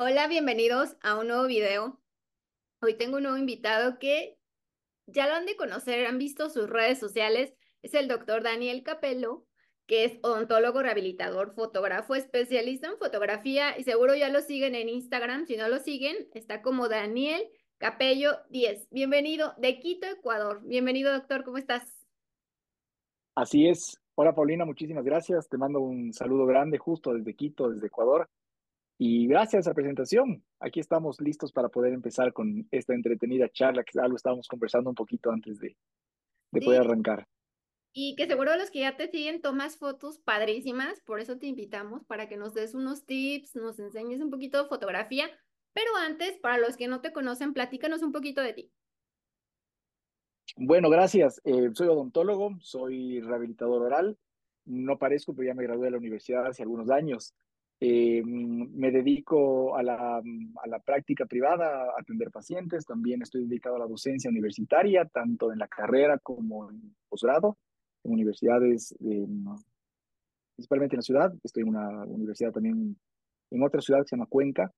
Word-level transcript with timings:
Hola, 0.00 0.28
bienvenidos 0.28 0.96
a 1.02 1.18
un 1.18 1.26
nuevo 1.26 1.48
video. 1.48 2.00
Hoy 2.80 2.94
tengo 2.94 3.16
un 3.16 3.24
nuevo 3.24 3.36
invitado 3.36 3.98
que 3.98 4.38
ya 5.06 5.26
lo 5.26 5.34
han 5.34 5.44
de 5.44 5.56
conocer, 5.56 6.06
han 6.06 6.18
visto 6.18 6.50
sus 6.50 6.70
redes 6.70 7.00
sociales. 7.00 7.52
Es 7.82 7.94
el 7.94 8.06
doctor 8.06 8.44
Daniel 8.44 8.84
Capello, 8.84 9.44
que 9.88 10.04
es 10.04 10.20
odontólogo, 10.22 10.82
rehabilitador, 10.82 11.52
fotógrafo, 11.52 12.14
especialista 12.14 12.86
en 12.86 12.96
fotografía 12.96 13.76
y 13.76 13.82
seguro 13.82 14.14
ya 14.14 14.28
lo 14.28 14.40
siguen 14.40 14.76
en 14.76 14.88
Instagram. 14.88 15.46
Si 15.46 15.56
no 15.56 15.66
lo 15.68 15.80
siguen, 15.80 16.28
está 16.32 16.62
como 16.62 16.88
Daniel 16.88 17.42
Capello 17.78 18.38
10. 18.50 18.90
Bienvenido 18.92 19.54
de 19.58 19.80
Quito, 19.80 20.06
Ecuador. 20.06 20.60
Bienvenido, 20.64 21.12
doctor, 21.12 21.42
¿cómo 21.42 21.58
estás? 21.58 22.06
Así 23.34 23.66
es. 23.66 24.00
Hola, 24.14 24.32
Paulina, 24.32 24.64
muchísimas 24.64 25.04
gracias. 25.04 25.48
Te 25.48 25.58
mando 25.58 25.80
un 25.80 26.12
saludo 26.12 26.46
grande 26.46 26.78
justo 26.78 27.14
desde 27.14 27.34
Quito, 27.34 27.68
desde 27.68 27.88
Ecuador. 27.88 28.30
Y 29.00 29.28
gracias 29.28 29.66
a 29.66 29.70
la 29.70 29.74
presentación, 29.74 30.44
aquí 30.58 30.80
estamos 30.80 31.20
listos 31.20 31.52
para 31.52 31.68
poder 31.68 31.92
empezar 31.92 32.32
con 32.32 32.66
esta 32.72 32.94
entretenida 32.94 33.48
charla 33.48 33.84
que 33.84 33.98
algo 34.00 34.16
estábamos 34.16 34.48
conversando 34.48 34.90
un 34.90 34.96
poquito 34.96 35.30
antes 35.30 35.60
de, 35.60 35.76
de 36.50 36.60
poder 36.60 36.80
arrancar. 36.80 37.28
Y 37.92 38.16
que 38.16 38.26
seguro 38.26 38.56
los 38.56 38.70
que 38.70 38.80
ya 38.80 38.96
te 38.96 39.08
siguen 39.08 39.40
tomas 39.40 39.78
fotos 39.78 40.18
padrísimas, 40.18 41.00
por 41.02 41.20
eso 41.20 41.38
te 41.38 41.46
invitamos 41.46 42.04
para 42.06 42.28
que 42.28 42.36
nos 42.36 42.54
des 42.54 42.74
unos 42.74 43.06
tips, 43.06 43.54
nos 43.54 43.78
enseñes 43.78 44.20
un 44.20 44.30
poquito 44.30 44.60
de 44.60 44.68
fotografía. 44.68 45.30
Pero 45.72 45.90
antes, 45.96 46.36
para 46.38 46.58
los 46.58 46.76
que 46.76 46.88
no 46.88 47.00
te 47.00 47.12
conocen, 47.12 47.52
platícanos 47.52 48.02
un 48.02 48.10
poquito 48.10 48.42
de 48.42 48.52
ti. 48.52 48.72
Bueno, 50.56 50.90
gracias. 50.90 51.40
Eh, 51.44 51.70
soy 51.72 51.86
odontólogo, 51.86 52.56
soy 52.60 53.20
rehabilitador 53.20 53.82
oral. 53.82 54.18
No 54.64 54.98
parezco, 54.98 55.34
pero 55.34 55.46
ya 55.46 55.54
me 55.54 55.62
gradué 55.62 55.84
de 55.84 55.92
la 55.92 55.98
universidad 55.98 56.46
hace 56.46 56.62
algunos 56.62 56.90
años. 56.90 57.32
Eh, 57.80 58.22
me 58.24 58.90
dedico 58.90 59.76
a 59.76 59.82
la, 59.84 60.16
a 60.18 60.66
la, 60.66 60.78
práctica 60.80 61.26
privada, 61.26 61.84
a 61.84 62.00
atender 62.00 62.30
pacientes. 62.30 62.84
También 62.84 63.22
estoy 63.22 63.46
dedicado 63.46 63.76
a 63.76 63.80
la 63.80 63.86
docencia 63.86 64.30
universitaria, 64.30 65.04
tanto 65.04 65.52
en 65.52 65.58
la 65.60 65.68
carrera 65.68 66.18
como 66.18 66.70
en 66.70 66.96
posgrado, 67.08 67.56
en 68.02 68.12
universidades, 68.12 68.94
principalmente 70.56 70.96
en 70.96 70.98
la 70.98 71.02
ciudad. 71.02 71.34
Estoy 71.44 71.62
en 71.62 71.68
una 71.68 72.04
universidad 72.04 72.52
también 72.52 72.96
en 73.50 73.62
otra 73.62 73.80
ciudad 73.80 74.00
que 74.00 74.08
se 74.08 74.16
llama 74.16 74.26
Cuenca, 74.26 74.72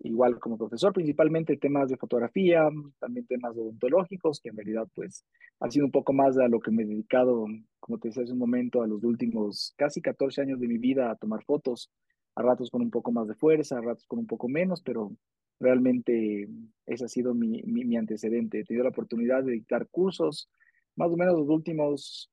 igual 0.00 0.38
como 0.38 0.58
profesor, 0.58 0.92
principalmente 0.92 1.56
temas 1.56 1.88
de 1.88 1.96
fotografía, 1.96 2.68
también 2.98 3.26
temas 3.26 3.56
odontológicos, 3.56 4.40
que 4.40 4.50
en 4.50 4.56
realidad 4.56 4.86
pues 4.94 5.24
ha 5.60 5.70
sido 5.70 5.86
un 5.86 5.92
poco 5.92 6.12
más 6.12 6.36
a 6.38 6.48
lo 6.48 6.60
que 6.60 6.70
me 6.70 6.82
he 6.82 6.86
dedicado, 6.86 7.46
como 7.80 7.98
te 7.98 8.08
decía 8.08 8.24
hace 8.24 8.32
un 8.32 8.38
momento, 8.38 8.82
a 8.82 8.86
los 8.86 9.02
últimos 9.04 9.74
casi 9.76 10.00
14 10.00 10.42
años 10.42 10.60
de 10.60 10.68
mi 10.68 10.78
vida 10.78 11.10
a 11.10 11.16
tomar 11.16 11.42
fotos 11.44 11.90
a 12.34 12.42
ratos 12.42 12.70
con 12.70 12.82
un 12.82 12.90
poco 12.90 13.12
más 13.12 13.28
de 13.28 13.34
fuerza, 13.34 13.78
a 13.78 13.82
ratos 13.82 14.06
con 14.06 14.18
un 14.18 14.26
poco 14.26 14.48
menos, 14.48 14.82
pero 14.82 15.12
realmente 15.60 16.48
ese 16.86 17.04
ha 17.04 17.08
sido 17.08 17.34
mi, 17.34 17.62
mi, 17.62 17.96
antecedente. 17.96 18.60
He 18.60 18.64
tenido 18.64 18.84
la 18.84 18.90
oportunidad 18.90 19.44
de 19.44 19.52
dictar 19.52 19.88
cursos, 19.88 20.50
más 20.96 21.10
o 21.10 21.16
menos 21.16 21.38
los 21.38 21.48
últimos 21.48 22.30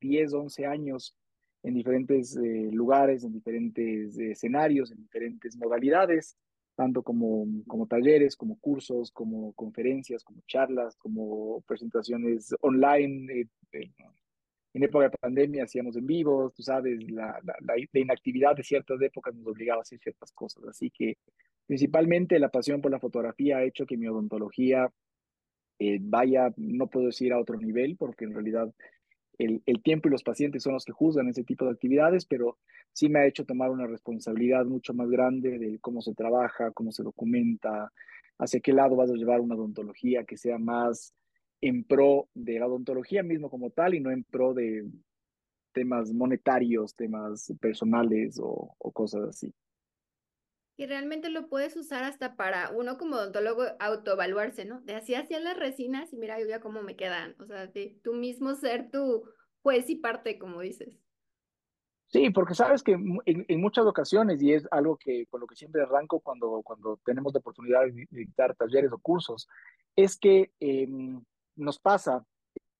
10, 0.00 0.32
11 0.32 0.66
años 0.66 1.14
en 1.62 1.74
diferentes 1.74 2.36
eh, 2.36 2.70
lugares, 2.72 3.24
en 3.24 3.32
diferentes 3.32 4.18
escenarios, 4.18 4.90
en 4.90 5.02
diferentes 5.02 5.56
modalidades, 5.56 6.36
tanto 6.74 7.02
como, 7.02 7.46
como 7.66 7.86
talleres, 7.86 8.36
como 8.36 8.58
cursos, 8.58 9.12
como 9.12 9.52
conferencias, 9.52 10.24
como 10.24 10.40
charlas, 10.46 10.96
como 10.96 11.60
presentaciones 11.62 12.54
online, 12.60 13.40
eh, 13.40 13.48
eh, 13.72 13.90
en 14.74 14.82
época 14.82 15.08
de 15.08 15.18
pandemia 15.18 15.64
hacíamos 15.64 15.96
en 15.96 16.06
vivo, 16.06 16.52
tú 16.54 16.62
sabes, 16.62 16.98
la, 17.10 17.38
la, 17.42 18.00
inactividad 18.00 18.56
de 18.56 18.62
ciertas 18.62 19.00
épocas 19.02 19.34
nos 19.34 19.46
obligaba 19.46 19.80
a 19.80 19.82
hacer 19.82 19.98
ciertas 19.98 20.32
cosas. 20.32 20.64
Así 20.64 20.90
que 20.90 21.18
principalmente 21.66 22.38
la 22.38 22.48
pasión 22.48 22.80
por 22.80 22.90
la 22.90 23.00
fotografía 23.00 23.58
ha 23.58 23.64
hecho 23.64 23.86
que 23.86 23.96
mi 23.96 24.06
odontología 24.06 24.90
eh, 25.78 25.98
vaya, 26.00 26.52
no 26.56 26.86
puedo 26.86 27.06
decir 27.06 27.32
a 27.32 27.40
otro 27.40 27.58
nivel, 27.58 27.96
porque 27.96 28.24
en 28.24 28.32
realidad 28.34 28.72
el, 29.38 29.62
el, 29.66 29.82
tiempo 29.82 30.08
y 30.08 30.12
los 30.12 30.22
pacientes 30.22 30.62
son 30.62 30.74
los 30.74 30.84
que 30.84 30.92
juzgan 30.92 31.28
ese 31.28 31.44
tipo 31.44 31.64
de 31.64 31.72
actividades, 31.72 32.24
pero 32.24 32.58
sí 32.92 33.08
me 33.08 33.20
ha 33.20 33.26
hecho 33.26 33.44
tomar 33.44 33.70
una 33.70 33.86
responsabilidad 33.86 34.64
mucho 34.64 34.94
más 34.94 35.10
grande 35.10 35.58
de 35.58 35.78
cómo 35.80 36.00
se 36.00 36.14
trabaja, 36.14 36.70
cómo 36.70 36.92
se 36.92 37.02
documenta, 37.02 37.90
hacia 38.38 38.60
qué 38.60 38.72
lado 38.72 38.96
vas 38.96 39.10
a 39.10 39.14
llevar 39.14 39.40
una 39.40 39.54
odontología 39.54 40.24
que 40.24 40.36
sea 40.36 40.58
más 40.58 41.14
en 41.62 41.84
pro 41.84 42.28
de 42.34 42.58
la 42.58 42.66
odontología 42.66 43.22
mismo 43.22 43.48
como 43.48 43.70
tal 43.70 43.94
y 43.94 44.00
no 44.00 44.10
en 44.10 44.24
pro 44.24 44.52
de 44.52 44.84
temas 45.72 46.12
monetarios, 46.12 46.94
temas 46.94 47.52
personales 47.60 48.38
o, 48.42 48.74
cosas 48.92 49.28
así. 49.28 49.54
Y 50.76 50.86
realmente 50.86 51.30
lo 51.30 51.48
puedes 51.48 51.76
usar 51.76 52.02
hasta 52.04 52.36
para 52.36 52.70
uno 52.70 52.98
como 52.98 53.16
odontólogo 53.16 53.62
autoevaluarse, 53.78 54.64
¿no? 54.64 54.80
De 54.80 54.94
así 54.94 55.14
hacían 55.14 55.44
las 55.44 55.56
resinas 55.56 56.12
y 56.12 56.16
mira 56.16 56.40
yo 56.40 56.46
ya 56.46 56.60
cómo 56.60 56.82
me 56.82 56.96
quedan. 56.96 57.36
O 57.38 57.46
sea, 57.46 57.68
de 57.68 58.00
tú 58.02 58.14
mismo 58.14 58.54
ser 58.56 58.90
tu 58.90 59.24
juez 59.62 59.88
y 59.88 59.96
parte, 59.96 60.38
como 60.38 60.60
dices. 60.60 60.98
Sí, 62.08 62.28
porque 62.30 62.54
sabes 62.54 62.82
que 62.82 62.92
en, 62.92 63.60
muchas 63.60 63.86
ocasiones, 63.86 64.42
y 64.42 64.52
es 64.52 64.66
algo 64.70 64.96
que 64.96 65.26
con 65.26 65.40
lo 65.40 65.46
que 65.46 65.56
siempre 65.56 65.82
arranco 65.82 66.20
cuando, 66.20 66.60
cuando 66.62 66.98
tenemos 67.04 67.32
la 67.32 67.40
oportunidad 67.40 67.86
de 67.86 68.06
dictar 68.10 68.54
talleres 68.56 68.92
o 68.92 68.98
cursos, 68.98 69.48
es 69.96 70.18
que 70.18 70.50
em, 70.60 71.22
nos 71.56 71.78
pasa 71.78 72.24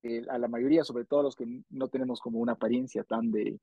eh, 0.02 0.24
a 0.28 0.38
la 0.38 0.48
mayoría, 0.48 0.84
sobre 0.84 1.04
todo 1.04 1.20
a 1.20 1.24
los 1.24 1.36
que 1.36 1.46
no 1.70 1.88
tenemos 1.88 2.20
como 2.20 2.38
una 2.38 2.52
apariencia 2.52 3.04
tan 3.04 3.30
de, 3.30 3.58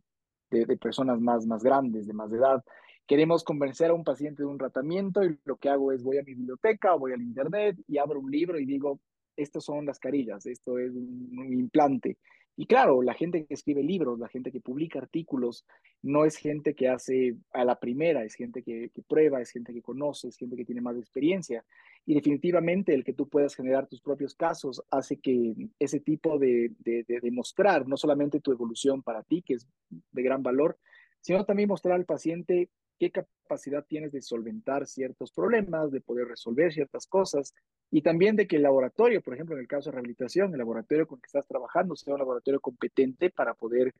de, 0.49 0.77
personas 0.77 1.19
más, 1.19 1.45
más 1.45 1.63
grandes, 1.63 2.07
de 2.07 2.13
más 2.13 2.31
edad, 2.31 2.63
queremos 3.07 3.43
convencer 3.43 3.91
a 3.91 3.93
un 3.93 4.03
paciente 4.03 4.43
de 4.43 4.47
un 4.47 4.57
tratamiento 4.57 5.23
y 5.23 5.37
lo 5.45 5.57
que 5.57 5.69
hago 5.69 5.91
es 5.91 6.03
voy 6.03 6.17
a 6.17 6.23
mi 6.23 6.35
biblioteca 6.35 6.95
o 6.95 6.99
voy 6.99 7.13
al 7.13 7.21
internet 7.21 7.77
y 7.87 7.97
abro 7.97 8.19
un 8.19 8.31
libro 8.31 8.59
y 8.59 8.65
digo, 8.65 8.99
estas 9.35 9.63
son 9.63 9.85
las 9.85 9.99
carillas, 9.99 10.45
esto 10.45 10.77
es 10.77 10.93
un 10.93 11.53
implante. 11.53 12.17
Y 12.59 12.65
claro, 12.65 13.01
la 13.01 13.13
gente 13.13 13.45
que 13.45 13.53
escribe 13.53 13.81
libros, 13.81 14.19
la 14.19 14.27
gente 14.27 14.51
que 14.51 14.59
publica 14.59 14.99
artículos, 14.99 15.65
no 16.01 16.25
es 16.25 16.35
gente 16.35 16.75
que 16.75 16.89
hace 16.89 17.37
a 17.53 17.63
la 17.63 17.79
primera, 17.79 18.25
es 18.25 18.35
gente 18.35 18.63
que, 18.63 18.91
prueba, 19.07 19.39
es 19.39 19.51
gente 19.51 19.71
que 19.73 19.81
conoce, 19.81 20.27
es 20.27 20.35
gente 20.35 20.57
que 20.57 20.65
tiene 20.65 20.81
más 20.81 20.97
experiencia. 20.97 21.63
Y 22.05 22.15
definitivamente 22.15 22.93
el 22.93 23.05
que 23.05 23.13
tú 23.13 23.29
puedas 23.29 23.55
generar 23.55 23.87
tus 23.87 24.01
propios 24.01 24.35
casos 24.35 24.83
hace 24.91 25.21
que 25.21 25.53
ese 25.79 26.01
tipo 26.01 26.37
de, 26.37 26.73
de, 26.79 27.05
de 27.07 27.31
no 27.31 27.95
solamente 27.95 28.41
tu 28.41 28.51
evolución 28.51 29.03
para 29.03 29.23
ti, 29.23 29.41
que 29.41 29.53
es 29.53 29.65
de 30.11 30.21
gran 30.21 30.43
valor, 30.43 30.77
sino 31.21 31.45
también 31.45 31.69
mostrar 31.69 31.95
al 31.95 32.03
paciente 32.03 32.69
qué 32.99 33.09
capacidad 33.09 33.85
tienes 33.85 34.11
de 34.11 34.21
solventar 34.21 34.85
ciertos 34.85 35.31
problemas, 35.31 35.91
de 35.91 36.01
poder 36.01 36.27
resolver 36.27 36.73
ciertas 36.73 37.07
cosas 37.07 37.53
y 37.91 38.01
también 38.01 38.35
de 38.35 38.47
que 38.47 38.57
el 38.57 38.63
laboratorio, 38.63 39.21
por 39.21 39.33
ejemplo, 39.33 39.55
en 39.55 39.61
el 39.61 39.67
caso 39.67 39.89
de 39.89 39.95
rehabilitación, 39.95 40.51
el 40.51 40.59
laboratorio 40.59 41.07
con 41.07 41.17
el 41.17 41.21
que 41.21 41.27
estás 41.27 41.47
trabajando 41.47 41.95
sea 41.95 42.13
un 42.13 42.19
laboratorio 42.19 42.59
competente 42.59 43.29
para 43.31 43.53
poder 43.53 43.93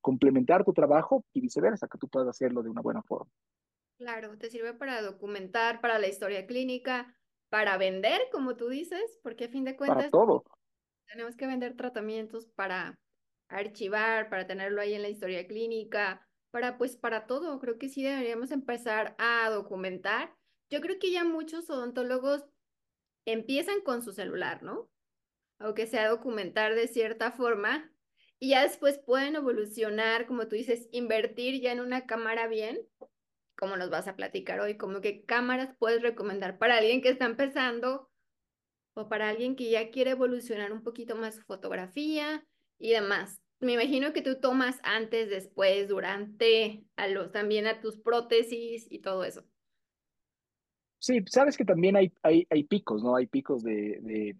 complementar 0.00 0.64
tu 0.64 0.72
trabajo 0.72 1.24
y 1.32 1.40
viceversa, 1.40 1.88
que 1.88 1.98
tú 1.98 2.08
puedas 2.08 2.28
hacerlo 2.28 2.62
de 2.62 2.70
una 2.70 2.80
buena 2.80 3.02
forma. 3.02 3.30
Claro, 3.98 4.36
te 4.36 4.50
sirve 4.50 4.74
para 4.74 5.00
documentar, 5.02 5.80
para 5.80 5.98
la 5.98 6.08
historia 6.08 6.46
clínica, 6.46 7.16
para 7.48 7.76
vender, 7.78 8.20
como 8.32 8.56
tú 8.56 8.68
dices, 8.68 9.18
porque 9.22 9.44
a 9.44 9.48
fin 9.48 9.64
de 9.64 9.76
cuentas... 9.76 9.96
Para 9.96 10.10
todo. 10.10 10.44
Tenemos 11.06 11.36
que 11.36 11.46
vender 11.46 11.76
tratamientos 11.76 12.46
para 12.46 12.98
archivar, 13.48 14.28
para 14.30 14.46
tenerlo 14.46 14.80
ahí 14.80 14.94
en 14.94 15.02
la 15.02 15.08
historia 15.08 15.46
clínica, 15.46 16.26
para 16.50 16.78
pues 16.78 16.96
para 16.96 17.26
todo. 17.26 17.58
Creo 17.58 17.78
que 17.78 17.88
sí 17.88 18.02
deberíamos 18.02 18.50
empezar 18.50 19.14
a 19.18 19.50
documentar. 19.50 20.34
Yo 20.70 20.80
creo 20.80 20.98
que 20.98 21.12
ya 21.12 21.24
muchos 21.24 21.68
odontólogos 21.68 22.44
empiezan 23.24 23.80
con 23.80 24.02
su 24.02 24.12
celular, 24.12 24.62
¿no? 24.62 24.90
Aunque 25.58 25.86
sea 25.86 26.08
documentar 26.08 26.74
de 26.74 26.88
cierta 26.88 27.32
forma 27.32 27.90
y 28.38 28.50
ya 28.50 28.62
después 28.62 28.98
pueden 28.98 29.36
evolucionar, 29.36 30.26
como 30.26 30.48
tú 30.48 30.56
dices, 30.56 30.88
invertir 30.92 31.60
ya 31.60 31.72
en 31.72 31.80
una 31.80 32.06
cámara 32.06 32.48
bien, 32.48 32.80
como 33.56 33.76
nos 33.76 33.90
vas 33.90 34.08
a 34.08 34.16
platicar 34.16 34.60
hoy, 34.60 34.76
como 34.76 35.00
que 35.00 35.24
cámaras 35.24 35.76
puedes 35.78 36.02
recomendar 36.02 36.58
para 36.58 36.78
alguien 36.78 37.02
que 37.02 37.10
está 37.10 37.26
empezando 37.26 38.10
o 38.94 39.08
para 39.08 39.28
alguien 39.28 39.56
que 39.56 39.70
ya 39.70 39.90
quiere 39.90 40.10
evolucionar 40.12 40.72
un 40.72 40.82
poquito 40.82 41.14
más 41.16 41.36
su 41.36 41.42
fotografía 41.42 42.44
y 42.78 42.90
demás 42.90 43.42
me 43.62 43.74
imagino 43.74 44.12
que 44.12 44.22
tú 44.22 44.40
tomas 44.40 44.80
antes, 44.82 45.30
después, 45.30 45.88
durante, 45.88 46.84
a 46.96 47.06
los, 47.06 47.30
también 47.30 47.68
a 47.68 47.80
tus 47.80 47.96
prótesis 47.96 48.88
y 48.90 48.98
todo 48.98 49.24
eso. 49.24 49.44
Sí, 51.02 51.18
sabes 51.26 51.56
que 51.56 51.64
también 51.64 51.96
hay, 51.96 52.12
hay, 52.22 52.46
hay 52.48 52.62
picos, 52.62 53.02
¿no? 53.02 53.16
Hay 53.16 53.26
picos 53.26 53.64
de, 53.64 53.98
de, 54.02 54.36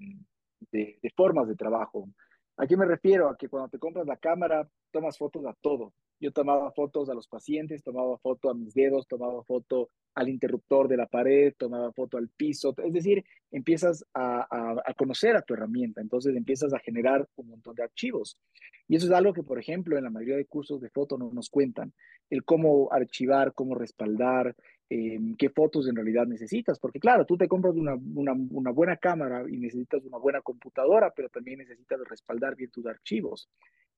de, 0.70 1.12
formas 1.16 1.48
de 1.48 1.56
trabajo. 1.56 2.08
¿A 2.56 2.68
qué 2.68 2.76
me 2.76 2.86
refiero? 2.86 3.28
A 3.28 3.36
que 3.36 3.48
cuando 3.48 3.68
te 3.68 3.80
compras 3.80 4.06
la 4.06 4.16
cámara, 4.16 4.68
tomas 4.92 5.18
fotos 5.18 5.44
a 5.44 5.54
todo. 5.60 5.92
Yo 6.20 6.30
tomaba 6.30 6.70
fotos 6.70 7.10
a 7.10 7.14
los 7.14 7.26
pacientes, 7.26 7.82
tomaba 7.82 8.16
foto 8.18 8.48
a 8.48 8.54
mis 8.54 8.74
dedos, 8.74 9.08
tomaba 9.08 9.42
foto 9.42 9.88
al 10.14 10.28
interruptor 10.28 10.86
de 10.86 10.98
la 10.98 11.06
pared, 11.06 11.52
tomaba 11.58 11.90
foto 11.90 12.16
al 12.16 12.28
piso. 12.28 12.76
Es 12.84 12.92
decir, 12.92 13.24
empiezas 13.50 14.04
a, 14.14 14.46
a, 14.86 14.94
conocer 14.94 15.34
a 15.34 15.42
tu 15.42 15.54
herramienta, 15.54 16.00
entonces 16.00 16.36
empiezas 16.36 16.72
a 16.74 16.78
generar 16.78 17.28
un 17.34 17.48
montón 17.48 17.74
de 17.74 17.82
archivos. 17.82 18.38
Y 18.86 18.94
eso 18.94 19.06
es 19.06 19.12
algo 19.12 19.32
que, 19.32 19.42
por 19.42 19.58
ejemplo, 19.58 19.98
en 19.98 20.04
la 20.04 20.10
mayoría 20.10 20.36
de 20.36 20.46
cursos 20.46 20.80
de 20.80 20.90
foto 20.90 21.18
no 21.18 21.32
nos 21.32 21.50
cuentan. 21.50 21.92
El 22.30 22.44
cómo 22.44 22.88
archivar, 22.92 23.52
cómo 23.52 23.74
respaldar, 23.74 24.54
eh, 24.94 25.18
qué 25.38 25.48
fotos 25.48 25.88
en 25.88 25.96
realidad 25.96 26.26
necesitas, 26.26 26.78
porque 26.78 27.00
claro, 27.00 27.24
tú 27.24 27.38
te 27.38 27.48
compras 27.48 27.74
una, 27.74 27.94
una, 27.94 28.34
una, 28.50 28.70
buena 28.72 28.98
cámara 28.98 29.42
y 29.48 29.56
necesitas 29.56 30.04
una 30.04 30.18
buena 30.18 30.42
computadora, 30.42 31.10
pero 31.16 31.30
también 31.30 31.60
necesitas 31.60 31.98
respaldar 32.06 32.56
bien 32.56 32.70
tus 32.70 32.84
archivos. 32.84 33.48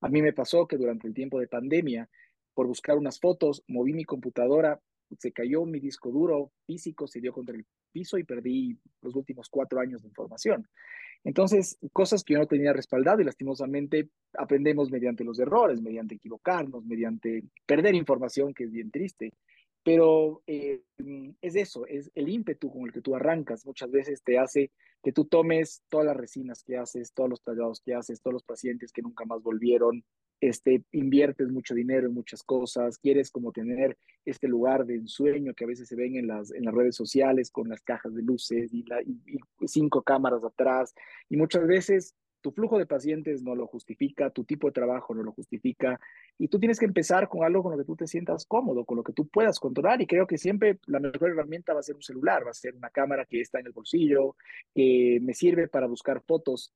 A 0.03 0.09
mí 0.09 0.23
me 0.23 0.33
pasó 0.33 0.69
que 0.69 0.77
durante 0.77 1.09
el 1.09 1.15
tiempo 1.15 1.41
de 1.41 1.49
pandemia, 1.49 2.09
por 2.55 2.69
buscar 2.69 2.97
unas 2.97 3.19
fotos, 3.19 3.65
moví 3.67 3.93
mi 3.93 4.05
computadora, 4.05 4.81
se 5.19 5.33
cayó 5.33 5.65
mi 5.65 5.81
disco 5.81 6.13
duro 6.13 6.53
físico, 6.65 7.09
se 7.09 7.21
dio 7.21 7.33
contra 7.33 7.57
el 7.57 7.67
piso 7.91 8.17
y 8.17 8.23
perdí 8.23 8.79
los 9.03 9.17
últimos 9.17 9.49
cuatro 9.49 9.81
años 9.81 10.03
de 10.03 10.09
información. 10.09 10.69
Entonces, 11.25 11.77
cosas 11.93 12.23
que 12.23 12.35
yo 12.35 12.39
no 12.39 12.47
tenía 12.47 12.73
respaldado 12.73 13.21
y 13.21 13.25
lastimosamente 13.25 14.11
aprendemos 14.39 14.93
mediante 14.93 15.25
los 15.25 15.41
errores, 15.41 15.83
mediante 15.83 16.15
equivocarnos, 16.15 16.85
mediante 16.85 17.43
perder 17.67 17.97
información, 17.97 18.55
que 18.55 18.65
es 18.65 18.71
bien 18.71 18.93
triste. 18.93 19.33
Pero 19.85 20.43
eh, 20.47 20.83
es 21.43 21.57
eso, 21.57 21.87
es 21.87 22.11
el 22.15 22.29
ímpetu 22.29 22.71
con 22.71 22.83
el 22.83 22.93
que 22.93 23.03
tú 23.03 23.15
arrancas. 23.15 23.67
Muchas 23.67 23.91
veces 23.91 24.23
te 24.23 24.39
hace 24.39 24.71
que 25.03 25.13
tú 25.13 25.27
tomes 25.27 25.83
todas 25.91 26.07
las 26.07 26.17
resinas 26.17 26.65
que 26.65 26.79
haces, 26.79 27.13
todos 27.13 27.29
los 27.29 27.43
tallados 27.43 27.81
que 27.81 27.95
haces, 27.95 28.23
todos 28.23 28.33
los 28.33 28.45
pacientes 28.45 28.91
que 28.91 29.03
nunca 29.03 29.27
más 29.27 29.43
volvieron, 29.43 30.03
este, 30.41 30.83
inviertes 30.93 31.51
mucho 31.51 31.75
dinero 31.75 32.07
en 32.07 32.15
muchas 32.15 32.43
cosas, 32.43 32.99
quieres 32.99 33.31
como 33.31 33.53
tener 33.53 33.99
este 34.25 34.49
lugar 34.49 34.87
de 34.87 34.95
ensueño 34.95 35.55
que 35.55 35.65
a 35.65 35.69
veces 35.69 35.89
se 35.89 35.97
ven 35.97 36.17
en 36.17 36.27
las, 36.27 36.51
en 36.53 36.65
las 36.65 36.75
redes 36.75 36.97
sociales 36.97 37.51
con 37.51 37.69
las 37.69 37.83
cajas 37.83 38.15
de 38.15 38.23
luces 38.23 38.73
y, 38.73 38.83
la, 38.85 39.03
y 39.03 39.39
cinco 39.67 40.03
cámaras 40.03 40.43
atrás. 40.43 40.95
Y 41.29 41.37
muchas 41.37 41.67
veces 41.67 42.15
tu 42.45 42.53
flujo 42.53 42.79
de 42.79 42.85
pacientes 42.85 43.43
no 43.43 43.55
lo 43.55 43.67
justifica, 43.67 44.29
tu 44.29 44.45
tipo 44.45 44.67
de 44.67 44.75
trabajo 44.75 45.15
no 45.15 45.23
lo 45.23 45.33
justifica, 45.33 45.99
y 46.37 46.49
tú 46.49 46.59
tienes 46.59 46.79
que 46.79 46.85
empezar 46.85 47.27
con 47.27 47.43
algo 47.43 47.63
con 47.63 47.73
lo 47.73 47.79
que 47.79 47.87
tú 47.87 47.97
te 47.97 48.07
sientas 48.07 48.45
cómodo, 48.45 48.85
con 48.85 48.99
lo 48.99 49.03
que 49.03 49.15
tú 49.15 49.27
puedas 49.29 49.59
controlar, 49.59 50.03
y 50.03 50.07
creo 50.07 50.27
que 50.27 50.37
siempre 50.37 50.79
la 50.87 51.01
mejor 51.01 51.31
herramienta 51.31 51.73
va 51.73 51.81
a 51.81 51.83
ser 51.83 51.97
un 51.97 52.03
celular, 52.03 52.45
va 52.47 52.51
a 52.51 52.55
ser 52.55 52.75
una 52.75 52.91
cámara 52.91 53.25
que 53.25 53.41
está 53.41 53.61
en 53.61 53.67
el 53.69 53.73
bolsillo, 53.73 54.37
que 54.75 55.21
me 55.23 55.33
sirve 55.33 55.69
para 55.69 55.87
buscar 55.87 56.21
fotos 56.21 56.75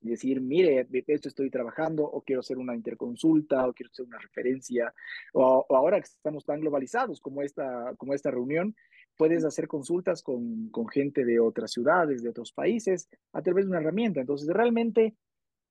y 0.00 0.08
decir, 0.08 0.40
mire, 0.40 0.84
de 0.84 1.04
esto 1.06 1.28
estoy 1.28 1.50
trabajando, 1.50 2.04
o 2.04 2.22
quiero 2.22 2.40
hacer 2.40 2.56
una 2.56 2.74
interconsulta, 2.74 3.68
o 3.68 3.74
quiero 3.74 3.90
hacer 3.92 4.06
una 4.06 4.18
referencia, 4.18 4.94
o, 5.34 5.66
ahora 5.68 5.98
que 6.00 6.04
estamos 6.06 6.46
tan 6.46 6.60
globalizados 6.60 7.20
como 7.20 7.42
esta, 7.42 7.92
como 7.98 8.14
esta 8.14 8.30
reunión, 8.30 8.74
puedes 9.16 9.44
hacer 9.44 9.68
consultas 9.68 10.22
con, 10.22 10.68
con, 10.70 10.88
gente 10.88 11.24
de 11.24 11.40
otras 11.40 11.72
ciudades, 11.72 12.22
de 12.22 12.30
otros 12.30 12.52
países, 12.52 13.08
a 13.32 13.42
través 13.42 13.64
de 13.64 13.70
una 13.70 13.80
herramienta. 13.80 14.20
Entonces, 14.20 14.48
realmente 14.48 15.14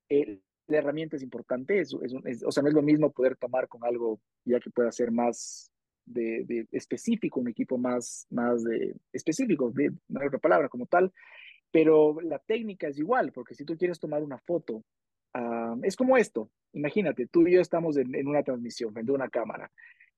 eh, 0.08 0.40
la 0.66 0.78
herramienta 0.78 1.16
es 1.16 1.22
importante, 1.22 1.80
es, 1.80 1.94
es, 2.02 2.14
es, 2.24 2.42
o 2.42 2.50
sea, 2.50 2.62
no 2.62 2.68
es 2.68 2.74
lo 2.74 2.82
mismo 2.82 3.10
poder 3.10 3.36
tomar 3.36 3.68
con 3.68 3.84
algo 3.84 4.20
ya 4.44 4.60
que 4.60 4.70
pueda 4.70 4.90
ser 4.92 5.10
más 5.10 5.70
de, 6.06 6.44
de 6.44 6.66
específico, 6.72 7.40
un 7.40 7.48
equipo 7.48 7.78
más, 7.78 8.26
más 8.30 8.64
de, 8.64 8.94
específico, 9.12 9.70
de, 9.70 9.90
no 10.08 10.20
hay 10.20 10.28
otra 10.28 10.38
palabra 10.38 10.68
como 10.68 10.86
tal, 10.86 11.12
pero 11.70 12.20
la 12.20 12.38
técnica 12.38 12.88
es 12.88 12.98
igual, 12.98 13.32
porque 13.32 13.54
si 13.54 13.64
tú 13.64 13.76
quieres 13.76 13.98
tomar 13.98 14.22
una 14.22 14.38
foto, 14.38 14.84
uh, 15.34 15.78
es 15.82 15.96
como 15.96 16.16
esto, 16.16 16.50
imagínate, 16.72 17.26
tú 17.26 17.46
y 17.46 17.54
yo 17.54 17.60
estamos 17.60 17.96
en, 17.96 18.14
en 18.14 18.26
una 18.26 18.42
transmisión 18.42 18.92
frente 18.92 19.12
a 19.12 19.14
una 19.14 19.28
cámara, 19.28 19.70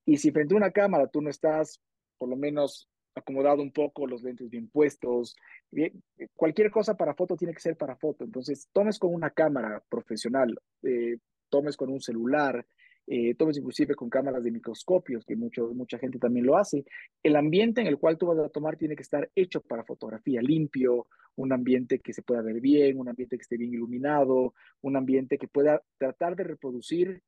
y 0.05 0.17
si 0.19 0.31
frente 0.31 0.55
a 0.55 0.59
una 0.59 0.71
cámara 0.71 1.09
tú 1.09 1.23
no 1.23 1.31
estás 1.31 1.81
por 2.19 2.29
lo 2.29 2.37
menos 2.37 2.89
acomodado 3.17 3.63
un 3.63 3.73
poco, 3.73 4.07
los 4.07 4.23
lentes 4.23 4.51
bien 4.51 4.69
puestos. 4.69 5.37
Bien, 5.71 6.03
cualquier 6.35 6.71
cosa 6.71 6.97
para 6.97 7.15
foto 7.15 7.37
tiene 7.37 7.55
que 7.55 7.61
ser 7.61 7.77
para 7.77 7.97
foto. 7.97 8.25
Entonces, 8.25 8.69
tomes 8.73 8.99
con 8.99 9.13
una 9.13 9.31
cámara 9.31 9.83
profesional, 9.89 10.57
eh, 10.83 11.17
tomes 11.49 11.77
con 11.77 11.91
un 11.91 12.01
celular, 12.01 12.65
eh, 13.07 13.35
tomes 13.35 13.57
inclusive 13.57 13.95
con 13.95 14.11
cámaras 14.11 14.45
de 14.45 14.51
microscopios, 14.51 15.25
que 15.25 15.37
mucho, 15.37 15.73
mucha 15.75 15.99
gente 15.99 16.19
también 16.19 16.45
lo 16.45 16.57
hace. 16.57 16.85
El 17.23 17.37
ambiente 17.37 17.81
en 17.81 17.87
el 17.87 17.99
cual 17.99 18.19
tú 18.19 18.27
vas 18.27 18.39
a 18.39 18.49
tomar 18.49 18.77
tiene 18.77 18.97
que 18.97 19.03
estar 19.03 19.31
hecho 19.35 19.61
para 19.61 19.85
fotografía, 19.85 20.43
limpio, 20.43 21.07
un 21.37 21.53
ambiente 21.53 22.01
que 22.01 22.13
se 22.13 22.23
pueda 22.23 22.43
ver 22.43 22.61
bien, 22.61 22.99
un 22.99 23.09
ambiente 23.09 23.37
que 23.37 23.43
esté 23.43 23.57
bien 23.57 23.73
iluminado, 23.73 24.55
un 24.83 24.97
ambiente 24.97 25.39
que 25.39 25.49
pueda 25.49 25.83
tratar 25.99 26.37
de 26.37 26.45
reproducir 26.45 27.23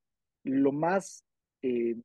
lo 0.44 0.72
más 0.72 1.24
eh, 1.62 1.96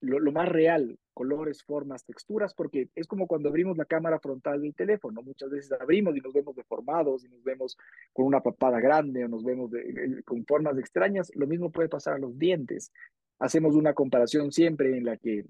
lo, 0.00 0.18
lo, 0.18 0.32
más 0.32 0.48
real, 0.48 0.98
colores, 1.14 1.62
formas, 1.62 2.04
texturas, 2.04 2.54
porque 2.54 2.88
es 2.94 3.06
como 3.06 3.26
cuando 3.26 3.48
abrimos 3.48 3.76
la 3.76 3.84
cámara 3.84 4.18
frontal 4.18 4.62
del 4.62 4.74
teléfono, 4.74 5.22
muchas 5.22 5.50
veces 5.50 5.72
abrimos 5.72 6.16
y 6.16 6.20
nos 6.20 6.32
vemos 6.32 6.56
deformados 6.56 7.24
y 7.24 7.28
nos 7.28 7.42
vemos 7.42 7.76
con 8.12 8.26
una 8.26 8.42
papada 8.42 8.80
grande 8.80 9.24
o 9.24 9.28
nos 9.28 9.44
vemos 9.44 9.70
de, 9.70 10.22
con 10.24 10.44
formas 10.46 10.78
extrañas, 10.78 11.30
lo 11.34 11.46
mismo 11.46 11.70
puede 11.70 11.88
pasar 11.88 12.14
a 12.14 12.18
los 12.18 12.38
dientes. 12.38 12.92
Hacemos 13.38 13.74
una 13.74 13.94
comparación 13.94 14.52
siempre 14.52 14.96
en 14.96 15.04
la 15.04 15.16
que 15.16 15.44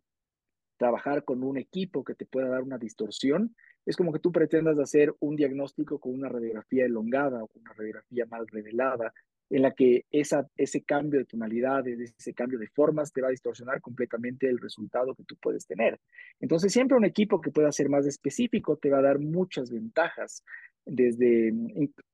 trabajar 0.76 1.25
con 1.25 1.43
un 1.43 1.58
equipo 1.58 2.05
que 2.05 2.14
te 2.14 2.25
pueda 2.25 2.49
dar 2.49 2.62
una 2.62 2.79
distorsión, 2.79 3.55
es 3.87 3.97
como 3.97 4.12
que 4.12 4.19
tú 4.19 4.32
pretendas 4.32 4.79
hacer 4.79 5.14
un 5.20 5.37
diagnóstico 5.37 5.99
con 5.99 6.14
una 6.14 6.29
radiografía 6.29 6.85
elongada 6.85 7.43
o 7.43 7.49
con 7.49 7.62
una 7.62 7.73
radiografía 7.73 8.26
mal 8.26 8.47
revelada 8.49 9.12
en 9.50 9.62
la 9.62 9.73
que 9.73 10.06
esa, 10.11 10.49
ese 10.56 10.82
cambio 10.82 11.19
de 11.19 11.26
tonalidades, 11.26 12.14
ese 12.17 12.32
cambio 12.32 12.58
de 12.58 12.69
formas 12.69 13.12
te 13.12 13.20
va 13.20 13.29
a 13.29 13.32
distorsionar 13.32 13.81
completamente 13.81 14.49
el 14.49 14.58
resultado 14.58 15.14
que 15.14 15.25
tú 15.25 15.37
puedes 15.37 15.67
tener. 15.67 16.00
Entonces, 16.38 16.73
siempre 16.73 16.97
un 16.97 17.05
equipo 17.05 17.41
que 17.41 17.50
pueda 17.50 17.73
ser 17.73 17.88
más 17.88 18.06
específico 18.06 18.76
te 18.76 18.91
va 18.91 18.99
a 18.99 19.02
dar 19.02 19.19
muchas 19.19 19.70
ventajas 19.70 20.44
desde 20.87 21.52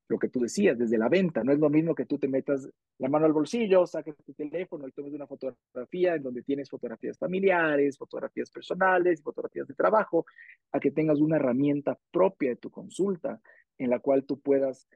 lo 0.09 0.19
que 0.19 0.29
tú 0.29 0.39
decías, 0.39 0.77
desde 0.77 0.97
la 0.97 1.09
venta. 1.09 1.43
No 1.43 1.51
es 1.51 1.59
lo 1.59 1.69
mismo 1.69 1.93
que 1.93 2.05
tú 2.05 2.17
te 2.17 2.27
metas 2.27 2.67
la 2.97 3.09
mano 3.09 3.25
al 3.25 3.33
bolsillo, 3.33 3.85
saques 3.85 4.15
tu 4.25 4.33
teléfono 4.33 4.87
y 4.87 4.91
tomes 4.91 5.13
una 5.13 5.27
fotografía 5.27 6.15
en 6.15 6.23
donde 6.23 6.41
tienes 6.41 6.69
fotografías 6.69 7.17
familiares, 7.17 7.97
fotografías 7.97 8.49
personales, 8.49 9.21
fotografías 9.21 9.67
de 9.67 9.75
trabajo, 9.75 10.25
a 10.71 10.79
que 10.79 10.91
tengas 10.91 11.19
una 11.19 11.35
herramienta 11.35 11.97
propia 12.11 12.49
de 12.49 12.55
tu 12.55 12.71
consulta 12.71 13.39
en 13.77 13.89
la 13.89 13.99
cual 13.99 14.23
tú 14.23 14.39
puedas 14.39 14.87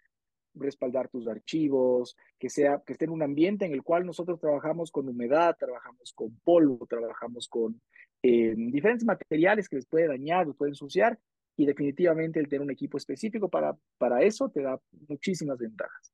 respaldar 0.53 1.09
tus 1.09 1.27
archivos, 1.27 2.15
que, 2.39 2.49
sea, 2.49 2.81
que 2.85 2.93
esté 2.93 3.05
en 3.05 3.11
un 3.11 3.23
ambiente 3.23 3.65
en 3.65 3.73
el 3.73 3.83
cual 3.83 4.05
nosotros 4.05 4.39
trabajamos 4.39 4.91
con 4.91 5.07
humedad, 5.07 5.55
trabajamos 5.57 6.13
con 6.13 6.35
polvo, 6.43 6.85
trabajamos 6.87 7.47
con 7.47 7.81
eh, 8.23 8.53
diferentes 8.55 9.05
materiales 9.05 9.69
que 9.69 9.77
les 9.77 9.85
puede 9.85 10.07
dañar 10.07 10.47
o 10.47 10.53
puede 10.53 10.71
ensuciar 10.71 11.19
y 11.55 11.65
definitivamente 11.65 12.39
el 12.39 12.47
tener 12.47 12.61
un 12.61 12.71
equipo 12.71 12.97
específico 12.97 13.49
para, 13.49 13.77
para 13.97 14.23
eso 14.23 14.49
te 14.49 14.61
da 14.61 14.79
muchísimas 15.07 15.57
ventajas. 15.57 16.13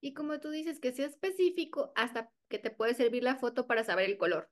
Y 0.00 0.12
como 0.12 0.38
tú 0.38 0.50
dices, 0.50 0.80
que 0.80 0.92
sea 0.92 1.06
específico 1.06 1.92
hasta 1.96 2.30
que 2.48 2.58
te 2.58 2.70
puede 2.70 2.94
servir 2.94 3.22
la 3.22 3.36
foto 3.36 3.66
para 3.66 3.84
saber 3.84 4.10
el 4.10 4.18
color, 4.18 4.50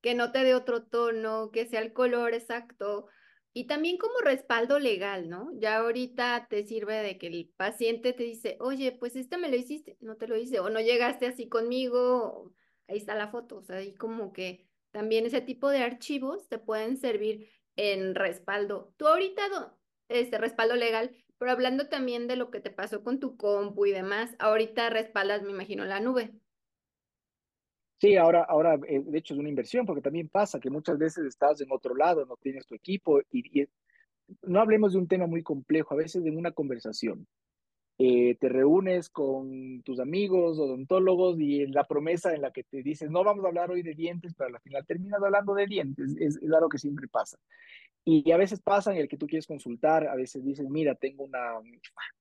que 0.00 0.14
no 0.14 0.32
te 0.32 0.42
dé 0.42 0.54
otro 0.54 0.84
tono, 0.84 1.50
que 1.50 1.66
sea 1.66 1.80
el 1.80 1.92
color 1.92 2.32
exacto, 2.32 3.08
y 3.56 3.64
también 3.64 3.96
como 3.96 4.18
respaldo 4.18 4.78
legal, 4.78 5.30
¿no? 5.30 5.50
Ya 5.54 5.78
ahorita 5.78 6.46
te 6.50 6.66
sirve 6.66 6.96
de 6.96 7.16
que 7.16 7.28
el 7.28 7.48
paciente 7.56 8.12
te 8.12 8.22
dice, 8.22 8.58
oye, 8.60 8.92
pues 8.92 9.16
este 9.16 9.38
me 9.38 9.48
lo 9.48 9.56
hiciste, 9.56 9.96
no 10.02 10.16
te 10.18 10.28
lo 10.28 10.36
hice, 10.36 10.60
o 10.60 10.68
no 10.68 10.78
llegaste 10.78 11.26
así 11.26 11.48
conmigo, 11.48 12.52
ahí 12.86 12.98
está 12.98 13.14
la 13.14 13.28
foto, 13.28 13.56
o 13.56 13.62
sea, 13.62 13.76
ahí 13.76 13.94
como 13.94 14.34
que 14.34 14.68
también 14.90 15.24
ese 15.24 15.40
tipo 15.40 15.70
de 15.70 15.78
archivos 15.78 16.50
te 16.50 16.58
pueden 16.58 16.98
servir 16.98 17.48
en 17.76 18.14
respaldo. 18.14 18.92
Tú 18.98 19.06
ahorita, 19.06 19.42
este 20.08 20.36
respaldo 20.36 20.76
legal, 20.76 21.16
pero 21.38 21.50
hablando 21.50 21.88
también 21.88 22.26
de 22.28 22.36
lo 22.36 22.50
que 22.50 22.60
te 22.60 22.70
pasó 22.70 23.02
con 23.02 23.20
tu 23.20 23.38
compu 23.38 23.86
y 23.86 23.92
demás, 23.92 24.36
ahorita 24.38 24.90
respaldas, 24.90 25.42
me 25.42 25.52
imagino, 25.52 25.86
la 25.86 26.00
nube. 26.00 26.34
Sí, 27.98 28.16
ahora, 28.16 28.44
ahora 28.44 28.74
eh, 28.88 29.02
de 29.04 29.18
hecho 29.18 29.34
es 29.34 29.40
una 29.40 29.48
inversión, 29.48 29.86
porque 29.86 30.02
también 30.02 30.28
pasa 30.28 30.60
que 30.60 30.70
muchas 30.70 30.98
veces 30.98 31.24
estás 31.24 31.60
en 31.62 31.68
otro 31.72 31.94
lado, 31.94 32.26
no 32.26 32.36
tienes 32.36 32.66
tu 32.66 32.74
equipo, 32.74 33.20
y, 33.30 33.62
y 33.62 33.66
no 34.42 34.60
hablemos 34.60 34.92
de 34.92 34.98
un 34.98 35.08
tema 35.08 35.26
muy 35.26 35.42
complejo, 35.42 35.94
a 35.94 35.98
veces 35.98 36.24
en 36.26 36.36
una 36.36 36.52
conversación. 36.52 37.26
Eh, 37.98 38.36
te 38.38 38.50
reúnes 38.50 39.08
con 39.08 39.82
tus 39.82 40.00
amigos 40.00 40.58
odontólogos 40.58 41.40
y 41.40 41.66
la 41.66 41.84
promesa 41.84 42.34
en 42.34 42.42
la 42.42 42.50
que 42.50 42.62
te 42.62 42.82
dices, 42.82 43.10
no 43.10 43.24
vamos 43.24 43.44
a 43.44 43.48
hablar 43.48 43.70
hoy 43.70 43.82
de 43.82 43.94
dientes, 43.94 44.34
pero 44.36 44.54
al 44.54 44.60
final 44.60 44.84
terminas 44.86 45.22
hablando 45.22 45.54
de 45.54 45.66
dientes, 45.66 46.14
es, 46.18 46.36
es 46.36 46.52
algo 46.52 46.68
que 46.68 46.78
siempre 46.78 47.08
pasa. 47.08 47.38
Y 48.04 48.30
a 48.30 48.36
veces 48.36 48.60
pasa 48.60 48.92
en 48.92 48.98
el 48.98 49.08
que 49.08 49.16
tú 49.16 49.26
quieres 49.26 49.46
consultar, 49.46 50.06
a 50.06 50.14
veces 50.14 50.44
dices, 50.44 50.68
mira, 50.68 50.94
tengo 50.94 51.24
una, 51.24 51.54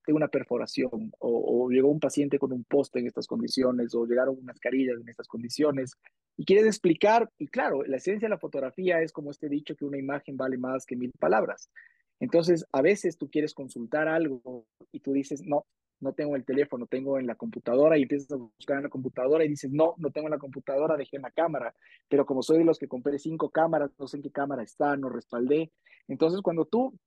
tengo 0.04 0.18
una 0.18 0.30
perforación, 0.30 1.12
o, 1.20 1.66
o 1.66 1.70
llegó 1.70 1.90
un 1.90 2.00
paciente 2.00 2.40
con 2.40 2.54
un 2.54 2.64
poste 2.64 3.00
en 3.00 3.08
estas 3.08 3.28
condiciones, 3.28 3.94
o 3.94 4.06
llegaron 4.06 4.38
unas 4.42 4.60
carillas 4.60 5.00
en 5.00 5.10
estas 5.10 5.28
condiciones, 5.28 5.94
y 6.38 6.46
quieres 6.46 6.66
explicar, 6.66 7.30
y 7.38 7.48
claro, 7.48 7.84
la 7.84 7.98
esencia 7.98 8.28
de 8.28 8.34
la 8.34 8.40
fotografía 8.40 9.02
es 9.02 9.12
como 9.12 9.30
este 9.30 9.48
dicho 9.48 9.76
que 9.76 9.86
una 9.86 10.00
imagen 10.00 10.38
vale 10.38 10.58
más 10.58 10.86
que 10.86 10.96
mil 10.96 11.12
palabras. 11.20 11.70
Entonces, 12.20 12.66
a 12.72 12.82
veces 12.82 13.18
tú 13.18 13.30
quieres 13.30 13.54
consultar 13.54 14.08
algo 14.08 14.66
y 14.92 15.00
tú 15.00 15.14
dices, 15.14 15.44
no, 15.44 15.66
no 16.00 16.14
tengo 16.14 16.36
el 16.36 16.46
teléfono, 16.46 16.88
tengo 16.88 17.20
en 17.20 17.28
la 17.28 17.36
computadora 17.36 17.98
y 17.98 18.04
empiezas 18.04 18.32
a 18.32 18.36
buscar 18.36 18.78
en 18.78 18.84
la 18.84 18.90
computadora 18.90 19.44
y 19.44 19.50
dices, 19.50 19.72
no, 19.72 19.96
no 19.98 20.12
tengo 20.12 20.28
en 20.28 20.32
la 20.32 20.40
computadora, 20.40 20.98
dejé 20.98 21.18
en 21.18 21.24
la 21.24 21.32
cámara, 21.32 21.74
pero 22.08 22.26
como 22.26 22.44
soy 22.44 22.60
de 22.60 22.66
los 22.66 22.80
que 22.80 22.88
compré 22.88 23.20
cinco 23.20 23.50
cámaras, 23.50 23.92
no 23.98 24.08
sé 24.08 24.18
en 24.18 24.24
qué 24.24 24.32
cámara 24.32 24.64
está, 24.64 24.96
no 24.98 25.10
respaldé. 25.10 25.72
Entonces, 26.08 26.42
cuando 26.42 26.66
tú 26.66 26.98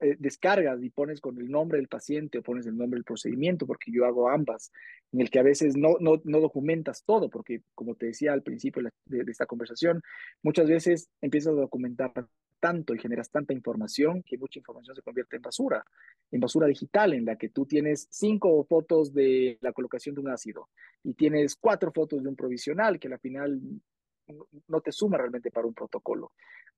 eh, 0.00 0.16
descargas 0.18 0.82
y 0.82 0.90
pones 0.90 1.20
con 1.20 1.38
el 1.38 1.50
nombre 1.50 1.78
del 1.78 1.88
paciente 1.88 2.38
o 2.38 2.42
pones 2.42 2.66
el 2.66 2.76
nombre 2.76 2.98
del 2.98 3.04
procedimiento, 3.04 3.66
porque 3.66 3.90
yo 3.90 4.04
hago 4.04 4.28
ambas, 4.28 4.70
en 5.12 5.20
el 5.20 5.30
que 5.30 5.38
a 5.38 5.42
veces 5.42 5.76
no, 5.76 5.96
no, 6.00 6.20
no 6.24 6.40
documentas 6.40 7.04
todo, 7.04 7.30
porque 7.30 7.62
como 7.74 7.94
te 7.94 8.06
decía 8.06 8.32
al 8.32 8.42
principio 8.42 8.82
de 9.06 9.30
esta 9.30 9.46
conversación, 9.46 10.02
muchas 10.42 10.68
veces 10.68 11.08
empiezas 11.22 11.52
a 11.52 11.60
documentar 11.60 12.12
tanto 12.62 12.94
y 12.94 13.00
generas 13.00 13.28
tanta 13.28 13.52
información 13.52 14.22
que 14.22 14.38
mucha 14.38 14.60
información 14.60 14.94
se 14.94 15.02
convierte 15.02 15.34
en 15.34 15.42
basura, 15.42 15.84
en 16.30 16.38
basura 16.38 16.68
digital, 16.68 17.12
en 17.12 17.24
la 17.24 17.34
que 17.34 17.48
tú 17.48 17.66
tienes 17.66 18.06
cinco 18.08 18.64
fotos 18.64 19.12
de 19.12 19.58
la 19.60 19.72
colocación 19.72 20.14
de 20.14 20.20
un 20.20 20.30
ácido 20.30 20.68
y 21.02 21.14
tienes 21.14 21.56
cuatro 21.56 21.90
fotos 21.90 22.22
de 22.22 22.28
un 22.28 22.36
provisional 22.36 23.00
que 23.00 23.08
al 23.08 23.18
final 23.18 23.60
no 24.68 24.80
te 24.80 24.92
suma 24.92 25.18
realmente 25.18 25.50
para 25.50 25.66
un 25.66 25.74
protocolo. 25.74 26.30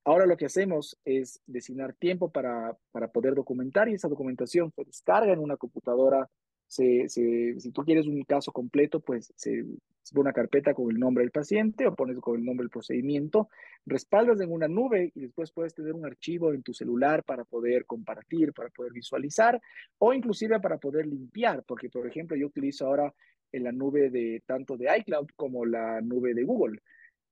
Ahora 0.05 0.25
lo 0.25 0.39
que 0.39 0.47
hacemos 0.47 0.99
es 1.05 1.43
designar 1.47 1.93
tiempo 1.93 2.31
para, 2.31 2.75
para 2.91 3.09
poder 3.09 3.35
documentar 3.35 3.91
y 3.91 3.95
esa 3.95 4.09
documentación 4.09 4.73
se 4.75 4.85
descarga 4.85 5.35
en 5.35 5.39
una 5.39 5.59
computadora. 5.59 6.31
Si 6.75 7.71
tú 7.73 7.83
quieres 7.85 8.07
un 8.07 8.25
caso 8.25 8.51
completo, 8.53 9.01
pues 9.01 9.33
se, 9.37 9.65
se 10.03 10.15
pone 10.15 10.27
una 10.27 10.33
carpeta 10.33 10.75
con 10.75 10.91
el 10.91 10.99
nombre 10.99 11.23
del 11.23 11.31
paciente 11.31 11.87
o 11.87 11.95
pones 11.95 12.19
con 12.19 12.39
el 12.39 12.45
nombre 12.45 12.65
del 12.65 12.71
procedimiento, 12.71 13.49
respaldas 13.87 14.41
en 14.41 14.53
una 14.53 14.69
nube 14.69 15.13
y 15.15 15.21
después 15.21 15.53
puedes 15.53 15.75
tener 15.75 15.95
un 15.95 16.05
archivo 16.05 16.53
en 16.53 16.63
tu 16.63 16.75
celular 16.75 17.25
para 17.25 17.45
poder 17.45 17.87
compartir, 17.87 18.53
para 18.53 18.69
poder 18.71 18.93
visualizar 18.93 19.61
o 19.99 20.13
inclusive 20.13 20.61
para 20.61 20.79
poder 20.79 21.07
limpiar, 21.07 21.63
porque 21.65 21.89
por 21.89 22.07
ejemplo 22.07 22.37
yo 22.37 22.49
utilizo 22.49 22.87
ahora 22.87 23.15
en 23.53 23.65
la 23.65 23.73
nube 23.73 24.11
de 24.11 24.43
tanto 24.45 24.77
de 24.77 24.95
iCloud 24.99 25.29
como 25.37 25.65
la 25.65 26.01
nube 26.01 26.35
de 26.35 26.45
Google. 26.45 26.81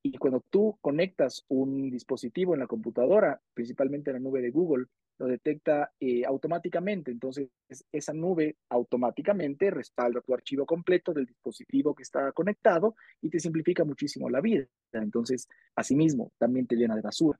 Y 0.04 0.16
cuando 0.18 0.44
tú 0.50 0.78
conectas 0.80 1.44
un 1.49 1.90
dispositivo 1.90 2.54
en 2.54 2.61
la 2.61 2.66
computadora, 2.66 3.40
principalmente 3.54 4.11
en 4.11 4.14
la 4.14 4.20
nube 4.20 4.40
de 4.40 4.50
Google, 4.50 4.87
lo 5.19 5.26
detecta 5.26 5.92
eh, 6.00 6.25
automáticamente. 6.25 7.11
Entonces, 7.11 7.49
esa 7.90 8.12
nube 8.12 8.57
automáticamente 8.69 9.71
respalda 9.71 10.21
tu 10.21 10.35
archivo 10.35 10.66
completo 10.66 11.12
del 11.12 11.26
dispositivo 11.26 11.95
que 11.95 12.02
está 12.02 12.33
conectado 12.33 12.97
y 13.21 13.31
te 13.31 13.40
simplifica 13.40 13.85
muchísimo 13.85 14.28
la 14.28 14.40
vida. 14.40 14.66
Entonces, 14.92 15.49
asimismo, 15.76 16.33
también 16.38 16.66
te 16.66 16.76
llena 16.76 16.97
de 16.97 17.02
basura. 17.02 17.38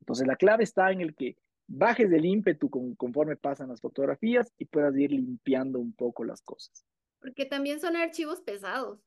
Entonces, 0.00 0.26
la 0.26 0.36
clave 0.36 0.64
está 0.64 0.90
en 0.90 1.00
el 1.00 1.14
que 1.14 1.36
bajes 1.66 2.10
del 2.10 2.24
ímpetu 2.24 2.70
conforme 2.96 3.36
pasan 3.36 3.68
las 3.68 3.80
fotografías 3.80 4.52
y 4.58 4.64
puedas 4.64 4.96
ir 4.96 5.12
limpiando 5.12 5.78
un 5.78 5.92
poco 5.92 6.24
las 6.24 6.42
cosas. 6.42 6.84
Porque 7.20 7.44
también 7.44 7.80
son 7.80 7.96
archivos 7.96 8.40
pesados. 8.40 9.00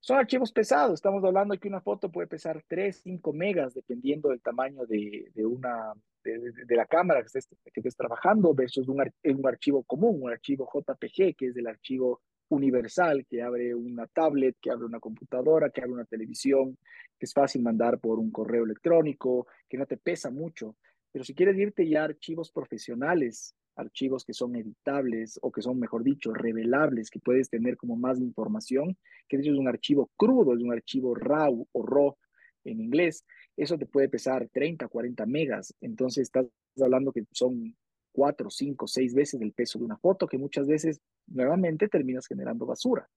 Son 0.00 0.16
archivos 0.18 0.52
pesados, 0.52 0.94
estamos 0.94 1.24
hablando 1.24 1.58
que 1.58 1.68
una 1.68 1.80
foto 1.80 2.10
puede 2.10 2.26
pesar 2.26 2.62
3, 2.66 3.00
5 3.02 3.32
megas, 3.32 3.74
dependiendo 3.74 4.30
del 4.30 4.40
tamaño 4.40 4.86
de, 4.86 5.30
de 5.34 5.46
una, 5.46 5.92
de, 6.24 6.52
de, 6.66 6.76
la 6.76 6.86
cámara 6.86 7.20
que 7.20 7.26
estés, 7.26 7.48
que 7.48 7.80
estés 7.80 7.96
trabajando, 7.96 8.54
versus 8.54 8.88
un, 8.88 9.02
un 9.24 9.46
archivo 9.46 9.82
común, 9.84 10.22
un 10.22 10.30
archivo 10.30 10.68
JPG, 10.72 11.36
que 11.36 11.46
es 11.48 11.56
el 11.56 11.66
archivo 11.66 12.20
universal, 12.48 13.26
que 13.28 13.42
abre 13.42 13.74
una 13.74 14.06
tablet, 14.06 14.56
que 14.60 14.70
abre 14.70 14.86
una 14.86 15.00
computadora, 15.00 15.70
que 15.70 15.80
abre 15.80 15.92
una 15.92 16.04
televisión, 16.04 16.78
que 17.18 17.26
es 17.26 17.32
fácil 17.32 17.62
mandar 17.62 17.98
por 17.98 18.18
un 18.18 18.30
correo 18.30 18.64
electrónico, 18.64 19.46
que 19.68 19.76
no 19.76 19.86
te 19.86 19.96
pesa 19.96 20.30
mucho. 20.30 20.76
Pero 21.12 21.24
si 21.24 21.34
quieres 21.34 21.56
irte 21.58 21.88
ya 21.88 22.02
a 22.02 22.04
archivos 22.04 22.50
profesionales, 22.50 23.54
archivos 23.78 24.24
que 24.24 24.32
son 24.32 24.56
editables 24.56 25.38
o 25.42 25.50
que 25.50 25.62
son, 25.62 25.78
mejor 25.78 26.02
dicho, 26.02 26.32
revelables, 26.32 27.10
que 27.10 27.20
puedes 27.20 27.48
tener 27.48 27.76
como 27.76 27.96
más 27.96 28.20
información, 28.20 28.96
que 29.28 29.36
de 29.36 29.44
hecho 29.44 29.52
es 29.52 29.58
un 29.58 29.68
archivo 29.68 30.10
crudo, 30.16 30.54
es 30.54 30.62
un 30.62 30.72
archivo 30.72 31.14
RAW 31.14 31.66
o 31.72 31.86
RAW 31.86 32.16
en 32.64 32.80
inglés, 32.80 33.24
eso 33.56 33.78
te 33.78 33.86
puede 33.86 34.08
pesar 34.08 34.48
30, 34.52 34.88
40 34.88 35.26
megas, 35.26 35.74
entonces 35.80 36.22
estás 36.22 36.46
hablando 36.80 37.12
que 37.12 37.24
son 37.32 37.76
4, 38.12 38.50
5, 38.50 38.86
6 38.86 39.14
veces 39.14 39.40
el 39.40 39.52
peso 39.52 39.78
de 39.78 39.84
una 39.84 39.96
foto, 39.96 40.26
que 40.26 40.38
muchas 40.38 40.66
veces 40.66 41.00
nuevamente 41.26 41.88
terminas 41.88 42.26
generando 42.26 42.66
basura. 42.66 43.08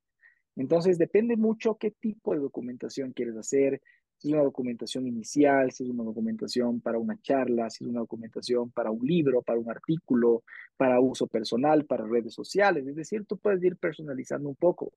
Entonces 0.55 0.97
depende 0.97 1.37
mucho 1.37 1.75
qué 1.75 1.91
tipo 1.91 2.33
de 2.33 2.39
documentación 2.39 3.13
quieres 3.13 3.35
hacer, 3.37 3.81
si 4.21 4.27
es 4.27 4.33
una 4.35 4.43
documentación 4.43 5.07
inicial, 5.07 5.71
si 5.71 5.83
es 5.83 5.89
una 5.89 6.03
documentación 6.03 6.79
para 6.79 6.99
una 6.99 7.19
charla, 7.21 7.71
si 7.71 7.83
es 7.83 7.89
una 7.89 8.01
documentación 8.01 8.69
para 8.69 8.91
un 8.91 9.03
libro, 9.03 9.41
para 9.41 9.57
un 9.57 9.67
artículo, 9.67 10.43
para 10.77 10.99
uso 10.99 11.25
personal, 11.25 11.85
para 11.85 12.05
redes 12.05 12.35
sociales. 12.35 12.85
Es 12.85 12.95
decir, 12.95 13.25
tú 13.25 13.37
puedes 13.37 13.63
ir 13.63 13.77
personalizando 13.77 14.47
un 14.47 14.55
poco 14.55 14.93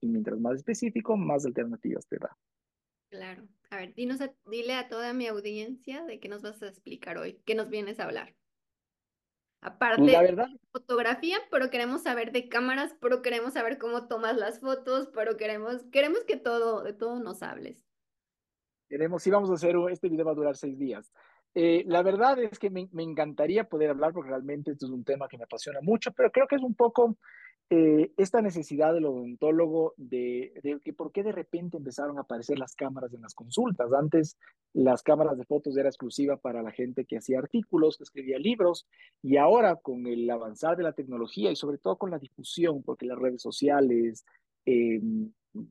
y 0.00 0.08
mientras 0.08 0.40
más 0.40 0.56
específico, 0.56 1.18
más 1.18 1.44
alternativas 1.44 2.06
te 2.06 2.16
da. 2.16 2.34
Claro. 3.10 3.46
A 3.68 3.76
ver, 3.76 3.92
dinos 3.94 4.20
dile 4.50 4.74
a 4.74 4.88
toda 4.88 5.12
mi 5.12 5.26
audiencia 5.26 6.02
de 6.04 6.18
qué 6.18 6.30
nos 6.30 6.40
vas 6.40 6.62
a 6.62 6.68
explicar 6.68 7.18
hoy, 7.18 7.42
qué 7.44 7.54
nos 7.54 7.68
vienes 7.68 8.00
a 8.00 8.04
hablar. 8.04 8.34
Aparte 9.60 10.00
pues 10.00 10.12
la 10.12 10.22
verdad, 10.22 10.46
de 10.48 10.58
fotografía, 10.72 11.36
pero 11.50 11.68
queremos 11.68 12.02
saber 12.02 12.32
de 12.32 12.48
cámaras, 12.48 12.96
pero 13.02 13.20
queremos 13.20 13.52
saber 13.52 13.76
cómo 13.76 14.08
tomas 14.08 14.36
las 14.38 14.60
fotos, 14.60 15.10
pero 15.12 15.36
queremos, 15.36 15.84
queremos 15.92 16.24
que 16.24 16.38
todo, 16.38 16.82
de 16.82 16.94
todo 16.94 17.20
nos 17.20 17.42
hables. 17.42 17.84
Queremos, 18.92 19.22
sí 19.22 19.30
vamos 19.30 19.48
a 19.48 19.54
hacer, 19.54 19.74
este 19.90 20.10
video 20.10 20.26
va 20.26 20.32
a 20.32 20.34
durar 20.34 20.54
seis 20.54 20.78
días. 20.78 21.10
Eh, 21.54 21.82
la 21.86 22.02
verdad 22.02 22.38
es 22.42 22.58
que 22.58 22.68
me, 22.68 22.90
me, 22.92 23.02
encantaría 23.02 23.64
poder 23.64 23.88
hablar 23.88 24.12
porque 24.12 24.28
realmente 24.28 24.72
esto 24.72 24.84
es 24.84 24.92
un 24.92 25.02
tema 25.02 25.28
que 25.28 25.38
me 25.38 25.44
apasiona 25.44 25.80
mucho, 25.80 26.12
pero 26.12 26.30
creo 26.30 26.46
que 26.46 26.56
es 26.56 26.62
un 26.62 26.74
poco 26.74 27.16
eh, 27.70 28.12
esta 28.18 28.42
necesidad 28.42 28.92
del 28.92 29.06
odontólogo 29.06 29.94
de, 29.96 30.52
de, 30.62 30.78
que 30.84 30.92
por 30.92 31.10
qué 31.10 31.22
de 31.22 31.32
repente 31.32 31.78
empezaron 31.78 32.18
a 32.18 32.20
aparecer 32.20 32.58
las 32.58 32.74
cámaras 32.74 33.14
en 33.14 33.22
las 33.22 33.32
consultas. 33.32 33.90
Antes 33.94 34.36
las 34.74 35.02
cámaras 35.02 35.38
de 35.38 35.46
fotos 35.46 35.74
era 35.78 35.88
exclusiva 35.88 36.36
para 36.36 36.62
la 36.62 36.70
gente 36.70 37.06
que 37.06 37.16
hacía 37.16 37.38
artículos, 37.38 37.96
que 37.96 38.04
escribía 38.04 38.38
libros, 38.38 38.86
y 39.22 39.38
ahora 39.38 39.76
con 39.76 40.06
el 40.06 40.28
avanzar 40.28 40.76
de 40.76 40.82
la 40.82 40.92
tecnología 40.92 41.50
y 41.50 41.56
sobre 41.56 41.78
todo 41.78 41.96
con 41.96 42.10
la 42.10 42.18
difusión, 42.18 42.82
porque 42.82 43.06
las 43.06 43.18
redes 43.18 43.40
sociales, 43.40 44.26
eh, 44.66 45.00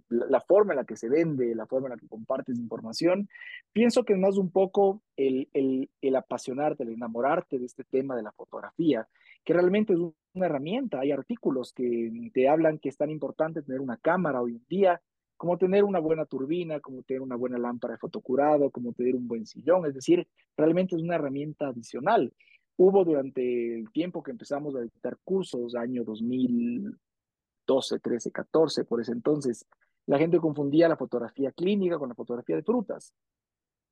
la, 0.09 0.41
forma 0.41 0.73
en 0.73 0.77
la 0.77 0.85
que 0.85 0.95
se 0.95 1.09
vende, 1.09 1.55
la 1.55 1.65
forma 1.65 1.87
en 1.87 1.91
la 1.91 1.97
que 1.97 2.07
compartes 2.07 2.59
información, 2.59 3.29
pienso 3.73 4.03
que 4.03 4.15
más 4.15 4.37
un 4.37 4.51
poco 4.51 5.01
el, 5.15 5.49
el, 5.53 5.89
el 6.01 6.15
apasionarte, 6.15 6.83
el 6.83 6.89
enamorarte 6.89 7.59
de 7.59 7.65
este 7.65 7.83
tema 7.83 8.15
de 8.15 8.23
la 8.23 8.31
fotografía, 8.31 9.07
que 9.43 9.53
realmente 9.53 9.93
es 9.93 9.99
una 10.33 10.45
herramienta. 10.45 10.99
Hay 10.99 11.11
artículos 11.11 11.73
que 11.73 12.11
te 12.33 12.47
hablan 12.47 12.79
que 12.79 12.89
es 12.89 12.97
tan 12.97 13.09
importante 13.09 13.61
tener 13.61 13.81
una 13.81 13.97
cámara 13.97 14.41
hoy 14.41 14.55
en 14.55 14.65
día, 14.67 15.01
como 15.41 15.57
tener 15.57 15.83
una 15.83 15.99
buena 15.99 16.25
turbina, 16.25 16.79
como 16.79 17.01
tener 17.01 17.21
una 17.21 17.35
buena 17.35 17.57
lámpara 17.57 17.93
de 17.93 17.97
fotocurado, 17.97 18.69
como 18.69 18.93
tener 18.93 19.15
un 19.15 19.27
buen 19.27 19.47
sillón, 19.47 19.87
es 19.87 19.95
decir, 19.95 20.27
realmente 20.55 20.95
es 20.95 21.01
una 21.01 21.15
herramienta 21.15 21.69
adicional. 21.69 22.31
Hubo 22.77 23.03
durante 23.03 23.79
el 23.79 23.91
tiempo 23.91 24.21
que 24.21 24.29
empezamos 24.29 24.75
a 24.75 24.81
dictar 24.81 25.17
cursos, 25.23 25.75
año 25.75 26.03
2000, 26.03 26.95
12, 27.71 27.99
13, 27.99 28.31
14, 28.31 28.83
por 28.83 28.99
ese 28.99 29.13
entonces, 29.13 29.65
la 30.05 30.17
gente 30.17 30.39
confundía 30.39 30.89
la 30.89 30.97
fotografía 30.97 31.53
clínica 31.53 31.97
con 31.97 32.09
la 32.09 32.15
fotografía 32.15 32.57
de 32.57 32.63
frutas, 32.63 33.13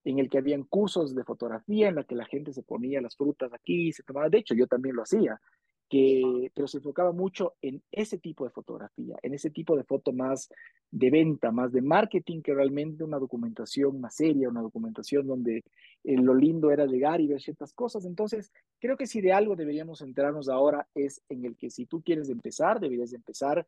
en 0.04 0.20
el 0.20 0.30
que 0.30 0.38
habían 0.38 0.64
cursos 0.64 1.16
de 1.16 1.24
fotografía 1.24 1.88
en 1.88 1.96
la 1.96 2.04
que 2.04 2.16
la 2.16 2.26
gente 2.26 2.52
se 2.52 2.62
ponía 2.62 3.00
las 3.00 3.16
frutas 3.16 3.54
aquí, 3.54 3.94
se 3.94 4.04
tomaba, 4.04 4.28
de 4.28 4.40
hecho 4.40 4.54
yo 4.54 4.68
también 4.68 4.98
lo 4.98 5.04
hacía, 5.04 5.40
que, 5.90 6.52
pero 6.54 6.68
se 6.68 6.78
enfocaba 6.78 7.12
mucho 7.12 7.56
en 7.62 7.82
ese 7.92 8.20
tipo 8.20 8.46
de 8.46 8.52
fotografía, 8.52 9.18
en 9.24 9.34
ese 9.34 9.50
tipo 9.50 9.76
de 9.76 9.84
foto 9.84 10.14
más 10.14 10.50
de 10.92 11.10
venta, 11.10 11.52
más 11.52 11.72
de 11.72 11.82
marketing, 11.82 12.42
que 12.42 12.54
realmente 12.54 13.04
una 13.04 13.18
documentación 13.18 14.00
más 14.00 14.16
seria, 14.16 14.50
una 14.50 14.62
documentación 14.62 15.26
donde 15.26 15.64
eh, 16.04 16.18
lo 16.18 16.36
lindo 16.36 16.72
era 16.72 16.86
llegar 16.86 17.22
y 17.22 17.28
ver 17.28 17.42
ciertas 17.42 17.74
cosas. 17.74 18.06
Entonces, 18.06 18.52
creo 18.80 18.98
que 18.98 19.08
si 19.08 19.20
de 19.20 19.34
algo 19.34 19.56
deberíamos 19.56 20.00
centrarnos 20.00 20.48
ahora 20.48 20.88
es 20.94 21.22
en 21.30 21.46
el 21.46 21.58
que 21.58 21.70
si 21.70 21.86
tú 21.86 22.02
quieres 22.02 22.30
empezar, 22.30 22.80
deberías 22.80 23.14
empezar 23.14 23.66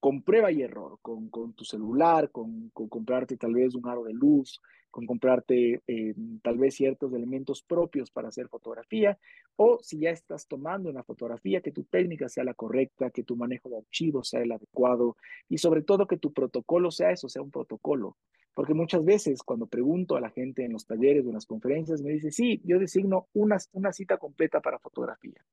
con 0.00 0.22
prueba 0.22 0.52
y 0.52 0.62
error, 0.62 0.98
con, 1.02 1.30
tu 1.54 1.64
celular, 1.64 2.30
con, 2.30 2.70
comprarte 2.70 3.36
tal 3.36 3.54
vez 3.54 3.74
un 3.74 3.88
aro 3.88 4.04
de 4.04 4.12
luz, 4.12 4.60
con 4.90 5.06
comprarte 5.06 5.82
eh, 5.86 6.14
tal 6.42 6.58
vez 6.58 6.76
ciertos 6.76 7.12
elementos 7.12 7.62
propios 7.62 8.10
para 8.10 8.28
hacer 8.28 8.48
fotografía, 8.48 9.18
o 9.56 9.78
si 9.82 9.98
ya 9.98 10.10
estás 10.10 10.46
tomando 10.46 10.88
una 10.88 11.02
fotografía, 11.02 11.60
que 11.60 11.72
tu 11.72 11.84
técnica 11.84 12.28
sea 12.28 12.44
la 12.44 12.54
correcta, 12.54 13.10
que 13.10 13.24
tu 13.24 13.36
manejo 13.36 13.68
de 13.68 13.78
archivos 13.78 14.28
sea 14.28 14.40
el 14.40 14.52
adecuado 14.52 15.16
y 15.48 15.58
sobre 15.58 15.82
todo 15.82 16.06
que 16.06 16.16
tu 16.16 16.32
protocolo 16.32 16.90
sea 16.90 17.10
eso, 17.10 17.28
sea 17.28 17.42
un 17.42 17.50
protocolo. 17.50 18.16
Porque 18.54 18.74
muchas 18.74 19.04
veces 19.04 19.42
cuando 19.42 19.66
pregunto 19.66 20.16
a 20.16 20.20
la 20.20 20.30
gente 20.30 20.64
en 20.64 20.72
los 20.72 20.86
talleres 20.86 21.24
o 21.24 21.28
en 21.28 21.34
las 21.34 21.46
conferencias, 21.46 22.02
me 22.02 22.10
dice, 22.10 22.30
sí, 22.30 22.60
yo 22.64 22.78
designo 22.78 23.28
una 23.32 23.92
cita 23.92 24.16
completa 24.16 24.60
para 24.60 24.78
fotografía 24.78 25.44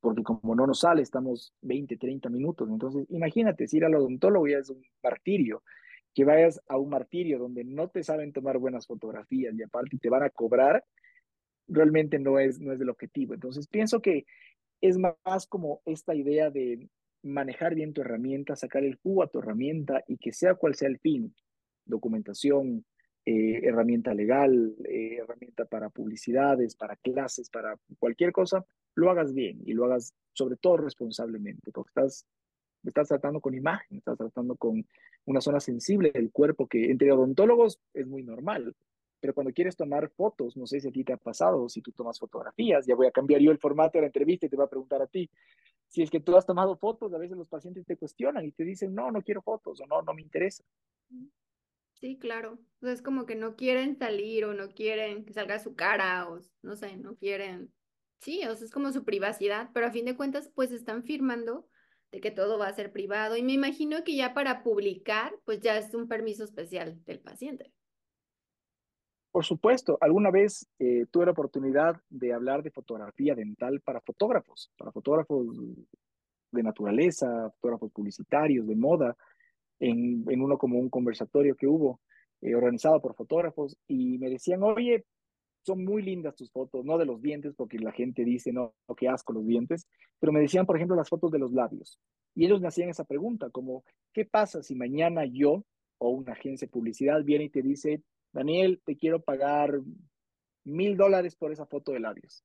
porque 0.00 0.22
como 0.22 0.54
no 0.54 0.66
nos 0.66 0.80
sale, 0.80 1.02
estamos 1.02 1.52
20, 1.62 1.96
30 1.96 2.28
minutos. 2.28 2.68
Entonces, 2.68 3.06
imagínate, 3.10 3.66
si 3.66 3.78
ir 3.78 3.84
al 3.84 3.94
odontólogo 3.94 4.46
ya 4.46 4.58
es 4.58 4.70
un 4.70 4.82
martirio, 5.02 5.62
que 6.14 6.24
vayas 6.24 6.60
a 6.68 6.78
un 6.78 6.90
martirio 6.90 7.38
donde 7.38 7.64
no 7.64 7.88
te 7.88 8.02
saben 8.02 8.32
tomar 8.32 8.58
buenas 8.58 8.86
fotografías 8.86 9.54
y 9.56 9.62
aparte 9.62 9.98
te 9.98 10.08
van 10.08 10.22
a 10.22 10.30
cobrar, 10.30 10.84
realmente 11.68 12.18
no 12.18 12.38
es, 12.38 12.60
no 12.60 12.72
es 12.72 12.80
el 12.80 12.88
objetivo. 12.88 13.34
Entonces, 13.34 13.68
pienso 13.68 14.00
que 14.00 14.26
es 14.80 14.96
más 14.98 15.46
como 15.46 15.82
esta 15.84 16.14
idea 16.14 16.50
de 16.50 16.88
manejar 17.22 17.74
bien 17.74 17.92
tu 17.92 18.00
herramienta, 18.00 18.56
sacar 18.56 18.84
el 18.84 18.96
jugo 18.96 19.22
a 19.22 19.28
tu 19.28 19.40
herramienta 19.40 20.02
y 20.06 20.18
que 20.18 20.32
sea 20.32 20.54
cual 20.54 20.74
sea 20.74 20.88
el 20.88 20.98
fin, 20.98 21.34
documentación, 21.84 22.84
eh, 23.24 23.60
herramienta 23.64 24.14
legal, 24.14 24.74
eh, 24.88 25.18
herramienta 25.20 25.66
para 25.66 25.90
publicidades, 25.90 26.74
para 26.74 26.96
clases, 26.96 27.50
para 27.50 27.76
cualquier 27.98 28.32
cosa, 28.32 28.64
lo 28.98 29.10
hagas 29.10 29.32
bien 29.32 29.62
y 29.64 29.72
lo 29.74 29.84
hagas 29.84 30.12
sobre 30.32 30.56
todo 30.56 30.78
responsablemente, 30.78 31.70
porque 31.72 31.90
estás, 31.90 32.26
estás 32.84 33.08
tratando 33.08 33.40
con 33.40 33.54
imagen, 33.54 33.98
estás 33.98 34.18
tratando 34.18 34.56
con 34.56 34.84
una 35.24 35.40
zona 35.40 35.60
sensible 35.60 36.10
del 36.12 36.30
cuerpo 36.32 36.66
que 36.66 36.90
entre 36.90 37.12
odontólogos 37.12 37.80
es 37.94 38.06
muy 38.06 38.22
normal. 38.22 38.74
pero 39.20 39.34
cuando 39.34 39.52
quieres 39.52 39.76
tomar 39.76 40.10
fotos, 40.10 40.56
no 40.56 40.64
sé 40.66 40.80
si 40.80 40.88
a 40.88 40.92
ti 40.92 41.02
te 41.02 41.12
ha 41.12 41.16
pasado, 41.16 41.68
si 41.68 41.82
tú 41.82 41.90
tomas 41.90 42.18
fotografías, 42.20 42.86
ya 42.86 42.94
voy 42.94 43.08
a 43.08 43.10
cambiar 43.10 43.40
yo 43.40 43.50
el 43.50 43.58
formato 43.58 43.98
de 43.98 44.02
la 44.02 44.06
entrevista 44.06 44.46
y 44.46 44.48
te 44.48 44.56
voy 44.56 44.66
a 44.66 44.68
preguntar 44.68 45.02
a 45.02 45.08
ti, 45.08 45.28
si 45.88 46.02
es 46.02 46.10
que 46.10 46.20
tú 46.20 46.36
has 46.36 46.46
tomado 46.46 46.76
fotos, 46.76 47.12
a 47.12 47.18
veces 47.18 47.36
los 47.36 47.48
pacientes 47.48 47.84
te 47.84 47.96
cuestionan 47.96 48.44
y 48.44 48.52
te 48.52 48.62
dicen, 48.62 48.94
no, 48.94 49.10
no 49.10 49.22
quiero 49.22 49.42
fotos 49.42 49.80
o 49.80 49.86
no, 49.86 50.02
no 50.02 50.14
me 50.14 50.22
interesa. 50.22 50.62
Sí, 51.94 52.16
claro. 52.16 52.58
O 52.80 52.86
es 52.86 53.02
como 53.02 53.26
que 53.26 53.34
no 53.34 53.56
quieren 53.56 53.96
salir 53.96 54.44
o 54.44 54.54
no 54.54 54.68
quieren 54.68 55.24
que 55.24 55.32
salga 55.32 55.58
su 55.58 55.74
cara 55.74 56.28
o 56.28 56.40
no 56.62 56.76
sé, 56.76 56.96
no 56.96 57.16
quieren. 57.16 57.72
Sí, 58.20 58.42
o 58.44 58.54
sea, 58.54 58.64
es 58.64 58.72
como 58.72 58.92
su 58.92 59.04
privacidad, 59.04 59.70
pero 59.72 59.86
a 59.86 59.90
fin 59.90 60.04
de 60.04 60.16
cuentas, 60.16 60.50
pues 60.54 60.72
están 60.72 61.04
firmando 61.04 61.68
de 62.10 62.20
que 62.20 62.30
todo 62.30 62.58
va 62.58 62.68
a 62.68 62.72
ser 62.72 62.90
privado 62.90 63.36
y 63.36 63.42
me 63.42 63.52
imagino 63.52 64.02
que 64.02 64.16
ya 64.16 64.34
para 64.34 64.62
publicar, 64.62 65.34
pues 65.44 65.60
ya 65.60 65.76
es 65.76 65.94
un 65.94 66.08
permiso 66.08 66.44
especial 66.44 67.02
del 67.04 67.20
paciente. 67.20 67.72
Por 69.30 69.44
supuesto, 69.44 69.98
alguna 70.00 70.30
vez 70.30 70.66
eh, 70.78 71.06
tuve 71.10 71.26
la 71.26 71.32
oportunidad 71.32 72.00
de 72.08 72.32
hablar 72.32 72.62
de 72.62 72.70
fotografía 72.70 73.34
dental 73.34 73.80
para 73.82 74.00
fotógrafos, 74.00 74.72
para 74.76 74.90
fotógrafos 74.90 75.46
de 76.50 76.62
naturaleza, 76.62 77.50
fotógrafos 77.50 77.92
publicitarios, 77.92 78.66
de 78.66 78.74
moda, 78.74 79.16
en, 79.78 80.24
en 80.28 80.40
uno 80.40 80.58
como 80.58 80.78
un 80.78 80.88
conversatorio 80.88 81.54
que 81.54 81.66
hubo 81.66 82.00
eh, 82.40 82.54
organizado 82.54 83.00
por 83.00 83.14
fotógrafos 83.14 83.76
y 83.86 84.18
me 84.18 84.30
decían, 84.30 84.62
oye, 84.62 85.04
son 85.68 85.84
muy 85.84 86.00
lindas 86.00 86.34
tus 86.34 86.50
fotos, 86.50 86.82
no 86.82 86.96
de 86.96 87.04
los 87.04 87.20
dientes, 87.20 87.54
porque 87.54 87.78
la 87.78 87.92
gente 87.92 88.24
dice, 88.24 88.52
no, 88.52 88.74
qué 88.96 89.06
asco 89.06 89.34
los 89.34 89.46
dientes, 89.46 89.86
pero 90.18 90.32
me 90.32 90.40
decían, 90.40 90.64
por 90.64 90.76
ejemplo, 90.76 90.96
las 90.96 91.10
fotos 91.10 91.30
de 91.30 91.38
los 91.38 91.52
labios. 91.52 92.00
Y 92.34 92.46
ellos 92.46 92.60
me 92.62 92.68
hacían 92.68 92.88
esa 92.88 93.04
pregunta, 93.04 93.50
como, 93.50 93.84
¿qué 94.14 94.24
pasa 94.24 94.62
si 94.62 94.74
mañana 94.74 95.26
yo 95.26 95.64
o 95.98 96.08
una 96.08 96.32
agencia 96.32 96.66
de 96.66 96.72
publicidad 96.72 97.22
viene 97.22 97.44
y 97.44 97.50
te 97.50 97.60
dice, 97.60 98.02
Daniel, 98.32 98.80
te 98.82 98.96
quiero 98.96 99.20
pagar 99.20 99.78
mil 100.64 100.96
dólares 100.96 101.36
por 101.36 101.52
esa 101.52 101.66
foto 101.66 101.92
de 101.92 102.00
labios? 102.00 102.42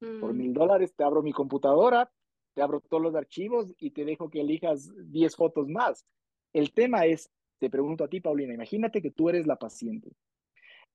Por 0.00 0.34
mm. 0.34 0.36
mil 0.36 0.52
dólares 0.52 0.94
te 0.96 1.04
abro 1.04 1.22
mi 1.22 1.32
computadora, 1.32 2.10
te 2.54 2.62
abro 2.62 2.80
todos 2.80 3.04
los 3.04 3.14
archivos 3.14 3.72
y 3.78 3.92
te 3.92 4.04
dejo 4.04 4.30
que 4.30 4.40
elijas 4.40 4.90
10 4.96 5.36
fotos 5.36 5.68
más. 5.68 6.04
El 6.52 6.72
tema 6.72 7.06
es, 7.06 7.30
te 7.60 7.70
pregunto 7.70 8.02
a 8.02 8.08
ti, 8.08 8.20
Paulina, 8.20 8.52
imagínate 8.52 9.00
que 9.00 9.12
tú 9.12 9.28
eres 9.28 9.46
la 9.46 9.56
paciente 9.56 10.10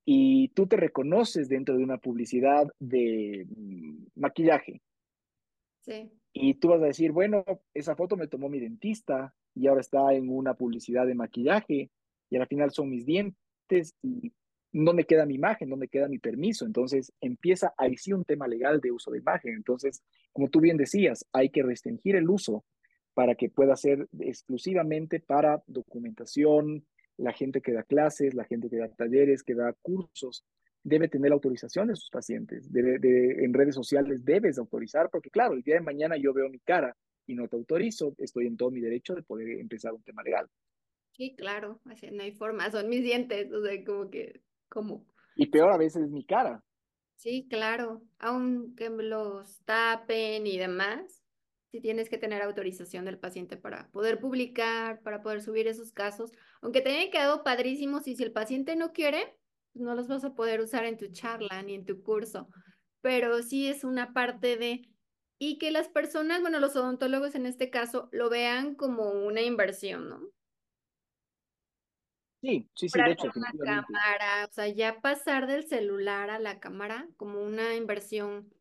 y 0.05 0.49
tú 0.49 0.67
te 0.67 0.77
reconoces 0.77 1.49
dentro 1.49 1.77
de 1.77 1.83
una 1.83 1.97
publicidad 1.97 2.67
de 2.79 3.45
mm, 3.49 4.05
maquillaje. 4.15 4.81
Sí. 5.81 6.11
Y 6.33 6.55
tú 6.55 6.69
vas 6.69 6.81
a 6.81 6.85
decir, 6.85 7.11
bueno, 7.11 7.43
esa 7.73 7.95
foto 7.95 8.15
me 8.15 8.27
tomó 8.27 8.49
mi 8.49 8.59
dentista 8.59 9.33
y 9.55 9.67
ahora 9.67 9.81
está 9.81 10.13
en 10.13 10.29
una 10.29 10.53
publicidad 10.53 11.05
de 11.05 11.15
maquillaje 11.15 11.89
y 12.29 12.37
al 12.37 12.47
final 12.47 12.71
son 12.71 12.89
mis 12.89 13.05
dientes 13.05 13.95
y 14.01 14.31
no 14.71 14.93
me 14.93 15.05
queda 15.05 15.25
mi 15.25 15.35
imagen, 15.35 15.69
no 15.69 15.77
me 15.77 15.87
queda 15.87 16.07
mi 16.07 16.19
permiso. 16.19 16.65
Entonces 16.65 17.11
empieza 17.21 17.73
ahí 17.77 17.97
sí 17.97 18.13
un 18.13 18.25
tema 18.25 18.47
legal 18.47 18.79
de 18.81 18.91
uso 18.91 19.11
de 19.11 19.19
imagen. 19.19 19.55
Entonces, 19.55 20.03
como 20.31 20.49
tú 20.49 20.59
bien 20.59 20.77
decías, 20.77 21.25
hay 21.33 21.49
que 21.49 21.63
restringir 21.63 22.15
el 22.15 22.29
uso 22.29 22.63
para 23.13 23.35
que 23.35 23.49
pueda 23.49 23.75
ser 23.75 24.07
exclusivamente 24.19 25.19
para 25.19 25.63
documentación, 25.67 26.85
la 27.19 27.33
gente 27.33 27.61
que 27.61 27.73
da 27.73 27.83
clases, 27.83 28.33
la 28.33 28.45
gente 28.45 28.69
que 28.69 28.77
da 28.77 28.89
talleres, 28.89 29.43
que 29.43 29.53
da 29.53 29.73
cursos, 29.81 30.45
debe 30.83 31.07
tener 31.07 31.31
autorización 31.31 31.87
de 31.87 31.95
sus 31.95 32.09
pacientes. 32.09 32.71
Debe, 32.71 33.43
en 33.43 33.53
redes 33.53 33.75
sociales 33.75 34.23
debes 34.23 34.57
autorizar, 34.57 35.09
porque 35.11 35.29
claro, 35.29 35.53
el 35.53 35.61
día 35.61 35.75
de 35.75 35.81
mañana 35.81 36.15
yo 36.17 36.33
veo 36.33 36.49
mi 36.49 36.59
cara 36.59 36.95
y 37.27 37.35
no 37.35 37.47
te 37.47 37.57
autorizo, 37.57 38.15
estoy 38.17 38.47
en 38.47 38.57
todo 38.57 38.71
mi 38.71 38.81
derecho 38.81 39.13
de 39.13 39.23
poder 39.23 39.59
empezar 39.59 39.93
un 39.93 40.03
tema 40.03 40.23
legal. 40.23 40.47
Sí, 41.11 41.35
claro, 41.35 41.81
no 41.83 42.23
hay 42.23 42.31
forma, 42.31 42.71
son 42.71 42.87
mis 42.87 43.03
dientes, 43.03 43.51
o 43.51 43.61
sea, 43.63 43.83
como 43.83 44.09
que 44.09 44.41
como... 44.69 45.05
Y 45.35 45.47
peor 45.47 45.71
a 45.71 45.77
veces 45.77 46.03
es 46.03 46.09
mi 46.09 46.25
cara. 46.25 46.63
Sí, 47.15 47.47
claro, 47.49 48.01
aunque 48.19 48.89
los 48.89 49.59
tapen 49.65 50.47
y 50.47 50.57
demás, 50.57 51.18
sí 51.71 51.81
tienes 51.81 52.09
que 52.09 52.17
tener 52.17 52.41
autorización 52.41 53.05
del 53.05 53.19
paciente 53.19 53.57
para 53.57 53.89
poder 53.91 54.19
publicar, 54.19 55.01
para 55.01 55.21
poder 55.21 55.41
subir 55.41 55.67
esos 55.67 55.91
casos, 55.91 56.31
aunque 56.61 56.81
te 56.81 56.89
hayan 56.89 57.11
quedado 57.11 57.43
padrísimos 57.43 58.07
y 58.07 58.15
si 58.15 58.23
el 58.23 58.31
paciente 58.31 58.75
no 58.75 58.91
quiere, 58.91 59.37
pues 59.73 59.83
no 59.83 59.95
los 59.95 60.07
vas 60.07 60.23
a 60.23 60.33
poder 60.33 60.61
usar 60.61 60.85
en 60.85 60.97
tu 60.97 61.07
charla 61.11 61.61
ni 61.61 61.75
en 61.75 61.85
tu 61.85 62.01
curso, 62.01 62.49
pero 63.01 63.41
sí 63.43 63.67
es 63.67 63.83
una 63.83 64.13
parte 64.13 64.57
de... 64.57 64.89
Y 65.41 65.57
que 65.57 65.71
las 65.71 65.87
personas, 65.87 66.41
bueno, 66.41 66.59
los 66.59 66.75
odontólogos 66.75 67.33
en 67.33 67.45
este 67.45 67.69
caso, 67.69 68.09
lo 68.11 68.29
vean 68.29 68.75
como 68.75 69.11
una 69.11 69.41
inversión, 69.41 70.09
¿no? 70.09 70.19
Sí, 72.41 72.69
sí, 72.75 72.89
sí, 72.89 73.01
de 73.01 73.11
hecho. 73.11 73.31
Una 73.35 73.53
cámara, 73.53 74.47
o 74.49 74.51
sea, 74.51 74.67
ya 74.67 74.99
pasar 74.99 75.47
del 75.47 75.65
celular 75.65 76.29
a 76.29 76.39
la 76.39 76.59
cámara 76.59 77.07
como 77.15 77.41
una 77.41 77.75
inversión 77.75 78.53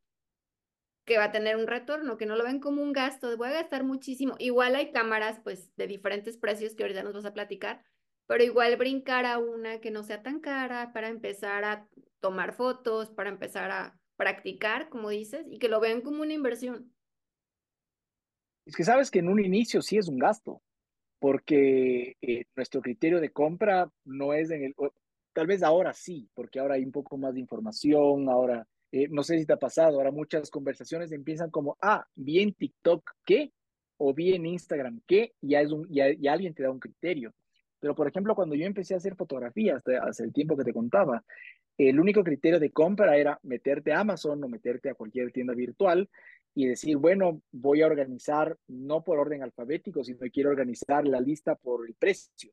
que 1.08 1.16
va 1.16 1.24
a 1.24 1.32
tener 1.32 1.56
un 1.56 1.66
retorno, 1.66 2.18
que 2.18 2.26
no 2.26 2.36
lo 2.36 2.44
ven 2.44 2.60
como 2.60 2.82
un 2.82 2.92
gasto, 2.92 3.34
voy 3.38 3.48
a 3.48 3.52
gastar 3.52 3.82
muchísimo. 3.82 4.36
Igual 4.38 4.76
hay 4.76 4.92
cámaras, 4.92 5.40
pues, 5.42 5.74
de 5.76 5.86
diferentes 5.86 6.36
precios 6.36 6.74
que 6.74 6.84
ahorita 6.84 7.02
nos 7.02 7.14
vas 7.14 7.24
a 7.24 7.32
platicar, 7.32 7.82
pero 8.26 8.44
igual 8.44 8.76
brincar 8.76 9.24
a 9.24 9.38
una 9.38 9.80
que 9.80 9.90
no 9.90 10.02
sea 10.02 10.22
tan 10.22 10.38
cara 10.38 10.92
para 10.92 11.08
empezar 11.08 11.64
a 11.64 11.88
tomar 12.20 12.52
fotos, 12.52 13.10
para 13.10 13.30
empezar 13.30 13.70
a 13.70 13.98
practicar, 14.16 14.90
como 14.90 15.08
dices, 15.08 15.46
y 15.50 15.58
que 15.58 15.70
lo 15.70 15.80
vean 15.80 16.02
como 16.02 16.20
una 16.22 16.34
inversión. 16.34 16.92
Es 18.66 18.76
que 18.76 18.84
sabes 18.84 19.10
que 19.10 19.20
en 19.20 19.30
un 19.30 19.42
inicio 19.42 19.80
sí 19.80 19.96
es 19.96 20.08
un 20.08 20.18
gasto, 20.18 20.60
porque 21.18 22.16
eh, 22.20 22.44
nuestro 22.54 22.82
criterio 22.82 23.18
de 23.18 23.32
compra 23.32 23.90
no 24.04 24.34
es 24.34 24.50
en 24.50 24.62
el, 24.62 24.74
tal 25.32 25.46
vez 25.46 25.62
ahora 25.62 25.94
sí, 25.94 26.28
porque 26.34 26.60
ahora 26.60 26.74
hay 26.74 26.84
un 26.84 26.92
poco 26.92 27.16
más 27.16 27.32
de 27.32 27.40
información, 27.40 28.28
ahora, 28.28 28.66
eh, 28.92 29.08
no 29.10 29.22
sé 29.22 29.38
si 29.38 29.46
te 29.46 29.52
ha 29.52 29.58
pasado, 29.58 29.96
ahora 29.96 30.10
muchas 30.10 30.50
conversaciones 30.50 31.12
empiezan 31.12 31.50
como, 31.50 31.76
ah, 31.82 32.06
vi 32.14 32.40
en 32.40 32.54
TikTok 32.54 33.10
qué, 33.24 33.52
o 33.98 34.14
vi 34.14 34.34
en 34.34 34.46
Instagram 34.46 35.00
qué, 35.06 35.34
ya, 35.40 35.60
alguien 36.32 36.54
te 36.54 36.62
da 36.62 36.70
un 36.70 36.80
criterio. 36.80 37.34
Pero, 37.80 37.94
por 37.94 38.08
ejemplo, 38.08 38.34
cuando 38.34 38.54
yo 38.54 38.64
empecé 38.64 38.94
a 38.94 38.96
hacer 38.96 39.14
fotografías, 39.14 39.82
hace 40.02 40.24
el 40.24 40.32
tiempo 40.32 40.56
que 40.56 40.64
te 40.64 40.72
contaba, 40.72 41.22
el 41.76 42.00
único 42.00 42.24
criterio 42.24 42.58
de 42.58 42.70
compra 42.70 43.16
era 43.16 43.38
meterte 43.42 43.92
a 43.92 44.00
Amazon 44.00 44.42
o 44.42 44.48
meterte 44.48 44.90
a 44.90 44.94
cualquier 44.94 45.30
tienda 45.30 45.54
virtual 45.54 46.08
y 46.54 46.66
decir, 46.66 46.96
bueno, 46.96 47.40
voy 47.52 47.82
a 47.82 47.86
organizar, 47.86 48.56
no 48.66 49.04
por 49.04 49.18
orden 49.20 49.44
alfabético, 49.44 50.02
sino 50.02 50.18
que 50.18 50.30
quiero 50.30 50.50
organizar 50.50 51.06
la 51.06 51.20
lista 51.20 51.54
por 51.54 51.86
el 51.86 51.94
precio. 51.94 52.50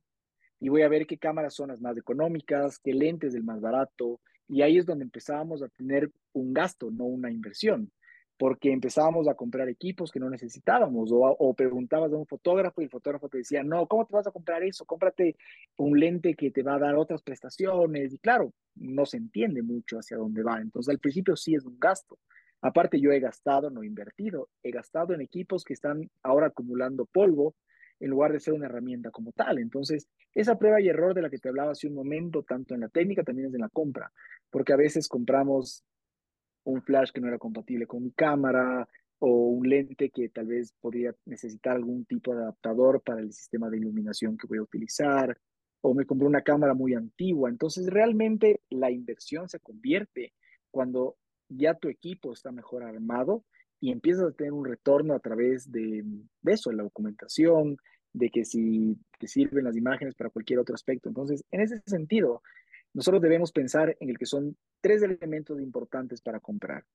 Y 0.60 0.70
voy 0.70 0.84
a 0.84 0.90
ver 0.90 1.08
qué 1.08 1.18
cámaras 1.18 1.56
son 1.56 1.70
las 1.70 1.82
más 1.82 1.98
económicas, 1.98 2.78
qué 2.78 2.94
lentes 2.94 3.34
del 3.34 3.44
más 3.44 3.62
barato. 3.62 4.22
Y 4.48 4.62
ahí 4.62 4.78
es 4.78 4.86
donde 4.86 5.04
empezábamos 5.04 5.62
a 5.64 5.70
tener 5.70 6.12
un 6.34 6.54
gasto, 6.54 6.92
no 6.92 7.06
una 7.06 7.32
inversión 7.32 7.92
porque 8.38 8.72
empezábamos 8.72 9.28
a 9.28 9.36
comprar 9.36 9.70
equipos 9.70 10.12
que 10.12 10.20
no 10.20 10.30
necesitábamos 10.30 11.10
o, 11.12 11.54
preguntabas 11.54 12.12
a 12.12 12.18
un 12.18 12.26
fotógrafo 12.26 12.82
y 12.82 12.86
el 12.86 12.90
fotógrafo 12.90 13.30
te 13.30 13.40
decía, 13.40 13.64
no, 13.64 13.88
¿cómo 13.88 14.06
te 14.06 14.14
vas 14.14 14.28
a 14.28 14.32
comprar 14.32 14.64
eso? 14.64 14.86
Cómprate 14.86 15.38
un 15.78 16.00
lente 16.00 16.36
que 16.36 16.52
te 16.52 16.64
va 16.64 16.76
a 16.76 16.80
dar 16.80 16.96
otras 16.96 17.22
prestaciones 17.22 18.14
y 18.14 18.18
claro, 18.18 18.54
no 18.76 19.06
se 19.06 19.18
entiende 19.18 19.62
mucho 19.62 19.98
hacia 19.98 20.18
dónde 20.18 20.44
va. 20.44 20.60
Entonces 20.60 20.92
al 20.92 21.00
principio 21.00 21.36
sí 21.36 21.56
es 21.56 21.66
un 21.66 21.80
gasto. 21.80 22.20
Aparte 22.62 23.00
yo 23.00 23.12
he 23.12 23.20
gastado, 23.20 23.70
no 23.70 23.84
he 23.84 23.88
invertido, 23.88 24.50
he 24.64 24.72
gastado 24.72 25.14
en 25.14 25.22
equipos 25.22 25.64
que 25.64 25.74
están 25.74 26.10
ahora 26.24 26.48
acumulando 26.48 27.06
polvo 27.06 27.56
en 28.06 28.12
lugar 28.12 28.32
de 28.32 28.40
ser 28.40 28.54
una 28.54 28.68
herramienta 28.68 29.10
como 29.10 29.32
tal. 29.32 29.58
Entonces, 29.58 30.08
esa 30.34 30.58
prueba 30.58 30.80
y 30.80 30.88
error 30.88 31.16
de 31.16 31.24
la 31.24 31.30
que 31.30 31.40
te 31.40 31.50
hablaba 31.50 31.72
hace 31.72 31.88
un 31.88 31.96
momento, 31.96 32.44
tanto 32.44 32.76
en 32.76 32.82
la 32.82 32.90
técnica, 32.90 33.24
también 33.24 33.48
es 33.48 33.54
en 33.56 33.62
la 33.62 33.70
compra, 33.70 34.12
porque 34.52 34.74
a 34.74 34.78
veces 34.78 35.08
compramos 35.08 35.84
un 36.66 36.84
flash 36.84 37.12
que 37.12 37.22
no 37.22 37.28
era 37.28 37.40
compatible 37.40 37.88
con 37.88 38.04
mi 38.04 38.12
cámara 38.12 38.88
o 39.20 39.48
un 39.48 39.68
lente 39.68 40.12
que 40.12 40.30
tal 40.30 40.48
vez 40.48 40.74
podría 40.80 41.16
necesitar 41.26 41.76
algún 41.76 42.06
tipo 42.06 42.36
de 42.36 42.42
adaptador 42.44 43.02
para 43.02 43.22
el 43.22 43.34
sistema 43.34 43.70
de 43.70 43.78
iluminación 43.78 44.38
que 44.38 44.48
voy 44.48 44.60
a 44.60 44.64
utilizar 44.64 45.36
o 45.82 45.94
me 45.94 46.06
compré 46.06 46.28
una 46.28 46.42
cámara 46.42 46.74
muy 46.74 46.94
antigua. 46.94 47.50
Entonces 47.50 47.88
realmente 47.88 48.62
la 48.70 48.92
inversión 48.92 49.48
se 49.48 49.60
convierte 49.60 50.34
cuando 50.70 51.18
ya 51.50 51.76
tu 51.76 51.88
equipo 51.88 52.34
está 52.34 52.52
mejor 52.52 52.84
armado 52.84 53.44
y 53.80 53.92
empiezas 53.92 54.26
a 54.26 54.32
tener 54.32 54.54
un 54.54 54.66
retorno 54.66 55.14
a 55.14 55.20
través 55.20 55.72
de, 55.72 56.04
de 56.42 56.52
eso, 56.52 56.72
la 56.72 56.84
documentación, 56.84 57.78
de 58.16 58.30
que 58.30 58.46
si 58.46 58.98
te 59.20 59.28
sirven 59.28 59.66
las 59.66 59.76
imágenes 59.76 60.16
para 60.16 60.30
cualquier 60.30 60.60
otro 60.60 60.74
aspecto. 60.74 61.10
Entonces, 61.10 61.44
en 61.52 61.62
ese 61.62 61.82
sentido, 61.86 62.42
nosotros 62.94 63.22
debemos 63.22 63.52
pensar 63.52 63.96
en 64.00 64.10
el 64.10 64.18
que 64.18 64.26
son 64.26 64.56
tres 64.80 65.04
elementos 65.04 65.60
importantes 65.60 66.22
para 66.22 66.40
comprar. 66.40 66.86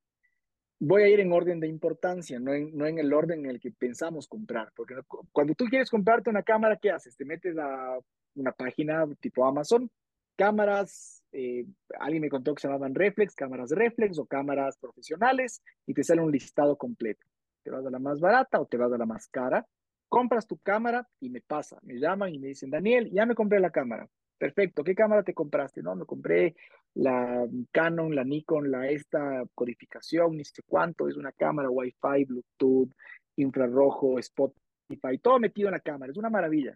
Voy 0.78 1.02
a 1.02 1.08
ir 1.08 1.20
en 1.20 1.30
orden 1.30 1.60
de 1.60 1.68
importancia, 1.68 2.40
no 2.40 2.54
en, 2.54 2.74
no 2.74 2.86
en 2.86 2.98
el 2.98 3.12
orden 3.12 3.40
en 3.40 3.50
el 3.50 3.60
que 3.60 3.70
pensamos 3.70 4.26
comprar, 4.26 4.72
porque 4.74 4.94
cuando 5.30 5.54
tú 5.54 5.66
quieres 5.66 5.90
comprarte 5.90 6.30
una 6.30 6.42
cámara, 6.42 6.78
¿qué 6.80 6.90
haces? 6.90 7.14
Te 7.16 7.26
metes 7.26 7.58
a 7.58 7.98
una 8.34 8.52
página 8.52 9.06
tipo 9.20 9.46
Amazon, 9.46 9.90
cámaras, 10.36 11.22
eh, 11.32 11.66
alguien 11.98 12.22
me 12.22 12.30
contó 12.30 12.54
que 12.54 12.62
se 12.62 12.68
llamaban 12.68 12.94
reflex, 12.94 13.34
cámaras 13.34 13.72
reflex 13.72 14.18
o 14.18 14.24
cámaras 14.24 14.78
profesionales, 14.78 15.60
y 15.86 15.92
te 15.92 16.02
sale 16.02 16.22
un 16.22 16.32
listado 16.32 16.78
completo. 16.78 17.26
Te 17.62 17.70
vas 17.70 17.84
a 17.84 17.90
la 17.90 17.98
más 17.98 18.20
barata 18.20 18.58
o 18.58 18.64
te 18.64 18.78
vas 18.78 18.90
a 18.90 18.96
la 18.96 19.04
más 19.04 19.28
cara, 19.28 19.66
compras 20.10 20.46
tu 20.46 20.58
cámara 20.58 21.08
y 21.20 21.30
me 21.30 21.40
pasa, 21.40 21.78
me 21.82 21.94
llaman 21.94 22.34
y 22.34 22.38
me 22.38 22.48
dicen, 22.48 22.70
Daniel, 22.70 23.10
ya 23.10 23.24
me 23.24 23.34
compré 23.34 23.60
la 23.60 23.70
cámara 23.70 24.06
Perfecto, 24.40 24.82
¿qué 24.82 24.94
cámara 24.94 25.22
te 25.22 25.34
compraste? 25.34 25.82
No, 25.82 25.94
me 25.94 26.06
compré 26.06 26.56
la 26.94 27.46
Canon, 27.72 28.14
la 28.14 28.24
Nikon, 28.24 28.70
la 28.70 28.88
esta 28.88 29.44
codificación, 29.54 30.38
ni 30.38 30.46
sé 30.46 30.62
cuánto, 30.64 31.08
es 31.08 31.16
una 31.18 31.30
cámara 31.30 31.68
Wi-Fi, 31.68 32.24
Bluetooth, 32.24 32.90
infrarrojo, 33.36 34.18
Spotify, 34.18 35.18
todo 35.20 35.38
metido 35.38 35.68
en 35.68 35.72
la 35.72 35.80
cámara, 35.80 36.10
es 36.10 36.16
una 36.16 36.30
maravilla. 36.30 36.74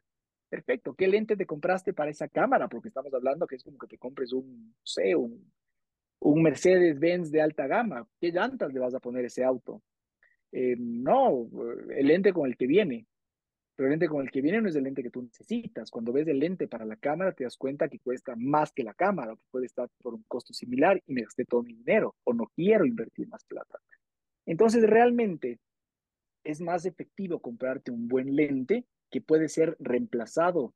Perfecto, 0.51 0.94
¿qué 0.94 1.09
lente 1.09 1.38
te 1.38 1.47
compraste 1.47 1.94
para 1.94 2.11
esa 2.11 2.29
cámara? 2.29 2.68
Porque 2.68 2.88
estamos 2.88 3.14
hablando 3.14 3.47
que 3.47 3.57
es 3.57 3.64
como 3.64 3.79
que 3.79 3.87
te 3.87 3.97
compres 3.97 4.35
un, 4.35 4.68
no 4.68 4.85
sé, 4.85 5.16
un, 5.16 5.51
un 6.18 6.42
Mercedes-Benz 6.42 7.31
de 7.31 7.40
alta 7.40 7.66
gama. 7.66 8.07
¿Qué 8.20 8.31
llantas 8.31 8.75
le 8.75 8.81
vas 8.81 8.94
a 8.94 9.01
poner 9.01 9.25
ese 9.25 9.42
auto? 9.42 9.83
Eh, 10.53 10.77
no, 10.79 11.49
el 11.97 12.07
lente 12.07 12.35
con 12.35 12.47
el 12.47 12.59
que 12.59 12.66
viene. 12.66 13.07
Pero 13.76 13.88
el 13.88 13.90
lente 13.90 14.08
con 14.08 14.22
el 14.22 14.30
que 14.30 14.40
viene 14.40 14.60
no 14.60 14.68
es 14.68 14.76
el 14.76 14.84
lente 14.84 15.02
que 15.02 15.10
tú 15.10 15.22
necesitas. 15.22 15.90
Cuando 15.90 16.12
ves 16.12 16.28
el 16.28 16.38
lente 16.38 16.68
para 16.68 16.84
la 16.84 16.96
cámara, 16.96 17.32
te 17.32 17.44
das 17.44 17.56
cuenta 17.56 17.88
que 17.88 17.98
cuesta 17.98 18.34
más 18.37 18.72
que 18.72 18.84
la 18.84 18.94
cámara, 18.94 19.34
que 19.34 19.42
puede 19.50 19.66
estar 19.66 19.88
por 20.00 20.14
un 20.14 20.24
costo 20.28 20.52
similar 20.52 21.02
y 21.06 21.12
me 21.12 21.22
gasté 21.22 21.44
todo 21.44 21.62
mi 21.62 21.74
dinero 21.74 22.14
o 22.24 22.32
no 22.32 22.46
quiero 22.54 22.87
invertir 22.87 23.28
más 23.28 23.44
plata. 23.44 23.80
Entonces, 24.46 24.82
realmente 24.84 25.58
es 26.44 26.60
más 26.60 26.84
efectivo 26.84 27.40
comprarte 27.40 27.90
un 27.90 28.06
buen 28.06 28.37
lente 28.37 28.87
que 29.10 29.20
puede 29.20 29.48
ser 29.48 29.76
reemplazado, 29.80 30.74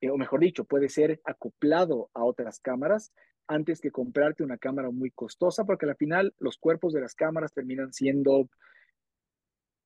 eh, 0.00 0.10
o 0.10 0.16
mejor 0.16 0.40
dicho, 0.40 0.64
puede 0.64 0.88
ser 0.88 1.20
acoplado 1.24 2.10
a 2.14 2.24
otras 2.24 2.60
cámaras 2.60 3.12
antes 3.46 3.80
que 3.80 3.90
comprarte 3.90 4.44
una 4.44 4.58
cámara 4.58 4.90
muy 4.90 5.10
costosa, 5.10 5.64
porque 5.64 5.86
al 5.86 5.96
final 5.96 6.34
los 6.38 6.58
cuerpos 6.58 6.92
de 6.92 7.00
las 7.00 7.14
cámaras 7.14 7.52
terminan 7.52 7.92
siendo, 7.92 8.48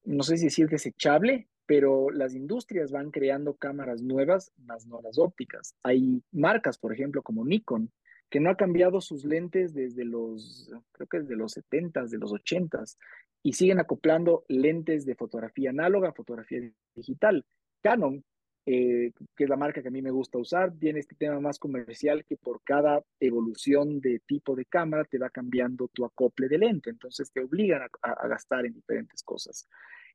no 0.05 0.22
sé 0.22 0.37
si 0.37 0.46
decir 0.46 0.68
desechable, 0.68 1.48
pero 1.66 2.11
las 2.11 2.35
industrias 2.35 2.90
van 2.90 3.11
creando 3.11 3.55
cámaras 3.55 4.03
nuevas, 4.03 4.53
más 4.57 4.87
no 4.87 5.01
las 5.01 5.18
ópticas. 5.18 5.75
Hay 5.83 6.22
marcas, 6.33 6.79
por 6.79 6.92
ejemplo, 6.92 7.22
como 7.22 7.44
Nikon, 7.44 7.90
que 8.31 8.40
no 8.40 8.51
ha 8.51 8.57
cambiado 8.57 9.01
sus 9.01 9.25
lentes 9.25 9.75
desde 9.75 10.05
los, 10.05 10.72
creo 10.92 11.07
que 11.07 11.20
desde 11.20 11.37
los 11.37 11.57
70s, 11.57 12.09
de 12.09 12.18
los 12.18 12.33
80s, 12.33 12.96
y 13.42 13.53
siguen 13.53 13.81
acoplando 13.81 14.44
lentes 14.48 15.05
de 15.05 15.14
fotografía 15.14 15.70
análoga 15.70 16.12
fotografía 16.12 16.61
digital. 16.94 17.44
Canon, 17.83 18.25
eh, 18.64 19.12
que 19.37 19.44
es 19.44 19.51
la 19.51 19.57
marca 19.57 19.83
que 19.83 19.88
a 19.88 19.90
mí 19.90 20.01
me 20.01 20.12
gusta 20.12 20.38
usar, 20.38 20.72
tiene 20.79 21.01
este 21.01 21.16
tema 21.16 21.40
más 21.40 21.59
comercial 21.59 22.25
que 22.25 22.37
por 22.37 22.62
cada 22.62 23.03
evolución 23.20 24.01
de 24.01 24.20
tipo 24.20 24.55
de 24.55 24.64
cámara 24.64 25.05
te 25.05 25.18
va 25.18 25.29
cambiando 25.29 25.88
tu 25.88 26.05
acople 26.05 26.48
de 26.48 26.59
lente, 26.59 26.90
entonces 26.90 27.31
te 27.33 27.40
obligan 27.40 27.83
a 28.03 28.29
gastar 28.29 28.64
en 28.64 28.75
diferentes 28.75 29.22
cosas. 29.22 29.68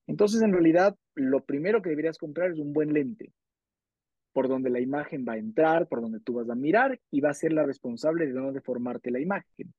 Entonces, 0.07 0.41
en 0.41 0.53
realidad, 0.53 0.95
lo 1.15 1.43
primero 1.43 1.81
que 1.81 1.89
deberías 1.89 2.17
comprar 2.17 2.51
es 2.51 2.59
un 2.59 2.73
buen 2.73 2.93
lente, 2.93 3.33
por 4.33 4.47
donde 4.47 4.69
la 4.69 4.79
imagen 4.79 5.25
va 5.27 5.33
a 5.33 5.37
entrar, 5.37 5.87
por 5.87 6.01
donde 6.01 6.21
tú 6.21 6.33
vas 6.33 6.49
a 6.49 6.55
mirar 6.55 6.99
y 7.11 7.21
va 7.21 7.29
a 7.29 7.33
ser 7.33 7.53
la 7.53 7.65
responsable 7.65 8.25
de 8.25 8.33
no 8.33 8.51
deformarte 8.51 9.11
la 9.11 9.19
imagen. 9.19 9.73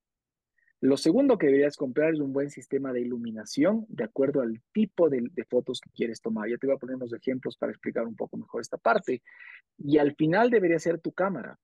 Lo 0.81 0.97
segundo 0.97 1.38
que 1.38 1.47
deberías 1.47 1.77
comprar 1.77 2.14
es 2.14 2.21
un 2.21 2.33
buen 2.33 2.51
sistema 2.51 2.93
de 2.93 3.01
iluminación 3.01 3.85
de 3.88 4.05
acuerdo 4.05 4.43
al 4.43 4.61
tipo 4.73 5.09
de, 5.09 5.29
de, 5.33 5.45
fotos 5.45 5.81
que 5.81 5.91
quieres 5.91 6.21
tomar. 6.21 6.49
Ya 6.49 6.57
te 6.57 6.69
voy 6.69 6.77
a 6.77 6.79
poner 6.79 6.95
unos 6.95 7.12
ejemplos 7.12 7.57
para 7.57 7.73
explicar 7.73 8.07
un 8.07 8.14
poco 8.14 8.37
mejor 8.37 8.61
esta 8.61 8.77
parte. 8.77 9.23
Y 9.77 9.99
al 9.99 10.14
final 10.14 10.51
debería 10.51 10.79
ser 10.79 11.01
tu 11.01 11.11
cámara. 11.11 11.59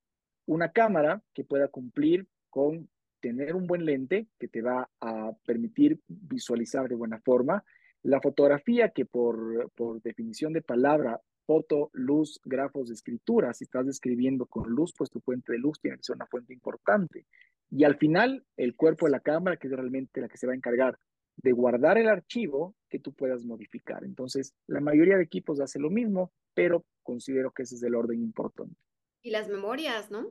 Una 0.46 0.72
cámara 0.72 1.22
que 1.32 1.44
pueda 1.44 1.68
cumplir 1.68 2.26
con 2.50 2.88
tener 3.20 3.54
un 3.54 3.66
buen 3.66 3.84
lente 3.84 4.26
que 4.38 4.48
te 4.48 4.62
va 4.62 4.90
a 5.00 5.32
permitir 5.46 6.00
visualizar 6.08 6.88
de 6.88 6.94
buena 6.94 7.20
forma 7.20 7.64
la 8.04 8.20
fotografía 8.20 8.90
que 8.90 9.06
por, 9.06 9.70
por 9.72 10.00
definición 10.02 10.52
de 10.52 10.62
palabra, 10.62 11.20
foto, 11.46 11.90
luz, 11.92 12.40
grafos 12.44 12.90
escritura, 12.90 13.52
si 13.54 13.64
estás 13.64 13.88
escribiendo 13.88 14.46
con 14.46 14.70
luz, 14.70 14.92
pues 14.96 15.10
tu 15.10 15.20
fuente 15.20 15.52
de 15.52 15.58
luz 15.58 15.80
tiene 15.80 15.96
que 15.96 16.04
ser 16.04 16.16
una 16.16 16.26
fuente 16.26 16.52
importante. 16.52 17.26
Y 17.70 17.84
al 17.84 17.96
final, 17.96 18.44
el 18.56 18.76
cuerpo 18.76 19.06
de 19.06 19.12
la 19.12 19.20
cámara, 19.20 19.56
que 19.56 19.68
es 19.68 19.72
realmente 19.72 20.20
la 20.20 20.28
que 20.28 20.36
se 20.36 20.46
va 20.46 20.52
a 20.52 20.56
encargar 20.56 20.98
de 21.36 21.52
guardar 21.52 21.98
el 21.98 22.08
archivo 22.08 22.76
que 22.88 22.98
tú 22.98 23.12
puedas 23.14 23.44
modificar. 23.44 24.04
Entonces, 24.04 24.54
la 24.66 24.80
mayoría 24.80 25.16
de 25.16 25.24
equipos 25.24 25.60
hace 25.60 25.78
lo 25.78 25.90
mismo, 25.90 26.30
pero 26.52 26.84
considero 27.02 27.52
que 27.52 27.62
ese 27.62 27.74
es 27.74 27.82
el 27.82 27.94
orden 27.94 28.20
importante. 28.22 28.76
Y 29.22 29.30
las 29.30 29.48
memorias, 29.48 30.10
¿no? 30.10 30.30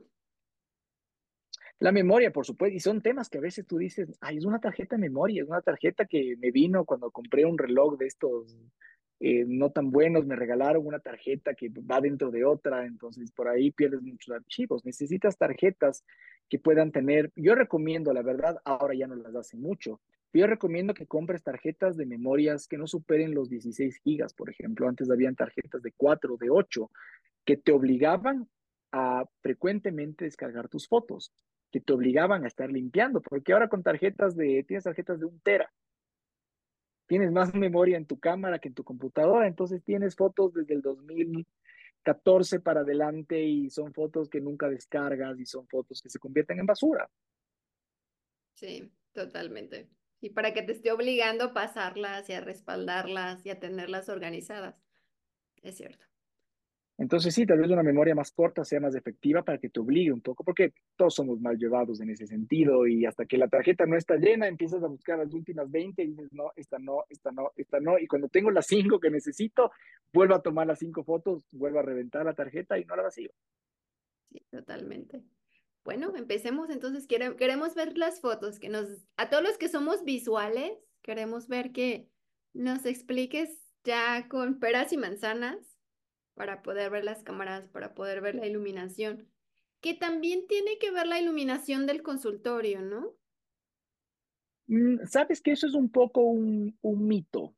La 1.83 1.91
memoria, 1.91 2.31
por 2.31 2.45
supuesto, 2.45 2.77
y 2.77 2.79
son 2.79 3.01
temas 3.01 3.27
que 3.27 3.39
a 3.39 3.41
veces 3.41 3.67
tú 3.67 3.77
dices, 3.77 4.17
ay, 4.21 4.37
es 4.37 4.45
una 4.45 4.61
tarjeta 4.61 4.95
de 4.95 5.01
memoria, 5.01 5.43
es 5.43 5.49
una 5.49 5.61
tarjeta 5.61 6.05
que 6.05 6.37
me 6.39 6.49
vino 6.49 6.85
cuando 6.85 7.11
compré 7.11 7.43
un 7.43 7.57
reloj 7.57 7.97
de 7.97 8.05
estos 8.05 8.57
eh, 9.19 9.43
no 9.45 9.69
tan 9.69 9.91
buenos, 9.91 10.25
me 10.25 10.37
regalaron 10.37 10.87
una 10.87 10.99
tarjeta 10.99 11.53
que 11.55 11.67
va 11.67 11.99
dentro 11.99 12.31
de 12.31 12.45
otra, 12.45 12.85
entonces 12.85 13.33
por 13.33 13.49
ahí 13.49 13.69
pierdes 13.71 14.01
muchos 14.01 14.33
archivos. 14.33 14.85
Necesitas 14.85 15.37
tarjetas 15.37 16.05
que 16.47 16.57
puedan 16.57 16.93
tener, 16.93 17.33
yo 17.35 17.53
recomiendo, 17.53 18.13
la 18.13 18.21
verdad, 18.21 18.61
ahora 18.63 18.93
ya 18.93 19.07
no 19.07 19.15
las 19.15 19.35
hace 19.35 19.57
mucho, 19.57 19.99
yo 20.31 20.47
recomiendo 20.47 20.93
que 20.93 21.05
compres 21.05 21.43
tarjetas 21.43 21.97
de 21.97 22.05
memorias 22.05 22.65
que 22.65 22.77
no 22.77 22.87
superen 22.87 23.35
los 23.35 23.49
16 23.49 23.97
gigas, 23.97 24.33
por 24.33 24.49
ejemplo. 24.49 24.87
Antes 24.87 25.11
habían 25.11 25.35
tarjetas 25.35 25.81
de 25.81 25.91
4, 25.97 26.37
de 26.37 26.49
8, 26.49 26.89
que 27.43 27.57
te 27.57 27.73
obligaban 27.73 28.47
a 28.93 29.25
frecuentemente 29.41 30.23
descargar 30.23 30.69
tus 30.69 30.87
fotos 30.87 31.33
que 31.73 31.81
te 31.81 31.91
obligaban 31.91 32.43
a 32.43 32.47
estar 32.47 32.71
limpiando, 32.71 33.19
porque 33.19 33.51
ahora 33.51 33.67
con 33.67 33.81
tarjetas 33.81 34.35
de, 34.35 34.63
tienes 34.67 34.83
tarjetas 34.83 35.19
de 35.19 35.25
un 35.25 35.39
tera, 35.39 35.73
tienes 37.07 37.31
más 37.31 37.55
memoria 37.55 37.97
en 37.97 38.05
tu 38.05 38.19
cámara 38.19 38.59
que 38.59 38.67
en 38.67 38.75
tu 38.75 38.83
computadora, 38.83 39.47
entonces 39.47 39.83
tienes 39.83 40.15
fotos 40.15 40.53
desde 40.53 40.75
el 40.75 40.83
2014 40.83 42.59
para 42.59 42.81
adelante 42.81 43.41
y 43.41 43.71
son 43.71 43.91
fotos 43.91 44.29
que 44.29 44.39
nunca 44.39 44.69
descargas 44.69 45.39
y 45.39 45.47
son 45.47 45.67
fotos 45.67 45.99
que 45.99 46.11
se 46.11 46.19
convierten 46.19 46.59
en 46.59 46.67
basura. 46.67 47.09
Sí, 48.53 48.93
totalmente. 49.11 49.89
Y 50.21 50.29
para 50.29 50.53
que 50.53 50.61
te 50.61 50.73
esté 50.73 50.91
obligando 50.91 51.45
a 51.45 51.53
pasarlas 51.53 52.29
y 52.29 52.33
a 52.33 52.39
respaldarlas 52.41 53.43
y 53.47 53.49
a 53.49 53.59
tenerlas 53.59 54.09
organizadas. 54.09 54.79
Es 55.63 55.77
cierto. 55.77 56.05
Entonces 56.97 57.33
sí, 57.33 57.45
tal 57.45 57.59
vez 57.59 57.71
una 57.71 57.81
memoria 57.81 58.13
más 58.13 58.31
corta 58.31 58.63
sea 58.63 58.79
más 58.79 58.95
efectiva 58.95 59.43
para 59.43 59.57
que 59.57 59.69
te 59.69 59.79
obligue 59.79 60.11
un 60.11 60.21
poco, 60.21 60.43
porque 60.43 60.73
todos 60.95 61.15
somos 61.15 61.39
mal 61.39 61.57
llevados 61.57 61.99
en 62.01 62.11
ese 62.11 62.27
sentido 62.27 62.85
y 62.85 63.05
hasta 63.05 63.25
que 63.25 63.37
la 63.37 63.47
tarjeta 63.47 63.85
no 63.85 63.97
está 63.97 64.15
llena, 64.15 64.47
empiezas 64.47 64.83
a 64.83 64.87
buscar 64.87 65.17
las 65.17 65.33
últimas 65.33 65.71
20 65.71 66.03
y 66.03 66.07
dices, 66.07 66.31
no, 66.31 66.51
esta 66.55 66.77
no, 66.77 67.03
esta 67.09 67.31
no, 67.31 67.51
esta 67.55 67.79
no, 67.79 67.97
y 67.97 68.05
cuando 68.05 68.29
tengo 68.29 68.51
las 68.51 68.67
5 68.67 68.99
que 68.99 69.09
necesito, 69.09 69.71
vuelvo 70.13 70.35
a 70.35 70.43
tomar 70.43 70.67
las 70.67 70.79
5 70.79 71.03
fotos, 71.03 71.47
vuelvo 71.51 71.79
a 71.79 71.83
reventar 71.83 72.25
la 72.25 72.35
tarjeta 72.35 72.77
y 72.77 72.85
no 72.85 72.95
la 72.95 73.03
vacío. 73.03 73.31
Sí, 74.31 74.45
totalmente. 74.51 75.23
Bueno, 75.83 76.15
empecemos 76.15 76.69
entonces, 76.69 77.07
queremos 77.07 77.75
ver 77.75 77.97
las 77.97 78.21
fotos, 78.21 78.59
que 78.59 78.69
nos, 78.69 78.87
a 79.17 79.29
todos 79.29 79.43
los 79.43 79.57
que 79.57 79.67
somos 79.67 80.03
visuales, 80.03 80.71
queremos 81.01 81.47
ver 81.47 81.71
que 81.71 82.07
nos 82.53 82.85
expliques 82.85 83.59
ya 83.83 84.27
con 84.29 84.59
peras 84.59 84.93
y 84.93 84.97
manzanas 84.97 85.72
para 86.35 86.61
poder 86.61 86.89
ver 86.89 87.03
las 87.03 87.23
cámaras, 87.23 87.67
para 87.69 87.93
poder 87.93 88.21
ver 88.21 88.35
la 88.35 88.47
iluminación, 88.47 89.27
que 89.81 89.93
también 89.93 90.47
tiene 90.47 90.77
que 90.79 90.91
ver 90.91 91.07
la 91.07 91.19
iluminación 91.19 91.85
del 91.85 92.01
consultorio, 92.01 92.81
¿no? 92.81 93.15
Mm, 94.67 95.05
Sabes 95.05 95.41
que 95.41 95.51
eso 95.51 95.67
es 95.67 95.73
un 95.73 95.89
poco 95.91 96.21
un, 96.21 96.77
un 96.81 97.07
mito. 97.07 97.55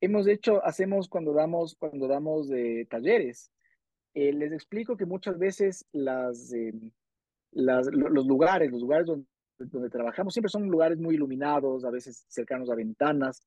Hemos 0.00 0.28
hecho, 0.28 0.64
hacemos 0.64 1.08
cuando 1.08 1.32
damos, 1.32 1.74
cuando 1.74 2.06
damos 2.06 2.48
de 2.48 2.86
talleres. 2.88 3.50
Eh, 4.14 4.32
les 4.32 4.52
explico 4.52 4.96
que 4.96 5.06
muchas 5.06 5.38
veces 5.38 5.86
eh, 5.92 6.72
las, 7.52 7.86
los 7.92 8.26
lugares, 8.26 8.70
los 8.70 8.80
lugares 8.82 9.06
donde 9.58 9.90
trabajamos 9.90 10.34
siempre 10.34 10.50
son 10.50 10.68
lugares 10.68 10.98
muy 10.98 11.16
iluminados, 11.16 11.84
a 11.84 11.90
veces 11.90 12.24
cercanos 12.28 12.70
a 12.70 12.76
ventanas, 12.76 13.42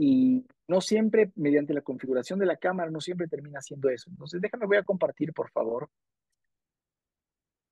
y 0.00 0.46
no 0.66 0.80
siempre, 0.80 1.30
mediante 1.36 1.74
la 1.74 1.82
configuración 1.82 2.38
de 2.38 2.46
la 2.46 2.56
cámara, 2.56 2.90
no 2.90 3.02
siempre 3.02 3.28
termina 3.28 3.58
haciendo 3.58 3.90
eso. 3.90 4.08
Entonces, 4.08 4.40
déjame, 4.40 4.64
voy 4.64 4.78
a 4.78 4.82
compartir, 4.82 5.34
por 5.34 5.50
favor. 5.50 5.90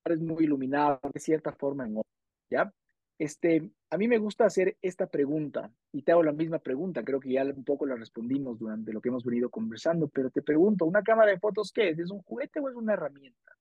Es 0.04 0.20
muy 0.20 0.44
iluminado, 0.44 1.00
de 1.10 1.20
cierta 1.20 1.52
forma, 1.52 1.86
en 1.86 2.02
¿ya? 2.50 2.70
Este, 3.18 3.70
a 3.88 3.96
mí 3.96 4.08
me 4.08 4.18
gusta 4.18 4.44
hacer 4.44 4.76
esta 4.82 5.06
pregunta 5.06 5.72
y 5.90 6.02
te 6.02 6.12
hago 6.12 6.22
la 6.22 6.32
misma 6.32 6.58
pregunta, 6.58 7.02
creo 7.02 7.18
que 7.18 7.32
ya 7.32 7.44
un 7.44 7.64
poco 7.64 7.86
la 7.86 7.96
respondimos 7.96 8.58
durante 8.58 8.92
lo 8.92 9.00
que 9.00 9.08
hemos 9.08 9.24
venido 9.24 9.48
conversando, 9.48 10.08
pero 10.08 10.30
te 10.30 10.42
pregunto, 10.42 10.84
¿una 10.84 11.02
cámara 11.02 11.30
de 11.30 11.38
fotos 11.38 11.72
qué 11.72 11.88
es? 11.88 11.98
¿Es 11.98 12.10
un 12.10 12.22
juguete 12.22 12.60
o 12.60 12.68
es 12.68 12.76
una 12.76 12.92
herramienta? 12.92 13.56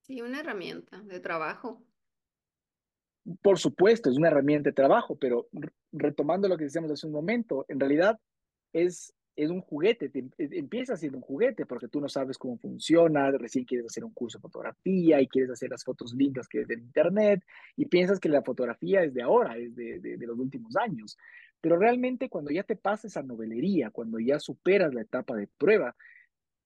Sí, 0.00 0.22
una 0.22 0.40
herramienta 0.40 1.02
de 1.02 1.20
trabajo. 1.20 1.82
Por 3.42 3.58
supuesto, 3.58 4.10
es 4.10 4.16
una 4.16 4.28
herramienta 4.28 4.70
de 4.70 4.74
trabajo, 4.74 5.16
pero 5.16 5.48
retomando 5.92 6.48
lo 6.48 6.56
que 6.56 6.64
decíamos 6.64 6.90
hace 6.90 7.06
un 7.06 7.12
momento, 7.12 7.64
en 7.68 7.80
realidad 7.80 8.20
es, 8.72 9.14
es 9.34 9.50
un 9.50 9.60
juguete, 9.62 10.08
te, 10.08 10.24
empieza 10.38 10.96
siendo 10.96 11.18
un 11.18 11.24
juguete 11.24 11.66
porque 11.66 11.88
tú 11.88 12.00
no 12.00 12.08
sabes 12.08 12.38
cómo 12.38 12.56
funciona, 12.56 13.30
recién 13.32 13.64
quieres 13.64 13.86
hacer 13.86 14.04
un 14.04 14.12
curso 14.12 14.38
de 14.38 14.42
fotografía 14.42 15.20
y 15.20 15.26
quieres 15.26 15.50
hacer 15.50 15.70
las 15.70 15.82
fotos 15.82 16.14
lindas 16.14 16.46
que 16.46 16.60
es 16.60 16.68
del 16.68 16.80
internet 16.80 17.42
y 17.76 17.86
piensas 17.86 18.20
que 18.20 18.28
la 18.28 18.42
fotografía 18.42 19.02
es 19.02 19.12
de 19.12 19.22
ahora, 19.22 19.56
es 19.56 19.74
de, 19.74 19.98
de, 19.98 20.16
de 20.16 20.26
los 20.26 20.38
últimos 20.38 20.76
años. 20.76 21.16
Pero 21.60 21.78
realmente 21.78 22.28
cuando 22.28 22.50
ya 22.50 22.62
te 22.62 22.76
pasas 22.76 23.16
a 23.16 23.22
novelería, 23.22 23.90
cuando 23.90 24.20
ya 24.20 24.38
superas 24.38 24.94
la 24.94 25.02
etapa 25.02 25.34
de 25.34 25.48
prueba, 25.58 25.96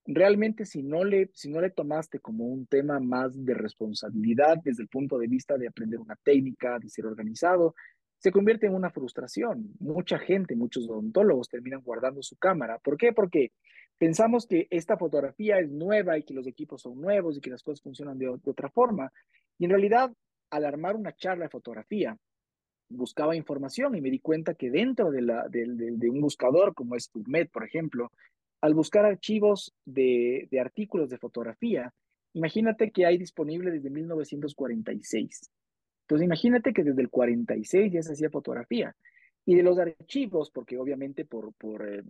realmente 0.05 0.65
si 0.65 0.83
no, 0.83 1.03
le, 1.03 1.29
si 1.33 1.49
no 1.49 1.61
le 1.61 1.69
tomaste 1.69 2.19
como 2.19 2.45
un 2.45 2.65
tema 2.65 2.99
más 2.99 3.43
de 3.45 3.53
responsabilidad 3.53 4.57
desde 4.63 4.83
el 4.83 4.89
punto 4.89 5.17
de 5.17 5.27
vista 5.27 5.57
de 5.57 5.67
aprender 5.67 5.99
una 5.99 6.15
técnica, 6.23 6.79
de 6.79 6.89
ser 6.89 7.05
organizado, 7.05 7.75
se 8.17 8.31
convierte 8.31 8.67
en 8.67 8.75
una 8.75 8.91
frustración. 8.91 9.73
Mucha 9.79 10.19
gente, 10.19 10.55
muchos 10.55 10.87
odontólogos 10.87 11.49
terminan 11.49 11.81
guardando 11.81 12.21
su 12.21 12.37
cámara. 12.37 12.77
¿Por 12.77 12.97
qué? 12.97 13.13
Porque 13.13 13.51
pensamos 13.97 14.45
que 14.45 14.67
esta 14.69 14.95
fotografía 14.97 15.59
es 15.59 15.71
nueva 15.71 16.17
y 16.17 16.23
que 16.23 16.33
los 16.33 16.45
equipos 16.45 16.83
son 16.83 17.01
nuevos 17.01 17.37
y 17.37 17.41
que 17.41 17.49
las 17.49 17.63
cosas 17.63 17.81
funcionan 17.81 18.19
de, 18.19 18.27
otra 18.27 18.69
forma. 18.69 19.11
Y 19.57 19.65
en 19.65 19.71
realidad, 19.71 20.11
al 20.51 20.65
armar 20.65 20.95
una 20.95 21.15
charla 21.15 21.45
de 21.45 21.49
fotografía, 21.49 22.15
buscaba 22.89 23.35
información 23.35 23.95
y 23.95 24.01
me 24.01 24.11
di 24.11 24.19
cuenta 24.19 24.53
que 24.53 24.69
dentro 24.69 25.09
de, 25.09 25.21
la, 25.21 25.47
de, 25.47 25.65
de 25.67 26.09
un 26.09 26.21
buscador 26.21 26.75
como 26.75 26.95
es 26.95 27.07
PubMed, 27.07 27.49
por 27.49 27.63
ejemplo, 27.63 28.11
al 28.61 28.73
buscar 28.73 29.05
archivos 29.05 29.73
de, 29.85 30.47
de, 30.51 30.59
artículos 30.59 31.09
de 31.09 31.17
fotografía, 31.17 31.93
imagínate 32.33 32.91
que 32.91 33.05
hay 33.05 33.17
disponible 33.17 33.71
desde 33.71 33.89
1946. 33.89 35.51
Entonces, 36.03 36.25
imagínate 36.25 36.73
que 36.73 36.83
desde 36.83 37.01
el 37.01 37.09
46 37.09 37.91
ya 37.91 38.03
se 38.03 38.13
hacía 38.13 38.29
fotografía. 38.29 38.95
Y 39.45 39.55
de 39.55 39.63
los 39.63 39.79
archivos, 39.79 40.51
porque 40.51 40.77
obviamente 40.77 41.25
por, 41.25 41.53
por, 41.53 41.87
eh, 41.87 42.03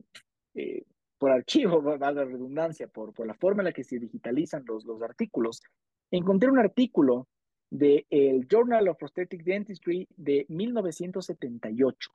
eh, 0.55 0.83
por 1.17 1.31
archivo, 1.31 1.81
va 1.83 2.11
la 2.11 2.25
redundancia, 2.25 2.87
por, 2.87 3.13
por 3.13 3.27
la 3.27 3.35
forma 3.35 3.61
en 3.61 3.65
la 3.65 3.73
que 3.73 3.83
se 3.83 3.99
digitalizan 3.99 4.63
los, 4.65 4.85
los 4.85 5.01
artículos, 5.01 5.61
encontré 6.09 6.49
un 6.49 6.59
artículo 6.59 7.27
del 7.69 8.05
de 8.09 8.47
Journal 8.49 8.89
of 8.89 8.97
Prosthetic 8.97 9.43
Dentistry 9.43 10.07
de 10.17 10.45
1978. 10.49 12.11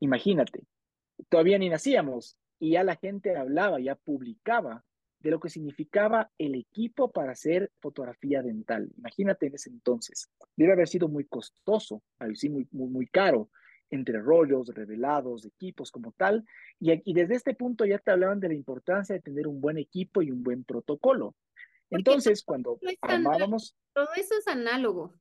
Imagínate, 0.00 0.64
todavía 1.28 1.58
ni 1.58 1.70
nacíamos 1.70 2.36
y 2.58 2.72
ya 2.72 2.84
la 2.84 2.96
gente 2.96 3.36
hablaba, 3.36 3.80
ya 3.80 3.94
publicaba 3.94 4.84
de 5.20 5.30
lo 5.30 5.40
que 5.40 5.48
significaba 5.48 6.30
el 6.38 6.54
equipo 6.54 7.10
para 7.10 7.32
hacer 7.32 7.72
fotografía 7.80 8.42
dental. 8.42 8.88
Imagínate 8.98 9.46
en 9.46 9.54
ese 9.54 9.70
entonces. 9.70 10.30
Debe 10.56 10.72
haber 10.72 10.88
sido 10.88 11.08
muy 11.08 11.24
costoso, 11.24 12.02
sí, 12.34 12.48
muy, 12.48 12.68
muy, 12.70 12.88
muy 12.88 13.06
caro, 13.08 13.50
entre 13.90 14.20
rollos, 14.20 14.68
revelados, 14.68 15.44
equipos 15.44 15.90
como 15.90 16.12
tal. 16.12 16.44
Y, 16.78 16.92
y 17.10 17.14
desde 17.14 17.34
este 17.34 17.54
punto 17.54 17.84
ya 17.84 17.98
te 17.98 18.10
hablaban 18.10 18.38
de 18.38 18.48
la 18.48 18.54
importancia 18.54 19.14
de 19.14 19.22
tener 19.22 19.48
un 19.48 19.60
buen 19.60 19.78
equipo 19.78 20.22
y 20.22 20.30
un 20.30 20.42
buen 20.42 20.64
protocolo. 20.64 21.34
Entonces, 21.90 22.44
cuando 22.44 22.78
armábamos... 23.00 23.74
Todo 23.94 24.08
eso 24.14 24.34
es 24.38 24.46
análogo. 24.46 25.14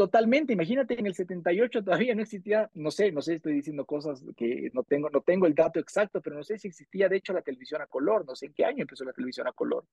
Totalmente, 0.00 0.54
imagínate 0.54 0.98
en 0.98 1.04
el 1.04 1.14
78 1.14 1.84
todavía 1.84 2.14
no 2.14 2.22
existía, 2.22 2.70
no 2.72 2.90
sé, 2.90 3.12
no 3.12 3.20
sé, 3.20 3.34
estoy 3.34 3.52
diciendo 3.52 3.84
cosas 3.84 4.24
que 4.34 4.70
no 4.72 4.82
tengo, 4.82 5.10
no 5.10 5.20
tengo 5.20 5.46
el 5.46 5.54
dato 5.54 5.78
exacto, 5.78 6.22
pero 6.22 6.36
no 6.36 6.42
sé 6.42 6.56
si 6.56 6.68
existía 6.68 7.06
de 7.10 7.18
hecho 7.18 7.34
la 7.34 7.42
televisión 7.42 7.82
a 7.82 7.86
color, 7.86 8.24
no 8.26 8.34
sé 8.34 8.46
en 8.46 8.54
qué 8.54 8.64
año 8.64 8.80
empezó 8.80 9.04
la 9.04 9.12
televisión 9.12 9.46
a 9.46 9.52
color. 9.52 9.84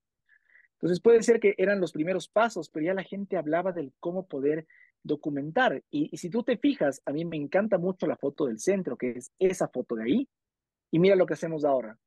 Entonces 0.75 1.01
puede 1.01 1.21
ser 1.23 1.41
que 1.41 1.55
eran 1.57 1.81
los 1.81 1.91
primeros 1.91 2.29
pasos, 2.29 2.69
pero 2.69 2.85
ya 2.85 2.93
la 2.93 3.03
gente 3.03 3.35
hablaba 3.35 3.73
del 3.73 3.91
cómo 3.99 4.27
poder 4.27 4.65
documentar. 5.03 5.83
Y, 5.91 6.07
y 6.09 6.15
si 6.15 6.29
tú 6.29 6.41
te 6.41 6.55
fijas, 6.55 7.01
a 7.05 7.11
mí 7.11 7.25
me 7.25 7.35
encanta 7.35 7.77
mucho 7.77 8.07
la 8.07 8.15
foto 8.15 8.45
del 8.45 8.59
centro, 8.59 8.95
que 8.95 9.09
es 9.17 9.33
esa 9.39 9.67
foto 9.67 9.95
de 9.95 10.03
ahí, 10.05 10.29
y 10.89 10.99
mira 10.99 11.17
lo 11.17 11.25
que 11.25 11.33
hacemos 11.33 11.65
ahora. 11.65 11.97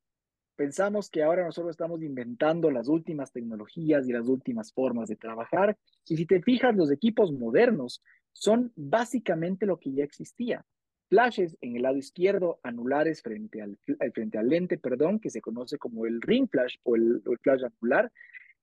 Pensamos 0.61 1.09
que 1.09 1.23
ahora 1.23 1.43
nosotros 1.43 1.71
estamos 1.71 2.03
inventando 2.03 2.71
las 2.71 2.87
últimas 2.87 3.33
tecnologías 3.33 4.07
y 4.07 4.13
las 4.13 4.27
últimas 4.29 4.75
formas 4.75 5.09
de 5.09 5.17
trabajar. 5.17 5.79
Y 6.07 6.19
si 6.19 6.27
te 6.27 6.43
fijas, 6.43 6.77
los 6.77 6.93
equipos 6.93 7.33
modernos 7.33 8.03
son 8.35 8.71
básicamente 8.77 9.65
lo 9.65 9.79
que 9.79 9.91
ya 9.91 10.05
existía. 10.05 10.67
Flashes 11.09 11.57
en 11.63 11.77
el 11.77 11.83
lado 11.85 11.97
izquierdo, 11.97 12.61
anulares 12.63 13.23
frente 13.23 13.63
al, 13.63 13.79
frente 14.13 14.37
al 14.37 14.51
lente, 14.51 14.77
perdón, 14.77 15.19
que 15.19 15.31
se 15.31 15.41
conoce 15.41 15.79
como 15.79 16.05
el 16.05 16.21
ring 16.21 16.47
flash 16.47 16.77
o 16.83 16.95
el, 16.95 17.23
o 17.25 17.33
el 17.33 17.39
flash 17.39 17.63
anular, 17.65 18.13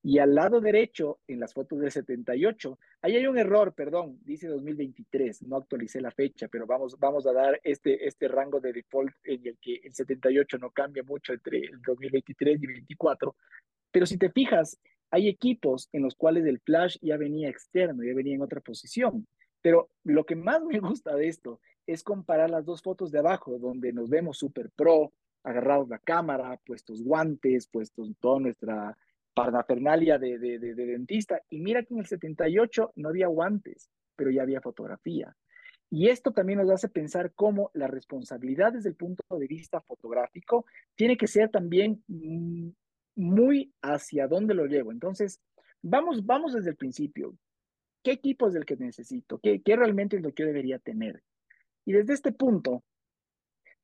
y 0.07 0.19
al 0.19 0.33
lado 0.33 0.61
derecho, 0.61 1.19
en 1.27 1.41
las 1.41 1.53
fotos 1.53 1.81
del 1.81 1.91
78, 1.91 2.79
ahí 3.01 3.17
hay 3.17 3.27
un 3.27 3.37
error, 3.37 3.73
perdón, 3.73 4.17
dice 4.23 4.47
2023, 4.47 5.43
no 5.43 5.57
actualicé 5.57 5.99
la 5.99 6.11
fecha, 6.11 6.47
pero 6.47 6.65
vamos, 6.65 6.97
vamos 6.97 7.27
a 7.27 7.33
dar 7.33 7.59
este, 7.61 8.07
este 8.07 8.29
rango 8.29 8.61
de 8.61 8.71
default 8.71 9.13
en 9.25 9.45
el 9.45 9.57
que 9.59 9.81
el 9.83 9.93
78 9.93 10.59
no 10.59 10.71
cambia 10.71 11.03
mucho 11.03 11.33
entre 11.33 11.57
el 11.57 11.81
2023 11.81 12.55
y 12.55 12.67
2024. 12.67 13.35
Pero 13.91 14.05
si 14.05 14.17
te 14.17 14.29
fijas, 14.29 14.79
hay 15.11 15.27
equipos 15.27 15.89
en 15.91 16.03
los 16.03 16.15
cuales 16.15 16.45
el 16.45 16.61
flash 16.61 16.95
ya 17.01 17.17
venía 17.17 17.49
externo, 17.49 18.01
ya 18.01 18.13
venía 18.15 18.35
en 18.35 18.41
otra 18.43 18.61
posición. 18.61 19.27
Pero 19.61 19.89
lo 20.05 20.25
que 20.25 20.37
más 20.37 20.63
me 20.63 20.79
gusta 20.79 21.17
de 21.17 21.27
esto 21.27 21.59
es 21.85 22.01
comparar 22.01 22.49
las 22.49 22.63
dos 22.63 22.81
fotos 22.81 23.11
de 23.11 23.19
abajo, 23.19 23.59
donde 23.59 23.91
nos 23.91 24.09
vemos 24.09 24.37
super 24.37 24.69
pro, 24.73 25.11
agarrados 25.43 25.89
la 25.89 25.99
cámara, 25.99 26.57
puestos 26.65 27.03
guantes, 27.03 27.67
puestos 27.67 28.09
toda 28.21 28.39
nuestra 28.39 28.97
parafernalia 29.37 30.17
de, 30.17 30.39
de, 30.39 30.59
de, 30.59 30.73
de, 30.73 30.85
dentista. 30.85 31.41
Y 31.49 31.59
mira 31.59 31.83
que 31.83 31.93
en 31.93 31.99
el 31.99 32.07
78 32.07 32.93
no 32.95 33.09
había 33.09 33.27
guantes, 33.27 33.89
pero 34.15 34.31
ya 34.31 34.41
había 34.41 34.61
fotografía. 34.61 35.35
Y 35.89 36.09
esto 36.09 36.31
también 36.31 36.59
nos 36.59 36.69
hace 36.71 36.89
pensar 36.89 37.31
cómo 37.33 37.71
la 37.73 37.87
responsabilidad 37.87 38.73
desde 38.73 38.89
el 38.89 38.95
punto 38.95 39.23
de 39.37 39.47
vista 39.47 39.79
fotográfico 39.81 40.65
tiene 40.95 41.15
que 41.15 41.27
ser 41.27 41.49
también 41.49 42.03
muy 43.15 43.73
hacia 43.81 44.27
dónde 44.27 44.53
lo 44.53 44.65
llevo. 44.65 44.91
Entonces, 44.91 45.39
vamos, 45.81 46.25
vamos 46.25 46.53
desde 46.53 46.71
el 46.71 46.75
principio. 46.75 47.37
¿Qué 48.03 48.11
equipo 48.11 48.47
es 48.47 48.55
el 48.55 48.65
que 48.65 48.75
necesito? 48.75 49.39
¿Qué, 49.39 49.61
qué 49.61 49.75
realmente 49.75 50.17
es 50.17 50.23
lo 50.23 50.33
que 50.33 50.43
yo 50.43 50.47
debería 50.47 50.79
tener? 50.79 51.23
Y 51.85 51.93
desde 51.93 52.13
este 52.13 52.31
punto, 52.31 52.83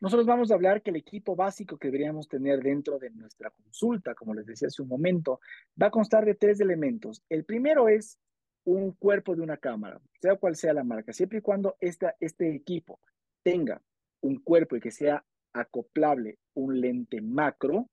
nosotros 0.04 0.28
vamos 0.28 0.52
a 0.52 0.56
hablar 0.56 0.82
que 0.82 0.90
el 0.90 0.98
equipo 0.98 1.34
básico 1.34 1.78
que 1.78 1.88
deberíamos 1.88 2.28
tener 2.28 2.62
dentro 2.62 3.00
de 3.00 3.10
nuestra 3.12 3.52
consulta, 3.52 4.14
como 4.14 4.34
les 4.34 4.46
decía 4.46 4.68
hace 4.68 4.82
un 4.82 4.90
momento, 4.90 5.40
va 5.82 5.88
a 5.88 5.92
constar 5.92 6.26
de 6.26 6.36
tres 6.36 6.60
elementos. 6.60 7.24
El 7.30 7.46
primero 7.46 7.88
es 7.88 8.20
un 8.66 8.92
cuerpo 8.92 9.34
de 9.34 9.44
una 9.44 9.56
cámara, 9.56 10.02
sea 10.20 10.36
cual 10.36 10.58
sea 10.58 10.74
la 10.74 10.84
marca, 10.84 11.14
siempre 11.14 11.38
y 11.38 11.42
cuando 11.42 11.78
esta, 11.80 12.18
este 12.20 12.54
equipo 12.54 13.00
tenga 13.44 13.82
un 14.20 14.42
cuerpo 14.44 14.76
y 14.76 14.82
que 14.82 14.92
sea 14.92 15.24
acoplable 15.54 16.38
un 16.54 16.82
lente 16.82 17.22
macro, 17.22 17.90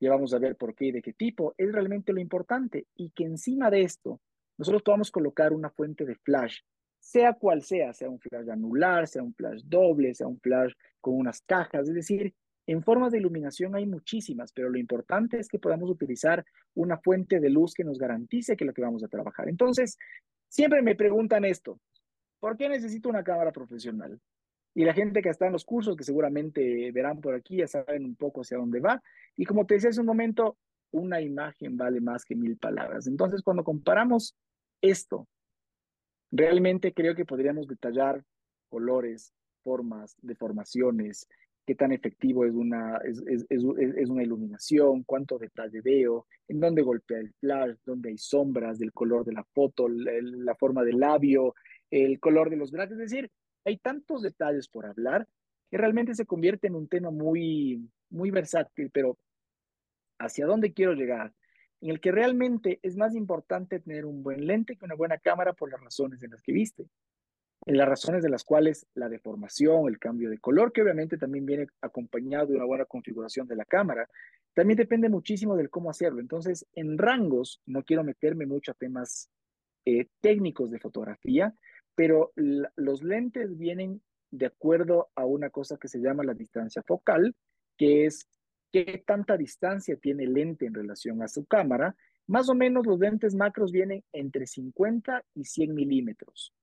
ya 0.00 0.08
vamos 0.08 0.32
a 0.32 0.38
ver 0.38 0.56
por 0.56 0.74
qué 0.74 0.86
y 0.86 0.92
de 0.92 1.02
qué 1.02 1.12
tipo, 1.12 1.52
es 1.58 1.70
realmente 1.70 2.14
lo 2.14 2.20
importante. 2.20 2.86
Y 2.96 3.10
que 3.10 3.24
encima 3.24 3.70
de 3.70 3.82
esto, 3.82 4.18
nosotros 4.56 4.82
podamos 4.82 5.10
colocar 5.10 5.52
una 5.52 5.68
fuente 5.68 6.06
de 6.06 6.14
flash 6.14 6.60
sea 7.00 7.32
cual 7.32 7.62
sea, 7.62 7.92
sea 7.92 8.08
un 8.08 8.20
flash 8.20 8.48
anular, 8.50 9.08
sea 9.08 9.22
un 9.22 9.34
flash 9.34 9.62
doble, 9.64 10.14
sea 10.14 10.26
un 10.26 10.38
flash 10.38 10.72
con 11.00 11.14
unas 11.14 11.40
cajas, 11.42 11.88
es 11.88 11.94
decir, 11.94 12.34
en 12.66 12.84
formas 12.84 13.10
de 13.10 13.18
iluminación 13.18 13.74
hay 13.74 13.86
muchísimas, 13.86 14.52
pero 14.52 14.68
lo 14.68 14.78
importante 14.78 15.40
es 15.40 15.48
que 15.48 15.58
podamos 15.58 15.90
utilizar 15.90 16.44
una 16.74 16.98
fuente 16.98 17.40
de 17.40 17.50
luz 17.50 17.74
que 17.74 17.82
nos 17.82 17.98
garantice 17.98 18.56
que 18.56 18.64
lo 18.64 18.72
que 18.72 18.82
vamos 18.82 19.02
a 19.02 19.08
trabajar. 19.08 19.48
Entonces, 19.48 19.98
siempre 20.48 20.80
me 20.80 20.94
preguntan 20.94 21.44
esto, 21.44 21.80
¿por 22.38 22.56
qué 22.56 22.68
necesito 22.68 23.08
una 23.08 23.24
cámara 23.24 23.50
profesional? 23.50 24.20
Y 24.72 24.84
la 24.84 24.94
gente 24.94 25.20
que 25.20 25.30
está 25.30 25.46
en 25.46 25.52
los 25.52 25.64
cursos, 25.64 25.96
que 25.96 26.04
seguramente 26.04 26.92
verán 26.92 27.20
por 27.20 27.34
aquí, 27.34 27.56
ya 27.56 27.66
saben 27.66 28.04
un 28.04 28.14
poco 28.14 28.42
hacia 28.42 28.58
dónde 28.58 28.78
va. 28.78 29.02
Y 29.36 29.46
como 29.46 29.66
te 29.66 29.74
decía 29.74 29.90
hace 29.90 30.00
un 30.00 30.06
momento, 30.06 30.56
una 30.92 31.20
imagen 31.20 31.76
vale 31.76 32.00
más 32.00 32.24
que 32.24 32.36
mil 32.36 32.56
palabras. 32.56 33.08
Entonces, 33.08 33.42
cuando 33.42 33.64
comparamos 33.64 34.36
esto 34.80 35.26
Realmente 36.30 36.92
creo 36.92 37.14
que 37.14 37.24
podríamos 37.24 37.66
detallar 37.66 38.22
colores, 38.68 39.32
formas, 39.62 40.16
deformaciones, 40.22 41.28
qué 41.66 41.74
tan 41.74 41.92
efectivo 41.92 42.44
es 42.44 42.54
una, 42.54 42.96
es, 42.98 43.22
es, 43.26 43.46
es, 43.48 43.62
es, 43.96 44.08
una 44.08 44.22
iluminación, 44.22 45.02
cuánto 45.04 45.38
detalle 45.38 45.80
veo, 45.80 46.26
en 46.48 46.60
dónde 46.60 46.82
golpea 46.82 47.18
el 47.18 47.32
flash, 47.34 47.76
dónde 47.84 48.10
hay 48.10 48.18
sombras 48.18 48.78
del 48.78 48.92
color 48.92 49.24
de 49.24 49.32
la 49.32 49.44
foto, 49.44 49.88
la, 49.88 50.12
la 50.20 50.54
forma 50.54 50.82
del 50.82 50.98
labio, 50.98 51.54
el 51.90 52.18
color 52.18 52.50
de 52.50 52.56
los 52.56 52.70
brazos. 52.70 52.92
Es 52.92 53.10
decir, 53.10 53.30
hay 53.64 53.76
tantos 53.76 54.22
detalles 54.22 54.68
por 54.68 54.86
hablar 54.86 55.28
que 55.70 55.78
realmente 55.78 56.14
se 56.14 56.26
convierte 56.26 56.66
en 56.66 56.74
un 56.74 56.88
tema 56.88 57.10
muy, 57.10 57.88
muy 58.08 58.30
versátil, 58.30 58.90
pero 58.92 59.16
¿hacia 60.18 60.46
dónde 60.46 60.72
quiero 60.72 60.94
llegar? 60.94 61.32
En 61.80 61.90
el 61.90 62.00
que 62.00 62.12
realmente 62.12 62.78
es 62.82 62.96
más 62.96 63.14
importante 63.14 63.80
tener 63.80 64.04
un 64.04 64.22
buen 64.22 64.46
lente 64.46 64.76
que 64.76 64.84
una 64.84 64.94
buena 64.94 65.18
cámara 65.18 65.52
por 65.52 65.70
las 65.70 65.80
razones 65.80 66.20
de 66.20 66.28
las 66.28 66.42
que 66.42 66.52
viste. 66.52 66.86
En 67.66 67.76
las 67.76 67.88
razones 67.88 68.22
de 68.22 68.30
las 68.30 68.44
cuales 68.44 68.86
la 68.94 69.08
deformación, 69.08 69.88
el 69.88 69.98
cambio 69.98 70.30
de 70.30 70.38
color, 70.38 70.72
que 70.72 70.82
obviamente 70.82 71.18
también 71.18 71.44
viene 71.44 71.66
acompañado 71.82 72.46
de 72.46 72.56
una 72.56 72.64
buena 72.64 72.84
configuración 72.86 73.46
de 73.46 73.56
la 73.56 73.64
cámara, 73.64 74.08
también 74.54 74.78
depende 74.78 75.08
muchísimo 75.08 75.56
del 75.56 75.70
cómo 75.70 75.90
hacerlo. 75.90 76.20
Entonces, 76.20 76.66
en 76.74 76.98
rangos, 76.98 77.60
no 77.66 77.82
quiero 77.82 78.02
meterme 78.02 78.46
mucho 78.46 78.72
a 78.72 78.74
temas 78.74 79.30
eh, 79.84 80.06
técnicos 80.20 80.70
de 80.70 80.78
fotografía, 80.78 81.54
pero 81.94 82.32
los 82.36 83.02
lentes 83.02 83.58
vienen 83.58 84.02
de 84.30 84.46
acuerdo 84.46 85.10
a 85.14 85.24
una 85.24 85.50
cosa 85.50 85.76
que 85.76 85.88
se 85.88 86.00
llama 86.00 86.24
la 86.24 86.34
distancia 86.34 86.82
focal, 86.82 87.34
que 87.76 88.06
es 88.06 88.26
qué 88.72 89.02
tanta 89.06 89.36
distancia 89.36 89.96
tiene 89.96 90.24
el 90.24 90.34
lente 90.34 90.66
en 90.66 90.74
relación 90.74 91.22
a 91.22 91.28
su 91.28 91.44
cámara, 91.44 91.96
más 92.26 92.48
o 92.48 92.54
menos 92.54 92.86
los 92.86 92.98
lentes 92.98 93.34
macros 93.34 93.72
vienen 93.72 94.04
entre 94.12 94.46
50 94.46 95.24
y 95.34 95.44
100 95.44 95.74
milímetros. 95.74 96.54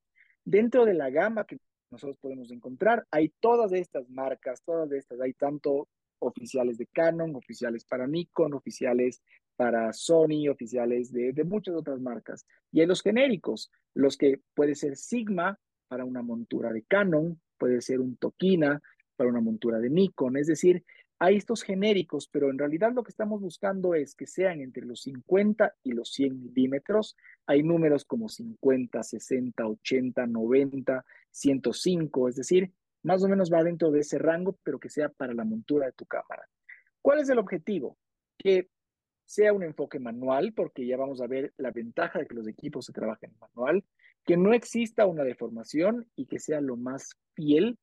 Dentro 0.46 0.86
de 0.86 0.94
la 0.94 1.10
gama 1.10 1.46
que 1.46 1.58
nosotros 1.92 2.18
podemos 2.20 2.52
encontrar, 2.52 3.06
hay 3.12 3.34
todas 3.40 3.74
estas 3.74 4.10
marcas, 4.10 4.62
todas 4.64 4.92
estas, 4.92 5.20
hay 5.20 5.34
tanto 5.34 5.88
oficiales 6.20 6.78
de 6.78 6.88
Canon, 6.88 7.36
oficiales 7.36 7.86
para 7.86 8.08
Nikon, 8.08 8.54
oficiales 8.54 9.22
para 9.56 9.92
Sony, 9.94 10.48
oficiales 10.50 11.12
de, 11.12 11.34
muchas 11.44 11.76
otras 11.76 12.00
marcas. 12.00 12.46
Y 12.72 12.82
hay 12.82 12.86
los 12.86 13.02
genéricos, 13.02 13.72
los 13.94 14.18
que 14.18 14.40
puede 14.54 14.76
ser 14.76 14.96
Sigma 14.96 15.60
para 15.88 16.06
una 16.06 16.22
montura 16.22 16.72
de 16.72 16.84
Canon, 16.84 17.42
puede 17.58 17.82
ser 17.82 18.00
un 18.00 18.18
Tokina 18.18 18.82
para 19.16 19.30
una 19.30 19.42
montura 19.42 19.80
de 19.80 19.90
Nikon, 19.90 20.38
es 20.38 20.48
decir, 20.48 20.84
hay 21.20 21.38
estos 21.38 21.64
genéricos, 21.64 22.28
pero 22.28 22.50
en 22.52 22.60
realidad 22.60 22.92
lo 22.94 23.04
que 23.04 23.10
estamos 23.10 23.42
buscando 23.42 23.96
es 23.96 24.14
que 24.14 24.28
sean 24.28 24.62
entre 24.62 24.86
los 24.86 25.02
50 25.02 25.76
y 25.84 25.94
los 25.94 26.12
100 26.14 26.44
milímetros. 26.44 27.16
Hay 27.48 27.64
números 27.64 28.06
como 28.06 28.30
50, 28.30 29.02
60, 29.02 29.68
80, 29.68 30.28
90, 30.28 31.06
105, 31.32 32.30
es 32.30 32.36
decir, 32.36 32.72
más 33.04 33.24
o 33.24 33.30
menos 33.30 33.52
va 33.52 33.64
dentro 33.64 33.90
de 33.90 34.02
ese 34.02 34.20
rango, 34.20 34.60
pero 34.64 34.80
que 34.80 34.90
sea 34.90 35.10
para 35.10 35.34
la 35.34 35.44
montura 35.44 35.88
de 35.88 35.94
tu 35.94 36.06
cámara. 36.06 36.48
¿Cuál 37.02 37.20
es 37.20 37.30
el 37.30 37.40
objetivo? 37.40 37.98
Que 38.38 38.70
sea 39.26 39.54
un 39.54 39.64
enfoque 39.64 40.00
manual, 40.00 40.54
porque 40.54 40.86
ya 40.86 40.98
vamos 40.98 41.22
a 41.22 41.28
ver 41.28 41.54
la 41.58 41.72
ventaja 41.72 42.20
de 42.20 42.28
que 42.28 42.36
los 42.36 42.48
equipos 42.48 42.86
se 42.86 42.94
trabajen 42.94 43.32
en 43.32 43.40
manual, 43.40 43.84
que 44.24 44.38
no 44.38 44.54
exista 44.54 45.06
una 45.06 45.24
deformación 45.24 46.08
y 46.16 46.28
que 46.28 46.40
sea 46.40 46.62
lo 46.62 46.78
más 46.78 47.18
fiel 47.34 47.78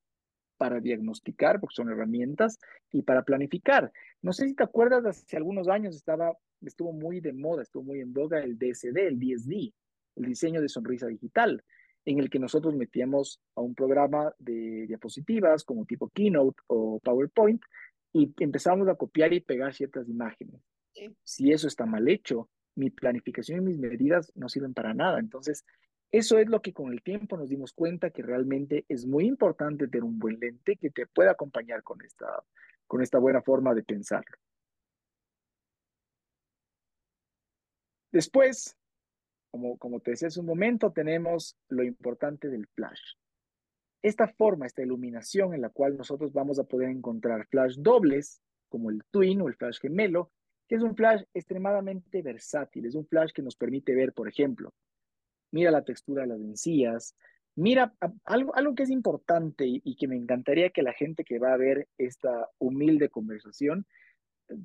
para 0.56 0.80
diagnosticar, 0.80 1.60
porque 1.60 1.74
son 1.74 1.90
herramientas, 1.90 2.58
y 2.92 3.02
para 3.02 3.22
planificar. 3.22 3.92
No 4.22 4.32
sé 4.32 4.48
si 4.48 4.54
te 4.54 4.62
acuerdas, 4.62 5.04
hace 5.04 5.36
algunos 5.36 5.68
años 5.68 5.96
estaba, 5.96 6.32
estuvo 6.62 6.92
muy 6.92 7.20
de 7.20 7.32
moda, 7.32 7.62
estuvo 7.62 7.82
muy 7.82 8.00
en 8.00 8.12
boga 8.12 8.40
el 8.40 8.56
DSD, 8.58 8.96
el 8.96 9.18
DSD, 9.18 9.72
el 10.16 10.24
diseño 10.24 10.60
de 10.60 10.68
sonrisa 10.68 11.06
digital, 11.06 11.62
en 12.04 12.18
el 12.18 12.30
que 12.30 12.38
nosotros 12.38 12.74
metíamos 12.74 13.40
a 13.56 13.62
un 13.62 13.74
programa 13.74 14.32
de 14.38 14.86
diapositivas 14.86 15.64
como 15.64 15.86
tipo 15.86 16.10
Keynote 16.10 16.60
o 16.66 17.00
PowerPoint 17.00 17.62
y 18.12 18.32
empezamos 18.38 18.88
a 18.88 18.94
copiar 18.94 19.32
y 19.32 19.40
pegar 19.40 19.74
ciertas 19.74 20.08
imágenes. 20.08 20.60
Si 21.24 21.50
eso 21.50 21.66
está 21.66 21.86
mal 21.86 22.08
hecho, 22.08 22.48
mi 22.76 22.90
planificación 22.90 23.58
y 23.58 23.64
mis 23.64 23.78
medidas 23.78 24.32
no 24.34 24.48
sirven 24.48 24.74
para 24.74 24.94
nada. 24.94 25.18
Entonces, 25.18 25.64
eso 26.16 26.38
es 26.38 26.48
lo 26.48 26.62
que 26.62 26.72
con 26.72 26.92
el 26.92 27.02
tiempo 27.02 27.36
nos 27.36 27.48
dimos 27.48 27.72
cuenta 27.72 28.10
que 28.10 28.22
realmente 28.22 28.84
es 28.88 29.04
muy 29.04 29.26
importante 29.26 29.88
tener 29.88 30.04
un 30.04 30.20
buen 30.20 30.38
lente 30.38 30.76
que 30.76 30.90
te 30.90 31.08
pueda 31.08 31.32
acompañar 31.32 31.82
con 31.82 32.00
esta, 32.02 32.40
con 32.86 33.02
esta 33.02 33.18
buena 33.18 33.42
forma 33.42 33.74
de 33.74 33.82
pensarlo. 33.82 34.36
Después, 38.12 38.76
como, 39.50 39.76
como 39.76 39.98
te 39.98 40.12
decía 40.12 40.28
hace 40.28 40.38
un 40.38 40.46
momento, 40.46 40.92
tenemos 40.92 41.56
lo 41.68 41.82
importante 41.82 42.48
del 42.48 42.68
flash. 42.68 43.16
Esta 44.00 44.28
forma, 44.28 44.66
esta 44.66 44.82
iluminación 44.82 45.52
en 45.52 45.62
la 45.62 45.70
cual 45.70 45.96
nosotros 45.96 46.32
vamos 46.32 46.60
a 46.60 46.64
poder 46.64 46.90
encontrar 46.90 47.48
flash 47.48 47.74
dobles, 47.78 48.40
como 48.68 48.90
el 48.90 49.02
twin 49.10 49.40
o 49.40 49.48
el 49.48 49.56
flash 49.56 49.80
gemelo, 49.80 50.30
que 50.68 50.76
es 50.76 50.82
un 50.82 50.94
flash 50.94 51.24
extremadamente 51.34 52.22
versátil, 52.22 52.86
es 52.86 52.94
un 52.94 53.04
flash 53.04 53.32
que 53.32 53.42
nos 53.42 53.56
permite 53.56 53.96
ver, 53.96 54.12
por 54.12 54.28
ejemplo, 54.28 54.72
mira 55.54 55.70
la 55.70 55.84
textura 55.84 56.22
de 56.22 56.28
las 56.28 56.40
encías, 56.40 57.16
mira 57.54 57.94
algo, 58.24 58.54
algo 58.56 58.74
que 58.74 58.82
es 58.82 58.90
importante 58.90 59.64
y, 59.66 59.94
que 59.94 60.08
me 60.08 60.16
encantaría 60.16 60.70
que 60.70 60.82
la 60.82 60.92
gente 60.92 61.22
que 61.22 61.38
va 61.38 61.52
a 61.52 61.56
ver 61.56 61.88
esta 61.96 62.50
humilde 62.58 63.08
conversación, 63.08 63.86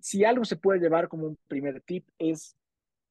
si 0.02 0.26
algo 0.26 0.46
se 0.46 0.56
puede 0.56 0.80
llevar 0.80 1.08
como 1.08 1.28
un 1.28 1.38
primer 1.48 1.82
tip 1.82 2.08
es 2.18 2.56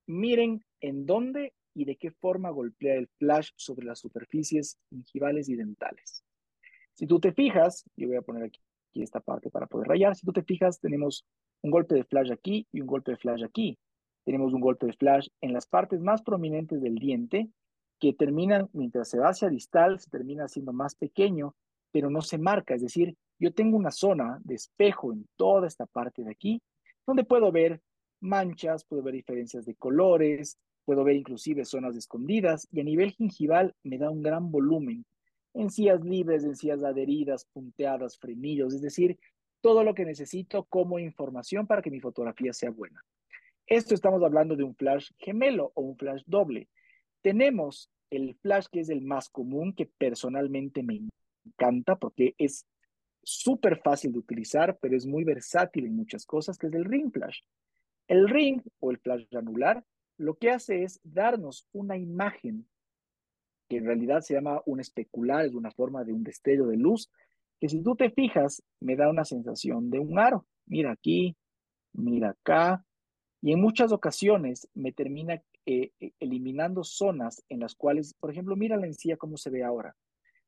miren 0.08 0.64
en 0.80 1.06
dónde 1.06 1.54
y 1.72 1.84
de 1.84 1.94
qué 1.94 2.10
forma 2.10 2.50
golpea 2.50 2.96
el 2.96 3.06
flash 3.18 3.50
sobre 3.54 3.86
las 3.86 4.00
superficies 4.00 4.76
gingivales 4.90 5.48
y 5.48 5.54
dentales. 5.54 6.24
Si 6.94 7.06
tú 7.06 7.20
te 7.20 7.32
fijas, 7.32 7.84
yo 7.96 8.08
voy 8.08 8.16
a 8.16 8.22
poner 8.22 8.42
aquí, 8.42 8.60
aquí 8.90 9.02
esta 9.02 9.20
parte 9.20 9.50
para 9.50 9.68
poder 9.68 9.86
rayar, 9.86 10.16
si 10.16 10.26
tú 10.26 10.32
te 10.32 10.42
fijas 10.42 10.80
tenemos 10.80 11.24
un 11.62 11.70
golpe 11.70 11.94
de 11.94 12.02
flash 12.02 12.32
aquí 12.32 12.66
y 12.72 12.80
un 12.80 12.88
golpe 12.88 13.12
de 13.12 13.18
flash 13.18 13.44
aquí. 13.44 13.78
Tenemos 14.24 14.52
un 14.52 14.60
golpe 14.60 14.86
de 14.86 14.92
flash 14.94 15.28
en 15.40 15.52
las 15.52 15.66
partes 15.66 16.00
más 16.00 16.22
prominentes 16.22 16.82
del 16.82 16.96
diente 16.96 17.48
que 17.98 18.12
terminan, 18.12 18.68
mientras 18.72 19.08
se 19.08 19.18
va 19.18 19.28
hacia 19.28 19.48
distal, 19.48 19.98
se 19.98 20.10
termina 20.10 20.44
haciendo 20.44 20.72
más 20.72 20.94
pequeño, 20.94 21.54
pero 21.90 22.10
no 22.10 22.20
se 22.22 22.38
marca. 22.38 22.74
Es 22.74 22.82
decir, 22.82 23.16
yo 23.38 23.52
tengo 23.52 23.76
una 23.76 23.90
zona 23.90 24.40
de 24.44 24.54
espejo 24.54 25.12
en 25.12 25.26
toda 25.36 25.66
esta 25.66 25.86
parte 25.86 26.24
de 26.24 26.30
aquí, 26.30 26.62
donde 27.06 27.24
puedo 27.24 27.50
ver 27.52 27.80
manchas, 28.20 28.84
puedo 28.84 29.02
ver 29.02 29.14
diferencias 29.14 29.64
de 29.64 29.74
colores, 29.74 30.58
puedo 30.84 31.04
ver 31.04 31.16
inclusive 31.16 31.64
zonas 31.64 31.96
escondidas, 31.96 32.66
y 32.70 32.80
a 32.80 32.84
nivel 32.84 33.12
gingival 33.12 33.74
me 33.82 33.98
da 33.98 34.10
un 34.10 34.22
gran 34.22 34.50
volumen. 34.50 35.04
Encías 35.54 36.02
libres, 36.02 36.44
encías 36.44 36.82
adheridas, 36.82 37.46
punteadas, 37.52 38.18
frenillos, 38.18 38.74
es 38.74 38.82
decir, 38.82 39.18
todo 39.60 39.82
lo 39.82 39.94
que 39.94 40.04
necesito 40.04 40.64
como 40.64 40.98
información 40.98 41.66
para 41.66 41.82
que 41.82 41.90
mi 41.90 42.00
fotografía 42.00 42.52
sea 42.52 42.70
buena. 42.70 43.02
Esto 43.66 43.94
estamos 43.94 44.22
hablando 44.22 44.56
de 44.56 44.64
un 44.64 44.74
flash 44.74 45.10
gemelo 45.18 45.72
o 45.74 45.82
un 45.82 45.96
flash 45.96 46.22
doble. 46.26 46.68
Tenemos 47.22 47.90
el 48.10 48.34
flash 48.36 48.66
que 48.70 48.80
es 48.80 48.88
el 48.88 49.02
más 49.02 49.28
común, 49.28 49.74
que 49.74 49.86
personalmente 49.86 50.82
me 50.82 51.00
encanta 51.44 51.96
porque 51.96 52.34
es 52.38 52.66
súper 53.22 53.80
fácil 53.82 54.12
de 54.12 54.20
utilizar, 54.20 54.78
pero 54.80 54.96
es 54.96 55.06
muy 55.06 55.24
versátil 55.24 55.86
en 55.86 55.96
muchas 55.96 56.24
cosas, 56.24 56.56
que 56.56 56.68
es 56.68 56.74
el 56.74 56.84
ring 56.84 57.12
flash. 57.12 57.40
El 58.06 58.28
ring 58.28 58.62
o 58.80 58.90
el 58.90 58.98
flash 58.98 59.24
granular 59.30 59.84
lo 60.18 60.34
que 60.34 60.50
hace 60.50 60.82
es 60.82 61.00
darnos 61.04 61.66
una 61.72 61.96
imagen 61.96 62.66
que 63.68 63.76
en 63.76 63.86
realidad 63.86 64.20
se 64.20 64.34
llama 64.34 64.62
un 64.66 64.80
especular, 64.80 65.44
es 65.44 65.54
una 65.54 65.70
forma 65.70 66.02
de 66.04 66.12
un 66.12 66.24
destello 66.24 66.66
de 66.66 66.76
luz, 66.76 67.10
que 67.60 67.68
si 67.68 67.82
tú 67.82 67.94
te 67.94 68.10
fijas, 68.10 68.62
me 68.80 68.96
da 68.96 69.08
una 69.08 69.24
sensación 69.24 69.90
de 69.90 69.98
un 69.98 70.18
aro. 70.18 70.46
Mira 70.66 70.90
aquí, 70.90 71.36
mira 71.92 72.30
acá, 72.30 72.84
y 73.40 73.52
en 73.52 73.60
muchas 73.60 73.92
ocasiones 73.92 74.68
me 74.74 74.92
termina 74.92 75.40
eh, 75.70 75.92
eh, 76.00 76.12
eliminando 76.18 76.82
zonas 76.82 77.44
en 77.50 77.60
las 77.60 77.74
cuales, 77.74 78.14
por 78.14 78.30
ejemplo, 78.30 78.56
mira 78.56 78.78
la 78.78 78.86
encía 78.86 79.18
cómo 79.18 79.36
se 79.36 79.50
ve 79.50 79.62
ahora. 79.62 79.94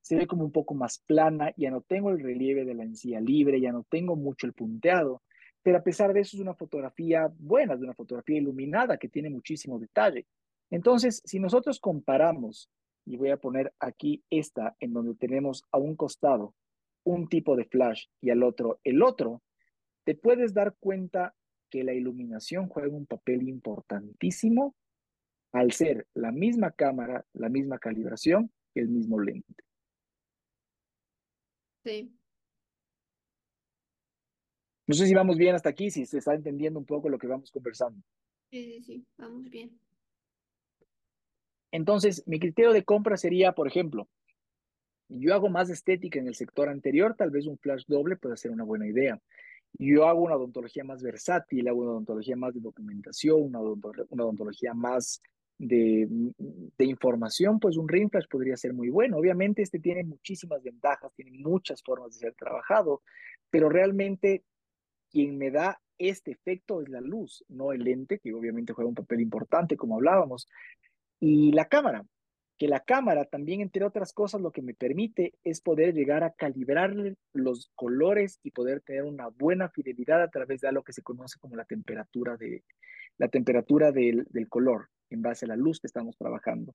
Se 0.01 0.17
ve 0.17 0.27
como 0.27 0.45
un 0.45 0.51
poco 0.51 0.73
más 0.73 1.05
plana, 1.07 1.53
ya 1.59 1.71
no 1.71 1.83
tengo 1.83 2.09
el 2.09 2.21
relieve 2.21 2.65
de 2.65 2.73
la 2.73 2.85
encía 2.85 3.21
libre, 3.21 3.61
ya 3.61 3.71
no 3.71 3.85
tengo 3.91 4.17
mucho 4.17 4.47
el 4.47 4.55
punteado, 4.55 5.21
pero 5.63 5.77
a 5.77 5.83
pesar 5.83 6.15
de 6.15 6.21
eso 6.21 6.39
es 6.39 6.41
una 6.41 6.55
fotografía 6.55 7.31
buena, 7.39 7.75
es 7.75 7.83
una 7.83 7.93
fotografía 7.93 8.39
iluminada 8.39 8.97
que 8.97 9.11
tiene 9.11 9.29
muchísimo 9.29 9.79
detalle. 9.79 10.27
Entonces, 10.71 11.21
si 11.27 11.39
nosotros 11.39 11.81
comparamos, 11.81 12.71
y 13.05 13.19
voy 13.19 13.29
a 13.29 13.37
poner 13.37 13.75
aquí 13.79 14.25
esta, 14.31 14.75
en 14.81 14.95
donde 14.95 15.17
tenemos 15.17 15.65
a 15.71 15.77
un 15.77 15.97
costado 15.97 16.55
un 17.05 17.29
tipo 17.29 17.57
de 17.57 17.67
flash 17.67 18.07
y 18.23 18.31
al 18.31 18.43
otro 18.43 18.81
el 18.85 19.03
otro, 19.03 19.43
te 20.05 20.15
puedes 20.15 20.55
dar 20.55 20.77
cuenta 20.81 21.35
que 21.69 21.85
la 21.85 21.93
iluminación 21.93 22.69
juega 22.69 22.97
un 22.97 23.05
papel 23.05 23.47
importantísimo 23.49 24.75
al 25.53 25.73
ser 25.73 26.07
la 26.15 26.33
misma 26.33 26.71
cámara, 26.71 27.25
la 27.33 27.49
misma 27.49 27.79
calibración 27.79 28.51
y 28.75 28.81
el 28.81 28.89
mismo 28.89 29.21
lente. 29.21 29.65
Sí. 31.85 32.13
No 34.87 34.95
sé 34.95 35.07
si 35.07 35.15
vamos 35.15 35.37
bien 35.37 35.55
hasta 35.55 35.69
aquí, 35.69 35.91
si 35.91 36.05
se 36.05 36.19
está 36.19 36.35
entendiendo 36.35 36.79
un 36.79 36.85
poco 36.85 37.09
lo 37.09 37.19
que 37.19 37.27
vamos 37.27 37.51
conversando. 37.51 38.03
Sí, 38.51 38.65
sí, 38.65 38.83
sí, 38.83 39.07
vamos 39.17 39.49
bien. 39.49 39.79
Entonces, 41.73 42.25
mi 42.27 42.41
criterio 42.41 42.73
de 42.73 42.85
compra 42.85 43.17
sería, 43.17 43.53
por 43.53 43.69
ejemplo, 43.69 44.09
yo 45.09 45.35
hago 45.35 45.49
más 45.49 45.71
estética 45.71 46.19
en 46.19 46.29
el 46.29 46.35
sector 46.35 46.69
anterior, 46.69 47.15
tal 47.17 47.31
vez 47.31 47.47
un 47.47 47.59
flash 47.59 47.85
doble 47.87 48.17
puede 48.17 48.37
ser 48.37 48.51
una 48.51 48.65
buena 48.65 48.87
idea. 48.87 49.21
Yo 49.79 50.07
hago 50.07 50.23
una 50.23 50.37
odontología 50.37 50.85
más 50.85 51.03
versátil, 51.03 51.69
hago 51.69 51.81
una 51.83 51.91
odontología 51.93 52.37
más 52.37 52.55
de 52.55 52.61
documentación, 52.61 53.43
una, 53.43 53.61
odontología 53.61 54.75
más 54.75 55.23
de, 55.61 56.09
de, 56.09 56.85
información, 56.87 57.61
pues 57.61 57.77
un 57.77 57.87
ring 57.87 58.11
flash 58.11 58.27
podría 58.31 58.57
ser 58.57 58.73
muy 58.73 58.89
bueno. 58.89 59.19
Obviamente 59.19 59.61
este 59.61 59.79
tiene 59.79 60.05
muchísimas 60.05 60.63
ventajas, 60.63 61.13
tiene 61.15 61.33
muchas 61.33 61.83
formas 61.83 62.15
de 62.15 62.21
ser 62.21 62.35
trabajado, 62.35 63.03
pero 63.51 63.69
realmente 63.69 64.43
quien 65.11 65.37
me 65.37 65.51
da 65.51 65.79
este 65.99 66.31
efecto 66.31 66.81
es 66.81 66.89
la 66.89 67.03
luz, 67.03 67.45
no 67.49 67.73
el 67.73 67.85
lente, 67.85 68.21
que 68.21 68.33
obviamente 68.33 68.73
juega 68.73 68.89
un 68.89 68.95
papel 68.95 69.21
importante, 69.21 69.77
como 69.77 69.97
hablábamos, 69.97 70.49
y 71.19 71.53
la 71.53 71.67
cámara 71.67 72.07
que 72.61 72.69
la 72.69 72.81
cámara 72.81 73.25
también, 73.25 73.63
entre 73.63 73.87
otras 73.87 74.13
cosas, 74.13 74.43
lo 74.43 74.53
que 74.53 74.61
me 74.61 74.75
permite 74.75 75.33
es 75.43 75.63
poder 75.63 75.95
llegar 75.95 76.23
a 76.25 76.35
calibrar 76.35 76.95
los 77.33 77.73
colores 77.75 78.39
y 78.43 78.51
poder 78.51 78.83
tener 78.83 79.05
una 79.05 79.29
buena 79.29 79.71
fidelidad 79.71 80.23
a 80.23 80.29
través 80.29 80.61
de 80.61 80.71
lo 80.71 80.83
que 80.85 80.93
se 80.93 81.01
conoce 81.01 81.39
como 81.39 81.57
la 81.57 81.65
temperatura, 81.65 82.37
de, 82.37 82.63
la 83.17 83.29
temperatura 83.29 83.93
del, 83.93 84.27
del 84.29 84.51
color 84.51 84.91
en 85.09 85.23
base 85.23 85.47
a 85.47 85.49
la 85.49 85.57
luz 85.57 85.81
que 85.81 85.87
estamos 85.87 86.19
trabajando. 86.19 86.75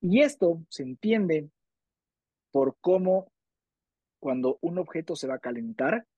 Y 0.00 0.22
esto 0.22 0.64
se 0.68 0.82
entiende 0.82 1.48
por 2.50 2.76
cómo 2.80 3.30
cuando 4.18 4.58
un 4.62 4.78
objeto 4.78 5.14
se 5.14 5.28
va 5.28 5.36
a 5.36 5.38
calentar, 5.38 6.08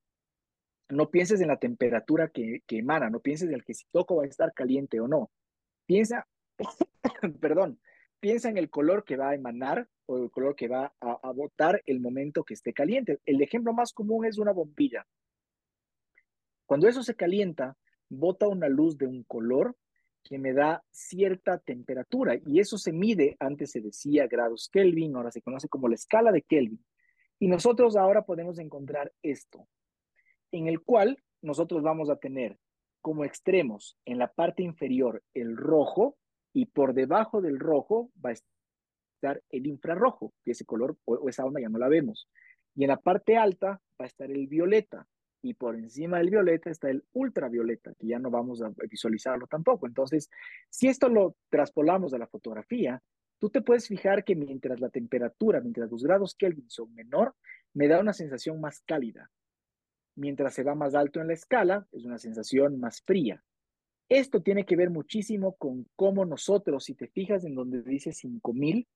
no 0.88 1.10
pienses 1.10 1.42
en 1.42 1.48
la 1.48 1.58
temperatura 1.58 2.28
que, 2.28 2.62
que 2.66 2.78
emana, 2.78 3.10
no 3.10 3.20
pienses 3.20 3.50
en 3.50 3.56
el 3.56 3.62
que 3.62 3.74
si 3.74 3.84
toco 3.92 4.16
va 4.16 4.24
a 4.24 4.26
estar 4.26 4.54
caliente 4.54 5.00
o 5.00 5.06
no. 5.06 5.30
Piensa, 5.84 6.26
perdón, 7.42 7.78
piensa 8.20 8.48
en 8.48 8.58
el 8.58 8.70
color 8.70 9.04
que 9.04 9.16
va 9.16 9.30
a 9.30 9.34
emanar 9.34 9.88
o 10.06 10.18
el 10.18 10.30
color 10.30 10.54
que 10.54 10.68
va 10.68 10.92
a, 11.00 11.32
botar 11.32 11.82
el 11.86 12.00
momento 12.00 12.44
que 12.44 12.54
esté 12.54 12.72
caliente. 12.72 13.18
El 13.24 13.40
ejemplo 13.42 13.72
más 13.72 13.92
común 13.92 14.26
es 14.26 14.38
una 14.38 14.52
bombilla. 14.52 15.06
Cuando 16.66 16.86
eso 16.88 17.02
se 17.02 17.16
calienta, 17.16 17.76
bota 18.08 18.46
una 18.46 18.68
luz 18.68 18.96
de 18.98 19.06
un 19.06 19.24
color 19.24 19.76
que 20.22 20.38
me 20.38 20.52
da 20.52 20.84
cierta 20.90 21.58
temperatura 21.58 22.36
y 22.44 22.60
eso 22.60 22.76
se 22.76 22.92
mide, 22.92 23.36
antes 23.40 23.70
se 23.70 23.80
decía 23.80 24.26
grados 24.26 24.68
Kelvin, 24.70 25.16
ahora 25.16 25.30
se 25.30 25.40
conoce 25.40 25.68
como 25.68 25.88
la 25.88 25.94
escala 25.94 26.30
de 26.30 26.42
Kelvin. 26.42 26.84
Y 27.38 27.48
nosotros 27.48 27.96
ahora 27.96 28.26
podemos 28.26 28.58
encontrar 28.58 29.12
esto, 29.22 29.66
en 30.52 30.66
el 30.66 30.82
cual 30.82 31.16
nosotros 31.40 31.82
vamos 31.82 32.10
a 32.10 32.16
tener 32.16 32.58
como 33.00 33.24
extremos 33.24 33.96
en 34.04 34.18
la 34.18 34.30
parte 34.30 34.62
inferior 34.62 35.22
el 35.32 35.56
rojo 35.56 36.18
y 36.53 36.66
por 36.66 36.94
debajo 36.94 37.40
del 37.40 37.59
rojo 37.59 38.11
va 38.24 38.30
a 38.30 38.32
estar 38.32 39.42
el 39.51 39.66
infrarrojo, 39.66 40.32
que 40.44 40.53
ese 40.53 40.64
color 40.64 40.96
o 41.05 41.28
esa 41.28 41.44
onda 41.44 41.61
ya 41.61 41.68
no 41.68 41.78
la 41.78 41.88
vemos. 41.88 42.28
Y 42.74 42.84
en 42.84 42.88
la 42.88 42.96
parte 42.96 43.36
alta 43.36 43.80
va 44.01 44.05
a 44.05 44.07
estar 44.07 44.30
el 44.30 44.46
violeta 44.46 45.07
y 45.42 45.55
por 45.55 45.74
encima 45.74 46.18
del 46.18 46.30
violeta 46.30 46.70
está 46.70 46.90
el 46.90 47.05
ultravioleta, 47.12 47.94
que 47.94 48.07
ya 48.07 48.18
no 48.18 48.30
vamos 48.30 48.62
a 48.62 48.72
visualizarlo 48.88 49.46
tampoco. 49.46 49.86
Entonces, 49.86 50.28
si 50.68 50.88
esto 50.88 51.09
lo 51.09 51.36
traspolamos 51.48 52.12
a 52.12 52.18
la 52.18 52.26
fotografía, 52.26 53.03
tú 53.38 53.48
te 53.48 53.62
puedes 53.62 53.88
fijar 53.88 54.24
que 54.24 54.36
mientras 54.36 54.80
la 54.80 54.90
temperatura, 54.90 55.61
mientras 55.61 55.90
los 55.90 56.03
grados 56.03 56.34
Kelvin 56.34 56.68
son 56.68 56.94
menor, 56.94 57.34
me 57.72 57.88
da 57.88 58.01
una 58.01 58.12
sensación 58.12 58.61
más 58.61 58.80
cálida. 58.80 59.30
Mientras 60.14 60.55
se 60.55 60.62
va 60.62 60.74
más 60.74 60.94
alto 60.94 61.20
en 61.20 61.28
la 61.28 61.34
escala, 61.34 61.86
es 61.92 62.05
una 62.05 62.18
sensación 62.18 62.78
más 62.78 63.01
fría. 63.03 63.42
Esto 64.11 64.42
tiene 64.42 64.66
que 64.66 64.74
ver 64.74 64.90
muchísimo 64.90 65.54
con 65.54 65.86
cómo 65.94 66.26
nosotros, 66.26 66.84
si 66.84 66.94
te 66.94 67.06
fijas 67.06 67.44
en 67.44 67.54
donde 67.54 67.80
dice 67.82 68.12
5000, 68.12 68.88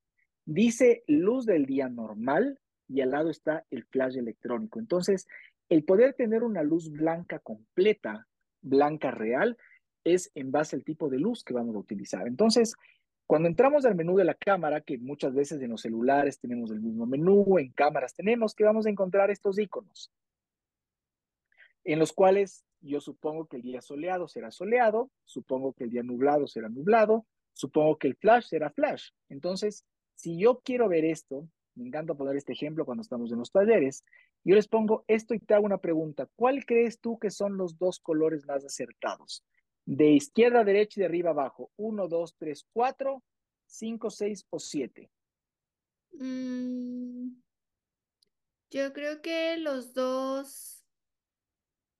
dice 0.44 1.04
luz 1.06 1.46
del 1.46 1.66
día 1.66 1.88
normal 1.88 2.58
y 2.88 3.00
al 3.00 3.12
lado 3.12 3.30
está 3.30 3.64
el 3.70 3.84
flash 3.84 4.16
electrónico. 4.16 4.80
Entonces, 4.80 5.28
el 5.68 5.84
poder 5.84 6.14
tener 6.14 6.42
una 6.42 6.64
luz 6.64 6.90
blanca 6.90 7.38
completa, 7.38 8.26
blanca 8.60 9.12
real, 9.12 9.56
es 10.02 10.32
en 10.34 10.50
base 10.50 10.74
al 10.74 10.82
tipo 10.82 11.08
de 11.08 11.20
luz 11.20 11.44
que 11.44 11.54
vamos 11.54 11.76
a 11.76 11.78
utilizar. 11.78 12.26
Entonces, 12.26 12.74
cuando 13.24 13.48
entramos 13.48 13.84
al 13.84 13.94
menú 13.94 14.16
de 14.16 14.24
la 14.24 14.34
cámara, 14.34 14.80
que 14.80 14.98
muchas 14.98 15.32
veces 15.32 15.62
en 15.62 15.70
los 15.70 15.82
celulares 15.82 16.40
tenemos 16.40 16.72
el 16.72 16.80
mismo 16.80 17.06
menú, 17.06 17.56
en 17.58 17.70
cámaras 17.70 18.14
tenemos, 18.14 18.52
que 18.52 18.64
vamos 18.64 18.84
a 18.86 18.90
encontrar 18.90 19.30
estos 19.30 19.60
iconos, 19.60 20.10
en 21.84 21.98
los 21.98 22.12
cuales 22.12 22.64
yo 22.80 23.00
supongo 23.00 23.46
que 23.46 23.56
el 23.56 23.62
día 23.62 23.80
soleado 23.80 24.28
será 24.28 24.50
soleado, 24.50 25.10
supongo 25.24 25.72
que 25.72 25.84
el 25.84 25.90
día 25.90 26.02
nublado 26.02 26.46
será 26.46 26.68
nublado, 26.68 27.26
supongo 27.52 27.98
que 27.98 28.08
el 28.08 28.16
flash 28.16 28.48
será 28.48 28.70
flash. 28.70 29.10
Entonces, 29.28 29.84
si 30.14 30.38
yo 30.38 30.60
quiero 30.60 30.88
ver 30.88 31.04
esto, 31.04 31.48
me 31.74 31.86
encanta 31.86 32.14
poner 32.14 32.36
este 32.36 32.52
ejemplo 32.52 32.84
cuando 32.84 33.02
estamos 33.02 33.32
en 33.32 33.38
los 33.38 33.50
talleres, 33.50 34.04
yo 34.44 34.54
les 34.54 34.68
pongo 34.68 35.04
esto 35.08 35.34
y 35.34 35.38
te 35.38 35.54
hago 35.54 35.64
una 35.64 35.78
pregunta. 35.78 36.28
¿Cuál 36.36 36.64
crees 36.66 37.00
tú 37.00 37.18
que 37.18 37.30
son 37.30 37.56
los 37.56 37.78
dos 37.78 37.98
colores 37.98 38.46
más 38.46 38.64
acertados? 38.64 39.42
De 39.86 40.10
izquierda 40.10 40.60
a 40.60 40.64
derecha 40.64 41.00
y 41.00 41.02
de 41.02 41.06
arriba 41.06 41.30
abajo. 41.30 41.70
Uno, 41.76 42.08
dos, 42.08 42.34
tres, 42.38 42.66
cuatro, 42.72 43.22
cinco, 43.66 44.10
seis 44.10 44.46
o 44.50 44.58
siete. 44.58 45.10
Mm, 46.12 47.30
yo 48.70 48.92
creo 48.92 49.20
que 49.22 49.56
los 49.56 49.94
dos, 49.94 50.83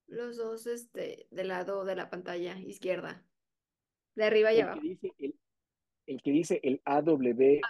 los 0.06 0.36
dos, 0.36 0.66
este, 0.66 1.26
del 1.30 1.48
lado 1.48 1.84
de 1.84 1.96
la 1.96 2.10
pantalla 2.10 2.58
izquierda, 2.58 3.24
de 4.14 4.24
arriba 4.24 4.52
y 4.52 4.60
abajo 4.60 4.80
el 6.06 6.22
que 6.22 6.30
dice 6.30 6.60
el 6.62 6.80
AWB 6.84 7.62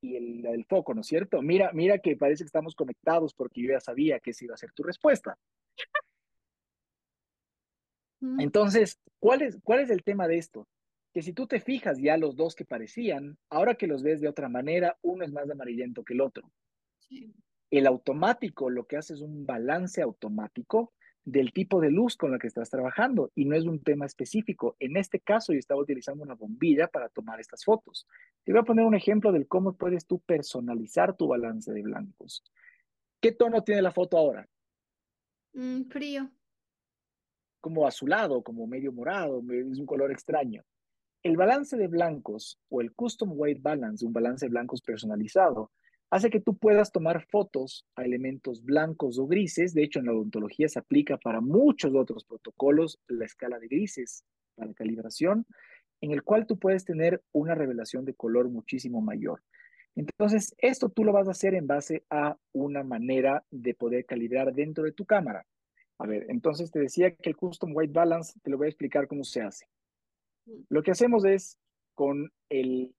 y 0.00 0.16
el, 0.16 0.46
el, 0.46 0.64
foco, 0.64 0.94
¿no 0.94 1.00
es 1.00 1.06
cierto? 1.06 1.40
Mira, 1.42 1.70
mira 1.72 1.98
que 1.98 2.16
parece 2.16 2.44
que 2.44 2.48
estamos 2.48 2.74
conectados 2.74 3.34
porque 3.34 3.62
yo 3.62 3.70
ya 3.70 3.80
sabía 3.80 4.20
que 4.20 4.30
esa 4.30 4.44
iba 4.44 4.54
a 4.54 4.58
ser 4.58 4.72
tu 4.72 4.82
respuesta. 4.82 5.38
Entonces, 8.38 9.00
¿cuál 9.18 9.42
es, 9.42 9.58
¿cuál 9.64 9.80
es 9.80 9.90
el 9.90 10.04
tema 10.04 10.28
de 10.28 10.38
esto? 10.38 10.68
Que 11.12 11.22
si 11.22 11.32
tú 11.32 11.46
te 11.46 11.60
fijas 11.60 11.98
ya 11.98 12.16
los 12.16 12.36
dos 12.36 12.54
que 12.54 12.64
parecían, 12.64 13.36
ahora 13.50 13.74
que 13.74 13.88
los 13.88 14.02
ves 14.02 14.20
de 14.20 14.28
otra 14.28 14.48
manera, 14.48 14.96
uno 15.02 15.24
es 15.24 15.32
más 15.32 15.50
amarillento 15.50 16.04
que 16.04 16.14
el 16.14 16.20
otro. 16.20 16.50
El 17.70 17.86
automático 17.86 18.70
lo 18.70 18.86
que 18.86 18.96
hace 18.96 19.14
es 19.14 19.22
un 19.22 19.44
balance 19.44 20.00
automático 20.02 20.92
del 21.24 21.52
tipo 21.52 21.80
de 21.80 21.90
luz 21.90 22.16
con 22.16 22.32
la 22.32 22.38
que 22.38 22.48
estás 22.48 22.68
trabajando 22.68 23.30
y 23.34 23.44
no 23.44 23.54
es 23.54 23.64
un 23.64 23.80
tema 23.80 24.06
específico. 24.06 24.76
En 24.80 24.96
este 24.96 25.20
caso 25.20 25.52
yo 25.52 25.58
estaba 25.58 25.80
utilizando 25.80 26.24
una 26.24 26.34
bombilla 26.34 26.88
para 26.88 27.08
tomar 27.08 27.40
estas 27.40 27.64
fotos. 27.64 28.06
Te 28.44 28.52
voy 28.52 28.60
a 28.60 28.64
poner 28.64 28.84
un 28.84 28.94
ejemplo 28.94 29.30
del 29.30 29.46
cómo 29.46 29.74
puedes 29.74 30.06
tú 30.06 30.18
personalizar 30.20 31.16
tu 31.16 31.28
balance 31.28 31.72
de 31.72 31.82
blancos. 31.82 32.42
¿Qué 33.20 33.32
tono 33.32 33.62
tiene 33.62 33.82
la 33.82 33.92
foto 33.92 34.18
ahora? 34.18 34.48
Mm, 35.52 35.82
frío. 35.84 36.28
Como 37.60 37.86
azulado, 37.86 38.42
como 38.42 38.66
medio 38.66 38.92
morado, 38.92 39.42
es 39.50 39.78
un 39.78 39.86
color 39.86 40.10
extraño. 40.10 40.64
El 41.22 41.36
balance 41.36 41.76
de 41.76 41.86
blancos 41.86 42.58
o 42.68 42.80
el 42.80 42.92
custom 42.94 43.30
white 43.34 43.60
balance, 43.62 44.04
un 44.04 44.12
balance 44.12 44.46
de 44.46 44.50
blancos 44.50 44.82
personalizado, 44.82 45.70
hace 46.12 46.28
que 46.28 46.40
tú 46.40 46.58
puedas 46.58 46.92
tomar 46.92 47.24
fotos 47.30 47.86
a 47.96 48.04
elementos 48.04 48.62
blancos 48.62 49.18
o 49.18 49.26
grises. 49.26 49.72
De 49.72 49.82
hecho, 49.82 49.98
en 49.98 50.06
la 50.06 50.12
odontología 50.12 50.68
se 50.68 50.78
aplica 50.78 51.16
para 51.16 51.40
muchos 51.40 51.94
otros 51.94 52.24
protocolos 52.26 53.00
la 53.08 53.24
escala 53.24 53.58
de 53.58 53.66
grises 53.66 54.22
para 54.54 54.74
calibración, 54.74 55.46
en 56.02 56.12
el 56.12 56.22
cual 56.22 56.46
tú 56.46 56.58
puedes 56.58 56.84
tener 56.84 57.22
una 57.32 57.54
revelación 57.54 58.04
de 58.04 58.12
color 58.12 58.50
muchísimo 58.50 59.00
mayor. 59.00 59.42
Entonces, 59.96 60.54
esto 60.58 60.90
tú 60.90 61.02
lo 61.02 61.14
vas 61.14 61.28
a 61.28 61.30
hacer 61.30 61.54
en 61.54 61.66
base 61.66 62.04
a 62.10 62.36
una 62.52 62.82
manera 62.82 63.42
de 63.50 63.72
poder 63.72 64.04
calibrar 64.04 64.52
dentro 64.52 64.84
de 64.84 64.92
tu 64.92 65.06
cámara. 65.06 65.46
A 65.96 66.06
ver, 66.06 66.26
entonces 66.28 66.70
te 66.70 66.80
decía 66.80 67.14
que 67.14 67.30
el 67.30 67.36
Custom 67.36 67.70
White 67.74 67.94
Balance, 67.94 68.38
te 68.42 68.50
lo 68.50 68.58
voy 68.58 68.66
a 68.66 68.68
explicar 68.68 69.08
cómo 69.08 69.24
se 69.24 69.40
hace. 69.40 69.64
Mm. 70.44 70.60
Lo 70.68 70.82
que 70.82 70.90
hacemos 70.90 71.24
es 71.24 71.58
con 71.94 72.30
el 72.50 72.94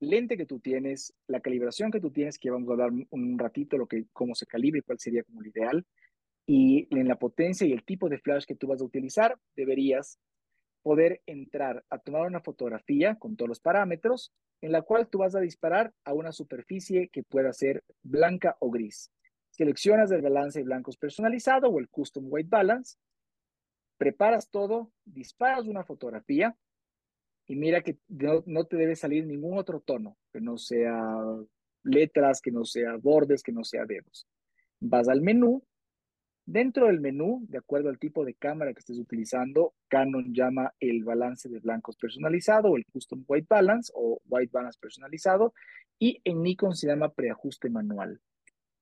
lente 0.00 0.36
que 0.36 0.46
tú 0.46 0.60
tienes, 0.60 1.14
la 1.26 1.40
calibración 1.40 1.90
que 1.90 2.00
tú 2.00 2.10
tienes, 2.10 2.38
que 2.38 2.50
vamos 2.50 2.68
a 2.68 2.72
hablar 2.72 2.90
un 3.10 3.38
ratito 3.38 3.78
lo 3.78 3.86
que, 3.86 4.06
cómo 4.12 4.34
se 4.34 4.46
calibre, 4.46 4.82
cuál 4.82 4.98
sería 4.98 5.22
como 5.24 5.42
el 5.42 5.48
ideal, 5.48 5.86
y 6.46 6.86
en 6.94 7.08
la 7.08 7.18
potencia 7.18 7.66
y 7.66 7.72
el 7.72 7.84
tipo 7.84 8.08
de 8.08 8.18
flash 8.18 8.44
que 8.44 8.54
tú 8.54 8.66
vas 8.66 8.80
a 8.80 8.84
utilizar, 8.84 9.38
deberías 9.56 10.18
poder 10.82 11.22
entrar 11.24 11.82
a 11.88 11.98
tomar 11.98 12.26
una 12.26 12.40
fotografía 12.40 13.14
con 13.14 13.36
todos 13.36 13.48
los 13.48 13.60
parámetros, 13.60 14.32
en 14.60 14.72
la 14.72 14.82
cual 14.82 15.08
tú 15.08 15.18
vas 15.18 15.34
a 15.34 15.40
disparar 15.40 15.92
a 16.04 16.12
una 16.12 16.32
superficie 16.32 17.08
que 17.08 17.22
pueda 17.22 17.52
ser 17.52 17.82
blanca 18.02 18.56
o 18.60 18.70
gris. 18.70 19.10
Seleccionas 19.50 20.10
el 20.10 20.20
balance 20.20 20.58
de 20.58 20.64
blancos 20.64 20.96
personalizado 20.96 21.68
o 21.68 21.78
el 21.78 21.88
custom 21.88 22.26
white 22.28 22.48
balance, 22.50 22.98
preparas 23.96 24.50
todo, 24.50 24.90
disparas 25.04 25.66
una 25.66 25.84
fotografía, 25.84 26.56
y 27.46 27.56
mira 27.56 27.82
que 27.82 27.98
no, 28.08 28.64
te 28.64 28.76
debe 28.76 28.96
salir 28.96 29.26
ningún 29.26 29.58
otro 29.58 29.80
tono, 29.80 30.16
que 30.32 30.40
no 30.40 30.56
sea 30.56 30.96
letras, 31.82 32.40
que 32.40 32.50
no 32.50 32.64
sea 32.64 32.96
bordes, 32.96 33.42
que 33.42 33.52
no 33.52 33.64
sea 33.64 33.84
dedos. 33.84 34.26
Vas 34.80 35.08
al 35.08 35.20
menú. 35.20 35.62
Dentro 36.46 36.88
del 36.88 37.00
menú, 37.00 37.46
de 37.48 37.56
acuerdo 37.56 37.88
al 37.88 37.98
tipo 37.98 38.22
de 38.22 38.34
cámara 38.34 38.74
que 38.74 38.80
estés 38.80 38.98
utilizando, 38.98 39.74
Canon 39.88 40.34
llama 40.34 40.74
el 40.78 41.02
balance 41.02 41.48
de 41.48 41.58
blancos 41.58 41.96
personalizado 41.96 42.70
o 42.70 42.76
el 42.76 42.84
Custom 42.84 43.24
White 43.26 43.46
Balance 43.48 43.90
o 43.94 44.20
White 44.26 44.50
Balance 44.52 44.78
personalizado 44.78 45.54
y 45.98 46.20
en 46.24 46.42
Nikon 46.42 46.76
se 46.76 46.86
llama 46.86 47.14
preajuste 47.14 47.70
manual. 47.70 48.20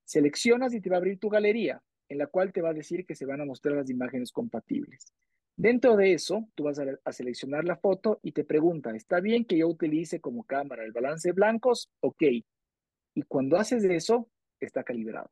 Seleccionas 0.04 0.74
y 0.74 0.80
te 0.80 0.90
va 0.90 0.96
a 0.96 0.98
abrir 0.98 1.20
tu 1.20 1.28
galería, 1.28 1.80
en 2.08 2.18
la 2.18 2.26
cual 2.26 2.52
te 2.52 2.62
va 2.62 2.70
a 2.70 2.74
decir 2.74 3.06
que 3.06 3.14
se 3.14 3.26
van 3.26 3.40
a 3.40 3.44
mostrar 3.44 3.76
las 3.76 3.90
imágenes 3.90 4.32
compatibles. 4.32 5.14
Dentro 5.56 5.96
de 5.96 6.14
eso, 6.14 6.48
tú 6.54 6.64
vas 6.64 6.78
a, 6.78 7.12
seleccionar 7.12 7.64
la 7.64 7.76
foto 7.76 8.18
y 8.22 8.32
te 8.32 8.44
pregunta, 8.44 8.94
¿está 8.96 9.20
bien 9.20 9.44
que 9.44 9.58
yo 9.58 9.68
utilice 9.68 10.20
como 10.20 10.44
cámara 10.44 10.84
el 10.84 10.92
balance 10.92 11.32
blancos? 11.32 11.90
Ok. 12.00 12.22
Y 13.14 13.22
cuando 13.28 13.58
haces 13.58 13.84
eso, 13.84 14.30
está 14.60 14.82
calibrado. 14.82 15.30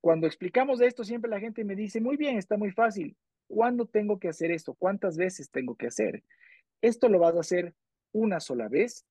Cuando 0.00 0.26
explicamos 0.26 0.80
esto, 0.80 1.04
siempre 1.04 1.30
la 1.30 1.40
gente 1.40 1.64
me 1.64 1.74
dice, 1.74 2.00
muy 2.00 2.16
bien, 2.16 2.38
está 2.38 2.56
muy 2.56 2.70
fácil. 2.70 3.16
¿Cuándo 3.48 3.86
tengo 3.86 4.18
que 4.18 4.28
hacer 4.28 4.52
esto? 4.52 4.74
¿Cuántas 4.74 5.16
veces 5.16 5.50
tengo 5.50 5.74
que 5.74 5.88
hacer? 5.88 6.22
Esto 6.80 7.08
lo 7.08 7.18
vas 7.18 7.34
a 7.36 7.40
hacer 7.40 7.74
una 8.12 8.40
sola 8.40 8.68
vez, 8.68 9.04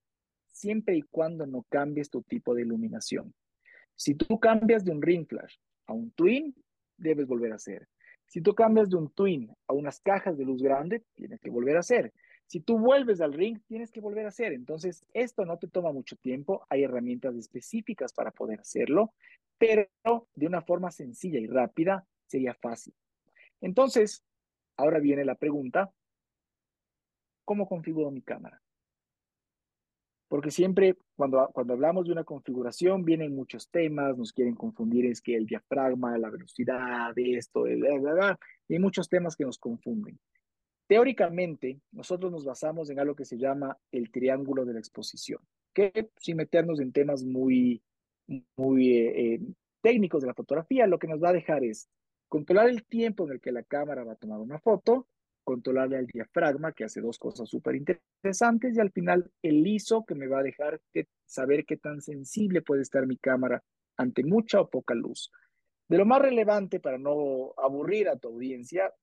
siempre 0.48 0.96
y 0.96 1.02
cuando 1.04 1.46
no 1.46 1.66
cambies 1.70 2.10
tu 2.10 2.24
tipo 2.24 2.56
de 2.56 2.62
iluminación. 2.64 3.34
Si 3.96 4.16
tú 4.16 4.40
cambias 4.40 4.86
de 4.86 4.92
un 4.92 5.02
ring 5.02 5.28
flash 5.28 5.58
a 5.86 5.94
un 5.94 6.12
twin, 6.12 6.56
debes 6.98 7.28
volver 7.28 7.52
a 7.52 7.56
hacer. 7.56 7.88
Si 8.30 8.42
tú 8.42 8.54
cambias 8.54 8.90
de 8.90 8.96
un 8.96 9.10
twin 9.10 9.52
a 9.68 9.74
unas 9.74 10.00
cajas 10.02 10.38
de 10.38 10.46
luz 10.46 10.62
grande, 10.62 11.04
tienes 11.16 11.42
que 11.42 11.50
volver 11.50 11.76
a 11.76 11.80
hacer. 11.80 12.14
Si 12.46 12.60
tú 12.60 12.78
vuelves 12.78 13.22
al 13.22 13.34
ring, 13.34 13.60
tienes 13.68 13.92
que 13.92 14.02
volver 14.02 14.26
a 14.26 14.30
hacer. 14.30 14.54
Entonces, 14.54 15.04
esto 15.14 15.46
no 15.46 15.58
te 15.58 15.68
toma 15.68 15.92
mucho 15.92 16.16
tiempo. 16.16 16.64
Hay 16.70 16.84
herramientas 16.84 17.36
específicas 17.36 18.14
para 18.14 18.30
poder 18.30 18.60
hacerlo, 18.60 19.14
pero 19.58 19.88
de 20.36 20.46
una 20.46 20.62
forma 20.62 20.92
sencilla 20.92 21.40
y 21.40 21.48
rápida 21.48 22.06
sería 22.28 22.54
fácil. 22.54 22.94
Entonces, 23.62 24.24
ahora 24.78 25.00
viene 25.00 25.26
la 25.26 25.36
pregunta, 25.36 25.92
¿cómo 27.46 27.68
configuro 27.68 28.12
mi 28.12 28.22
cámara? 28.22 28.62
Porque 30.30 30.52
siempre 30.52 30.96
cuando, 31.16 31.50
cuando 31.52 31.74
hablamos 31.74 32.06
de 32.06 32.14
una 32.14 32.24
configuración 32.24 33.04
vienen 33.04 33.36
muchos 33.36 33.68
temas, 33.70 34.16
nos 34.16 34.32
quieren 34.32 34.56
confundir, 34.56 35.08
es 35.08 35.22
que 35.22 35.36
el 35.36 35.48
diafragma, 35.48 36.18
la 36.18 36.30
velocidad, 36.30 37.12
esto, 37.18 37.64
bla, 37.64 37.98
bla, 38.00 38.14
bla, 38.14 38.40
y 38.68 38.76
hay 38.76 38.80
muchos 38.80 39.10
temas 39.10 39.36
que 39.36 39.44
nos 39.44 39.58
confunden. 39.58 40.18
Teóricamente, 40.88 41.82
nosotros 41.92 42.32
nos 42.32 42.46
basamos 42.46 42.90
en 42.90 43.00
algo 43.00 43.16
que 43.16 43.26
se 43.26 43.38
llama 43.38 43.78
el 43.92 44.12
triángulo 44.12 44.66
de 44.66 44.74
la 44.74 44.80
exposición, 44.80 45.42
que 45.74 46.10
sin 46.18 46.38
meternos 46.38 46.80
en 46.80 46.92
temas 46.92 47.24
muy, 47.24 47.82
muy 48.56 48.98
eh, 48.98 49.34
eh, 49.34 49.42
técnicos 49.82 50.22
de 50.22 50.28
la 50.28 50.36
fotografía, 50.36 50.86
lo 50.86 51.00
que 51.00 51.08
nos 51.08 51.22
va 51.22 51.30
a 51.30 51.34
dejar 51.34 51.64
es 51.64 51.90
controlar 52.28 52.70
el 52.70 52.86
tiempo 52.86 53.26
en 53.26 53.34
el 53.34 53.42
que 53.42 53.52
la 53.52 53.64
cámara 53.64 54.04
va 54.04 54.14
a 54.14 54.18
tomar 54.18 54.40
una 54.40 54.60
foto, 54.60 55.08
controlarle 55.44 55.98
al 55.98 56.08
diafragma, 56.08 56.74
que 56.74 56.84
hace 56.84 57.02
dos 57.02 57.18
cosas 57.18 57.50
súper 57.50 57.76
interesantes, 57.76 58.76
y 58.76 58.80
al 58.80 58.92
final 58.92 59.32
el 59.42 59.66
ISO, 59.66 60.06
que 60.06 60.16
me 60.16 60.28
va 60.28 60.40
a 60.40 60.44
dejar 60.44 60.82
que, 60.94 61.08
saber 61.26 61.66
qué 61.66 61.78
tan 61.78 62.02
sensible 62.02 62.62
puede 62.62 62.82
estar 62.82 63.06
mi 63.06 63.18
cámara 63.18 63.64
ante 63.98 64.24
mucha 64.24 64.62
o 64.62 64.70
poca 64.70 64.96
luz. 64.96 65.32
De 65.88 65.98
lo 65.98 66.06
más 66.06 66.22
relevante, 66.22 66.80
para 66.80 66.98
no 66.98 67.54
aburrir 67.58 68.10
a 68.10 68.18
tu 68.18 68.30
audiencia, 68.30 68.94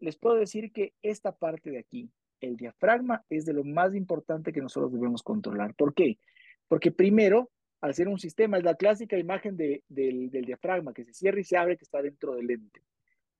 les 0.00 0.16
puedo 0.16 0.36
decir 0.36 0.72
que 0.72 0.94
esta 1.02 1.32
parte 1.32 1.70
de 1.70 1.78
aquí, 1.78 2.10
el 2.40 2.56
diafragma, 2.56 3.24
es 3.30 3.44
de 3.46 3.52
lo 3.52 3.62
más 3.62 3.94
importante 3.94 4.52
que 4.52 4.60
nosotros 4.60 4.92
debemos 4.92 5.22
controlar. 5.22 5.74
¿Por 5.74 5.94
qué? 5.94 6.18
Porque 6.66 6.90
primero, 6.90 7.50
al 7.80 7.94
ser 7.94 8.08
un 8.08 8.18
sistema, 8.18 8.58
es 8.58 8.64
la 8.64 8.74
clásica 8.74 9.16
imagen 9.16 9.56
del, 9.56 9.82
del 9.88 10.44
diafragma 10.44 10.92
que 10.92 11.04
se 11.04 11.14
cierra 11.14 11.40
y 11.40 11.44
se 11.44 11.56
abre 11.56 11.76
que 11.76 11.84
está 11.84 12.02
dentro 12.02 12.34
del 12.34 12.48
lente. 12.48 12.82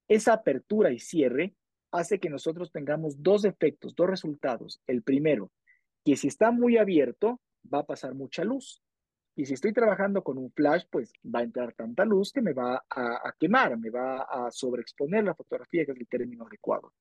Esa 0.07 0.34
apertura 0.34 0.92
y 0.92 1.00
cierre 1.00 1.55
hace 1.93 2.18
que 2.18 2.30
nosotros 2.30 2.72
tengamos 2.72 3.22
dos 3.22 3.45
efectos, 3.45 3.95
dos 3.95 4.09
resultados. 4.09 4.80
El 4.86 5.03
primero, 5.03 5.53
que 6.05 6.16
si 6.16 6.28
está 6.28 6.51
muy 6.51 6.78
abierto, 6.78 7.40
va 7.72 7.80
a 7.80 7.86
pasar 7.86 8.14
mucha 8.14 8.45
luz. 8.45 8.82
Y 9.34 9.47
si 9.47 9.55
estoy 9.55 9.72
trabajando 9.72 10.22
con 10.22 10.36
un 10.36 10.51
flash, 10.51 10.84
pues 10.90 11.12
va 11.24 11.40
a 11.40 11.45
entrar 11.45 11.72
tanta 11.74 12.05
luz 12.05 12.32
que 12.32 12.43
me 12.43 12.53
va 12.53 12.82
a, 12.90 13.34
quemar, 13.38 13.78
me 13.78 13.90
va 13.90 14.22
a 14.22 14.51
sobreexponer 14.51 15.24
la 15.24 15.34
fotografía, 15.34 15.86
que 15.86 15.93
es 15.93 15.99
el 15.99 16.09
término 16.09 16.47
adecuado. 16.47 16.93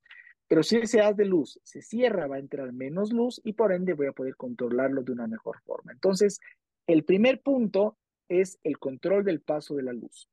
Pero 0.48 0.64
si 0.64 0.78
ese 0.78 1.02
haz 1.02 1.16
de 1.16 1.26
luz 1.26 1.60
se 1.64 1.82
cierra, 1.82 2.28
va 2.28 2.36
a 2.36 2.40
entrar 2.40 2.72
menos 2.74 3.12
luz 3.12 3.42
y 3.44 3.54
por 3.54 3.72
ende 3.72 3.94
voy 3.94 4.08
a 4.08 4.14
poder 4.14 4.36
controlarlo 4.36 5.04
de 5.04 5.12
una 5.12 5.28
mejor 5.28 5.62
forma. 5.62 5.92
Entonces, 5.92 6.40
el 6.88 7.04
primer 7.04 7.42
punto 7.42 7.98
es 8.30 8.60
el 8.64 8.78
control 8.78 9.24
del 9.24 9.42
paso 9.42 9.76
de 9.76 9.84
la 9.84 9.94
luz. 9.94 10.30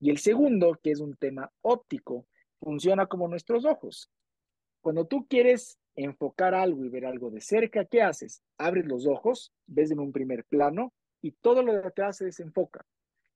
Y 0.00 0.10
el 0.10 0.18
segundo, 0.18 0.78
que 0.82 0.92
es 0.92 1.00
un 1.00 1.16
tema 1.16 1.50
óptico, 1.62 2.26
funciona 2.60 3.06
como 3.06 3.28
nuestros 3.28 3.64
ojos. 3.64 4.10
Cuando 4.80 5.06
tú 5.06 5.26
quieres 5.28 5.78
enfocar 5.96 6.54
algo 6.54 6.84
y 6.84 6.88
ver 6.88 7.06
algo 7.06 7.30
de 7.30 7.40
cerca, 7.40 7.84
¿qué 7.84 8.02
haces? 8.02 8.42
Abres 8.56 8.86
los 8.86 9.06
ojos, 9.06 9.52
ves 9.66 9.90
en 9.90 9.98
un 9.98 10.12
primer 10.12 10.44
plano 10.44 10.92
y 11.20 11.32
todo 11.32 11.62
lo 11.62 11.72
de 11.72 11.86
atrás 11.86 12.18
se 12.18 12.26
desenfoca. 12.26 12.84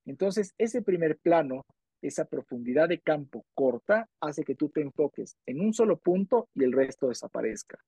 Entonces, 0.04 0.54
ese 0.58 0.82
primer 0.82 1.18
plano, 1.18 1.64
esa 2.00 2.24
profundidad 2.24 2.88
de 2.88 3.00
campo 3.00 3.44
corta, 3.54 4.08
hace 4.20 4.44
que 4.44 4.54
tú 4.54 4.68
te 4.68 4.80
enfoques 4.80 5.36
en 5.46 5.60
un 5.60 5.72
solo 5.72 5.98
punto 5.98 6.48
y 6.54 6.64
el 6.64 6.72
resto 6.72 7.08
desaparezca. 7.08 7.78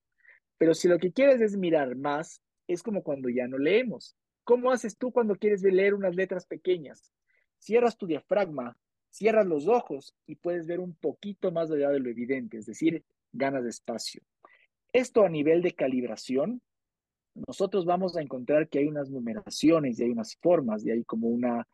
Pero 0.59 0.75
si 0.75 0.89
lo 0.89 0.99
que 0.99 1.13
quieres 1.13 1.41
es 1.41 1.57
mirar 1.57 1.97
más, 1.97 2.41
es 2.67 2.83
como 2.83 3.03
cuando 3.03 3.29
ya 3.29 3.47
no 3.49 3.59
leemos. 3.59 4.17
¿Cómo 4.45 4.71
haces 4.71 4.97
tú 4.97 5.11
cuando 5.11 5.37
quieres 5.37 5.63
leer 5.63 5.95
unas 5.95 6.15
letras 6.15 6.47
pequeñas? 6.47 7.13
Cierras 7.59 7.97
tu 7.97 8.07
diafragma, 8.07 8.77
cierras 9.15 9.47
los 9.47 9.69
ojos 9.69 10.13
y 10.27 10.35
puedes 10.35 10.67
ver 10.67 10.81
un 10.81 10.95
poquito 10.95 11.53
más 11.53 11.71
allá 11.71 11.91
de 11.91 12.01
lo 12.01 12.11
evidente, 12.11 12.59
es 12.59 12.67
decir, 12.67 13.05
ganas 13.33 13.63
de 13.63 13.71
espacio. 13.71 14.21
Esto 14.93 15.25
a 15.25 15.29
nivel 15.29 15.63
de 15.63 15.73
calibración, 15.73 16.61
nosotros 17.47 17.85
vamos 17.85 18.17
a 18.17 18.23
encontrar 18.23 18.69
que 18.69 18.81
hay 18.81 18.87
unas 18.87 19.11
numeraciones 19.11 19.99
y 19.99 20.05
hay 20.05 20.11
unas 20.11 20.37
formas 20.43 20.85
y 20.85 20.91
hay 20.91 21.05
como 21.05 21.29
una, 21.29 21.67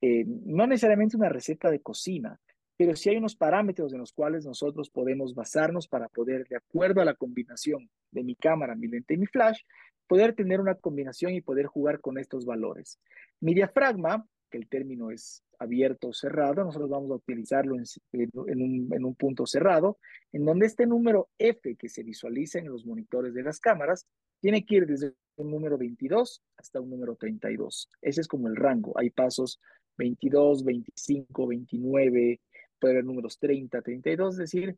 eh, 0.00 0.24
no 0.26 0.66
necesariamente 0.66 1.16
una 1.16 1.28
receta 1.28 1.70
de 1.70 1.80
cocina, 1.80 2.40
pero 2.76 2.96
sí 2.96 3.10
hay 3.10 3.16
unos 3.16 3.36
parámetros 3.36 3.92
en 3.92 4.00
los 4.00 4.12
cuales 4.12 4.44
nosotros 4.44 4.90
podemos 4.90 5.34
basarnos 5.34 5.86
para 5.86 6.08
poder, 6.08 6.48
de 6.48 6.56
acuerdo 6.56 7.00
a 7.00 7.04
la 7.04 7.14
combinación 7.14 7.88
de 8.10 8.24
mi 8.24 8.34
cámara, 8.34 8.74
mi 8.74 8.88
lente 8.88 9.14
y 9.14 9.18
mi 9.18 9.26
flash, 9.26 9.60
poder 10.08 10.34
tener 10.34 10.60
una 10.60 10.74
combinación 10.74 11.32
y 11.34 11.42
poder 11.42 11.66
jugar 11.66 12.00
con 12.00 12.18
estos 12.18 12.44
valores. 12.44 12.98
Mi 13.40 13.54
diafragma 13.54 14.26
que 14.48 14.58
el 14.58 14.68
término 14.68 15.10
es 15.10 15.42
abierto 15.58 16.08
o 16.08 16.12
cerrado, 16.12 16.64
nosotros 16.64 16.90
vamos 16.90 17.10
a 17.10 17.14
utilizarlo 17.16 17.76
en, 17.76 19.04
un, 19.04 19.14
punto 19.16 19.46
cerrado, 19.46 19.98
en 20.32 20.44
donde 20.44 20.66
este 20.66 20.86
número 20.86 21.28
F 21.38 21.76
que 21.76 21.88
se 21.88 22.02
visualiza 22.02 22.58
en 22.58 22.68
los 22.68 22.86
monitores 22.86 23.34
de 23.34 23.42
las 23.42 23.58
cámaras 23.58 24.06
tiene 24.40 24.64
que 24.64 24.76
ir 24.76 24.86
desde 24.86 25.14
un 25.36 25.50
número 25.50 25.76
22 25.76 26.42
hasta 26.56 26.80
un 26.80 26.90
número 26.90 27.16
32. 27.16 27.90
Ese 28.02 28.20
es 28.20 28.28
como 28.28 28.48
el 28.48 28.56
rango. 28.56 28.96
Hay 28.96 29.10
pasos 29.10 29.60
22, 29.96 30.64
25, 30.64 31.46
29, 31.46 32.40
puede 32.78 32.94
haber 32.94 33.04
números 33.04 33.38
30, 33.38 33.82
32, 33.82 34.34
es 34.34 34.38
decir, 34.38 34.76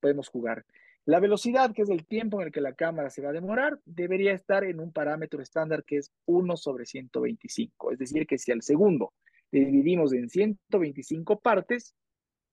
podemos 0.00 0.28
jugar. 0.28 0.64
La 1.08 1.20
velocidad, 1.20 1.72
que 1.72 1.80
es 1.80 1.88
el 1.88 2.04
tiempo 2.04 2.38
en 2.38 2.48
el 2.48 2.52
que 2.52 2.60
la 2.60 2.74
cámara 2.74 3.08
se 3.08 3.22
va 3.22 3.30
a 3.30 3.32
demorar, 3.32 3.80
debería 3.86 4.34
estar 4.34 4.62
en 4.62 4.78
un 4.78 4.92
parámetro 4.92 5.40
estándar 5.40 5.82
que 5.84 5.96
es 5.96 6.12
1 6.26 6.54
sobre 6.58 6.84
125. 6.84 7.92
Es 7.92 7.98
decir, 7.98 8.26
que 8.26 8.36
si 8.36 8.52
al 8.52 8.60
segundo 8.60 9.14
le 9.50 9.60
dividimos 9.60 10.12
en 10.12 10.28
125 10.28 11.40
partes, 11.40 11.94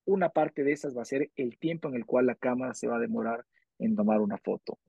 una 0.06 0.30
parte 0.30 0.64
de 0.64 0.72
esas 0.72 0.96
va 0.96 1.02
a 1.02 1.06
ser 1.06 1.32
el 1.36 1.58
tiempo 1.58 1.90
en 1.90 1.96
el 1.96 2.06
cual 2.06 2.28
la 2.28 2.36
cámara 2.36 2.74
se 2.74 2.88
va 2.88 2.96
a 2.96 3.02
demorar 3.02 3.44
en 3.78 3.94
tomar 3.94 4.22
una 4.22 4.38
foto. 4.38 4.80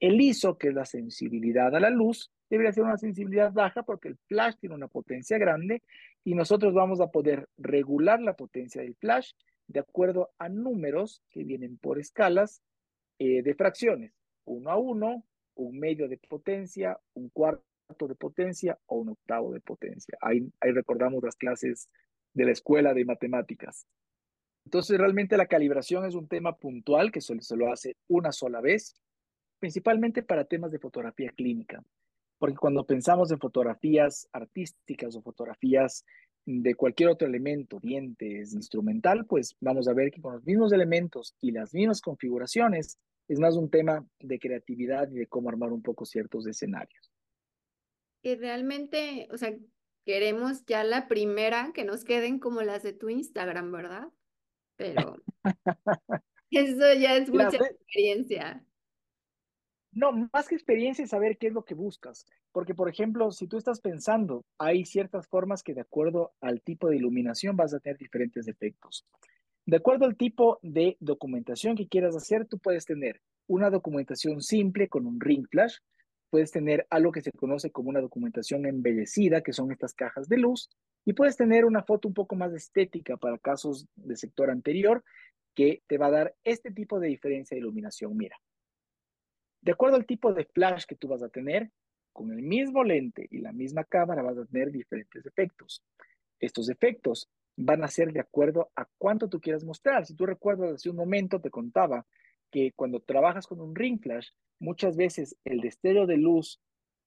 El 0.00 0.20
ISO, 0.20 0.58
que 0.58 0.70
es 0.70 0.74
la 0.74 0.84
sensibilidad 0.84 1.72
a 1.72 1.78
la 1.78 1.90
luz, 1.90 2.32
debería 2.50 2.72
ser 2.72 2.82
una 2.82 2.98
sensibilidad 2.98 3.52
baja 3.52 3.84
porque 3.84 4.08
el 4.08 4.16
flash 4.26 4.56
tiene 4.58 4.74
una 4.74 4.88
potencia 4.88 5.38
grande 5.38 5.84
y 6.24 6.34
nosotros 6.34 6.74
vamos 6.74 7.00
a 7.00 7.12
poder 7.12 7.48
regular 7.58 8.20
la 8.20 8.34
potencia 8.34 8.82
del 8.82 8.96
flash 8.96 9.34
de 9.68 9.78
acuerdo 9.78 10.30
a 10.36 10.48
números 10.48 11.22
que 11.30 11.44
vienen 11.44 11.78
por 11.78 12.00
escalas 12.00 12.60
eh, 13.18 13.42
de 13.42 13.54
fracciones, 13.54 14.12
uno 14.44 14.70
a 14.70 14.76
uno, 14.76 15.24
un 15.54 15.78
medio 15.78 16.08
de 16.08 16.18
potencia, 16.18 16.98
un 17.14 17.28
cuarto 17.28 17.62
de 18.08 18.14
potencia 18.14 18.78
o 18.86 18.96
un 18.96 19.10
octavo 19.10 19.52
de 19.52 19.60
potencia. 19.60 20.16
Ahí, 20.20 20.50
ahí 20.60 20.72
recordamos 20.72 21.22
las 21.22 21.36
clases 21.36 21.88
de 22.32 22.44
la 22.44 22.52
escuela 22.52 22.94
de 22.94 23.04
matemáticas. 23.04 23.86
Entonces, 24.64 24.98
realmente 24.98 25.36
la 25.36 25.46
calibración 25.46 26.06
es 26.06 26.14
un 26.14 26.26
tema 26.26 26.56
puntual 26.56 27.12
que 27.12 27.20
solo 27.20 27.42
se 27.42 27.56
lo 27.56 27.70
hace 27.70 27.96
una 28.08 28.32
sola 28.32 28.60
vez, 28.60 28.94
principalmente 29.58 30.22
para 30.22 30.44
temas 30.44 30.72
de 30.72 30.78
fotografía 30.78 31.30
clínica. 31.30 31.84
Porque 32.38 32.56
cuando 32.56 32.84
pensamos 32.84 33.30
en 33.30 33.38
fotografías 33.38 34.28
artísticas 34.32 35.14
o 35.16 35.22
fotografías 35.22 36.04
de 36.46 36.74
cualquier 36.74 37.08
otro 37.08 37.26
elemento, 37.26 37.80
dientes, 37.80 38.52
instrumental, 38.52 39.24
pues 39.26 39.56
vamos 39.60 39.88
a 39.88 39.94
ver 39.94 40.10
que 40.10 40.20
con 40.20 40.34
los 40.34 40.44
mismos 40.44 40.72
elementos 40.72 41.34
y 41.40 41.52
las 41.52 41.72
mismas 41.72 42.00
configuraciones 42.00 42.98
es 43.28 43.40
más 43.40 43.56
un 43.56 43.70
tema 43.70 44.06
de 44.20 44.38
creatividad 44.38 45.10
y 45.10 45.14
de 45.14 45.26
cómo 45.26 45.48
armar 45.48 45.72
un 45.72 45.82
poco 45.82 46.04
ciertos 46.04 46.46
escenarios. 46.46 47.10
Y 48.22 48.34
realmente, 48.36 49.28
o 49.30 49.38
sea, 49.38 49.54
queremos 50.04 50.64
ya 50.66 50.84
la 50.84 51.08
primera 51.08 51.72
que 51.74 51.84
nos 51.84 52.04
queden 52.04 52.38
como 52.38 52.62
las 52.62 52.82
de 52.82 52.92
tu 52.92 53.08
Instagram, 53.08 53.72
¿verdad? 53.72 54.08
Pero 54.76 55.16
eso 56.50 56.94
ya 56.94 57.16
es 57.16 57.30
mucha 57.30 57.56
experiencia. 57.56 58.64
No, 59.92 60.12
más 60.32 60.48
que 60.48 60.56
experiencia 60.56 61.04
es 61.04 61.10
saber 61.10 61.38
qué 61.38 61.46
es 61.46 61.52
lo 61.52 61.64
que 61.64 61.74
buscas. 61.74 62.26
Porque, 62.54 62.72
por 62.72 62.88
ejemplo, 62.88 63.32
si 63.32 63.48
tú 63.48 63.58
estás 63.58 63.80
pensando, 63.80 64.44
hay 64.58 64.84
ciertas 64.84 65.26
formas 65.26 65.64
que 65.64 65.74
de 65.74 65.80
acuerdo 65.80 66.34
al 66.40 66.62
tipo 66.62 66.88
de 66.88 66.94
iluminación 66.94 67.56
vas 67.56 67.74
a 67.74 67.80
tener 67.80 67.98
diferentes 67.98 68.46
efectos. 68.46 69.04
De 69.66 69.78
acuerdo 69.78 70.04
al 70.04 70.14
tipo 70.14 70.60
de 70.62 70.96
documentación 71.00 71.74
que 71.74 71.88
quieras 71.88 72.14
hacer, 72.14 72.46
tú 72.46 72.60
puedes 72.60 72.84
tener 72.84 73.20
una 73.48 73.70
documentación 73.70 74.40
simple 74.40 74.88
con 74.88 75.04
un 75.04 75.20
ring 75.20 75.48
flash, 75.50 75.78
puedes 76.30 76.52
tener 76.52 76.86
algo 76.90 77.10
que 77.10 77.22
se 77.22 77.32
conoce 77.32 77.72
como 77.72 77.88
una 77.88 78.00
documentación 78.00 78.66
embellecida, 78.66 79.42
que 79.42 79.52
son 79.52 79.72
estas 79.72 79.92
cajas 79.92 80.28
de 80.28 80.36
luz, 80.36 80.70
y 81.04 81.12
puedes 81.12 81.36
tener 81.36 81.64
una 81.64 81.82
foto 81.82 82.06
un 82.06 82.14
poco 82.14 82.36
más 82.36 82.52
estética 82.52 83.16
para 83.16 83.36
casos 83.38 83.88
de 83.96 84.14
sector 84.14 84.50
anterior, 84.50 85.02
que 85.56 85.82
te 85.88 85.98
va 85.98 86.06
a 86.06 86.12
dar 86.12 86.36
este 86.44 86.70
tipo 86.70 87.00
de 87.00 87.08
diferencia 87.08 87.56
de 87.56 87.62
iluminación. 87.62 88.16
Mira, 88.16 88.36
de 89.60 89.72
acuerdo 89.72 89.96
al 89.96 90.06
tipo 90.06 90.32
de 90.32 90.44
flash 90.44 90.84
que 90.84 90.94
tú 90.94 91.08
vas 91.08 91.22
a 91.24 91.28
tener, 91.28 91.72
con 92.14 92.32
el 92.32 92.40
mismo 92.40 92.82
lente 92.82 93.26
y 93.30 93.38
la 93.38 93.52
misma 93.52 93.84
cámara 93.84 94.22
vas 94.22 94.38
a 94.38 94.46
tener 94.46 94.70
diferentes 94.70 95.26
efectos. 95.26 95.82
Estos 96.40 96.70
efectos 96.70 97.28
van 97.56 97.84
a 97.84 97.88
ser 97.88 98.12
de 98.12 98.20
acuerdo 98.20 98.70
a 98.74 98.86
cuánto 98.96 99.28
tú 99.28 99.40
quieras 99.40 99.64
mostrar. 99.64 100.06
Si 100.06 100.14
tú 100.14 100.24
recuerdas 100.24 100.72
hace 100.72 100.88
un 100.88 100.96
momento 100.96 101.40
te 101.40 101.50
contaba 101.50 102.06
que 102.50 102.72
cuando 102.72 103.00
trabajas 103.00 103.46
con 103.46 103.60
un 103.60 103.74
ring 103.74 104.00
flash, 104.00 104.28
muchas 104.60 104.96
veces 104.96 105.36
el 105.44 105.60
destello 105.60 106.06
de 106.06 106.16
luz 106.16 106.60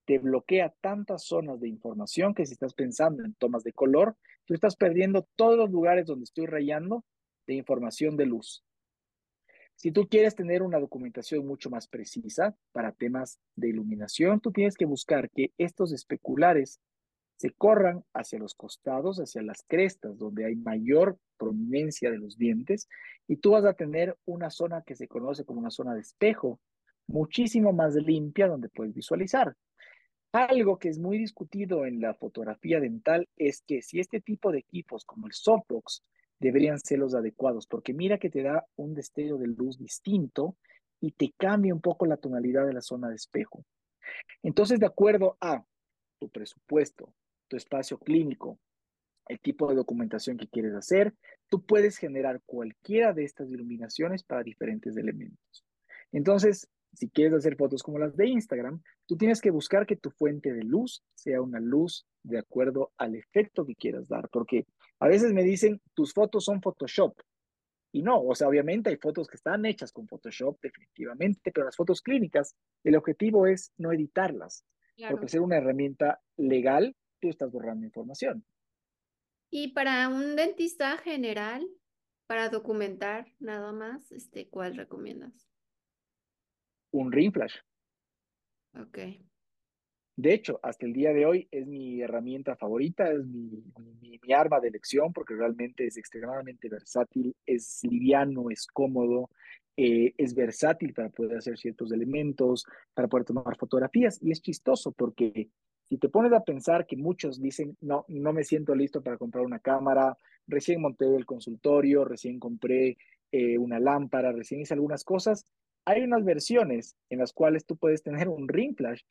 te 0.06 0.20
bloquea 0.20 0.74
tantas 0.82 1.24
zonas 1.24 1.60
de 1.60 1.68
información 1.68 2.34
que 2.34 2.46
si 2.46 2.54
estás 2.54 2.74
pensando 2.74 3.24
en 3.24 3.34
tomas 3.34 3.64
de 3.64 3.74
color, 3.74 4.16
tú 4.46 4.54
estás 4.54 4.76
perdiendo 4.76 5.28
todos 5.36 5.58
los 5.58 5.72
lugares 5.72 6.06
donde 6.06 6.26
estoy 6.26 6.46
rayando 6.46 7.04
de 7.46 7.56
información 7.56 8.18
de 8.18 8.26
luz. 8.26 8.64
Si 9.78 9.92
tú 9.92 10.08
quieres 10.08 10.34
tener 10.34 10.64
una 10.64 10.80
documentación 10.80 11.46
mucho 11.46 11.70
más 11.70 11.88
precisa 11.88 12.58
para 12.72 12.92
temas 12.92 13.40
de 13.56 13.70
iluminación, 13.70 14.40
tú 14.40 14.52
tienes 14.52 14.76
que 14.76 14.86
buscar 14.86 15.30
que 15.30 15.52
estos 15.60 15.94
especulares 15.94 16.82
se 17.36 17.52
corran 17.52 18.04
hacia 18.12 18.40
los 18.40 18.56
costados, 18.56 19.20
hacia 19.20 19.44
las 19.44 19.64
crestas, 19.68 20.18
donde 20.18 20.46
hay 20.46 20.56
mayor 20.56 21.20
prominencia 21.38 22.10
de 22.10 22.18
los 22.18 22.40
dientes, 22.40 22.90
y 23.28 23.38
tú 23.38 23.52
vas 23.52 23.66
a 23.66 23.74
tener 23.74 24.18
una 24.26 24.50
zona 24.50 24.82
que 24.82 24.96
se 24.96 25.08
conoce 25.08 25.46
como 25.46 25.60
una 25.60 25.70
zona 25.70 25.94
de 25.94 26.02
espejo, 26.02 26.60
muchísimo 27.06 27.72
más 27.72 27.94
limpia, 27.94 28.48
donde 28.48 28.70
puedes 28.70 28.96
visualizar. 28.96 29.56
Algo 30.32 30.80
que 30.80 30.90
es 30.90 30.98
muy 30.98 31.20
discutido 31.20 31.86
en 31.86 32.02
la 32.02 32.16
fotografía 32.16 32.80
dental 32.80 33.30
es 33.38 33.62
que 33.62 33.84
si 33.84 34.00
este 34.00 34.22
tipo 34.22 34.52
de 34.52 34.58
equipos 34.58 35.06
como 35.06 35.28
el 35.28 35.34
softbox 35.34 36.04
deberían 36.40 36.80
ser 36.80 37.00
los 37.00 37.16
adecuados, 37.16 37.68
porque 37.68 37.94
mira 37.94 38.18
que 38.18 38.30
te 38.30 38.44
da 38.44 38.66
un 38.76 38.94
destello 38.94 39.38
de 39.38 39.48
luz 39.48 39.78
distinto 39.78 40.56
y 41.00 41.12
te 41.12 41.34
cambia 41.38 41.74
un 41.74 41.82
poco 41.82 42.06
la 42.06 42.18
tonalidad 42.18 42.66
de 42.66 42.74
la 42.74 42.82
zona 42.82 43.10
de 43.10 43.16
espejo. 43.16 43.64
Entonces, 44.44 44.80
de 44.80 44.86
acuerdo 44.86 45.38
a 45.42 45.64
tu 46.20 46.30
presupuesto, 46.30 47.14
tu 47.48 47.58
espacio 47.58 47.98
clínico, 47.98 48.60
el 49.28 49.40
tipo 49.40 49.68
de 49.68 49.76
documentación 49.76 50.38
que 50.38 50.48
quieres 50.48 50.74
hacer, 50.74 51.14
tú 51.50 51.66
puedes 51.66 51.98
generar 51.98 52.42
cualquiera 52.46 53.14
de 53.14 53.26
estas 53.26 53.50
iluminaciones 53.52 54.24
para 54.24 54.44
diferentes 54.44 54.96
elementos. 54.98 55.66
Entonces, 56.12 56.70
si 56.94 57.10
quieres 57.10 57.34
hacer 57.34 57.56
fotos 57.58 57.84
como 57.84 58.00
las 58.00 58.16
de 58.16 58.28
Instagram, 58.28 58.82
tú 59.06 59.18
tienes 59.18 59.42
que 59.42 59.52
buscar 59.52 59.86
que 59.86 59.98
tu 59.98 60.10
fuente 60.10 60.54
de 60.54 60.64
luz 60.64 61.04
sea 61.14 61.42
una 61.42 61.60
luz 61.60 62.08
de 62.24 62.40
acuerdo 62.40 62.92
al 62.98 63.16
efecto 63.16 63.66
que 63.66 63.76
quieras 63.76 64.08
dar, 64.08 64.30
porque 64.30 64.66
a 65.00 65.08
veces 65.08 65.34
me 65.34 65.44
dicen, 65.44 65.82
tus 65.94 66.14
fotos 66.14 66.46
son 66.46 66.62
Photoshop. 66.62 67.20
Y 67.92 68.02
no, 68.02 68.22
o 68.22 68.36
sea, 68.36 68.48
obviamente 68.48 68.90
hay 68.90 68.98
fotos 68.98 69.28
que 69.28 69.38
están 69.38 69.66
hechas 69.66 69.92
con 69.92 70.08
Photoshop, 70.08 70.60
definitivamente, 70.62 71.52
pero 71.52 71.66
las 71.66 71.76
fotos 71.76 72.02
clínicas, 72.02 72.56
el 72.84 72.96
objetivo 72.96 73.48
es 73.48 73.72
no 73.78 73.92
editarlas, 73.92 74.66
porque 75.10 75.30
ser 75.30 75.42
una 75.42 75.58
herramienta 75.58 76.22
legal, 76.36 76.96
tú 77.20 77.30
estás 77.30 77.52
borrando 77.52 77.86
información. 77.86 78.46
Y 79.50 79.70
para 79.70 80.10
un 80.10 80.36
dentista 80.36 80.98
general, 80.98 81.68
para 82.28 82.50
documentar 82.50 83.34
nada 83.40 83.72
más, 83.72 84.12
este, 84.12 84.50
¿cuál 84.50 84.76
recomiendas? 84.76 85.50
Un 86.92 87.12
ring 87.12 87.32
flash. 87.32 87.56
Ok. 88.76 88.98
De 90.18 90.34
hecho, 90.34 90.60
hasta 90.64 90.88
el 90.88 90.94
día 90.94 91.14
de 91.14 91.28
hoy 91.28 91.48
es 91.52 91.68
mi 91.68 92.02
herramienta 92.02 92.56
favorita, 92.56 93.12
es 93.12 93.24
mi, 93.28 93.64
arma 94.34 94.60
de 94.60 94.68
elección 94.68 95.14
porque 95.14 95.36
realmente 95.36 95.86
es 95.86 95.96
extremadamente 95.96 96.68
versátil, 96.68 97.36
es 97.46 97.82
liviano, 97.84 98.50
es 98.50 98.66
cómodo, 98.66 99.30
eh, 99.78 100.14
es 100.18 100.34
versátil 100.34 100.94
para 100.94 101.10
poder 101.10 101.38
hacer 101.38 101.58
ciertos 101.58 101.92
elementos, 101.92 102.66
para 102.96 103.08
poder 103.08 103.26
tomar 103.26 103.56
fotografías 103.58 104.20
y 104.22 104.32
es 104.32 104.42
chistoso 104.42 104.92
porque 104.92 105.50
si 105.88 105.98
te 105.98 106.10
pones 106.10 106.34
a 106.34 106.44
pensar 106.44 106.88
que 106.88 106.98
muchos 106.98 107.40
dicen, 107.40 107.78
no, 107.80 108.04
no 108.08 108.34
me 108.34 108.44
siento 108.44 108.74
listo 108.74 109.04
para 109.04 109.18
comprar 109.18 109.46
una 109.46 109.60
cámara, 109.60 110.18
recién 110.48 110.82
monté 110.82 111.06
el 111.16 111.28
consultorio, 111.28 112.06
recién 112.06 112.40
compré 112.40 112.98
eh, 113.32 113.58
una 113.60 113.80
lámpara, 113.80 114.32
recién 114.32 114.62
hice 114.62 114.74
algunas 114.74 115.04
cosas, 115.04 115.46
hay 115.86 116.02
unas 116.02 116.26
versiones 116.26 116.98
en 117.12 117.20
las 117.20 117.32
cuales 117.32 117.66
tú 117.66 117.78
puedes 117.78 118.02
tener 118.02 118.28
un 118.28 118.48
ring 118.50 118.76
flash 118.76 119.04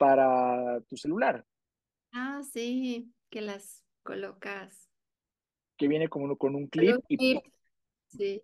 para 0.00 0.80
tu 0.88 0.96
celular. 0.96 1.44
Ah, 2.10 2.40
sí, 2.42 3.12
que 3.28 3.42
las 3.42 3.84
colocas. 4.02 4.88
Que 5.76 5.88
viene 5.88 6.08
con, 6.08 6.34
con 6.36 6.54
un 6.54 6.68
clip. 6.68 6.96
y, 7.06 7.38
sí. 8.08 8.42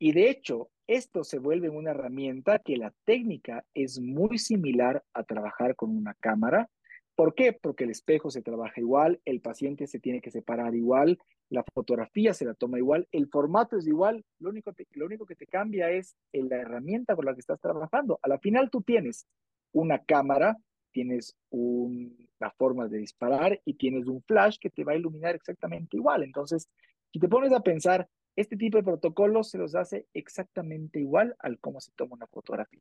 y 0.00 0.12
de 0.12 0.28
hecho, 0.28 0.72
esto 0.88 1.22
se 1.22 1.38
vuelve 1.38 1.68
una 1.68 1.92
herramienta 1.92 2.58
que 2.58 2.76
la 2.76 2.92
técnica 3.04 3.64
es 3.74 4.00
muy 4.00 4.38
similar 4.38 5.04
a 5.14 5.22
trabajar 5.22 5.76
con 5.76 5.96
una 5.96 6.14
cámara. 6.14 6.68
¿Por 7.14 7.36
qué? 7.36 7.52
Porque 7.52 7.84
el 7.84 7.90
espejo 7.90 8.28
se 8.28 8.42
trabaja 8.42 8.80
igual, 8.80 9.20
el 9.24 9.40
paciente 9.40 9.86
se 9.86 10.00
tiene 10.00 10.20
que 10.20 10.32
separar 10.32 10.74
igual, 10.74 11.20
la 11.48 11.62
fotografía 11.72 12.34
se 12.34 12.44
la 12.44 12.54
toma 12.54 12.78
igual, 12.78 13.06
el 13.12 13.28
formato 13.28 13.76
es 13.76 13.86
igual, 13.86 14.24
lo 14.40 14.50
único, 14.50 14.72
lo 14.94 15.06
único 15.06 15.26
que 15.26 15.36
te 15.36 15.46
cambia 15.46 15.92
es 15.92 16.16
la 16.32 16.56
herramienta 16.56 17.14
con 17.14 17.24
la 17.24 17.34
que 17.34 17.40
estás 17.40 17.60
trabajando. 17.60 18.18
A 18.22 18.28
la 18.28 18.40
final 18.40 18.68
tú 18.68 18.82
tienes 18.82 19.28
una 19.72 19.98
cámara, 20.04 20.56
tienes 20.92 21.36
una 21.50 22.50
forma 22.56 22.88
de 22.88 22.98
disparar 22.98 23.60
y 23.64 23.74
tienes 23.74 24.06
un 24.06 24.22
flash 24.22 24.58
que 24.58 24.70
te 24.70 24.84
va 24.84 24.92
a 24.92 24.96
iluminar 24.96 25.34
exactamente 25.34 25.96
igual. 25.96 26.22
Entonces, 26.22 26.68
si 27.12 27.18
te 27.18 27.28
pones 27.28 27.52
a 27.52 27.60
pensar, 27.60 28.08
este 28.36 28.56
tipo 28.56 28.78
de 28.78 28.84
protocolos 28.84 29.50
se 29.50 29.58
los 29.58 29.74
hace 29.74 30.06
exactamente 30.14 31.00
igual 31.00 31.36
al 31.38 31.58
cómo 31.58 31.80
se 31.80 31.92
toma 31.92 32.14
una 32.14 32.26
fotografía. 32.26 32.80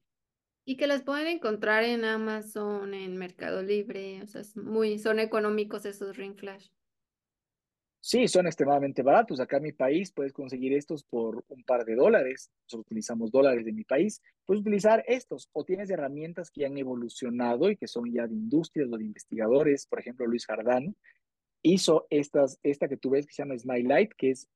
Y 0.66 0.78
que 0.78 0.88
las 0.88 1.02
pueden 1.02 1.28
encontrar 1.28 1.84
en 1.84 2.06
Amazon, 2.06 2.94
en 2.94 3.18
Mercado 3.18 3.64
Libre, 3.64 4.22
o 4.22 4.28
sea, 4.28 4.44
muy, 4.56 5.00
son 5.00 5.20
económicos 5.20 5.86
esos 5.86 6.16
ring 6.16 6.38
flash. 6.38 6.70
Sí, 8.02 8.28
son 8.30 8.48
extremadamente 8.48 9.04
baratos. 9.04 9.40
Acá 9.40 9.58
en 9.58 9.64
mi 9.64 9.72
país 9.74 10.12
puedes 10.12 10.32
conseguir 10.32 10.74
estos 10.74 11.04
por 11.04 11.44
un 11.50 11.64
par 11.64 11.84
de 11.84 11.96
dólares. 11.96 12.50
Nosotros 12.64 12.86
utilizamos 12.88 13.30
dólares 13.30 13.66
de 13.66 13.74
mi 13.74 13.84
país. 13.84 14.22
Puedes 14.46 14.62
utilizar 14.62 15.04
estos 15.06 15.50
o 15.52 15.66
tienes 15.66 15.90
herramientas 15.90 16.50
que 16.50 16.66
han 16.66 16.78
evolucionado 16.78 17.70
y 17.70 17.76
que 17.76 17.88
son 17.88 18.12
ya 18.12 18.26
de 18.26 18.36
industrias 18.36 18.90
o 18.92 18.98
de 18.98 19.04
investigadores. 19.04 19.86
Por 19.86 20.00
ejemplo, 20.00 20.26
Luis 20.28 20.46
Jardán 20.46 20.96
hizo 21.62 22.08
estas, 22.10 22.58
esta 22.64 22.88
que 22.88 22.96
tú 22.96 23.10
ves 23.10 23.28
que 23.28 23.34
se 23.34 23.44
llama 23.44 23.58
Smile 23.58 23.90
Light, 23.90 24.12
que 24.18 24.32
es 24.32 24.48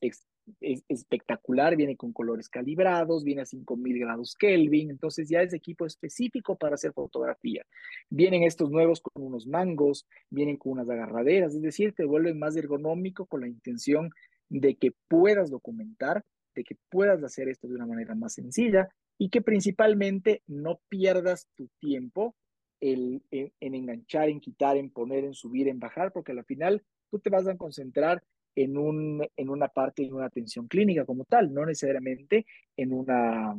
es 0.60 0.84
espectacular, 0.88 1.76
viene 1.76 1.96
con 1.96 2.14
colores 2.14 2.50
calibrados, 2.50 3.24
viene 3.24 3.42
a 3.42 3.46
5000 3.46 4.00
grados 4.00 4.36
Kelvin, 4.36 4.90
entonces 4.90 5.30
ya 5.30 5.42
es 5.42 5.54
equipo 5.54 5.86
específico 5.86 6.56
para 6.56 6.76
hacer 6.76 6.94
fotografía. 6.94 7.66
Vienen 8.10 8.44
estos 8.44 8.70
nuevos 8.70 9.02
con 9.02 9.24
unos 9.24 9.48
mangos, 9.48 10.06
vienen 10.30 10.58
con 10.58 10.74
unas 10.74 10.90
agarraderas, 10.90 11.56
es 11.56 11.62
decir, 11.62 11.94
te 11.94 12.06
vuelven 12.06 12.40
más 12.40 12.56
ergonómico 12.56 13.26
con 13.26 13.42
la 13.42 13.48
intención 13.48 14.10
de 14.50 14.76
que 14.76 14.92
puedas 15.08 15.50
documentar, 15.50 16.24
de 16.56 16.64
que 16.64 16.78
puedas 16.90 17.24
hacer 17.24 17.50
esto 17.50 17.68
de 17.68 17.76
una 17.76 17.86
manera 17.86 18.16
más 18.16 18.34
sencilla 18.34 18.90
y 19.18 19.30
que 19.30 19.42
principalmente 19.42 20.44
no 20.48 20.80
pierdas 20.90 21.48
tu 21.56 21.70
tiempo 21.80 22.36
en, 22.80 23.24
en 23.32 23.76
enganchar, 23.76 24.30
en 24.30 24.42
quitar, 24.42 24.76
en 24.76 24.90
poner, 24.90 25.24
en 25.24 25.34
subir, 25.34 25.68
en 25.70 25.80
bajar, 25.80 26.12
porque 26.12 26.34
al 26.34 26.44
final 26.44 26.84
tú 27.10 27.20
te 27.20 27.30
vas 27.30 27.48
a 27.48 27.56
concentrar 27.56 28.24
en, 28.56 28.78
un, 28.78 29.28
en 29.36 29.50
una 29.50 29.68
parte 29.68 30.04
de 30.04 30.14
una 30.14 30.26
atención 30.26 30.68
clínica 30.68 31.06
como 31.06 31.26
tal, 31.26 31.54
no 31.54 31.66
necesariamente 31.66 32.46
en 32.78 32.94
una, 32.94 33.56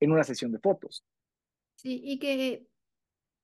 en 0.00 0.12
una 0.12 0.24
sesión 0.24 0.52
de 0.52 0.58
fotos. 0.58 1.04
Sí, 1.76 2.00
y 2.02 2.18
que 2.18 2.66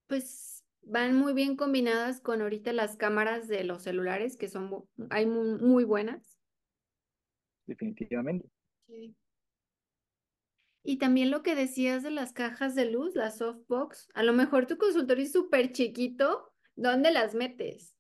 pues 0.07 0.65
van 0.83 1.17
muy 1.17 1.33
bien 1.33 1.57
combinadas 1.57 2.21
con 2.21 2.43
ahorita 2.43 2.73
las 2.73 2.97
cámaras 2.97 3.49
de 3.49 3.65
los 3.65 3.83
celulares, 3.83 4.37
que 4.37 4.49
son 4.49 4.85
hay 5.11 5.27
muy, 5.27 5.85
buenas. 5.85 6.39
Definitivamente. 7.67 8.49
Sí. 8.87 9.15
Y 10.83 10.99
también 10.99 11.31
lo 11.31 11.43
que 11.43 11.55
decías 11.55 12.03
de 12.03 12.11
las 12.11 12.33
cajas 12.33 12.75
de 12.75 12.91
luz, 12.91 13.15
la 13.15 13.31
softbox, 13.31 14.09
a 14.13 14.23
lo 14.23 14.35
mejor 14.35 14.67
tu 14.67 14.77
consultorio 14.77 15.25
es 15.25 15.33
súper 15.33 15.73
chiquito, 15.73 16.53
¿dónde 16.77 17.11
las 17.11 17.35
metes? 17.35 17.94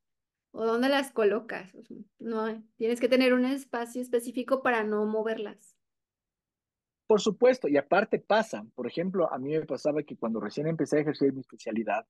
O 0.55 0.65
dónde 0.65 0.89
las 0.89 1.11
colocas. 1.11 1.77
No, 2.19 2.65
tienes 2.77 3.01
que 3.01 3.09
tener 3.09 3.35
un 3.35 3.45
espacio 3.45 4.01
específico 4.01 4.63
para 4.63 4.85
no 4.85 5.05
moverlas. 5.05 5.77
Por 7.07 7.21
supuesto, 7.21 7.69
y 7.69 7.77
aparte 7.77 8.21
pasa, 8.21 8.65
por 8.75 8.87
ejemplo, 8.87 9.31
a 9.31 9.39
mí 9.39 9.51
me 9.51 9.67
pasaba 9.67 10.03
que 10.05 10.17
cuando 10.17 10.41
recién 10.41 10.69
empecé 10.69 10.99
a 10.99 11.01
ejercer 11.01 11.33
mi 11.33 11.41
especialidad, 11.41 12.07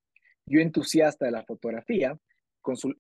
yo 0.46 0.60
entusiasta 0.60 1.24
de 1.24 1.32
la 1.32 1.42
fotografía, 1.42 2.18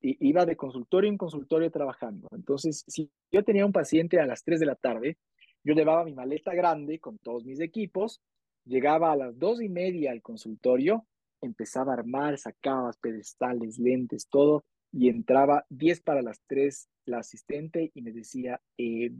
iba 0.00 0.46
de 0.46 0.56
consultorio 0.56 1.10
en 1.10 1.18
consultorio 1.18 1.70
trabajando. 1.70 2.26
Entonces, 2.32 2.82
si 2.88 3.10
yo 3.30 3.44
tenía 3.44 3.66
un 3.66 3.72
paciente 3.72 4.18
a 4.18 4.26
las 4.26 4.42
3 4.44 4.60
de 4.60 4.66
la 4.66 4.76
tarde, 4.76 5.18
yo 5.62 5.74
llevaba 5.74 6.04
mi 6.04 6.14
maleta 6.14 6.54
grande 6.54 6.98
con 6.98 7.18
todos 7.18 7.44
mis 7.44 7.60
equipos, 7.60 8.20
llegaba 8.64 9.12
a 9.12 9.16
las 9.16 9.38
dos 9.38 9.60
y 9.60 9.68
media 9.68 10.10
al 10.10 10.22
consultorio, 10.22 11.06
empezaba 11.42 11.92
a 11.92 11.96
armar, 11.96 12.38
sacaba 12.38 12.92
pedestales, 13.00 13.78
lentes, 13.78 14.26
todo, 14.28 14.64
y 14.96 15.08
entraba 15.08 15.66
10 15.70 16.02
para 16.02 16.22
las 16.22 16.40
3 16.46 16.88
la 17.06 17.18
asistente 17.18 17.90
y 17.94 18.02
me 18.02 18.12
decía, 18.12 18.60
eh, 18.78 19.10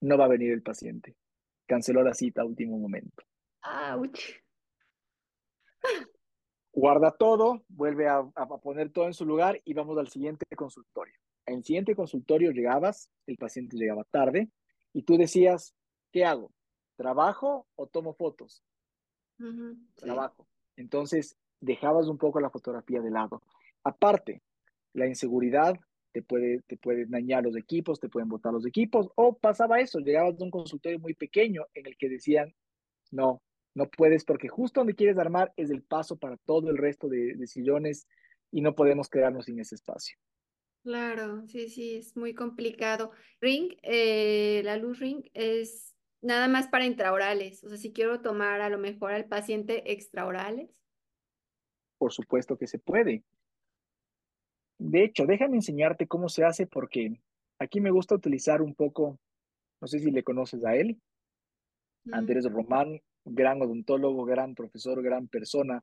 no 0.00 0.16
va 0.16 0.24
a 0.24 0.28
venir 0.28 0.52
el 0.52 0.62
paciente. 0.62 1.14
Canceló 1.66 2.02
la 2.02 2.14
cita 2.14 2.40
a 2.40 2.46
último 2.46 2.78
momento. 2.78 3.22
¡Auch! 3.60 4.18
Guarda 6.72 7.12
todo, 7.12 7.64
vuelve 7.68 8.08
a, 8.08 8.18
a, 8.34 8.46
poner 8.58 8.90
todo 8.90 9.06
en 9.06 9.14
su 9.14 9.26
lugar 9.26 9.60
y 9.64 9.74
vamos 9.74 9.96
al 9.98 10.08
siguiente 10.08 10.44
consultorio. 10.56 11.14
En 11.46 11.56
el 11.56 11.64
siguiente 11.64 11.94
consultorio 11.94 12.50
llegabas, 12.50 13.10
el 13.26 13.36
paciente 13.36 13.76
llegaba 13.76 14.04
tarde 14.04 14.50
y 14.94 15.02
tú 15.02 15.18
decías, 15.18 15.74
¿qué 16.10 16.24
hago? 16.24 16.50
¿Trabajo 16.96 17.68
o 17.76 17.86
tomo 17.86 18.14
fotos? 18.14 18.64
Trabajo. 19.94 20.48
Entonces 20.76 21.36
dejabas 21.60 22.08
un 22.08 22.18
poco 22.18 22.40
la 22.40 22.50
fotografía 22.50 23.00
de 23.00 23.10
lado. 23.10 23.42
Aparte, 23.84 24.42
la 24.92 25.06
inseguridad 25.06 25.78
te 26.12 26.22
puede, 26.22 26.62
te 26.66 26.76
pueden 26.76 27.10
dañar 27.10 27.44
los 27.44 27.56
equipos, 27.56 28.00
te 28.00 28.08
pueden 28.08 28.28
botar 28.28 28.52
los 28.52 28.66
equipos, 28.66 29.08
o 29.16 29.36
pasaba 29.36 29.80
eso, 29.80 29.98
llegabas 29.98 30.40
a 30.40 30.44
un 30.44 30.50
consultorio 30.50 30.98
muy 30.98 31.14
pequeño 31.14 31.66
en 31.74 31.86
el 31.86 31.96
que 31.96 32.08
decían, 32.08 32.54
no, 33.10 33.42
no 33.74 33.88
puedes 33.88 34.24
porque 34.24 34.48
justo 34.48 34.80
donde 34.80 34.94
quieres 34.94 35.18
armar 35.18 35.52
es 35.56 35.70
el 35.70 35.82
paso 35.82 36.16
para 36.16 36.36
todo 36.38 36.70
el 36.70 36.78
resto 36.78 37.08
de, 37.08 37.34
de 37.34 37.46
sillones 37.46 38.06
y 38.50 38.60
no 38.60 38.74
podemos 38.74 39.08
quedarnos 39.08 39.46
sin 39.46 39.58
ese 39.58 39.74
espacio. 39.74 40.16
Claro, 40.84 41.46
sí, 41.48 41.70
sí, 41.70 41.96
es 41.96 42.14
muy 42.14 42.34
complicado. 42.34 43.10
Ring, 43.40 43.74
eh, 43.82 44.60
la 44.64 44.76
luz 44.76 44.98
ring 45.00 45.24
es 45.32 45.96
nada 46.20 46.46
más 46.46 46.68
para 46.68 46.84
intraorales. 46.84 47.64
O 47.64 47.68
sea, 47.70 47.78
si 47.78 47.92
quiero 47.92 48.20
tomar 48.20 48.60
a 48.60 48.68
lo 48.68 48.78
mejor 48.78 49.12
al 49.12 49.24
paciente 49.24 49.92
extraorales. 49.92 50.70
Por 51.98 52.12
supuesto 52.12 52.58
que 52.58 52.66
se 52.66 52.78
puede. 52.78 53.24
De 54.78 55.04
hecho, 55.04 55.26
déjame 55.26 55.56
enseñarte 55.56 56.06
cómo 56.06 56.28
se 56.28 56.44
hace 56.44 56.66
porque 56.66 57.20
aquí 57.58 57.80
me 57.80 57.90
gusta 57.90 58.14
utilizar 58.14 58.62
un 58.62 58.74
poco, 58.74 59.18
no 59.80 59.86
sé 59.86 60.00
si 60.00 60.10
le 60.10 60.22
conoces 60.22 60.64
a 60.64 60.74
él, 60.76 60.98
mm. 62.04 62.14
Andrés 62.14 62.44
Román, 62.50 63.00
gran 63.24 63.62
odontólogo, 63.62 64.24
gran 64.24 64.54
profesor, 64.54 65.02
gran 65.02 65.28
persona. 65.28 65.82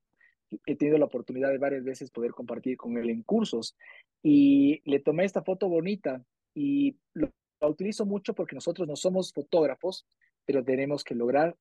He 0.66 0.76
tenido 0.76 0.98
la 0.98 1.06
oportunidad 1.06 1.50
de 1.50 1.58
varias 1.58 1.84
veces 1.84 2.12
poder 2.12 2.32
compartir 2.32 2.78
con 2.78 2.98
él 2.98 3.10
en 3.10 3.24
cursos 3.24 3.76
y 4.22 4.82
le 4.90 5.00
tomé 5.00 5.26
esta 5.26 5.44
foto 5.44 5.70
bonita 5.70 6.24
y 6.54 6.98
lo, 7.14 7.32
la 7.62 7.68
utilizo 7.68 8.06
mucho 8.06 8.34
porque 8.34 8.56
nosotros 8.56 8.88
no 8.88 8.96
somos 8.96 9.32
fotógrafos, 9.32 10.06
pero 10.46 10.64
tenemos 10.64 11.04
que 11.04 11.16
lograr 11.16 11.56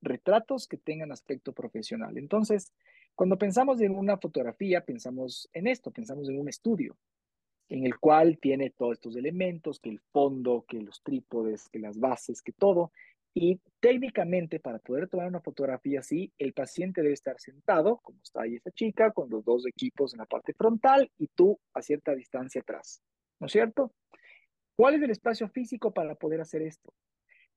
retratos 0.00 0.66
que 0.66 0.76
tengan 0.76 1.12
aspecto 1.12 1.52
profesional. 1.52 2.16
Entonces, 2.16 2.72
cuando 3.14 3.38
pensamos 3.38 3.80
en 3.80 3.94
una 3.94 4.16
fotografía, 4.18 4.84
pensamos 4.84 5.48
en 5.52 5.66
esto, 5.66 5.90
pensamos 5.90 6.28
en 6.28 6.38
un 6.38 6.48
estudio 6.48 6.96
en 7.68 7.86
el 7.86 7.98
cual 7.98 8.38
tiene 8.38 8.70
todos 8.70 8.92
estos 8.92 9.16
elementos, 9.16 9.80
que 9.80 9.88
el 9.88 10.00
fondo, 10.12 10.66
que 10.68 10.80
los 10.80 11.02
trípodes, 11.02 11.70
que 11.70 11.78
las 11.78 11.98
bases, 11.98 12.42
que 12.42 12.52
todo. 12.52 12.92
Y 13.32 13.60
técnicamente, 13.80 14.60
para 14.60 14.78
poder 14.78 15.08
tomar 15.08 15.26
una 15.26 15.40
fotografía 15.40 16.00
así, 16.00 16.30
el 16.36 16.52
paciente 16.52 17.00
debe 17.00 17.14
estar 17.14 17.40
sentado, 17.40 17.98
como 18.02 18.18
está 18.22 18.42
ahí 18.42 18.56
esa 18.56 18.70
chica, 18.72 19.10
con 19.12 19.30
los 19.30 19.42
dos 19.44 19.66
equipos 19.66 20.12
en 20.12 20.18
la 20.18 20.26
parte 20.26 20.52
frontal 20.52 21.10
y 21.16 21.28
tú 21.28 21.58
a 21.72 21.80
cierta 21.80 22.14
distancia 22.14 22.60
atrás. 22.60 23.02
¿No 23.40 23.46
es 23.46 23.52
cierto? 23.52 23.90
¿Cuál 24.76 24.96
es 24.96 25.02
el 25.02 25.10
espacio 25.10 25.48
físico 25.48 25.94
para 25.94 26.14
poder 26.14 26.42
hacer 26.42 26.60
esto? 26.60 26.92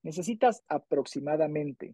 Necesitas 0.02 0.64
aproximadamente 0.70 1.94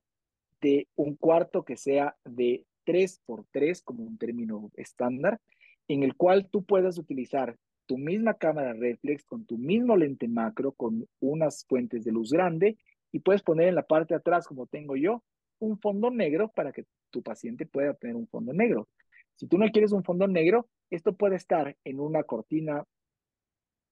de 0.62 0.88
un 0.96 1.16
cuarto 1.16 1.64
que 1.64 1.76
sea 1.76 2.16
de 2.24 2.68
3 2.84 3.22
por 3.26 3.46
3 3.52 3.82
como 3.82 4.04
un 4.04 4.18
término 4.18 4.72
estándar, 4.76 5.40
en 5.88 6.04
el 6.04 6.16
cual 6.16 6.50
tú 6.50 6.64
puedas 6.64 6.98
utilizar 6.98 7.58
tu 7.86 7.98
misma 7.98 8.36
cámara 8.36 8.74
reflex 8.74 9.26
con 9.26 9.46
tu 9.46 9.58
mismo 9.58 9.98
lente 9.98 10.28
macro, 10.28 10.72
con 10.72 11.08
unas 11.20 11.66
fuentes 11.66 12.04
de 12.06 12.12
luz 12.12 12.32
grande 12.32 12.78
y 13.12 13.20
puedes 13.20 13.42
poner 13.42 13.68
en 13.68 13.76
la 13.76 13.84
parte 13.84 14.14
de 14.14 14.20
atrás, 14.20 14.48
como 14.48 14.68
tengo 14.68 14.96
yo, 14.96 15.24
un 15.60 15.78
fondo 15.80 16.10
negro 16.10 16.50
para 16.50 16.72
que 16.72 16.86
tu 17.10 17.22
paciente 17.22 17.66
pueda 17.66 17.94
tener 17.94 18.16
un 18.16 18.28
fondo 18.28 18.54
negro. 18.54 18.88
Si 19.36 19.48
tú 19.48 19.58
no 19.58 19.70
quieres 19.70 19.92
un 19.92 20.04
fondo 20.04 20.28
negro, 20.28 20.70
esto 20.90 21.16
puede 21.16 21.36
estar 21.36 21.76
en 21.84 22.00
una 22.00 22.24
cortina 22.24 22.86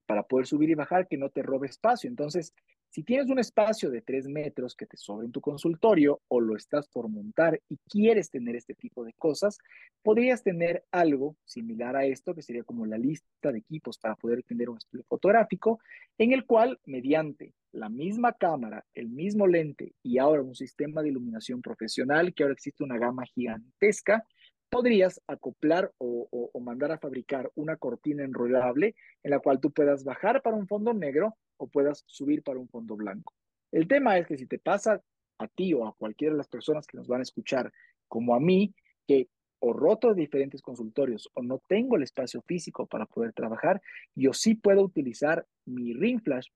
para 0.06 0.24
poder 0.24 0.48
subir 0.48 0.70
y 0.70 0.76
bajar 0.76 1.08
que 1.08 1.18
no 1.18 1.30
te 1.30 1.44
robe 1.44 1.68
espacio. 1.68 2.10
Entonces, 2.10 2.54
si 2.90 3.04
tienes 3.04 3.30
un 3.30 3.38
espacio 3.38 3.92
de 3.92 4.02
tres 4.02 4.28
metros 4.28 4.76
que 4.76 4.88
te 4.88 4.98
sobra 4.98 5.26
en 5.26 5.32
tu 5.32 5.42
consultorio 5.42 6.22
o 6.28 6.42
lo 6.42 6.56
estás 6.56 6.88
por 6.88 7.08
montar 7.08 7.62
y 7.70 7.78
quieres 7.88 8.32
tener 8.32 8.56
este 8.56 8.74
tipo 8.74 9.04
de 9.04 9.14
cosas, 9.14 9.60
podrías 10.02 10.42
tener 10.42 10.84
algo 10.92 11.36
similar 11.46 11.96
a 11.96 12.06
esto, 12.06 12.34
que 12.34 12.42
sería 12.42 12.64
como 12.64 12.86
la 12.86 12.98
lista 12.98 13.52
de 13.52 13.60
equipos 13.60 14.00
para 14.00 14.16
poder 14.16 14.44
tener 14.44 14.70
un 14.70 14.78
estudio 14.78 15.04
fotográfico, 15.08 15.80
en 16.18 16.34
el 16.34 16.46
cual, 16.46 16.80
mediante 16.86 17.54
la 17.72 17.90
misma 17.90 18.34
cámara, 18.34 18.84
el 18.96 19.10
mismo 19.10 19.46
lente 19.46 19.94
y 20.02 20.18
ahora 20.18 20.42
un 20.42 20.56
sistema 20.56 21.04
de 21.04 21.10
iluminación 21.10 21.62
profesional, 21.62 22.34
que 22.34 22.44
ahora 22.44 22.54
existe 22.54 22.84
una 22.84 22.98
gama 22.98 23.24
gigantesca, 23.26 24.26
podrías 24.70 25.22
acoplar 25.28 25.92
o, 25.98 26.28
mandar 26.62 26.92
a 26.92 27.00
fabricar 27.00 27.52
una 27.56 27.78
cortina 27.78 28.24
enrollable 28.24 28.96
en 29.24 29.32
la 29.32 29.40
cual 29.40 29.60
tú 29.60 29.72
puedas 29.72 30.04
bajar 30.04 30.42
para 30.42 30.56
un 30.56 30.68
fondo 30.68 30.94
negro 30.94 31.36
o 31.58 31.68
puedas 31.68 32.04
subir 32.06 32.44
para 32.44 32.60
un 32.60 32.70
fondo 32.70 32.96
blanco. 32.96 33.34
El 33.72 33.88
tema 33.88 34.18
es 34.18 34.28
que 34.28 34.38
si 34.38 34.46
te 34.46 34.60
pasa 34.60 35.02
a 35.40 35.48
ti 35.48 35.74
o 35.74 35.88
a 35.88 35.96
cualquiera 35.96 36.34
de 36.34 36.38
las 36.38 36.48
personas 36.48 36.86
que 36.86 36.98
nos 36.98 37.08
van 37.08 37.22
a 37.22 37.24
escuchar, 37.24 37.72
como 38.08 38.36
a 38.36 38.40
mí, 38.40 38.74
que 39.08 39.30
o 39.60 39.74
roto 39.74 40.14
diferentes 40.14 40.62
consultorios 40.62 41.30
o 41.34 41.42
no 41.42 41.62
tengo 41.68 41.98
el 41.98 42.04
espacio 42.04 42.42
físico 42.42 42.88
para 42.88 43.06
poder 43.06 43.34
trabajar, 43.34 43.82
yo 44.16 44.34
sí 44.34 44.56
puedo 44.56 44.82
utilizar 44.82 45.46
mi 45.66 45.94
ring 45.94 46.22
flash 46.22 46.48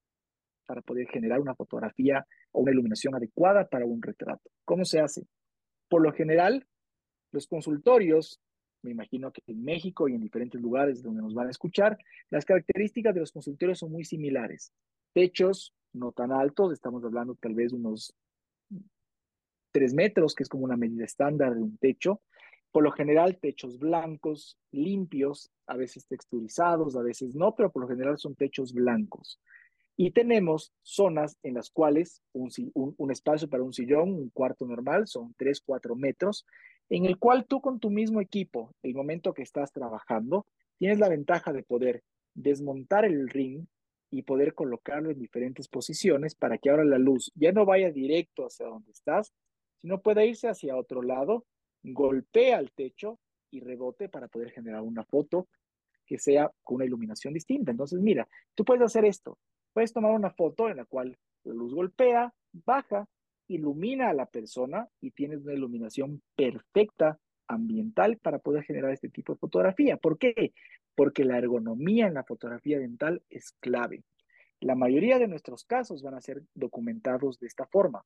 para 0.66 0.82
poder 0.82 1.07
generar 1.07 1.39
una 1.39 1.55
fotografía 1.55 2.26
o 2.51 2.61
una 2.61 2.72
iluminación 2.72 3.16
adecuada 3.16 3.68
para 3.68 3.86
un 3.86 4.01
retrato. 4.01 4.49
¿Cómo 4.64 4.86
se 4.86 4.99
hace? 4.99 5.26
Por 5.89 6.01
lo 6.01 6.14
general, 6.14 6.66
los 7.34 7.47
consultorios, 7.47 8.39
me 8.81 8.91
imagino 8.91 9.31
que 9.31 9.41
en 9.47 9.63
México 9.63 10.07
y 10.07 10.13
en 10.13 10.21
diferentes 10.21 10.61
lugares 10.61 11.01
donde 11.01 11.21
nos 11.21 11.34
van 11.34 11.47
a 11.47 11.51
escuchar, 11.51 11.97
las 12.29 12.45
características 12.45 13.13
de 13.13 13.21
los 13.21 13.31
consultorios 13.31 13.79
son 13.79 13.91
muy 13.91 14.05
similares. 14.05 14.71
Techos 15.13 15.73
no 15.93 16.11
tan 16.11 16.31
altos, 16.31 16.73
estamos 16.73 17.03
hablando 17.03 17.36
tal 17.36 17.53
vez 17.53 17.71
unos 17.73 18.15
tres 19.71 19.93
metros, 19.93 20.36
que 20.36 20.43
es 20.43 20.49
como 20.49 20.63
una 20.63 20.77
medida 20.77 21.05
estándar 21.05 21.55
de 21.55 21.61
un 21.61 21.77
techo. 21.77 22.21
Por 22.71 22.84
lo 22.84 22.91
general, 22.91 23.38
techos 23.39 23.77
blancos, 23.77 24.57
limpios, 24.71 25.51
a 25.67 25.77
veces 25.77 26.07
texturizados, 26.07 26.95
a 26.95 27.01
veces 27.01 27.36
no, 27.36 27.55
pero 27.55 27.71
por 27.71 27.84
lo 27.84 27.88
general 27.88 28.17
son 28.17 28.36
techos 28.36 28.73
blancos. 28.73 29.39
Y 29.95 30.11
tenemos 30.11 30.73
zonas 30.81 31.38
en 31.43 31.53
las 31.53 31.69
cuales 31.69 32.23
un, 32.34 33.11
espacio 33.11 33.47
para 33.47 33.63
un 33.63 33.73
sillón, 33.73 34.13
un 34.13 34.29
cuarto 34.29 34.65
normal, 34.65 35.07
son 35.07 35.36
3, 35.38 35.61
4 35.61 35.95
metros, 35.95 36.47
en 36.95 37.05
el 37.05 37.17
cual 37.17 37.47
tú 37.47 37.59
con 37.59 37.79
tu 37.79 37.89
mismo 37.89 38.21
equipo, 38.21 38.75
el 38.83 38.93
momento 38.93 39.33
que 39.33 39.41
estás 39.41 39.71
trabajando, 39.71 40.45
tienes 40.77 40.99
la 40.99 41.09
ventaja 41.09 41.51
de 41.51 41.63
poder 41.63 42.03
desmontar 42.35 43.03
el 43.03 43.29
ring 43.29 43.65
y 44.11 44.21
poder 44.21 44.53
colocarlo 44.53 45.09
en 45.09 45.17
diferentes 45.17 45.67
posiciones 45.67 46.35
para 46.35 46.59
que 46.59 46.69
ahora 46.69 46.85
la 46.85 46.99
luz 46.99 47.31
ya 47.33 47.51
no 47.51 47.65
vaya 47.65 47.89
directo 47.89 48.45
hacia 48.45 48.67
donde 48.67 48.91
estás, 48.91 49.33
sino 49.81 50.03
pueda 50.03 50.23
irse 50.23 50.47
hacia 50.47 50.77
otro 50.77 51.01
lado, 51.01 51.47
golpea 51.81 52.59
al 52.59 52.71
techo 52.71 53.19
y 53.49 53.59
rebote 53.59 54.07
para 54.07 54.27
poder 54.27 54.51
generar 54.51 54.81
una 54.81 55.03
foto 55.03 55.47
que 56.05 56.19
sea 56.19 56.51
con 56.61 56.75
una 56.75 56.85
iluminación 56.85 57.33
distinta. 57.33 57.71
Entonces, 57.71 57.99
mira, 58.01 58.27
tú 58.53 58.63
puedes 58.63 58.83
hacer 58.83 59.05
esto. 59.05 59.39
Puedes 59.73 59.93
tomar 59.93 60.11
una 60.11 60.29
foto 60.29 60.69
en 60.69 60.77
la 60.77 60.85
cual 60.85 61.17
la 61.43 61.53
luz 61.55 61.73
golpea, 61.73 62.31
baja, 62.51 63.07
ilumina 63.47 64.09
a 64.09 64.13
la 64.13 64.25
persona 64.25 64.87
y 64.99 65.11
tienes 65.11 65.41
una 65.43 65.53
iluminación 65.53 66.21
perfecta 66.35 67.19
ambiental 67.47 68.17
para 68.17 68.39
poder 68.39 68.63
generar 68.63 68.91
este 68.91 69.09
tipo 69.09 69.33
de 69.33 69.39
fotografía. 69.39 69.97
¿Por 69.97 70.17
qué? 70.17 70.53
Porque 70.95 71.25
la 71.25 71.37
ergonomía 71.37 72.07
en 72.07 72.13
la 72.13 72.23
fotografía 72.23 72.79
dental 72.79 73.21
es 73.29 73.51
clave. 73.59 74.03
La 74.59 74.75
mayoría 74.75 75.19
de 75.19 75.27
nuestros 75.27 75.65
casos 75.65 76.01
van 76.01 76.15
a 76.15 76.21
ser 76.21 76.43
documentados 76.53 77.39
de 77.39 77.47
esta 77.47 77.65
forma. 77.65 78.05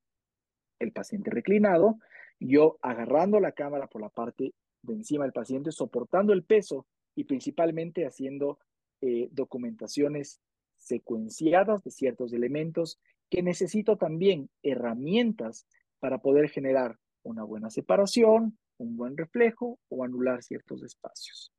El 0.79 0.91
paciente 0.91 1.29
reclinado, 1.29 1.97
yo 2.39 2.77
agarrando 2.81 3.39
la 3.39 3.51
cámara 3.51 3.88
por 3.88 4.01
la 4.01 4.09
parte 4.09 4.53
de 4.81 4.93
encima 4.93 5.23
del 5.25 5.33
paciente, 5.33 5.71
soportando 5.71 6.33
el 6.33 6.43
peso 6.43 6.88
y 7.15 7.25
principalmente 7.25 8.05
haciendo 8.05 8.59
eh, 9.01 9.29
documentaciones 9.31 10.39
secuenciadas 10.77 11.83
de 11.83 11.91
ciertos 11.91 12.33
elementos 12.33 12.99
que 13.30 13.43
necesito 13.43 13.97
también 13.97 14.49
herramientas 14.63 15.67
para 15.99 16.19
poder 16.19 16.49
generar 16.49 16.97
una 17.23 17.43
buena 17.43 17.69
separación, 17.69 18.57
un 18.78 18.95
buen 18.95 19.17
reflejo 19.17 19.80
o 19.89 20.03
anular 20.03 20.43
ciertos 20.43 20.84
espacios. 20.84 21.51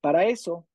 Para 0.00 0.26
eso 0.26 0.66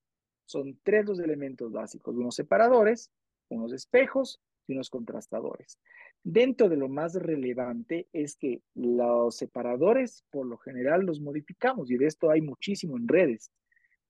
son 0.46 0.80
tres 0.84 1.06
los 1.06 1.20
elementos 1.20 1.72
básicos, 1.72 2.16
unos 2.16 2.36
separadores, 2.36 3.10
unos 3.50 3.74
espejos 3.74 4.40
y 4.68 4.74
unos 4.74 4.90
contrastadores. 4.90 5.80
Dentro 6.24 6.70
de 6.70 6.78
lo 6.78 6.88
más 6.88 7.16
relevante 7.16 8.08
es 8.14 8.36
que 8.36 8.62
los 8.76 9.38
separadores 9.38 10.24
por 10.30 10.46
lo 10.46 10.58
general 10.58 11.06
los 11.06 11.20
modificamos 11.20 11.90
y 11.90 11.98
de 11.98 12.06
esto 12.06 12.30
hay 12.30 12.42
muchísimo 12.42 12.98
en 12.98 13.08
redes, 13.08 13.52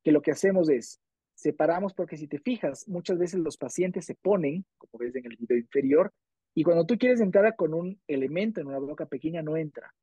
que 0.03 0.11
lo 0.11 0.21
que 0.21 0.31
hacemos 0.31 0.69
es 0.69 0.99
separamos 1.41 1.93
porque 1.93 2.17
si 2.17 2.27
te 2.27 2.39
fijas, 2.39 2.87
muchas 2.87 3.17
veces 3.17 3.39
los 3.39 3.57
pacientes 3.57 4.05
se 4.05 4.15
ponen, 4.15 4.63
como 4.77 4.99
ves 4.99 5.15
en 5.15 5.25
el 5.25 5.37
video 5.37 5.57
inferior, 5.57 6.13
y 6.53 6.63
cuando 6.63 6.85
tú 6.85 6.97
quieres 6.97 7.19
entrar 7.19 7.55
con 7.55 7.73
un 7.73 7.99
elemento 8.07 8.61
en 8.61 8.67
una 8.67 8.77
boca 8.77 9.07
pequeña, 9.07 9.41
no 9.41 9.57
entra. 9.57 9.93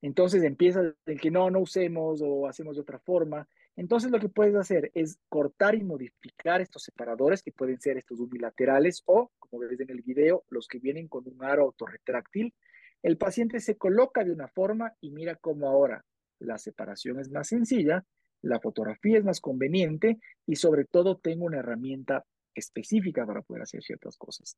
Entonces 0.00 0.42
empieza 0.42 0.94
el 1.04 1.20
que 1.20 1.30
no, 1.30 1.50
no 1.50 1.60
usemos 1.60 2.20
o 2.22 2.46
hacemos 2.46 2.76
de 2.76 2.82
otra 2.82 2.98
forma. 2.98 3.46
Entonces 3.76 4.10
lo 4.10 4.20
que 4.20 4.28
puedes 4.28 4.54
hacer 4.54 4.90
es 4.94 5.18
cortar 5.28 5.74
y 5.74 5.82
modificar 5.82 6.60
estos 6.60 6.84
separadores 6.84 7.42
que 7.42 7.52
pueden 7.52 7.80
ser 7.80 7.98
estos 7.98 8.20
unilaterales 8.20 9.02
o, 9.06 9.32
como 9.38 9.60
ves 9.60 9.80
en 9.80 9.90
el 9.90 10.02
video, 10.02 10.44
los 10.48 10.68
que 10.68 10.78
vienen 10.78 11.08
con 11.08 11.26
un 11.26 11.44
aro 11.44 11.64
autorretráctil. 11.64 12.54
El 13.02 13.18
paciente 13.18 13.60
se 13.60 13.76
coloca 13.76 14.24
de 14.24 14.32
una 14.32 14.48
forma 14.48 14.94
y 15.00 15.10
mira 15.10 15.36
cómo 15.36 15.68
ahora 15.68 16.04
la 16.38 16.56
separación 16.58 17.18
es 17.20 17.30
más 17.30 17.48
sencilla 17.48 18.04
la 18.44 18.60
fotografía 18.60 19.18
es 19.18 19.24
más 19.24 19.40
conveniente 19.40 20.18
y 20.46 20.56
sobre 20.56 20.84
todo 20.84 21.16
tengo 21.16 21.46
una 21.46 21.58
herramienta 21.58 22.24
específica 22.54 23.26
para 23.26 23.42
poder 23.42 23.62
hacer 23.62 23.82
ciertas 23.82 24.16
cosas. 24.16 24.56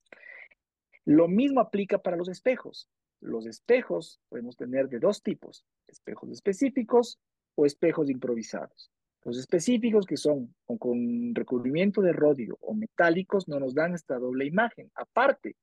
Lo 1.05 1.29
mismo 1.29 1.61
aplica 1.61 1.99
para 1.99 2.17
los 2.17 2.29
espejos. 2.29 2.89
Los 3.21 3.47
espejos 3.47 4.21
podemos 4.29 4.57
tener 4.57 4.89
de 4.89 4.99
dos 4.99 5.23
tipos, 5.23 5.65
espejos 5.87 6.31
específicos 6.31 7.21
o 7.55 7.65
espejos 7.65 8.11
improvisados. 8.11 8.91
Los 9.25 9.39
específicos 9.39 10.05
que 10.05 10.17
son 10.17 10.55
con 10.79 11.35
recubrimiento 11.35 12.03
de 12.03 12.13
rodio 12.13 12.59
o 12.61 12.75
metálicos 12.75 13.49
no 13.49 13.59
nos 13.61 13.75
dan 13.75 13.95
esta 13.95 14.19
doble 14.19 14.47
imagen. 14.47 14.91
Aparte, 14.95 15.57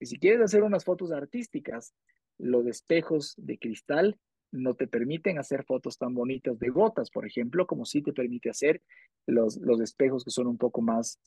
si 0.00 0.18
quieres 0.18 0.40
hacer 0.40 0.62
unas 0.62 0.84
fotos 0.84 1.12
artísticas, 1.12 1.94
los 2.38 2.66
espejos 2.66 3.34
de 3.36 3.58
cristal 3.58 4.18
no 4.54 4.74
te 4.74 4.86
permiten 4.86 5.38
hacer 5.38 5.64
fotos 5.64 5.98
tan 5.98 6.14
bonitas 6.14 6.58
de 6.58 6.68
gotas, 6.68 7.10
por 7.10 7.26
ejemplo, 7.26 7.66
como 7.66 7.84
sí 7.84 8.02
te 8.02 8.12
permite 8.12 8.50
hacer 8.50 8.82
los, 9.26 9.56
los 9.58 9.80
espejos 9.80 10.24
que 10.24 10.30
son 10.30 10.46
un 10.46 10.56
poco 10.56 10.80
más 10.80 11.20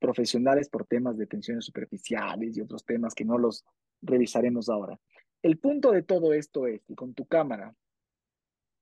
profesionales 0.00 0.68
por 0.68 0.84
temas 0.86 1.16
de 1.16 1.26
tensiones 1.26 1.64
superficiales 1.64 2.56
y 2.56 2.60
otros 2.60 2.84
temas 2.84 3.14
que 3.14 3.24
no 3.24 3.38
los 3.38 3.64
revisaremos 4.02 4.68
ahora. 4.68 4.98
El 5.42 5.58
punto 5.58 5.92
de 5.92 6.02
todo 6.02 6.34
esto 6.34 6.66
es 6.66 6.82
que 6.84 6.96
con 6.96 7.14
tu 7.14 7.24
cámara, 7.26 7.74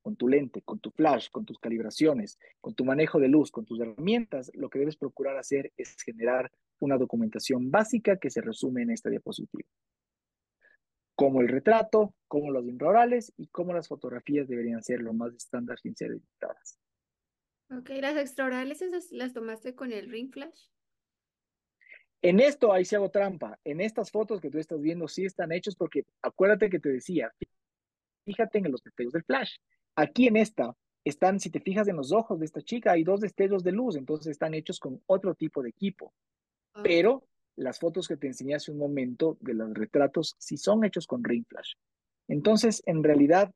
con 0.02 0.16
tu 0.16 0.28
lente, 0.28 0.62
con 0.62 0.80
tu 0.80 0.90
flash, 0.90 1.28
con 1.30 1.44
tus 1.44 1.58
calibraciones, 1.58 2.38
con 2.60 2.74
tu 2.74 2.86
manejo 2.86 3.20
de 3.20 3.28
luz, 3.28 3.50
con 3.50 3.66
tus 3.66 3.80
herramientas, 3.80 4.50
lo 4.54 4.70
que 4.70 4.78
debes 4.78 4.96
procurar 4.96 5.36
hacer 5.36 5.72
es 5.76 5.94
generar 6.02 6.50
una 6.78 6.96
documentación 6.96 7.70
básica 7.70 8.16
que 8.16 8.30
se 8.30 8.40
resume 8.40 8.82
en 8.82 8.90
esta 8.90 9.10
diapositiva 9.10 9.68
como 11.20 11.42
el 11.42 11.48
retrato, 11.48 12.14
como 12.28 12.50
los 12.50 12.64
intraorales 12.64 13.34
y 13.36 13.48
como 13.48 13.74
las 13.74 13.88
fotografías 13.88 14.48
deberían 14.48 14.82
ser 14.82 15.02
lo 15.02 15.12
más 15.12 15.34
estándar 15.34 15.78
sin 15.78 15.94
ser 15.94 16.12
editadas. 16.12 16.78
Ok, 17.70 17.90
las 18.00 18.16
extraorales 18.16 18.80
esas 18.80 19.12
las 19.12 19.34
tomaste 19.34 19.74
con 19.74 19.92
el 19.92 20.10
ring 20.10 20.32
flash. 20.32 20.68
En 22.22 22.40
esto 22.40 22.72
ahí 22.72 22.86
se 22.86 22.96
hago 22.96 23.10
trampa. 23.10 23.60
En 23.64 23.82
estas 23.82 24.10
fotos 24.10 24.40
que 24.40 24.48
tú 24.48 24.56
estás 24.56 24.80
viendo 24.80 25.08
sí 25.08 25.26
están 25.26 25.52
hechos 25.52 25.76
porque 25.76 26.06
acuérdate 26.22 26.70
que 26.70 26.80
te 26.80 26.88
decía, 26.88 27.30
fíjate 28.24 28.56
en 28.56 28.72
los 28.72 28.82
destellos 28.82 29.12
del 29.12 29.24
flash. 29.24 29.58
Aquí 29.96 30.26
en 30.26 30.38
esta 30.38 30.74
están, 31.04 31.38
si 31.38 31.50
te 31.50 31.60
fijas 31.60 31.86
en 31.88 31.96
los 31.96 32.12
ojos 32.12 32.38
de 32.38 32.46
esta 32.46 32.62
chica, 32.62 32.92
hay 32.92 33.04
dos 33.04 33.20
destellos 33.20 33.62
de 33.62 33.72
luz, 33.72 33.94
entonces 33.96 34.30
están 34.30 34.54
hechos 34.54 34.80
con 34.80 35.02
otro 35.04 35.34
tipo 35.34 35.62
de 35.62 35.68
equipo. 35.68 36.14
Pero 36.82 37.28
las 37.60 37.78
fotos 37.78 38.08
que 38.08 38.16
te 38.16 38.26
enseñé 38.26 38.54
hace 38.54 38.72
un 38.72 38.78
momento 38.78 39.36
de 39.40 39.54
los 39.54 39.72
retratos 39.74 40.34
si 40.38 40.56
son 40.56 40.84
hechos 40.84 41.06
con 41.06 41.22
ring 41.22 41.44
flash. 41.46 41.74
Entonces, 42.26 42.82
en 42.86 43.04
realidad, 43.04 43.52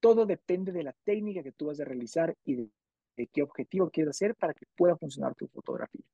todo 0.00 0.26
depende 0.26 0.72
de 0.72 0.82
la 0.82 0.94
técnica 1.04 1.42
que 1.42 1.52
tú 1.52 1.66
vas 1.66 1.80
a 1.80 1.84
realizar 1.84 2.36
y 2.44 2.56
de, 2.56 2.70
qué 3.32 3.42
objetivo 3.42 3.90
quieres 3.90 4.10
hacer 4.10 4.34
para 4.34 4.54
que 4.54 4.66
pueda 4.76 4.96
funcionar 4.96 5.34
tu 5.34 5.46
fotografía. 5.48 6.04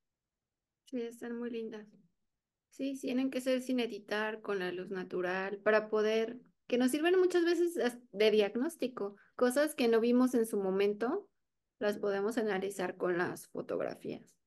Sí, 0.85 1.01
están 1.01 1.37
muy 1.37 1.49
lindas. 1.49 1.87
Sí, 2.69 2.97
tienen 2.99 3.29
que 3.29 3.41
ser 3.41 3.61
sin 3.61 3.79
editar, 3.79 4.41
con 4.41 4.59
la 4.59 4.71
luz 4.71 4.89
natural, 4.89 5.57
para 5.59 5.89
poder, 5.89 6.37
que 6.67 6.77
nos 6.77 6.91
sirven 6.91 7.17
muchas 7.17 7.43
veces 7.43 7.97
de 8.11 8.31
diagnóstico, 8.31 9.15
cosas 9.35 9.73
que 9.73 9.87
no 9.87 9.99
vimos 9.99 10.33
en 10.33 10.45
su 10.45 10.57
momento, 10.57 11.29
las 11.79 11.97
podemos 11.97 12.37
analizar 12.37 12.95
con 12.97 13.17
las 13.17 13.47
fotografías. 13.47 14.37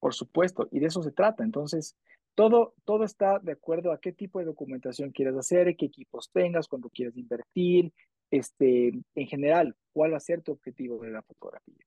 Por 0.00 0.14
supuesto, 0.14 0.68
y 0.70 0.80
de 0.80 0.86
eso 0.86 1.02
se 1.02 1.12
trata. 1.12 1.44
Entonces, 1.44 1.96
todo, 2.34 2.74
todo 2.84 3.04
está 3.04 3.38
de 3.38 3.52
acuerdo 3.52 3.92
a 3.92 4.00
qué 4.00 4.12
tipo 4.12 4.38
de 4.38 4.44
documentación 4.44 5.10
quieres 5.10 5.36
hacer, 5.36 5.74
qué 5.76 5.86
equipos 5.86 6.30
tengas, 6.32 6.68
cuándo 6.68 6.90
quieres 6.90 7.16
invertir, 7.16 7.92
este, 8.30 8.92
en 9.14 9.26
general, 9.26 9.74
cuál 9.92 10.12
va 10.12 10.18
a 10.18 10.20
ser 10.20 10.42
tu 10.42 10.52
objetivo 10.52 10.98
de 10.98 11.10
la 11.10 11.22
fotografía. 11.22 11.84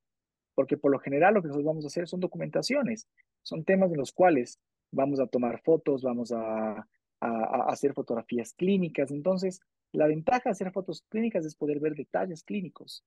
Porque 0.56 0.78
por 0.78 0.92
lo 0.92 1.00
general 1.00 1.36
lo 1.36 1.42
que 1.42 1.48
nosotros 1.48 1.68
vamos 1.68 1.86
a 1.86 1.88
hacer 1.88 2.08
son 2.08 2.20
documentaciones, 2.20 3.08
son 3.44 3.64
temas 3.64 3.92
en 3.92 3.98
los 3.98 4.12
cuales 4.12 4.60
vamos 4.92 5.20
a 5.20 5.28
tomar 5.28 5.62
fotos, 5.62 6.02
vamos 6.02 6.32
a, 6.32 6.72
a, 6.72 6.86
a 7.20 7.66
hacer 7.70 7.94
fotografías 7.94 8.54
clínicas. 8.54 9.12
Entonces, 9.12 9.62
la 9.92 10.08
ventaja 10.08 10.42
de 10.46 10.52
hacer 10.52 10.72
fotos 10.72 11.04
clínicas 11.10 11.46
es 11.46 11.56
poder 11.56 11.80
ver 11.80 11.96
detalles 11.96 12.44
clínicos. 12.44 13.04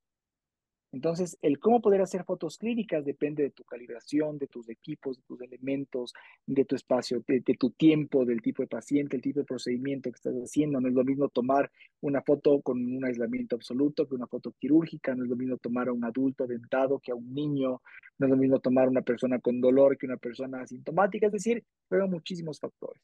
Entonces, 0.92 1.38
el 1.40 1.58
cómo 1.58 1.80
poder 1.80 2.02
hacer 2.02 2.22
fotos 2.24 2.58
clínicas 2.58 3.02
depende 3.06 3.42
de 3.42 3.50
tu 3.50 3.64
calibración, 3.64 4.38
de 4.38 4.46
tus 4.46 4.68
equipos, 4.68 5.16
de 5.16 5.22
tus 5.22 5.40
elementos, 5.40 6.12
de 6.46 6.66
tu 6.66 6.76
espacio, 6.76 7.24
de, 7.26 7.40
tu 7.40 7.70
tiempo, 7.70 8.26
del 8.26 8.42
tipo 8.42 8.62
de 8.62 8.68
paciente, 8.68 9.16
el 9.16 9.22
tipo 9.22 9.40
de 9.40 9.46
procedimiento 9.46 10.10
que 10.10 10.16
estás 10.16 10.34
haciendo. 10.34 10.82
No 10.82 10.88
es 10.88 10.94
lo 10.94 11.02
mismo 11.02 11.30
tomar 11.30 11.70
una 12.02 12.20
foto 12.20 12.60
con 12.60 12.78
un 12.94 13.02
aislamiento 13.06 13.56
absoluto 13.56 14.06
que 14.06 14.14
una 14.14 14.26
foto 14.26 14.52
quirúrgica, 14.52 15.14
no 15.14 15.24
es 15.24 15.30
lo 15.30 15.36
mismo 15.36 15.56
tomar 15.56 15.88
a 15.88 15.92
un 15.92 16.04
adulto 16.04 16.46
dentado 16.46 16.98
que 16.98 17.10
a 17.10 17.14
un 17.14 17.32
niño, 17.32 17.80
no 18.18 18.26
es 18.26 18.30
lo 18.30 18.36
mismo 18.36 18.60
tomar 18.60 18.84
a 18.84 18.90
una 18.90 19.02
persona 19.02 19.38
con 19.38 19.62
dolor 19.62 19.96
que 19.96 20.04
una 20.04 20.18
persona 20.18 20.60
asintomática, 20.60 21.26
es 21.26 21.32
decir, 21.32 21.64
fueron 21.88 22.10
muchísimos 22.10 22.60
factores. 22.60 23.02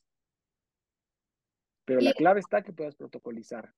Pero 1.86 2.02
la 2.02 2.12
clave 2.12 2.40
está 2.40 2.60
que 2.60 2.74
puedas 2.74 2.94
protocolizar. 2.94 3.72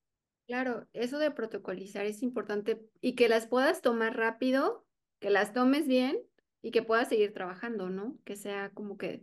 Claro, 0.51 0.88
eso 0.94 1.20
de 1.20 1.30
protocolizar 1.30 2.07
es 2.07 2.24
importante 2.24 2.84
y 3.01 3.14
que 3.14 3.28
las 3.28 3.46
puedas 3.46 3.82
tomar 3.82 4.16
rápido, 4.16 4.84
que 5.20 5.30
las 5.30 5.53
tomes 5.53 5.86
bien 5.86 6.18
y 6.61 6.72
que 6.72 6.82
puedas 6.82 7.09
seguir 7.09 7.32
trabajando, 7.32 7.88
¿no? 7.88 8.18
Que 8.24 8.34
sea 8.34 8.70
como 8.70 8.98
que, 8.98 9.22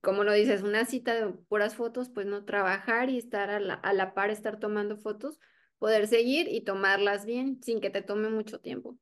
como 0.00 0.22
lo 0.22 0.32
dices, 0.32 0.62
una 0.62 0.84
cita 0.84 1.12
de 1.14 1.32
puras 1.32 1.74
fotos, 1.74 2.08
pues 2.08 2.26
no 2.26 2.44
trabajar 2.44 3.10
y 3.10 3.18
estar 3.18 3.50
a 3.50 3.58
la, 3.58 3.74
a 3.74 3.92
la 3.94 4.14
par, 4.14 4.30
estar 4.30 4.60
tomando 4.60 4.96
fotos, 4.96 5.40
poder 5.80 6.06
seguir 6.06 6.46
y 6.48 6.60
tomarlas 6.60 7.26
bien 7.26 7.60
sin 7.64 7.80
que 7.80 7.90
te 7.90 8.02
tome 8.02 8.28
mucho 8.30 8.60
tiempo. 8.60 8.96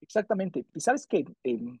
Exactamente. 0.00 0.64
Y 0.74 0.80
sabes 0.80 1.06
que 1.06 1.26
em, 1.42 1.78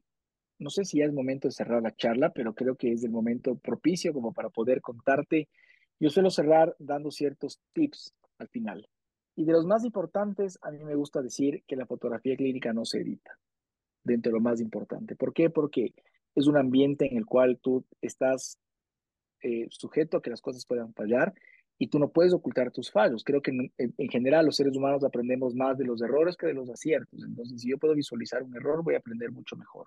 no 0.58 0.70
sé 0.70 0.84
si 0.84 0.98
ya 0.98 1.06
es 1.06 1.12
momento 1.12 1.48
de 1.48 1.52
cerrar 1.52 1.82
la 1.82 1.94
charla, 1.96 2.32
pero 2.32 2.54
creo 2.54 2.76
que 2.76 2.92
es 2.92 3.04
el 3.04 3.10
momento 3.10 3.56
propicio 3.58 4.12
como 4.12 4.32
para 4.34 4.50
poder 4.50 4.80
contarte 4.82 5.48
yo 6.00 6.10
suelo 6.10 6.30
cerrar 6.30 6.74
dando 6.78 7.10
ciertos 7.10 7.60
tips 7.72 8.14
al 8.38 8.48
final. 8.48 8.88
Y 9.36 9.44
de 9.44 9.52
los 9.52 9.66
más 9.66 9.84
importantes, 9.84 10.58
a 10.62 10.70
mí 10.70 10.82
me 10.84 10.94
gusta 10.94 11.22
decir 11.22 11.62
que 11.66 11.76
la 11.76 11.86
fotografía 11.86 12.36
clínica 12.36 12.72
no 12.72 12.84
se 12.84 13.00
edita, 13.00 13.38
dentro 14.02 14.30
de 14.30 14.38
lo 14.38 14.40
más 14.42 14.60
importante. 14.60 15.14
¿Por 15.14 15.32
qué? 15.32 15.50
Porque 15.50 15.94
es 16.34 16.46
un 16.46 16.56
ambiente 16.56 17.08
en 17.10 17.16
el 17.16 17.26
cual 17.26 17.58
tú 17.60 17.84
estás 18.00 18.58
eh, 19.42 19.66
sujeto 19.70 20.16
a 20.16 20.22
que 20.22 20.30
las 20.30 20.40
cosas 20.40 20.66
puedan 20.66 20.92
fallar 20.94 21.34
y 21.78 21.86
tú 21.86 22.00
no 22.00 22.10
puedes 22.10 22.32
ocultar 22.32 22.72
tus 22.72 22.90
fallos. 22.90 23.22
Creo 23.22 23.40
que 23.40 23.52
en, 23.52 23.72
en, 23.76 24.08
general 24.08 24.46
los 24.46 24.56
seres 24.56 24.76
humanos 24.76 25.04
aprendemos 25.04 25.54
más 25.54 25.78
de 25.78 25.84
los 25.84 26.02
errores 26.02 26.36
que 26.36 26.48
de 26.48 26.54
los 26.54 26.68
aciertos. 26.68 27.22
Entonces, 27.22 27.60
si 27.60 27.70
yo 27.70 27.78
puedo 27.78 27.94
visualizar 27.94 28.42
un 28.42 28.56
error, 28.56 28.82
voy 28.82 28.94
a 28.94 28.98
aprender 28.98 29.30
mucho 29.30 29.56
mejor. 29.56 29.86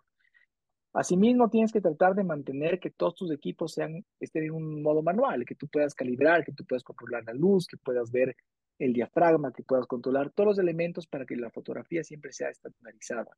Asimismo, 0.94 1.50
tienes 1.50 1.72
que 1.72 1.80
tratar 1.80 2.16
de 2.16 2.24
mantener 2.24 2.80
que 2.80 2.89
todos 2.89 3.16
tus 3.16 3.32
equipos 3.32 3.74
sean, 3.74 4.06
estén 4.20 4.44
en 4.44 4.52
un 4.52 4.82
modo 4.82 5.02
manual, 5.02 5.46
que 5.46 5.56
tú 5.56 5.68
puedas 5.68 5.96
calibrar, 5.96 6.44
que 6.44 6.52
tú 6.52 6.66
puedas 6.66 6.84
controlar 6.84 7.24
la 7.26 7.34
luz, 7.34 7.66
que 7.66 7.78
puedas 7.78 8.12
ver 8.12 8.36
el 8.78 8.94
diafragma, 8.94 9.54
que 9.54 9.64
puedas 9.64 9.88
controlar 9.88 10.32
todos 10.32 10.48
los 10.48 10.60
elementos 10.60 11.08
para 11.08 11.26
que 11.26 11.36
la 11.36 11.50
fotografía 11.50 12.04
siempre 12.04 12.34
sea 12.34 12.50
estandarizada. 12.50 13.38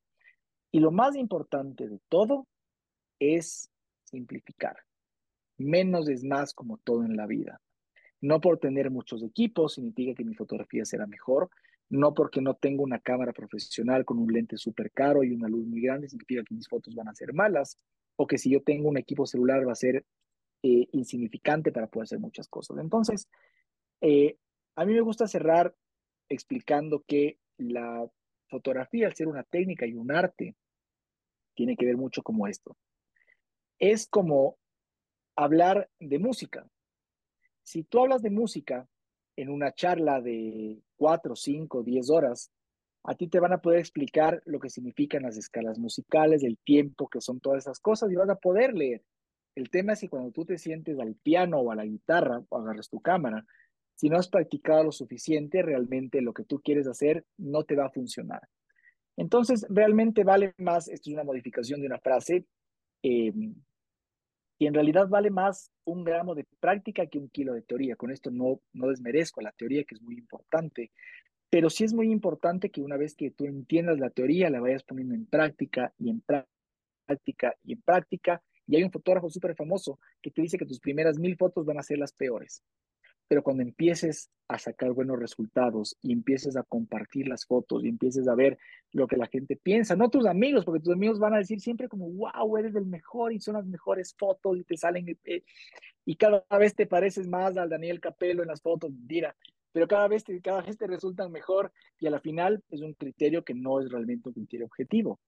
Y 0.72 0.80
lo 0.80 0.91
más 0.91 1.16
importante 1.16 1.88
de 1.88 1.99
todo 2.10 2.47
es 3.20 3.70
simplificar. 4.04 4.78
Menos 5.58 6.10
es 6.10 6.24
más 6.24 6.54
como 6.54 6.78
todo 6.80 7.04
en 7.04 7.16
la 7.16 7.28
vida. 7.28 7.62
No 8.22 8.39
por 8.41 8.58
tener 8.58 8.89
muchos 8.89 9.22
equipos 9.22 9.74
significa 9.74 10.16
que 10.16 10.24
mi 10.24 10.34
fotografía 10.34 10.86
será 10.86 11.06
mejor, 11.06 11.49
no 11.94 12.16
porque 12.16 12.41
no 12.41 12.56
tengo 12.56 12.84
una 12.84 13.00
cámara 13.00 13.34
profesional 13.34 14.04
con 14.04 14.18
un 14.18 14.34
lente 14.34 14.58
súper 14.58 14.91
caro 14.91 15.24
y 15.24 15.32
una 15.32 15.48
luz 15.48 15.68
muy 15.68 15.80
grande, 15.80 16.10
significa 16.10 16.44
que 16.44 16.56
mis 16.56 16.68
fotos 16.68 16.96
van 16.96 17.08
a 17.08 17.14
ser 17.14 17.34
malas, 17.34 17.78
o 18.16 18.26
que 18.26 18.39
si 18.39 18.50
yo 18.50 18.64
tengo 18.64 18.89
un 18.89 18.98
equipo 18.98 19.28
celular 19.28 19.68
va 19.68 19.74
a 19.74 19.76
ser 19.76 20.04
eh, 20.64 20.88
insignificante 20.91 21.72
para 21.72 21.86
poder 21.86 22.06
hacer 22.06 22.20
muchas 22.20 22.48
cosas. 22.48 22.80
Entonces, 22.80 23.30
eh, 24.02 24.38
a 24.76 24.86
mí 24.86 24.94
me 24.94 25.02
gusta 25.02 25.28
cerrar 25.28 25.76
explicando 26.30 27.04
que 27.08 27.38
la 27.58 28.10
fotografía, 28.48 29.06
al 29.06 29.16
ser 29.16 29.28
una 29.28 29.44
técnica 29.44 29.86
y 29.86 29.94
un 29.94 30.12
arte, 30.12 30.56
tiene 31.54 31.76
que 31.76 31.86
ver 31.86 31.98
mucho 31.98 32.24
como 32.24 32.48
esto. 32.48 32.76
Es 33.78 34.08
como 34.08 34.58
hablar 35.36 35.91
de 36.00 36.18
música. 36.18 36.68
Si 37.62 37.84
tú 37.84 38.00
hablas 38.00 38.24
de 38.24 38.32
música 38.32 38.89
en 39.36 39.50
una 39.50 39.74
charla 39.74 40.22
de 40.22 40.82
cuatro, 40.96 41.36
cinco, 41.36 41.84
diez 41.84 42.10
horas, 42.10 42.52
a 43.04 43.16
ti 43.16 43.28
te 43.28 43.40
van 43.40 43.54
a 43.54 43.62
poder 43.62 43.80
explicar 43.80 44.42
lo 44.46 44.60
que 44.60 44.70
significan 44.70 45.24
las 45.24 45.38
escalas 45.38 45.78
musicales, 45.78 46.44
el 46.44 46.58
tiempo, 46.58 47.10
que 47.10 47.20
son 47.20 47.40
todas 47.40 47.66
esas 47.66 47.80
cosas, 47.80 48.12
y 48.12 48.16
vas 48.16 48.30
a 48.30 48.36
poder 48.36 48.74
leer. 48.74 49.04
El 49.56 49.70
tema 49.70 49.94
es 49.94 50.00
que 50.00 50.10
cuando 50.10 50.32
tú 50.32 50.46
te 50.46 50.58
sientes 50.58 51.00
al 51.00 51.16
piano 51.16 51.60
o 51.60 51.72
a 51.72 51.76
la 51.76 51.86
guitarra 51.86 52.42
o 52.50 52.58
agarras 52.58 52.90
tu 52.90 53.02
cámara, 53.02 53.46
si 53.96 54.10
no 54.10 54.18
has 54.18 54.30
practicado 54.30 54.84
lo 54.86 54.92
suficiente, 54.92 55.62
realmente 55.62 56.22
lo 56.22 56.34
que 56.34 56.44
tú 56.44 56.62
quieres 56.62 56.88
hacer 56.88 57.26
no 57.38 57.64
te 57.64 57.76
va 57.76 57.86
a 57.86 57.92
funcionar. 57.92 58.42
Entonces, 59.16 59.66
realmente 59.70 60.24
vale 60.24 60.54
más, 60.58 60.88
esto 60.88 61.10
es 61.10 61.14
una 61.14 61.24
modificación 61.24 61.82
de 61.82 61.88
una 61.88 62.00
frase, 62.00 62.46
eh, 63.04 63.32
y 64.64 64.68
en 64.68 64.74
realidad 64.74 65.09
vale 65.09 65.30
más 65.30 65.74
un 65.84 66.05
gramo 66.05 66.36
de 66.36 66.45
práctica 66.61 67.05
que 67.07 67.20
un 67.20 67.28
kilo 67.28 67.53
de 67.53 67.64
teoría. 67.64 67.97
Con 67.97 68.11
esto 68.11 68.32
no, 68.32 68.61
no 68.72 68.88
desmerezco 68.88 69.41
la 69.41 69.51
teoría, 69.51 69.84
que 69.84 69.95
es 69.95 70.01
muy 70.01 70.16
importante, 70.16 70.89
Pero 71.49 71.70
sí 71.70 71.84
es 71.84 71.93
muy 71.93 72.09
importante 72.09 72.70
que 72.70 72.80
una 72.80 72.95
vez 72.95 73.14
que 73.14 73.30
tú 73.30 73.43
entiendas 73.45 73.99
la 73.99 74.09
teoría, 74.09 74.49
la 74.49 74.61
vayas 74.61 74.84
poniendo 74.84 75.16
en 75.16 75.26
práctica 75.26 75.93
y 75.99 76.09
en 76.09 76.22
práctica 76.22 77.53
y 77.61 77.74
en 77.74 77.82
práctica. 77.82 78.41
Y 78.66 78.78
hay 78.78 78.84
un 78.84 78.91
fotógrafo 78.91 79.30
súper 79.30 79.53
famoso 79.53 79.99
que 80.22 80.32
te 80.32 80.41
dice 80.41 80.57
que 80.57 80.66
tus 80.66 80.80
primeras 80.80 81.20
mil 81.20 81.36
fotos 81.36 81.66
van 81.66 81.78
a 81.78 81.84
ser 81.84 81.97
las 81.97 82.14
peores. 82.14 82.64
Pero 83.28 83.43
cuando 83.43 83.63
empieces 83.63 84.30
a 84.47 84.59
sacar 84.59 84.91
buenos 84.91 85.19
resultados 85.19 85.97
y 86.01 86.11
empieces 86.11 86.55
a 86.57 86.63
compartir 86.63 87.28
las 87.28 87.45
fotos 87.45 87.84
y 87.84 87.88
empieces 87.88 88.28
a 88.28 88.36
ver 88.36 88.57
lo 88.91 89.07
que 89.07 89.17
la 89.17 89.28
gente 89.28 89.55
piensa, 89.55 89.95
no 89.95 90.09
tus 90.09 90.26
amigos, 90.26 90.65
porque 90.65 90.84
tus 90.84 90.93
amigos 90.93 91.19
van 91.19 91.34
a 91.34 91.38
decir 91.38 91.59
siempre 91.59 91.88
como, 91.88 92.09
wow, 92.09 92.57
eres 92.57 92.76
el 92.76 92.86
mejor 92.86 93.34
y 93.34 93.39
son 93.39 93.55
las 93.55 93.65
mejores 93.65 94.15
fotos 94.17 94.57
y 94.57 94.63
te 94.63 94.78
salen, 94.78 95.17
eh, 95.24 95.43
y 96.05 96.15
cada 96.15 96.45
vez 96.59 96.76
te 96.76 96.86
pareces 96.86 97.28
más 97.28 97.57
al 97.57 97.69
Daniel 97.69 97.99
Capello 97.99 98.41
en 98.41 98.49
las 98.49 98.61
fotos, 98.61 98.91
mentira, 98.91 99.36
pero 99.71 99.88
cada 99.88 100.07
vez, 100.07 100.24
te, 100.24 100.39
cada 100.41 100.61
vez 100.61 100.78
te 100.78 100.88
resultan 100.88 101.32
mejor 101.32 101.71
y 101.99 102.07
a 102.07 102.11
la 102.11 102.19
final 102.19 102.63
es 102.69 102.82
un 102.82 102.93
criterio 102.93 103.43
que 103.43 103.55
no 103.55 103.80
es 103.80 103.91
realmente 103.91 104.30
un 104.30 104.36
criterio 104.36 104.67
objetivo. 104.67 105.19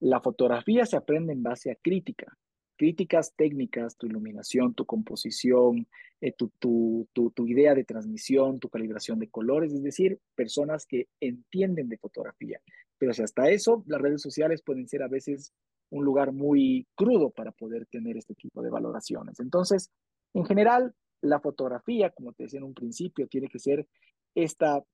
La 0.00 0.20
fotografía 0.20 0.84
se 0.84 0.96
aprende 0.96 1.32
en 1.32 1.42
base 1.42 1.70
a 1.70 1.76
crítica 1.76 2.36
críticas 2.76 3.34
técnicas, 3.36 3.96
tu 3.96 4.06
iluminación, 4.06 4.74
tu 4.74 4.84
composición, 4.84 5.86
eh, 6.20 6.32
tu, 6.32 6.50
tu, 6.58 7.08
tu, 7.12 7.30
tu, 7.30 7.46
idea 7.46 7.74
de 7.74 7.84
transmisión, 7.84 8.58
tu 8.58 8.68
calibración 8.68 9.18
de 9.18 9.28
colores, 9.28 9.72
es 9.72 9.82
decir, 9.82 10.18
personas 10.34 10.86
que 10.86 11.08
entienden 11.20 11.88
de 11.88 11.98
fotografía. 11.98 12.60
Pero 12.98 13.12
si 13.12 13.22
hasta 13.22 13.50
eso, 13.50 13.84
las 13.86 14.00
redes 14.00 14.22
sociales 14.22 14.62
pueden 14.62 14.88
ser 14.88 15.02
a 15.02 15.08
veces 15.08 15.52
un 15.90 16.04
lugar 16.04 16.32
muy 16.32 16.86
crudo 16.94 17.30
para 17.30 17.52
poder 17.52 17.86
tener 17.86 18.16
este 18.16 18.34
tipo 18.34 18.62
de 18.62 18.70
valoraciones. 18.70 19.38
Entonces, 19.40 19.90
en 20.32 20.44
general, 20.44 20.94
la 21.20 21.40
fotografía, 21.40 22.10
como 22.10 22.32
te 22.32 22.44
decía 22.44 22.58
en 22.58 22.64
un 22.64 22.74
principio, 22.74 23.28
tiene 23.28 23.48
que 23.48 23.58
ser 23.58 23.86
esta 24.34 24.84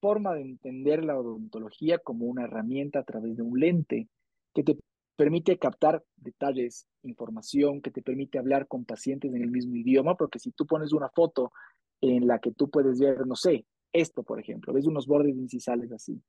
forma 0.00 0.34
de 0.34 0.42
entender 0.42 1.04
la 1.04 1.18
odontología 1.18 1.98
como 1.98 2.26
una 2.26 2.44
herramienta 2.44 3.00
a 3.00 3.04
través 3.04 3.36
de 3.36 3.42
un 3.42 3.58
lente 3.58 4.08
que 4.54 4.62
te 4.62 4.78
permite 5.18 5.58
captar 5.58 6.04
detalles, 6.16 6.86
información, 7.02 7.82
que 7.82 7.90
te 7.90 8.02
permite 8.02 8.38
hablar 8.38 8.68
con 8.68 8.84
pacientes 8.84 9.34
en 9.34 9.42
el 9.42 9.50
mismo 9.50 9.74
idioma, 9.74 10.14
porque 10.14 10.38
si 10.38 10.52
tú 10.52 10.64
pones 10.64 10.92
una 10.92 11.08
foto 11.08 11.50
en 12.00 12.28
la 12.28 12.38
que 12.38 12.52
tú 12.52 12.70
puedes 12.70 13.00
ver, 13.00 13.26
no 13.26 13.34
sé, 13.34 13.66
esto, 13.92 14.22
por 14.22 14.38
ejemplo, 14.38 14.72
ves 14.72 14.86
unos 14.86 15.08
bordes 15.08 15.36
incisales 15.36 15.90
así. 15.90 16.22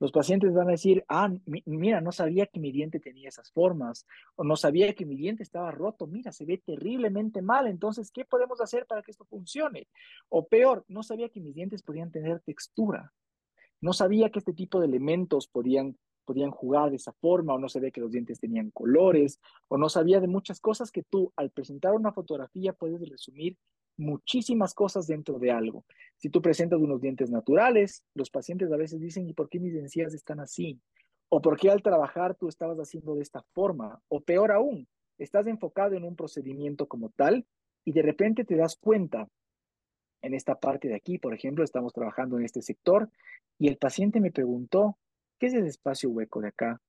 Los 0.00 0.10
pacientes 0.10 0.54
van 0.54 0.68
a 0.68 0.70
decir, 0.70 1.04
ah, 1.06 1.30
mira, 1.66 2.00
no 2.00 2.12
sabía 2.12 2.46
que 2.46 2.60
mi 2.60 2.72
diente 2.72 2.98
tenía 2.98 3.28
esas 3.28 3.52
formas, 3.52 4.06
o 4.36 4.42
no 4.42 4.56
sabía 4.56 4.94
que 4.94 5.04
mi 5.04 5.16
diente 5.16 5.42
estaba 5.42 5.70
roto, 5.70 6.06
mira, 6.06 6.32
se 6.32 6.46
ve 6.46 6.62
terriblemente 6.64 7.42
mal, 7.42 7.66
entonces, 7.66 8.10
¿qué 8.10 8.24
podemos 8.24 8.58
hacer 8.62 8.86
para 8.86 9.02
que 9.02 9.10
esto 9.10 9.26
funcione? 9.26 9.86
O 10.30 10.46
peor, 10.48 10.86
no 10.88 11.02
sabía 11.02 11.28
que 11.28 11.42
mis 11.42 11.54
dientes 11.54 11.82
podían 11.82 12.10
tener 12.10 12.40
textura, 12.40 13.12
no 13.82 13.92
sabía 13.92 14.30
que 14.30 14.38
este 14.38 14.54
tipo 14.54 14.80
de 14.80 14.86
elementos 14.86 15.46
podían 15.46 15.98
podían 16.24 16.50
jugar 16.50 16.90
de 16.90 16.96
esa 16.96 17.12
forma, 17.12 17.54
o 17.54 17.58
no 17.58 17.68
sabía 17.68 17.90
que 17.90 18.00
los 18.00 18.10
dientes 18.10 18.40
tenían 18.40 18.70
colores, 18.70 19.40
o 19.68 19.78
no 19.78 19.88
sabía 19.88 20.20
de 20.20 20.26
muchas 20.26 20.60
cosas 20.60 20.90
que 20.90 21.02
tú 21.02 21.32
al 21.36 21.50
presentar 21.50 21.94
una 21.94 22.12
fotografía 22.12 22.72
puedes 22.72 23.08
resumir 23.08 23.56
muchísimas 23.96 24.74
cosas 24.74 25.06
dentro 25.06 25.38
de 25.38 25.50
algo. 25.50 25.84
Si 26.16 26.28
tú 26.28 26.42
presentas 26.42 26.80
unos 26.80 27.00
dientes 27.00 27.30
naturales, 27.30 28.02
los 28.14 28.30
pacientes 28.30 28.72
a 28.72 28.76
veces 28.76 29.00
dicen, 29.00 29.28
¿y 29.28 29.32
por 29.32 29.48
qué 29.48 29.60
mis 29.60 29.74
encías 29.74 30.14
están 30.14 30.40
así? 30.40 30.80
¿O 31.28 31.40
por 31.40 31.58
qué 31.58 31.70
al 31.70 31.82
trabajar 31.82 32.34
tú 32.34 32.48
estabas 32.48 32.78
haciendo 32.78 33.14
de 33.14 33.22
esta 33.22 33.42
forma? 33.52 34.00
O 34.08 34.20
peor 34.20 34.52
aún, 34.52 34.88
estás 35.18 35.46
enfocado 35.46 35.94
en 35.94 36.04
un 36.04 36.16
procedimiento 36.16 36.86
como 36.86 37.10
tal 37.10 37.46
y 37.84 37.92
de 37.92 38.02
repente 38.02 38.44
te 38.44 38.56
das 38.56 38.76
cuenta 38.76 39.28
en 40.22 40.34
esta 40.34 40.54
parte 40.54 40.88
de 40.88 40.94
aquí, 40.94 41.18
por 41.18 41.34
ejemplo, 41.34 41.64
estamos 41.64 41.92
trabajando 41.92 42.38
en 42.38 42.44
este 42.44 42.62
sector 42.62 43.10
y 43.58 43.68
el 43.68 43.76
paciente 43.76 44.20
me 44.20 44.32
preguntó, 44.32 44.96
¿Qué 45.38 45.46
es 45.46 45.54
ese 45.54 45.68
espacio 45.68 46.10
hueco 46.10 46.40
de 46.40 46.48
acá? 46.48 46.80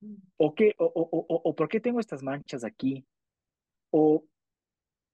Mm. 0.00 0.14
¿O, 0.36 0.54
qué, 0.54 0.74
o, 0.78 0.84
o, 0.86 1.40
o, 1.44 1.54
por 1.54 1.68
qué 1.68 1.80
tengo 1.80 2.00
estas 2.00 2.22
manchas 2.22 2.64
aquí? 2.64 3.06
O 3.90 4.24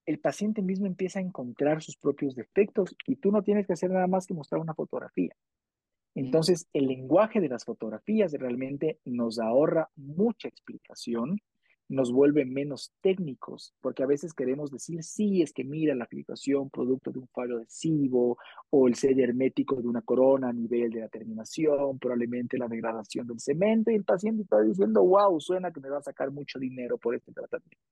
el 0.06 0.18
paciente 0.18 0.62
mismo 0.62 0.86
empieza 0.86 1.18
a 1.18 1.22
encontrar 1.22 1.82
sus 1.82 1.96
propios 1.96 2.34
defectos 2.34 2.94
y 3.06 3.16
tú 3.16 3.30
no 3.30 3.42
tienes 3.42 3.66
que 3.66 3.72
hacer 3.72 3.90
nada 3.90 4.06
más 4.06 4.26
que 4.26 4.34
mostrar 4.34 4.60
una 4.60 4.74
fotografía. 4.74 5.34
Entonces, 6.14 6.68
el 6.72 6.86
lenguaje 6.86 7.40
de 7.40 7.48
las 7.48 7.64
fotografías 7.64 8.32
realmente 8.32 9.00
nos 9.04 9.40
ahorra 9.40 9.90
mucha 9.96 10.46
explicación 10.46 11.40
nos 11.88 12.12
vuelve 12.12 12.44
menos 12.44 12.92
técnicos, 13.00 13.74
porque 13.80 14.02
a 14.02 14.06
veces 14.06 14.32
queremos 14.32 14.70
decir, 14.70 15.02
sí, 15.02 15.42
es 15.42 15.52
que 15.52 15.64
mira 15.64 15.94
la 15.94 16.06
filtración 16.06 16.70
producto 16.70 17.10
de 17.10 17.18
un 17.18 17.28
fallo 17.28 17.56
adhesivo 17.56 18.38
o 18.70 18.88
el 18.88 18.94
sello 18.94 19.22
hermético 19.22 19.80
de 19.80 19.88
una 19.88 20.02
corona 20.02 20.48
a 20.48 20.52
nivel 20.52 20.90
de 20.90 21.00
la 21.00 21.08
terminación, 21.08 21.98
probablemente 21.98 22.56
la 22.56 22.68
degradación 22.68 23.26
del 23.26 23.38
cemento, 23.38 23.90
y 23.90 23.96
el 23.96 24.04
paciente 24.04 24.42
está 24.42 24.60
diciendo, 24.62 25.04
wow, 25.04 25.38
suena 25.40 25.72
que 25.72 25.80
me 25.80 25.90
va 25.90 25.98
a 25.98 26.02
sacar 26.02 26.30
mucho 26.30 26.58
dinero 26.58 26.96
por 26.96 27.14
este 27.14 27.32
tratamiento. 27.32 27.84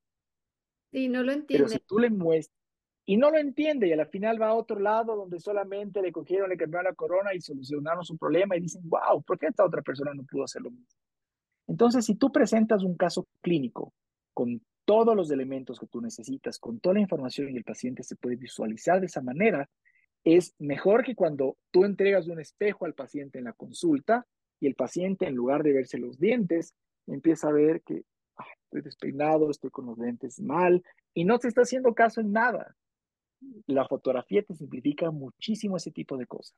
Sí, 0.90 1.08
no 1.08 1.22
lo 1.22 1.32
entiende. 1.32 1.64
Pero 1.64 1.68
si 1.68 1.78
tú 1.86 1.98
le 1.98 2.10
muestras, 2.10 2.58
y 3.04 3.16
no 3.16 3.30
lo 3.30 3.38
entiende, 3.38 3.88
y 3.88 3.92
al 3.92 4.06
final 4.06 4.40
va 4.40 4.48
a 4.48 4.54
otro 4.54 4.78
lado 4.78 5.16
donde 5.16 5.40
solamente 5.40 6.00
le 6.00 6.12
cogieron, 6.12 6.48
le 6.48 6.56
cambiaron 6.56 6.84
la 6.84 6.94
corona 6.94 7.34
y 7.34 7.40
solucionaron 7.40 8.04
su 8.04 8.16
problema 8.16 8.56
y 8.56 8.60
dicen, 8.60 8.82
wow, 8.84 9.22
¿por 9.22 9.38
qué 9.38 9.46
esta 9.46 9.64
otra 9.64 9.82
persona 9.82 10.14
no 10.14 10.22
pudo 10.24 10.44
hacer 10.44 10.62
lo 10.62 10.70
mismo? 10.70 11.01
Entonces, 11.72 12.04
si 12.04 12.16
tú 12.16 12.30
presentas 12.30 12.82
un 12.82 12.98
caso 12.98 13.26
clínico 13.40 13.94
con 14.34 14.60
todos 14.84 15.16
los 15.16 15.30
elementos 15.30 15.80
que 15.80 15.86
tú 15.86 16.02
necesitas, 16.02 16.58
con 16.58 16.80
toda 16.80 16.96
la 16.96 17.00
información 17.00 17.48
y 17.48 17.56
el 17.56 17.64
paciente 17.64 18.02
se 18.02 18.14
puede 18.14 18.36
visualizar 18.36 19.00
de 19.00 19.06
esa 19.06 19.22
manera, 19.22 19.70
es 20.22 20.54
mejor 20.58 21.02
que 21.02 21.14
cuando 21.14 21.56
tú 21.70 21.86
entregas 21.86 22.28
un 22.28 22.40
espejo 22.40 22.84
al 22.84 22.92
paciente 22.92 23.38
en 23.38 23.44
la 23.44 23.54
consulta 23.54 24.26
y 24.60 24.66
el 24.66 24.74
paciente, 24.74 25.26
en 25.26 25.34
lugar 25.34 25.62
de 25.62 25.72
verse 25.72 25.96
los 25.96 26.18
dientes, 26.18 26.74
empieza 27.06 27.48
a 27.48 27.52
ver 27.52 27.80
que 27.80 28.02
estoy 28.64 28.82
despeinado, 28.82 29.50
estoy 29.50 29.70
con 29.70 29.86
los 29.86 29.98
dientes 29.98 30.40
mal 30.40 30.82
y 31.14 31.24
no 31.24 31.38
se 31.38 31.48
está 31.48 31.62
haciendo 31.62 31.94
caso 31.94 32.20
en 32.20 32.32
nada. 32.32 32.76
La 33.66 33.88
fotografía 33.88 34.42
te 34.42 34.54
simplifica 34.54 35.10
muchísimo 35.10 35.78
ese 35.78 35.90
tipo 35.90 36.18
de 36.18 36.26
cosas. 36.26 36.54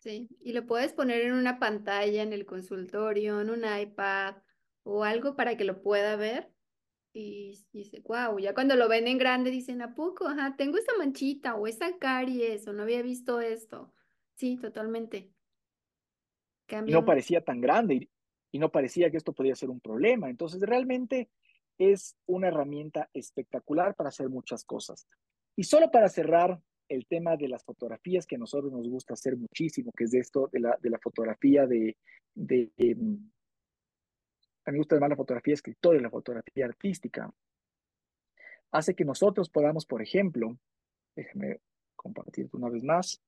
Sí, 0.00 0.30
y 0.40 0.54
lo 0.54 0.66
puedes 0.66 0.94
poner 0.94 1.20
en 1.20 1.34
una 1.34 1.58
pantalla 1.58 2.22
en 2.22 2.32
el 2.32 2.46
consultorio, 2.46 3.38
en 3.40 3.50
un 3.50 3.64
iPad 3.64 4.36
o 4.82 5.04
algo 5.04 5.36
para 5.36 5.58
que 5.58 5.64
lo 5.64 5.82
pueda 5.82 6.16
ver. 6.16 6.50
Y, 7.12 7.58
dice, 7.72 8.00
wow, 8.00 8.38
ya 8.38 8.54
cuando 8.54 8.76
lo 8.76 8.88
ven 8.88 9.08
en 9.08 9.18
grande 9.18 9.50
dicen, 9.50 9.82
¿a 9.82 9.94
poco? 9.94 10.26
Ajá, 10.26 10.56
tengo 10.56 10.78
esa 10.78 10.96
manchita 10.96 11.54
o 11.54 11.66
esa 11.66 11.98
caries 11.98 12.66
o 12.66 12.72
no 12.72 12.84
había 12.84 13.02
visto 13.02 13.42
esto. 13.42 13.92
Sí, 14.36 14.56
totalmente. 14.56 15.34
Y 16.68 16.92
no 16.92 17.04
parecía 17.04 17.44
tan 17.44 17.60
grande 17.60 17.94
y, 17.96 18.10
y 18.52 18.58
no 18.58 18.72
parecía 18.72 19.10
que 19.10 19.18
esto 19.18 19.34
podía 19.34 19.54
ser 19.54 19.68
un 19.68 19.80
problema. 19.80 20.30
Entonces, 20.30 20.62
realmente 20.62 21.28
es 21.76 22.16
una 22.26 22.48
herramienta 22.48 23.10
espectacular 23.12 23.94
para 23.94 24.08
hacer 24.08 24.30
muchas 24.30 24.64
cosas. 24.64 25.06
Y 25.56 25.64
solo 25.64 25.90
para 25.90 26.08
cerrar, 26.08 26.58
el 26.90 27.06
tema 27.06 27.36
de 27.36 27.48
las 27.48 27.64
fotografías 27.64 28.26
que 28.26 28.34
a 28.34 28.38
nosotros 28.38 28.72
nos 28.72 28.86
gusta 28.88 29.14
hacer 29.14 29.36
muchísimo, 29.36 29.92
que 29.96 30.04
es 30.04 30.10
de 30.10 30.18
esto, 30.18 30.48
de 30.52 30.60
la, 30.60 30.76
de 30.82 30.90
la 30.90 30.98
fotografía 30.98 31.66
de, 31.66 31.96
de, 32.34 32.72
em, 32.76 33.30
a 34.64 34.70
mí 34.70 34.72
me 34.72 34.78
gusta 34.78 34.96
llamar 34.96 35.10
la 35.10 35.16
fotografía 35.16 35.54
escritora 35.54 35.98
y 35.98 36.02
la 36.02 36.10
fotografía 36.10 36.66
artística, 36.66 37.32
hace 38.72 38.94
que 38.94 39.04
nosotros 39.04 39.48
podamos, 39.48 39.86
por 39.86 40.02
ejemplo, 40.02 40.58
déjame 41.14 41.60
compartirte 41.94 42.56
una 42.56 42.68
vez 42.68 42.82
más. 42.82 43.22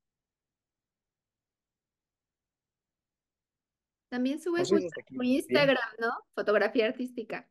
También 4.09 4.41
subes 4.41 4.71
no 4.71 5.23
Instagram, 5.23 5.79
¿no? 5.99 6.11
Fotografía 6.35 6.87
artística. 6.87 7.49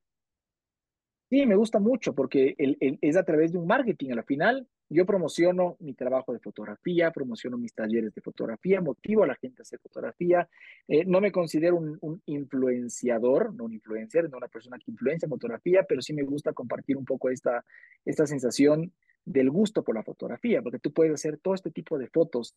Sí, 1.32 1.46
me 1.46 1.56
gusta 1.56 1.80
mucho 1.80 2.14
porque 2.14 2.56
el, 2.58 2.78
es 3.00 3.16
a 3.16 3.24
través 3.24 3.54
de 3.54 3.58
un 3.58 3.66
marketing. 3.66 4.12
Al 4.12 4.26
final, 4.26 4.68
yo 4.90 5.06
promociono 5.06 5.78
mi 5.80 5.94
trabajo 5.94 6.34
de 6.34 6.40
fotografía, 6.40 7.10
promociono 7.12 7.58
mis 7.58 7.74
talleres 7.74 8.14
de 8.14 8.20
fotografía, 8.20 8.82
motivo 8.82 9.24
a 9.24 9.28
la 9.28 9.36
gente 9.36 9.62
a 9.62 9.64
hacer 9.64 9.80
fotografía. 9.80 10.50
Eh, 10.90 11.06
no 11.06 11.22
me 11.22 11.32
considero 11.32 11.78
un, 11.78 12.22
influenciador, 12.26 13.54
no 13.56 13.64
un 13.64 13.74
influencer, 13.74 14.30
no 14.30 14.40
una 14.40 14.50
persona 14.50 14.78
que 14.78 14.92
influencia 14.92 15.30
fotografía, 15.30 15.86
pero 15.88 16.02
sí 16.02 16.12
me 16.14 16.24
gusta 16.24 16.52
compartir 16.52 16.98
un 16.98 17.06
poco 17.06 17.30
esta, 17.30 17.64
esta 18.04 18.28
sensación 18.28 18.92
del 19.24 19.50
gusto 19.52 19.86
por 19.86 19.96
la 19.96 20.04
fotografía, 20.04 20.62
porque 20.62 20.80
tú 20.80 20.92
puedes 20.92 21.14
hacer 21.14 21.38
todo 21.38 21.54
este 21.54 21.72
tipo 21.72 21.98
de 21.98 22.10
fotos 22.10 22.54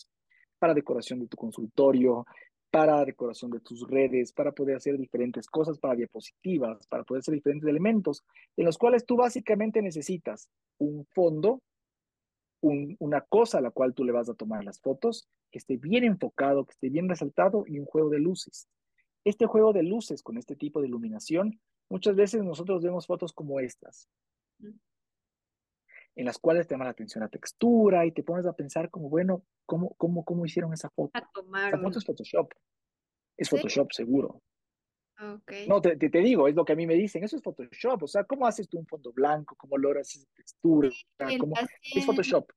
para 0.59 0.75
decoración 0.75 1.21
de 1.21 1.29
tu 1.29 1.37
consultorio, 1.37 2.27
para 2.75 3.05
decoración 3.05 3.53
de 3.53 3.61
tus 3.61 3.89
redes, 3.89 4.33
para 4.33 4.51
poder 4.51 4.75
hacer 4.75 4.99
diferentes 4.99 5.47
cosas, 5.47 5.79
para 5.79 5.95
diapositivas, 5.95 6.85
para 6.89 7.05
poder 7.05 7.21
hacer 7.21 7.33
diferentes 7.33 7.69
elementos, 7.69 8.25
en 8.57 8.65
los 8.65 8.79
cuales 8.79 9.07
tú 9.07 9.15
básicamente 9.15 9.81
necesitas 9.81 10.49
un 10.79 11.07
fondo 11.15 11.61
una 12.63 13.21
cosa 13.21 13.59
a 13.59 13.61
la 13.61 13.71
cual 13.71 13.95
tú 13.95 14.05
le 14.05 14.11
vas 14.11 14.29
a 14.29 14.35
tomar 14.35 14.65
las 14.65 14.81
fotos, 14.81 15.29
que 15.53 15.59
esté 15.59 15.77
bien 15.77 16.03
enfocado, 16.03 16.65
que 16.65 16.73
esté 16.73 16.89
bien 16.89 17.09
resaltado 17.09 17.65
y 17.69 17.79
un 17.79 17.85
juego 17.85 18.09
de 18.09 18.19
luces. 18.19 18.67
Este 19.23 19.47
juego 19.47 19.73
de 19.73 19.85
luces 19.85 20.23
con 20.23 20.37
este 20.37 20.57
tipo 20.57 20.81
de 20.81 20.89
iluminación, 20.89 21.61
muchas 21.89 22.17
veces 22.17 22.43
nosotros 22.43 22.83
vemos 22.83 23.07
fotos 23.07 23.33
como 23.33 23.61
estas. 23.61 24.09
En 26.17 26.27
las 26.27 26.39
cuales 26.39 26.67
te 26.67 26.75
llama 26.75 26.85
la 26.85 26.93
atención 26.93 27.23
la 27.23 27.29
textura 27.29 28.07
y 28.07 28.13
te 28.13 28.23
pones 28.23 28.47
a 28.47 28.53
pensar 28.53 28.91
como, 28.91 29.09
bueno, 29.09 29.45
¿cómo, 29.67 29.95
cómo, 29.97 30.25
cómo 30.25 30.47
hicieron 30.47 30.73
esa 30.73 30.91
foto? 30.91 31.19
Esa 31.19 31.79
foto 31.79 31.99
es 31.99 32.05
Photoshop. 32.05 32.53
Es 33.37 33.49
¿Sí? 33.49 33.57
Photoshop 33.57 33.93
seguro. 33.93 34.43
Ok. 35.21 35.53
No, 35.69 35.81
te, 35.81 35.97
te, 35.97 36.11
te 36.11 36.19
digo, 36.19 36.49
es 36.49 36.55
lo 36.55 36.65
que 36.65 36.73
a 36.73 36.77
mí 36.77 36.87
me 36.87 36.95
dicen, 36.95 37.25
eso 37.25 37.37
es 37.37 37.43
Photoshop. 37.43 38.03
O 38.03 38.07
sea, 38.07 38.25
¿cómo 38.25 38.47
haces 38.47 38.69
tú 38.69 38.79
un 38.79 38.87
fondo 38.87 39.13
blanco? 39.13 39.57
¿Cómo 39.57 39.79
logras 39.79 40.15
esa 40.15 40.27
textura? 40.35 40.91
Sí, 40.91 41.39
¿Cómo? 41.39 41.55
Es 41.95 42.07
Photoshop. 42.07 42.51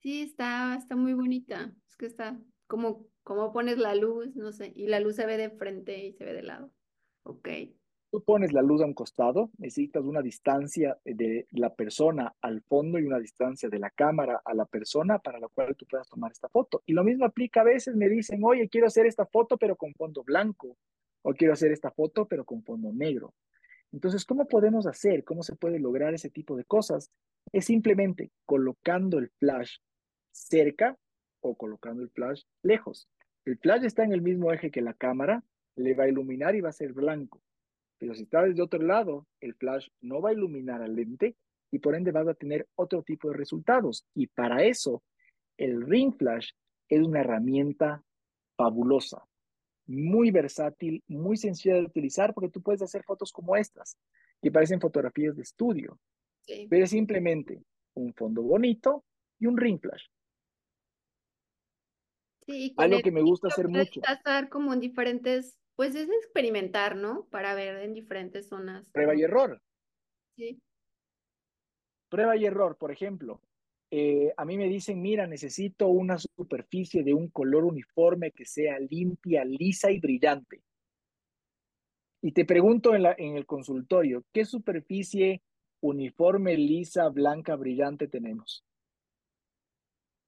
Sí, 0.00 0.22
está, 0.22 0.76
está 0.76 0.96
muy 0.96 1.14
bonita. 1.14 1.72
Es 1.88 1.96
que 1.96 2.06
está 2.06 2.40
como, 2.66 3.06
como 3.22 3.52
pones 3.52 3.78
la 3.78 3.94
luz, 3.94 4.34
no 4.34 4.50
sé, 4.50 4.72
y 4.74 4.86
la 4.86 4.98
luz 4.98 5.16
se 5.16 5.26
ve 5.26 5.36
de 5.36 5.50
frente 5.50 6.04
y 6.04 6.12
se 6.14 6.24
ve 6.24 6.32
de 6.32 6.42
lado. 6.42 6.72
Ok. 7.24 7.48
Tú 8.12 8.22
pones 8.22 8.52
la 8.52 8.60
luz 8.60 8.82
a 8.82 8.84
un 8.84 8.92
costado, 8.92 9.50
necesitas 9.56 10.04
una 10.04 10.20
distancia 10.20 10.98
de 11.02 11.46
la 11.50 11.74
persona 11.74 12.34
al 12.42 12.60
fondo 12.60 12.98
y 12.98 13.06
una 13.06 13.18
distancia 13.18 13.70
de 13.70 13.78
la 13.78 13.88
cámara 13.88 14.42
a 14.44 14.52
la 14.52 14.66
persona 14.66 15.18
para 15.18 15.40
la 15.40 15.48
cual 15.48 15.74
tú 15.74 15.86
puedas 15.86 16.10
tomar 16.10 16.30
esta 16.30 16.50
foto. 16.50 16.82
Y 16.84 16.92
lo 16.92 17.04
mismo 17.04 17.24
aplica 17.24 17.62
a 17.62 17.64
veces, 17.64 17.96
me 17.96 18.10
dicen, 18.10 18.44
oye, 18.44 18.68
quiero 18.68 18.88
hacer 18.88 19.06
esta 19.06 19.24
foto 19.24 19.56
pero 19.56 19.76
con 19.76 19.94
fondo 19.94 20.22
blanco, 20.24 20.76
o 21.22 21.32
quiero 21.32 21.54
hacer 21.54 21.72
esta 21.72 21.90
foto 21.90 22.28
pero 22.28 22.44
con 22.44 22.62
fondo 22.62 22.92
negro. 22.92 23.32
Entonces, 23.92 24.26
¿cómo 24.26 24.46
podemos 24.46 24.86
hacer? 24.86 25.24
¿Cómo 25.24 25.42
se 25.42 25.56
puede 25.56 25.78
lograr 25.78 26.12
ese 26.12 26.28
tipo 26.28 26.54
de 26.54 26.64
cosas? 26.64 27.10
Es 27.50 27.64
simplemente 27.64 28.30
colocando 28.44 29.20
el 29.20 29.30
flash 29.38 29.78
cerca 30.32 30.98
o 31.40 31.56
colocando 31.56 32.02
el 32.02 32.10
flash 32.10 32.42
lejos. 32.62 33.08
El 33.46 33.56
flash 33.56 33.84
está 33.84 34.04
en 34.04 34.12
el 34.12 34.20
mismo 34.20 34.52
eje 34.52 34.70
que 34.70 34.82
la 34.82 34.92
cámara, 34.92 35.42
le 35.76 35.94
va 35.94 36.04
a 36.04 36.08
iluminar 36.08 36.54
y 36.54 36.60
va 36.60 36.68
a 36.68 36.72
ser 36.72 36.92
blanco. 36.92 37.40
Pero 38.02 38.16
si 38.16 38.24
está 38.24 38.42
desde 38.42 38.60
otro 38.62 38.82
lado, 38.82 39.28
el 39.40 39.54
flash 39.54 39.86
no 40.00 40.20
va 40.20 40.30
a 40.30 40.32
iluminar 40.32 40.82
al 40.82 40.96
lente 40.96 41.36
y 41.70 41.78
por 41.78 41.94
ende 41.94 42.10
vas 42.10 42.26
a 42.26 42.34
tener 42.34 42.66
otro 42.74 43.04
tipo 43.04 43.28
de 43.28 43.36
resultados. 43.36 44.04
Y 44.12 44.26
para 44.26 44.64
eso, 44.64 45.04
el 45.56 45.86
ring 45.86 46.12
flash 46.12 46.50
es 46.88 47.00
una 47.00 47.20
herramienta 47.20 48.02
fabulosa, 48.56 49.24
muy 49.86 50.32
versátil, 50.32 51.04
muy 51.06 51.36
sencilla 51.36 51.76
de 51.76 51.82
utilizar 51.82 52.34
porque 52.34 52.50
tú 52.50 52.60
puedes 52.60 52.82
hacer 52.82 53.04
fotos 53.04 53.30
como 53.30 53.54
estas, 53.54 53.96
que 54.42 54.50
parecen 54.50 54.80
fotografías 54.80 55.36
de 55.36 55.42
estudio, 55.42 55.96
Sí. 56.40 56.66
pero 56.68 56.82
es 56.82 56.90
simplemente 56.90 57.62
un 57.94 58.12
fondo 58.14 58.42
bonito 58.42 59.04
y 59.38 59.46
un 59.46 59.56
ring 59.56 59.78
flash. 59.80 60.06
Sí, 62.46 62.64
y 62.64 62.74
con 62.74 62.82
Algo 62.82 62.96
el 62.96 63.02
que 63.04 63.12
me 63.12 63.22
gusta 63.22 63.46
hacer 63.46 63.68
mucho, 63.68 64.00
pasar 64.00 64.48
como 64.48 64.72
en 64.72 64.80
diferentes, 64.80 65.56
pues 65.76 65.94
es 65.94 66.08
experimentar, 66.08 66.96
¿no? 66.96 67.26
Para 67.30 67.54
ver 67.54 67.76
en 67.76 67.94
diferentes 67.94 68.48
zonas. 68.48 68.90
prueba 68.92 69.14
y 69.14 69.22
error. 69.22 69.60
Sí. 70.36 70.60
Prueba 72.08 72.36
y 72.36 72.44
error, 72.44 72.76
por 72.76 72.92
ejemplo. 72.92 73.40
Eh, 73.90 74.32
a 74.36 74.44
mí 74.44 74.56
me 74.56 74.68
dicen, 74.68 75.02
mira, 75.02 75.26
necesito 75.26 75.88
una 75.88 76.18
superficie 76.18 77.02
de 77.02 77.12
un 77.12 77.28
color 77.28 77.64
uniforme 77.64 78.30
que 78.30 78.46
sea 78.46 78.78
limpia, 78.78 79.44
lisa 79.44 79.90
y 79.90 80.00
brillante. 80.00 80.62
Y 82.22 82.32
te 82.32 82.44
pregunto 82.44 82.94
en, 82.94 83.02
la, 83.02 83.14
en 83.18 83.36
el 83.36 83.44
consultorio, 83.44 84.24
¿qué 84.32 84.44
superficie 84.44 85.42
uniforme, 85.80 86.56
lisa, 86.56 87.08
blanca, 87.08 87.56
brillante 87.56 88.08
tenemos? 88.08 88.64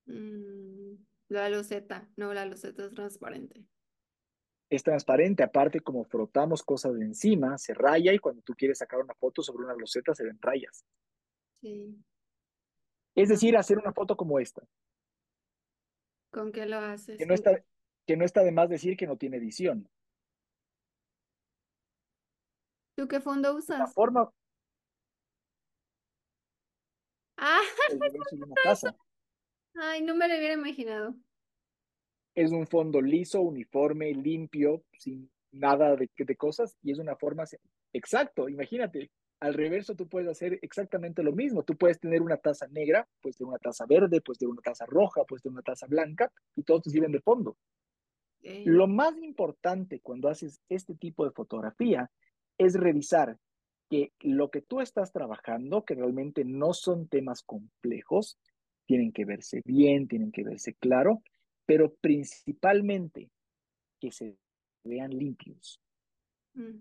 Mm, 0.07 0.97
la 1.29 1.49
loseta, 1.49 2.09
no, 2.17 2.35
la 2.35 2.45
loseta 2.45 2.85
es 2.85 2.93
transparente. 2.93 3.65
Es 4.75 4.83
transparente, 4.83 5.43
aparte 5.45 5.81
como 5.81 6.05
frotamos 6.05 6.63
cosas 6.63 6.95
de 6.95 7.05
encima, 7.05 7.57
se 7.59 7.75
raya 7.75 8.13
y 8.13 8.19
cuando 8.19 8.43
tú 8.43 8.55
quieres 8.55 8.79
sacar 8.79 9.01
una 9.01 9.15
foto 9.15 9.43
sobre 9.43 9.65
una 9.65 9.75
loseta 9.75 10.15
se 10.15 10.25
ven 10.25 10.39
rayas. 10.41 10.85
Sí. 11.61 12.05
Es 13.15 13.29
decir, 13.29 13.57
hacer 13.57 13.79
una 13.79 13.93
foto 13.93 14.17
como 14.17 14.39
esta, 14.41 14.63
¿Con 16.31 16.51
qué 16.51 16.67
lo 16.67 16.79
haces? 16.79 17.19
que 17.19 17.25
no 17.27 17.29
¿Con 17.29 17.35
está, 17.35 17.65
que 18.07 18.17
no 18.17 18.25
está 18.25 18.43
de 18.43 18.51
más 18.51 18.69
decir 18.69 18.97
que 18.97 19.07
no 19.07 19.17
tiene 19.17 19.37
edición. 19.37 19.89
¿Tú 22.97 23.07
qué 23.07 23.21
fondo 23.21 23.51
La 23.51 23.59
usas? 23.59 23.95
forma, 23.95 24.31
Ah, 27.37 27.63
una 27.93 28.55
ay, 29.77 30.03
no 30.03 30.15
me 30.15 30.29
lo 30.29 30.37
hubiera 30.37 30.55
imaginado. 30.55 31.15
Es 32.35 32.51
un 32.51 32.67
fondo 32.67 33.01
liso, 33.01 33.41
uniforme, 33.41 34.13
limpio, 34.13 34.83
sin 34.99 35.31
nada 35.53 35.97
de, 35.97 36.11
de 36.17 36.37
cosas, 36.37 36.77
y 36.83 36.93
es 36.93 36.99
una 36.99 37.17
forma 37.17 37.45
exacto. 37.93 38.49
Imagínate, 38.49 39.11
al 39.41 39.55
reverso 39.55 39.95
tú 39.95 40.09
puedes 40.09 40.29
hacer 40.29 40.59
exactamente 40.63 41.23
lo 41.23 41.33
mismo. 41.33 41.63
Tú 41.63 41.77
puedes 41.77 42.01
tener 42.01 42.23
una 42.23 42.37
taza 42.37 42.67
negra, 42.69 43.07
puedes 43.21 43.37
tener 43.37 43.51
una 43.51 43.59
taza 43.59 43.87
verde, 43.87 44.21
puedes 44.21 44.39
tener 44.39 44.53
una 44.53 44.63
taza 44.63 44.87
roja, 44.87 45.25
puedes 45.25 45.43
tener 45.43 45.55
una 45.55 45.63
taza 45.63 45.87
blanca, 45.87 46.33
y 46.57 46.63
todos 46.63 46.83
te 46.83 46.91
sirven 46.91 47.13
de 47.13 47.21
fondo. 47.21 47.57
Lo 48.65 48.87
más 48.87 49.17
importante 49.23 50.01
cuando 50.01 50.29
haces 50.29 50.61
este 50.69 50.95
tipo 50.95 51.25
de 51.25 51.31
fotografía 51.31 52.11
es 52.59 52.75
revisar 52.75 53.39
que 53.89 54.13
lo 54.21 54.51
que 54.51 54.61
tú 54.61 54.81
estás 54.81 55.13
trabajando, 55.13 55.85
que 55.85 55.95
realmente 55.95 56.45
no 56.45 56.75
son 56.75 57.09
temas 57.09 57.43
complejos, 57.43 58.39
tienen 58.87 59.13
que 59.13 59.25
verse 59.25 59.63
bien, 59.65 60.09
tienen 60.09 60.31
que 60.31 60.45
verse 60.45 60.75
claro, 60.75 61.23
pero 61.67 61.95
principalmente 61.95 63.31
que 64.01 64.11
se 64.11 64.37
vean 64.85 65.11
limpios. 65.11 65.81
Mm, 66.55 66.79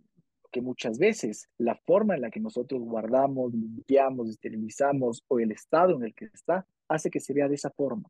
Que 0.51 0.61
muchas 0.61 0.99
veces 0.99 1.49
la 1.57 1.75
forma 1.75 2.15
en 2.15 2.21
la 2.21 2.29
que 2.29 2.39
nosotros 2.39 2.81
guardamos, 2.81 3.53
limpiamos, 3.53 4.29
esterilizamos 4.29 5.23
o 5.27 5.39
el 5.39 5.51
estado 5.51 5.95
en 5.95 6.03
el 6.03 6.13
que 6.13 6.25
está 6.25 6.67
hace 6.87 7.09
que 7.09 7.19
se 7.19 7.33
vea 7.33 7.47
de 7.47 7.55
esa 7.55 7.71
forma 7.71 8.07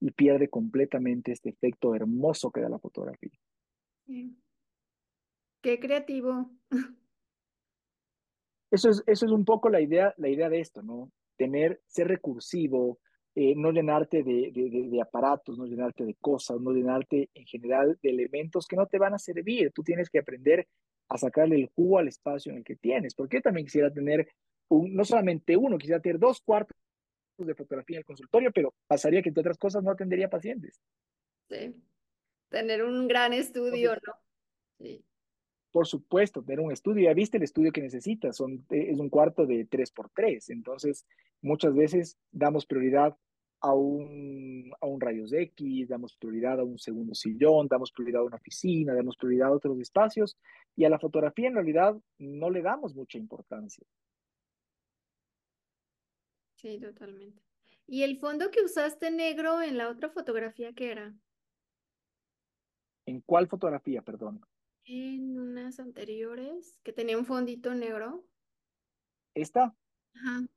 y 0.00 0.10
pierde 0.12 0.48
completamente 0.48 1.32
este 1.32 1.50
efecto 1.50 1.94
hermoso 1.94 2.50
que 2.50 2.60
da 2.60 2.68
la 2.68 2.78
fotografía. 2.78 3.38
sí. 4.06 4.36
Qué 5.62 5.78
creativo. 5.78 6.50
Eso 8.70 8.88
es, 8.88 9.02
eso 9.06 9.26
es 9.26 9.32
un 9.32 9.44
poco 9.44 9.68
la 9.68 9.80
idea, 9.80 10.14
la 10.16 10.28
idea 10.28 10.48
de 10.48 10.60
esto, 10.60 10.80
¿no? 10.80 11.10
Tener, 11.36 11.82
ser 11.86 12.06
recursivo, 12.06 13.00
eh, 13.34 13.54
no 13.56 13.70
llenarte 13.70 14.22
de, 14.22 14.50
de, 14.52 14.70
de, 14.70 14.88
de, 14.88 15.00
aparatos, 15.00 15.56
no 15.56 15.66
llenarte 15.66 16.04
de 16.04 16.14
cosas, 16.14 16.60
no 16.60 16.72
llenarte 16.72 17.30
en 17.34 17.46
general 17.46 17.98
de 18.02 18.10
elementos 18.10 18.66
que 18.66 18.76
no 18.76 18.86
te 18.86 18.98
van 18.98 19.14
a 19.14 19.18
servir. 19.18 19.72
Tú 19.72 19.82
tienes 19.82 20.10
que 20.10 20.18
aprender 20.18 20.66
a 21.08 21.18
sacarle 21.18 21.56
el 21.56 21.66
jugo 21.66 21.98
al 21.98 22.08
espacio 22.08 22.50
en 22.52 22.58
el 22.58 22.64
que 22.64 22.76
tienes. 22.76 23.14
Porque 23.14 23.38
yo 23.38 23.42
también 23.42 23.66
quisiera 23.66 23.92
tener, 23.92 24.28
un, 24.68 24.94
no 24.94 25.04
solamente 25.04 25.56
uno, 25.56 25.78
quisiera 25.78 26.00
tener 26.00 26.18
dos 26.18 26.40
cuartos 26.40 26.76
de 27.38 27.54
fotografía 27.54 27.96
en 27.96 28.00
el 28.00 28.04
consultorio, 28.04 28.50
pero 28.52 28.74
pasaría 28.86 29.22
que 29.22 29.30
entre 29.30 29.40
otras 29.40 29.58
cosas 29.58 29.82
no 29.82 29.90
atendería 29.90 30.28
pacientes. 30.28 30.80
Sí. 31.48 31.74
Tener 32.48 32.84
un 32.84 33.06
gran 33.06 33.32
estudio, 33.32 33.94
¿no? 33.94 34.12
Sí. 34.78 35.04
Por 35.72 35.86
supuesto, 35.86 36.42
tener 36.42 36.60
un 36.60 36.72
estudio, 36.72 37.04
ya 37.04 37.14
viste 37.14 37.36
el 37.36 37.44
estudio 37.44 37.72
que 37.72 37.80
necesitas, 37.80 38.36
son, 38.36 38.64
es 38.70 38.98
un 38.98 39.08
cuarto 39.08 39.46
de 39.46 39.68
3x3, 39.68 40.50
entonces 40.50 41.06
muchas 41.42 41.74
veces 41.74 42.18
damos 42.32 42.66
prioridad 42.66 43.16
a 43.60 43.74
un, 43.74 44.72
a 44.80 44.86
un 44.86 45.00
rayos 45.00 45.32
X, 45.32 45.88
damos 45.88 46.16
prioridad 46.16 46.60
a 46.60 46.64
un 46.64 46.78
segundo 46.78 47.14
sillón, 47.14 47.68
damos 47.68 47.92
prioridad 47.92 48.22
a 48.22 48.24
una 48.24 48.36
oficina, 48.36 48.94
damos 48.94 49.16
prioridad 49.16 49.48
a 49.48 49.52
otros 49.52 49.78
espacios 49.78 50.36
y 50.74 50.84
a 50.84 50.90
la 50.90 50.98
fotografía 50.98 51.48
en 51.48 51.54
realidad 51.54 51.96
no 52.18 52.50
le 52.50 52.62
damos 52.62 52.94
mucha 52.94 53.18
importancia. 53.18 53.86
Sí, 56.56 56.78
totalmente. 56.78 57.42
¿Y 57.86 58.02
el 58.02 58.16
fondo 58.16 58.50
que 58.50 58.62
usaste 58.62 59.10
negro 59.10 59.62
en 59.62 59.76
la 59.76 59.88
otra 59.88 60.08
fotografía 60.08 60.72
qué 60.72 60.92
era? 60.92 61.14
¿En 63.06 63.20
cuál 63.20 63.48
fotografía, 63.48 64.02
perdón? 64.02 64.40
En 64.92 65.38
unas 65.38 65.78
anteriores, 65.78 66.76
que 66.82 66.92
tenía 66.92 67.16
un 67.16 67.24
fondito 67.24 67.72
negro. 67.76 68.24
¿Esta? 69.34 69.72
Ajá. 70.14 70.48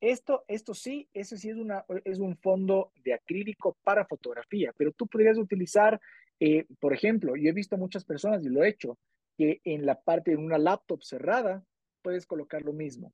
Esto, 0.00 0.44
esto 0.46 0.72
sí, 0.72 1.08
eso 1.12 1.36
sí 1.36 1.50
es, 1.50 1.56
una, 1.56 1.84
es 2.04 2.20
un 2.20 2.36
fondo 2.36 2.92
de 3.02 3.12
acrílico 3.14 3.76
para 3.82 4.06
fotografía, 4.06 4.72
pero 4.76 4.92
tú 4.92 5.08
podrías 5.08 5.36
utilizar, 5.36 6.00
eh, 6.38 6.64
por 6.78 6.92
ejemplo, 6.92 7.34
yo 7.34 7.48
he 7.48 7.52
visto 7.52 7.76
muchas 7.76 8.04
personas 8.04 8.44
y 8.44 8.50
lo 8.50 8.62
he 8.62 8.68
hecho, 8.68 8.96
que 9.36 9.60
en 9.64 9.84
la 9.84 10.00
parte 10.00 10.30
de 10.30 10.36
una 10.36 10.58
laptop 10.58 11.02
cerrada 11.02 11.64
puedes 12.02 12.24
colocar 12.24 12.62
lo 12.62 12.72
mismo. 12.72 13.12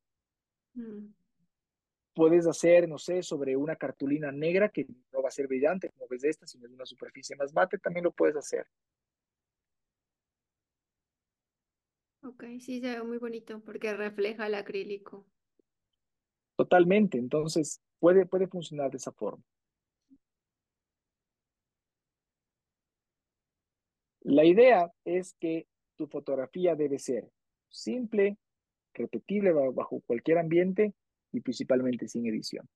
Mm. 0.75 1.15
Puedes 2.13 2.47
hacer, 2.47 2.87
no 2.87 2.99
sé, 2.99 3.23
sobre 3.23 3.57
una 3.57 3.77
cartulina 3.77 4.31
negra 4.33 4.69
que 4.69 4.87
no 5.13 5.23
va 5.23 5.29
a 5.29 5.33
ser 5.33 5.47
brillante 5.47 5.89
como 5.89 6.09
ves 6.09 6.25
esta, 6.25 6.47
sino 6.47 6.67
es 6.67 6.73
una 6.73 6.85
superficie 6.85 7.37
más 7.37 7.55
mate, 7.55 7.79
también 7.79 8.05
lo 8.05 8.13
puedes 8.13 8.37
hacer. 8.37 8.67
Ok, 12.23 12.45
sí, 12.61 12.81
se 12.81 12.97
ve 12.97 13.03
muy 13.03 13.19
bonito 13.19 13.61
porque 13.61 13.95
refleja 13.95 14.47
el 14.47 14.55
acrílico. 14.55 15.27
Totalmente, 16.57 17.19
entonces 17.19 17.81
puede, 18.01 18.27
puede 18.27 18.49
funcionar 18.49 18.91
de 18.91 18.97
esa 18.97 19.13
forma. 19.13 19.43
La 24.23 24.45
idea 24.45 24.93
es 25.05 25.35
que 25.41 25.69
tu 25.97 26.07
fotografía 26.07 26.75
debe 26.75 26.99
ser 26.99 27.31
simple, 27.69 28.37
repetible 28.93 29.53
bajo 29.53 30.01
cualquier 30.01 30.39
ambiente 30.39 30.95
y 31.33 31.41
principalmente 31.41 32.09
sin 32.09 32.27
edición. 32.27 32.69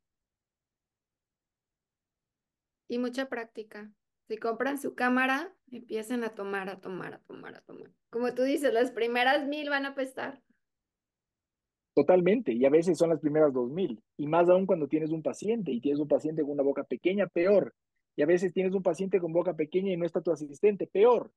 Y 2.88 2.98
mucha 2.98 3.28
práctica. 3.28 3.92
Si 4.28 4.36
compran 4.38 4.78
su 4.78 4.94
cámara, 4.94 5.54
empiecen 5.70 6.24
a 6.24 6.34
tomar, 6.34 6.68
a 6.68 6.80
tomar, 6.80 7.14
a 7.14 7.18
tomar, 7.20 7.56
a 7.56 7.60
tomar. 7.62 7.90
Como 8.10 8.32
tú 8.34 8.42
dices, 8.42 8.72
las 8.72 8.90
primeras 8.90 9.46
mil 9.46 9.68
van 9.68 9.84
a 9.84 9.90
apestar. 9.90 10.42
Totalmente, 11.94 12.52
y 12.52 12.64
a 12.64 12.70
veces 12.70 12.96
son 12.96 13.10
las 13.10 13.20
primeras 13.20 13.52
dos 13.52 13.70
mil, 13.70 14.02
y 14.16 14.26
más 14.26 14.48
aún 14.48 14.64
cuando 14.64 14.88
tienes 14.88 15.10
un 15.10 15.22
paciente 15.22 15.72
y 15.72 15.80
tienes 15.80 16.00
un 16.00 16.08
paciente 16.08 16.42
con 16.42 16.52
una 16.52 16.62
boca 16.62 16.84
pequeña, 16.84 17.26
peor. 17.26 17.74
Y 18.16 18.22
a 18.22 18.26
veces 18.26 18.52
tienes 18.52 18.74
un 18.74 18.82
paciente 18.82 19.20
con 19.20 19.32
boca 19.32 19.54
pequeña 19.54 19.92
y 19.92 19.96
no 19.96 20.06
está 20.06 20.20
tu 20.20 20.32
asistente, 20.32 20.86
peor. 20.86 21.32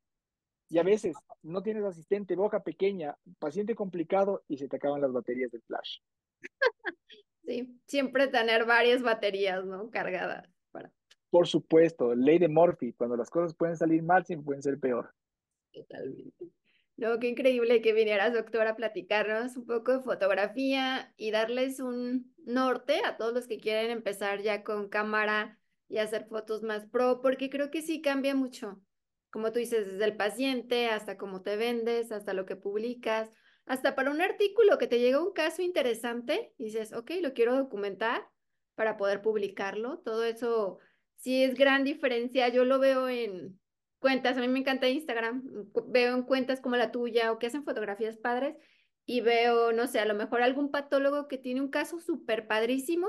Y 0.69 0.77
a 0.77 0.83
veces 0.83 1.15
no 1.41 1.61
tienes 1.61 1.83
asistente, 1.83 2.35
boca 2.35 2.63
pequeña, 2.63 3.15
paciente 3.39 3.75
complicado 3.75 4.43
y 4.47 4.57
se 4.57 4.67
te 4.67 4.77
acaban 4.77 5.01
las 5.01 5.11
baterías 5.11 5.51
del 5.51 5.61
flash. 5.63 5.99
Sí, 7.47 7.79
siempre 7.85 8.27
tener 8.27 8.65
varias 8.65 9.03
baterías, 9.03 9.63
¿no? 9.65 9.91
Cargadas. 9.91 10.54
Por 11.35 11.49
supuesto, 11.49 12.15
ley 12.15 12.39
de 12.39 12.47
Murphy, 12.47 12.93
cuando 12.93 13.17
las 13.17 13.29
cosas 13.29 13.53
pueden 13.53 13.75
salir 13.75 14.01
mal, 14.01 14.25
siempre 14.25 14.45
pueden 14.45 14.63
ser 14.63 14.79
peor. 14.79 15.13
Totalmente. 15.73 16.45
No, 16.95 17.19
qué 17.19 17.27
increíble 17.27 17.81
que 17.81 17.91
vinieras, 17.91 18.31
doctor, 18.31 18.65
a 18.67 18.77
platicarnos 18.77 19.57
un 19.57 19.65
poco 19.65 19.97
de 19.97 19.99
fotografía 20.01 21.13
y 21.17 21.31
darles 21.31 21.81
un 21.81 22.33
norte 22.45 23.01
a 23.03 23.17
todos 23.17 23.33
los 23.33 23.47
que 23.47 23.57
quieren 23.57 23.91
empezar 23.91 24.43
ya 24.43 24.63
con 24.63 24.87
cámara 24.87 25.59
y 25.89 25.97
hacer 25.97 26.25
fotos 26.29 26.63
más 26.63 26.85
pro, 26.85 27.19
porque 27.21 27.49
creo 27.49 27.69
que 27.69 27.81
sí 27.81 28.01
cambia 28.01 28.33
mucho. 28.33 28.81
Como 29.29 29.51
tú 29.51 29.59
dices, 29.59 29.91
desde 29.91 30.05
el 30.05 30.15
paciente 30.15 30.87
hasta 30.87 31.17
cómo 31.17 31.41
te 31.41 31.57
vendes, 31.57 32.13
hasta 32.13 32.33
lo 32.33 32.45
que 32.45 32.55
publicas, 32.55 33.29
hasta 33.65 33.93
para 33.93 34.09
un 34.09 34.21
artículo 34.21 34.77
que 34.77 34.87
te 34.87 34.99
llega 34.99 35.21
un 35.21 35.33
caso 35.33 35.61
interesante 35.61 36.53
y 36.57 36.63
dices, 36.67 36.93
ok, 36.93 37.11
lo 37.21 37.33
quiero 37.33 37.57
documentar 37.57 38.25
para 38.75 38.95
poder 38.95 39.21
publicarlo. 39.21 39.99
Todo 39.99 40.23
eso 40.23 40.79
sí 41.25 41.43
es 41.43 41.55
gran 41.55 41.83
diferencia. 41.83 42.49
Yo 42.49 42.65
lo 42.65 42.77
veo 42.77 43.09
en, 43.09 43.59
cuentas, 43.97 44.37
a 44.37 44.41
mí 44.41 44.47
me 44.47 44.59
encanta 44.59 44.87
Instagram, 44.87 45.41
veo 45.87 46.13
en 46.13 46.21
cuentas 46.21 46.61
como 46.61 46.75
la 46.75 46.91
tuya 46.91 47.31
o 47.31 47.39
que 47.39 47.47
hacen 47.47 47.63
fotografías 47.63 48.15
padres 48.15 48.55
y 49.07 49.21
veo, 49.21 49.71
no 49.71 49.87
sé, 49.87 49.99
a 49.99 50.05
lo 50.05 50.13
mejor 50.13 50.43
algún 50.43 50.69
patólogo 50.69 51.27
que 51.27 51.39
tiene 51.39 51.61
un 51.61 51.69
caso 51.69 51.99
súper 51.99 52.45
padrísimo, 52.45 53.07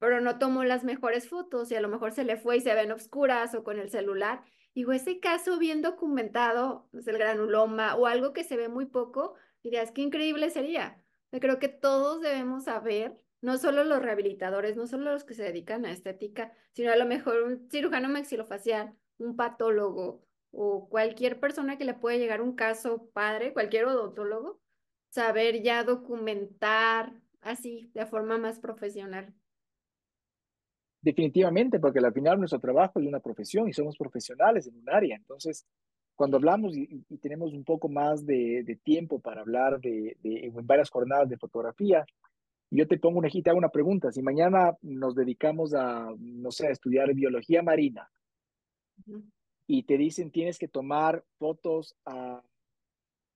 pero 0.00 0.20
no 0.20 0.40
tomó 0.40 0.64
las 0.64 0.82
mejores 0.82 1.28
fotos 1.28 1.70
y 1.70 1.76
a 1.76 1.80
lo 1.80 1.88
mejor 1.88 2.10
se 2.10 2.24
le 2.24 2.36
fue 2.36 2.56
y 2.56 2.60
se 2.60 2.74
ven 2.74 2.90
oscuras 2.90 3.54
o 3.54 3.62
con 3.62 3.78
el 3.78 3.90
celular. 3.90 4.42
Digo, 4.74 4.90
ese 4.90 5.20
caso 5.20 5.56
bien 5.60 5.82
documentado, 5.82 6.88
es 6.92 7.06
el 7.06 7.18
granuloma 7.18 7.94
o 7.94 8.08
algo 8.08 8.32
que 8.32 8.42
se 8.42 8.56
ve 8.56 8.68
muy 8.68 8.86
poco, 8.86 9.34
dirías, 9.62 9.92
qué 9.92 10.02
increíble 10.02 10.50
sería. 10.50 11.00
Yo 11.30 11.38
creo 11.38 11.60
que 11.60 11.68
todos 11.68 12.20
debemos 12.22 12.64
saber, 12.64 13.21
no 13.42 13.58
solo 13.58 13.84
los 13.84 14.00
rehabilitadores, 14.00 14.76
no 14.76 14.86
solo 14.86 15.12
los 15.12 15.24
que 15.24 15.34
se 15.34 15.42
dedican 15.42 15.84
a 15.84 15.92
estética, 15.92 16.52
sino 16.72 16.92
a 16.92 16.96
lo 16.96 17.04
mejor 17.04 17.42
un 17.42 17.68
cirujano 17.70 18.08
maxilofacial, 18.08 18.94
un 19.18 19.36
patólogo, 19.36 20.24
o 20.52 20.88
cualquier 20.88 21.40
persona 21.40 21.76
que 21.76 21.84
le 21.84 21.94
puede 21.94 22.18
llegar 22.18 22.40
un 22.40 22.54
caso 22.54 23.10
padre, 23.12 23.52
cualquier 23.52 23.86
odontólogo, 23.86 24.60
saber 25.10 25.62
ya 25.62 25.82
documentar 25.82 27.12
así 27.40 27.90
de 27.94 28.06
forma 28.06 28.38
más 28.38 28.60
profesional. 28.60 29.34
Definitivamente, 31.00 31.80
porque 31.80 31.98
al 31.98 32.12
final 32.12 32.38
nuestro 32.38 32.60
trabajo 32.60 33.00
es 33.00 33.06
una 33.06 33.18
profesión 33.18 33.68
y 33.68 33.72
somos 33.72 33.96
profesionales 33.96 34.68
en 34.68 34.76
un 34.76 34.88
área. 34.88 35.16
Entonces, 35.16 35.66
cuando 36.14 36.36
hablamos 36.36 36.76
y, 36.76 37.02
tenemos 37.20 37.52
un 37.52 37.64
poco 37.64 37.88
más 37.88 38.24
de, 38.24 38.78
tiempo 38.84 39.18
para 39.18 39.40
hablar 39.40 39.80
de, 39.80 40.16
en 40.22 40.66
varias 40.66 40.90
jornadas 40.90 41.28
de 41.28 41.38
fotografía, 41.38 42.06
yo 42.74 42.88
te 42.88 42.98
pongo 42.98 43.18
una, 43.18 43.28
te 43.28 43.50
hago 43.50 43.58
una 43.58 43.68
pregunta. 43.68 44.10
Si 44.12 44.22
mañana 44.22 44.76
nos 44.80 45.14
dedicamos 45.14 45.74
a, 45.74 46.10
no 46.18 46.50
sé, 46.50 46.68
a 46.68 46.70
estudiar 46.70 47.12
biología 47.12 47.62
marina, 47.62 48.10
y 49.66 49.82
te 49.84 49.96
dicen 49.96 50.30
tienes 50.30 50.58
que 50.58 50.68
tomar 50.68 51.24
fotos 51.38 51.96
a 52.04 52.42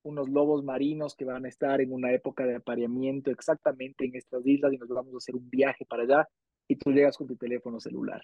unos 0.03 0.29
lobos 0.29 0.63
marinos 0.63 1.15
que 1.15 1.25
van 1.25 1.45
a 1.45 1.49
estar 1.49 1.81
en 1.81 1.93
una 1.93 2.13
época 2.13 2.47
de 2.47 2.57
apareamiento 2.57 3.31
exactamente 3.31 4.05
en 4.05 4.15
estas 4.15 4.47
islas 4.47 4.73
y 4.73 4.79
nos 4.79 4.89
vamos 4.89 5.15
a 5.15 5.17
hacer 5.19 5.35
un 5.35 5.51
viaje 5.51 5.85
para 5.85 6.05
allá 6.05 6.29
y 6.69 6.77
tú 6.77 6.91
llegas 6.93 7.17
con 7.17 7.27
tu 7.27 7.37
teléfono 7.37 7.81
celular. 7.81 8.23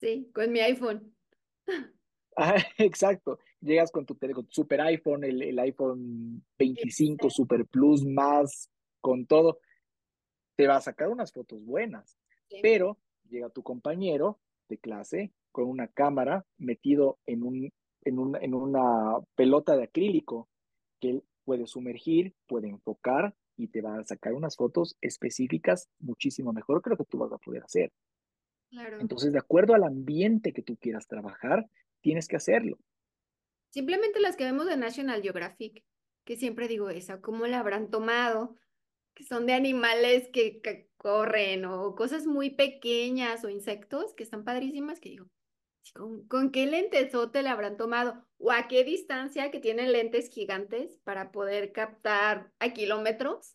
Sí, 0.00 0.30
con 0.34 0.52
mi 0.52 0.60
iPhone. 0.60 1.14
Ah, 2.34 2.56
exacto, 2.78 3.38
llegas 3.60 3.92
con 3.92 4.06
tu, 4.06 4.16
con 4.16 4.50
super 4.50 4.80
iPhone, 4.80 5.22
el, 5.22 5.42
el 5.42 5.58
iPhone 5.58 6.42
25 6.58 7.28
Super 7.28 7.66
Plus 7.66 8.06
más, 8.06 8.70
con 9.02 9.26
todo, 9.26 9.58
te 10.56 10.66
va 10.66 10.76
a 10.76 10.80
sacar 10.80 11.08
unas 11.08 11.32
fotos 11.32 11.62
buenas, 11.62 12.18
pero 12.62 12.98
llega 13.28 13.50
tu 13.50 13.62
compañero 13.62 14.40
de 14.68 14.78
clase 14.78 15.32
con 15.50 15.68
una 15.68 15.88
cámara 15.88 16.46
metido 16.56 17.18
en, 17.26 17.42
un, 17.42 17.72
en, 18.04 18.18
un, 18.18 18.36
en 18.36 18.54
una 18.54 19.18
pelota 19.34 19.76
de 19.76 19.84
acrílico 19.84 20.48
que 21.00 21.10
él 21.10 21.24
puede 21.44 21.66
sumergir, 21.66 22.34
puede 22.46 22.68
enfocar 22.68 23.34
y 23.56 23.68
te 23.68 23.82
va 23.82 23.98
a 23.98 24.04
sacar 24.04 24.32
unas 24.32 24.56
fotos 24.56 24.96
específicas 25.00 25.88
muchísimo 25.98 26.52
mejor 26.52 26.82
que 26.82 26.90
lo 26.90 26.96
que 26.96 27.04
tú 27.04 27.18
vas 27.18 27.32
a 27.32 27.38
poder 27.38 27.62
hacer. 27.64 27.92
Claro. 28.70 29.00
Entonces, 29.00 29.32
de 29.32 29.38
acuerdo 29.38 29.74
al 29.74 29.84
ambiente 29.84 30.52
que 30.52 30.62
tú 30.62 30.76
quieras 30.76 31.06
trabajar, 31.06 31.68
tienes 32.00 32.28
que 32.28 32.36
hacerlo. 32.36 32.78
Simplemente 33.70 34.20
las 34.20 34.36
que 34.36 34.44
vemos 34.44 34.66
de 34.66 34.76
National 34.76 35.22
Geographic, 35.22 35.84
que 36.24 36.36
siempre 36.36 36.68
digo 36.68 36.88
esa, 36.88 37.20
¿cómo 37.20 37.46
la 37.46 37.60
habrán 37.60 37.90
tomado? 37.90 38.56
Que 39.14 39.24
son 39.24 39.46
de 39.46 39.52
animales 39.52 40.28
que, 40.32 40.88
corren 40.96 41.64
o 41.64 41.96
cosas 41.96 42.26
muy 42.26 42.50
pequeñas 42.50 43.44
o 43.44 43.48
insectos 43.48 44.14
que 44.14 44.22
están 44.22 44.44
padrísimas, 44.44 45.00
que 45.00 45.10
digo, 45.10 45.28
¿Con, 45.94 46.28
¿Con 46.28 46.52
qué 46.52 46.66
lentesote 46.66 47.42
le 47.42 47.48
habrán 47.48 47.76
tomado? 47.76 48.24
¿O 48.38 48.52
a 48.52 48.68
qué 48.68 48.84
distancia 48.84 49.50
que 49.50 49.58
tienen 49.58 49.90
lentes 49.90 50.30
gigantes 50.30 51.00
para 51.02 51.32
poder 51.32 51.72
captar 51.72 52.52
a 52.60 52.72
kilómetros? 52.72 53.52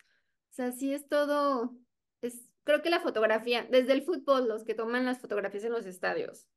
O 0.49 0.53
sea, 0.53 0.71
sí 0.73 0.93
es 0.93 1.07
todo, 1.07 1.73
es, 2.21 2.49
creo 2.63 2.81
que 2.81 2.89
la 2.89 2.99
fotografía, 2.99 3.65
desde 3.71 3.93
el 3.93 4.01
fútbol, 4.01 4.49
los 4.49 4.65
que 4.65 4.73
toman 4.73 5.05
las 5.05 5.19
fotografías 5.19 5.63
en 5.63 5.71
los 5.71 5.85
estadios. 5.85 6.47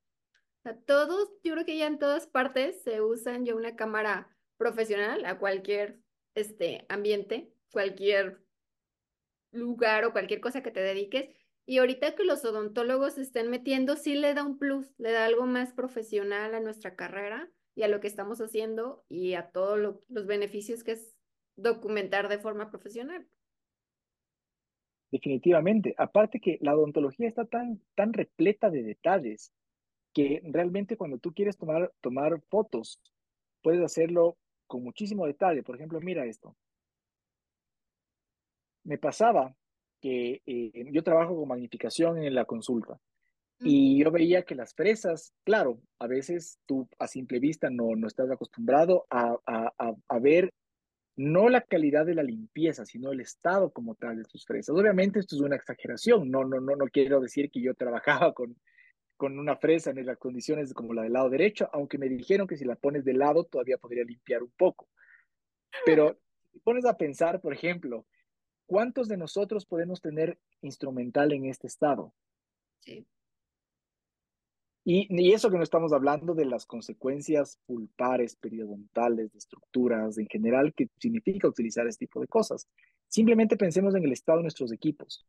O 0.65 0.75
todos, 0.75 1.31
yo 1.43 1.55
creo 1.55 1.65
que 1.65 1.77
ya 1.77 1.87
en 1.87 1.99
todas 1.99 2.27
partes 2.27 2.83
se 2.83 3.01
usan 3.01 3.47
ya 3.47 3.55
una 3.55 3.77
cámara 3.77 4.37
profesional 4.57 5.25
a 5.25 5.39
cualquier 5.39 6.01
este, 6.35 6.85
ambiente, 6.89 7.53
cualquier 7.73 8.43
lugar 9.53 10.05
o 10.05 10.13
cualquier 10.13 10.41
cosa 10.41 10.63
que 10.63 10.71
te 10.71 10.81
dediques 10.81 11.31
y 11.67 11.79
ahorita 11.79 12.15
que 12.15 12.25
los 12.25 12.45
odontólogos 12.45 13.15
se 13.15 13.23
estén 13.23 13.51
metiendo, 13.51 13.97
sí 13.97 14.15
le 14.15 14.35
da 14.35 14.45
un 14.45 14.59
plus, 14.59 14.93
le 14.99 15.13
da 15.13 15.25
algo 15.25 15.47
más 15.47 15.73
profesional 15.73 16.55
a 16.55 16.61
nuestra 16.61 16.97
carrera 16.97 17.51
y 17.75 17.83
a 17.83 17.89
lo 17.89 18.01
que 18.01 18.09
estamos 18.09 18.41
haciendo 18.41 19.05
y 19.09 19.35
a 19.35 19.51
todos 19.51 19.79
los 20.09 20.27
beneficios 20.27 20.83
que 20.83 20.93
es 20.93 21.17
documentar 21.57 22.29
de 22.29 22.39
forma 22.39 22.71
profesional. 22.71 23.27
Definitivamente. 25.11 25.95
Aparte 25.99 26.41
que 26.41 26.59
la 26.61 26.75
odontología 26.75 27.29
está 27.29 27.45
tan, 27.45 27.81
tan 27.95 28.13
repleta 28.13 28.71
de 28.71 28.83
detalles 28.83 29.53
que 30.13 30.41
realmente 30.45 30.97
cuando 30.97 31.19
tú 31.19 31.33
quieres 31.33 31.57
tomar, 31.57 31.93
tomar 32.01 32.41
fotos, 32.49 33.01
puedes 33.63 33.81
hacerlo 33.81 34.39
con 34.67 34.83
muchísimo 34.83 35.27
detalle. 35.27 35.63
Por 35.63 35.77
ejemplo, 35.77 36.01
mira 36.01 36.27
esto. 36.27 36.57
Me 38.85 38.99
pasaba 38.99 39.55
que 40.01 40.43
eh, 40.47 40.85
yo 40.93 41.03
trabajo 41.03 41.37
con 41.37 41.49
magnificación 41.49 42.23
en 42.23 42.35
la 42.35 42.45
consulta 42.45 42.99
y 43.63 44.03
yo 44.03 44.11
veía 44.11 44.45
que 44.45 44.55
las 44.55 44.75
fresas, 44.75 45.35
claro, 45.45 45.81
a 45.99 46.07
veces 46.07 46.59
tú 46.65 46.89
a 46.99 47.07
simple 47.07 47.39
vista 47.39 47.69
no, 47.69 47.95
no 47.95 48.07
estás 48.07 48.31
acostumbrado 48.31 49.07
a, 49.11 49.37
a, 49.47 49.95
a, 50.09 50.19
ver 50.19 50.51
no 51.15 51.51
la 51.51 51.61
calidad 51.61 52.07
de 52.07 52.15
la 52.15 52.23
limpieza, 52.23 52.87
sino 52.87 53.13
el 53.13 53.21
estado 53.21 53.71
como 53.71 53.95
tal 53.97 54.17
de 54.17 54.25
tus 54.25 54.47
fresas. 54.47 54.75
Obviamente 54.75 55.19
esto 55.19 55.37
es 55.37 55.43
una 55.43 55.57
exageración, 55.57 56.31
no, 56.31 56.45
no, 56.45 56.59
no, 56.59 56.75
no 56.75 56.87
quiero 56.87 57.21
decir 57.21 57.51
que 57.51 57.61
yo 57.61 57.75
trabajaba 57.75 58.33
con, 58.33 58.57
con 59.19 59.39
una 59.39 59.57
fresa 59.57 59.91
en 59.91 60.07
las 60.07 60.17
condiciones 60.17 60.73
como 60.73 60.95
la 60.95 61.03
del 61.03 61.13
lado 61.13 61.29
derecho, 61.29 61.69
aunque 61.75 61.99
me 61.99 62.09
dijeron 62.09 62.47
que 62.47 62.57
si 62.57 62.65
la 62.65 62.77
pones 62.77 63.05
de 63.05 63.13
lado 63.13 63.45
todavía 63.45 63.77
podría 63.77 64.05
limpiar 64.05 64.43
un 64.43 64.53
poco. 64.57 64.89
Pero 65.85 66.19
si 66.51 66.61
pones 66.61 66.87
a 66.87 66.97
pensar, 66.97 67.43
por 67.43 67.53
ejemplo, 67.53 68.07
¿Cuántos 68.71 69.09
de 69.09 69.17
nosotros 69.17 69.67
podemos 69.67 70.01
tener 70.01 70.39
instrumental 70.63 71.33
en 71.33 71.47
este 71.47 71.67
estado? 71.67 72.15
Sí. 72.79 73.05
Y, 74.85 75.09
y, 75.11 75.33
eso 75.33 75.51
que 75.51 75.57
no 75.57 75.65
estamos 75.65 75.93
hablando 75.93 76.35
de 76.35 76.45
las 76.45 76.67
consecuencias 76.67 77.59
pulpares, 77.67 78.37
periodontales, 78.37 79.33
de 79.33 79.39
estructuras 79.39 80.19
en 80.19 80.29
general 80.29 80.73
que 80.73 80.89
significa 81.01 81.49
utilizar 81.49 81.85
este 81.89 82.07
tipo 82.07 82.21
de 82.21 82.29
cosas. 82.29 82.69
Simplemente 83.09 83.57
pensemos 83.57 83.97
en 83.97 84.05
el 84.05 84.13
estado 84.13 84.39
de 84.39 84.45
nuestros 84.45 84.71
equipos. 84.71 85.27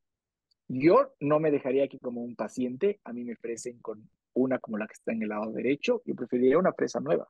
Yo 0.68 1.16
no 1.20 1.40
me 1.40 1.50
dejaría 1.50 1.88
que 1.88 1.98
como 1.98 2.22
un 2.22 2.36
paciente 2.36 3.00
a 3.04 3.12
mí 3.12 3.24
me 3.24 3.34
ofrecen 3.34 3.80
con 3.80 4.08
una 4.34 4.60
como 4.60 4.78
la 4.78 4.86
que 4.86 4.94
está 4.94 5.14
en 5.14 5.24
el 5.24 5.30
lado 5.30 5.52
derecho, 5.52 6.04
yo 6.06 6.14
preferiría 6.14 6.60
una 6.60 6.74
presa 6.74 7.00
nueva. 7.00 7.28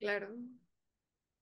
Claro. 0.00 0.34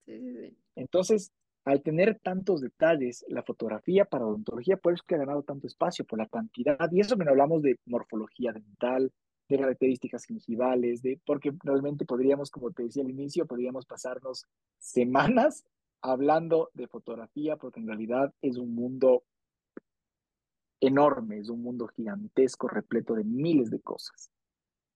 Sí, 0.04 0.18
sí, 0.18 0.36
sí. 0.36 0.58
Entonces, 0.74 1.32
al 1.64 1.82
tener 1.82 2.18
tantos 2.20 2.60
detalles, 2.60 3.24
la 3.28 3.42
fotografía 3.42 4.04
para 4.04 4.26
odontología, 4.26 4.76
por 4.76 4.92
eso 4.92 5.04
que 5.06 5.14
ha 5.14 5.18
ganado 5.18 5.42
tanto 5.42 5.66
espacio, 5.66 6.04
por 6.04 6.18
la 6.18 6.26
cantidad, 6.26 6.90
y 6.92 7.00
eso 7.00 7.16
que 7.16 7.24
no 7.24 7.30
hablamos 7.30 7.62
de 7.62 7.78
morfología 7.86 8.52
dental, 8.52 9.12
de 9.48 9.58
características 9.58 10.24
gingivales, 10.24 11.02
de, 11.02 11.20
porque 11.24 11.52
realmente 11.62 12.04
podríamos, 12.04 12.50
como 12.50 12.70
te 12.70 12.84
decía 12.84 13.02
al 13.02 13.10
inicio, 13.10 13.46
podríamos 13.46 13.86
pasarnos 13.86 14.46
semanas 14.78 15.64
hablando 16.02 16.70
de 16.74 16.86
fotografía, 16.86 17.56
porque 17.56 17.80
en 17.80 17.86
realidad 17.86 18.32
es 18.42 18.58
un 18.58 18.74
mundo 18.74 19.24
enorme, 20.80 21.38
es 21.38 21.48
un 21.48 21.62
mundo 21.62 21.86
gigantesco, 21.88 22.68
repleto 22.68 23.14
de 23.14 23.24
miles 23.24 23.70
de 23.70 23.80
cosas. 23.80 24.30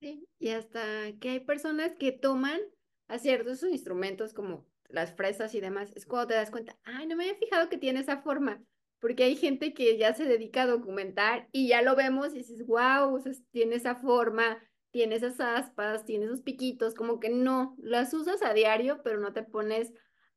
Sí, 0.01 0.28
y 0.39 0.51
hasta 0.51 0.81
que 1.19 1.31
hay 1.31 1.40
personas 1.40 1.95
que 1.95 2.12
toman 2.12 2.61
a 3.09 3.19
ciertos 3.19 3.62
instrumentos 3.62 4.35
como 4.35 4.66
las 4.89 5.15
fresas 5.15 5.55
y 5.55 5.60
demás, 5.60 5.93
es 5.94 6.06
cuando 6.06 6.28
te 6.28 6.35
das 6.35 6.51
cuenta, 6.51 6.78
ay, 6.85 7.06
no 7.06 7.16
me 7.16 7.24
había 7.24 7.39
fijado 7.39 7.69
que 7.69 7.78
tiene 7.78 8.01
esa 8.01 8.23
forma, 8.23 8.62
porque 9.01 9.24
hay 9.24 9.36
gente 9.36 9.74
que 9.74 9.97
ya 9.97 10.15
se 10.15 10.24
dedica 10.24 10.62
a 10.62 10.66
documentar 10.66 11.48
y 11.52 11.69
ya 11.69 11.82
lo 11.82 11.94
vemos 11.94 12.35
y 12.35 12.39
dices, 12.39 12.66
wow, 12.66 13.23
tiene 13.51 13.77
esa 13.77 13.97
forma, 13.97 14.59
tiene 14.90 15.16
esas 15.16 15.39
aspas, 15.40 16.05
tiene 16.05 16.24
esos 16.24 16.40
piquitos, 16.40 16.94
como 16.94 17.20
que 17.20 17.28
no, 17.28 17.77
las 17.78 18.12
usas 18.15 18.43
a 18.43 18.55
diario, 18.55 19.02
pero 19.05 19.20
no 19.20 19.32
te 19.32 19.43
pones 19.43 19.93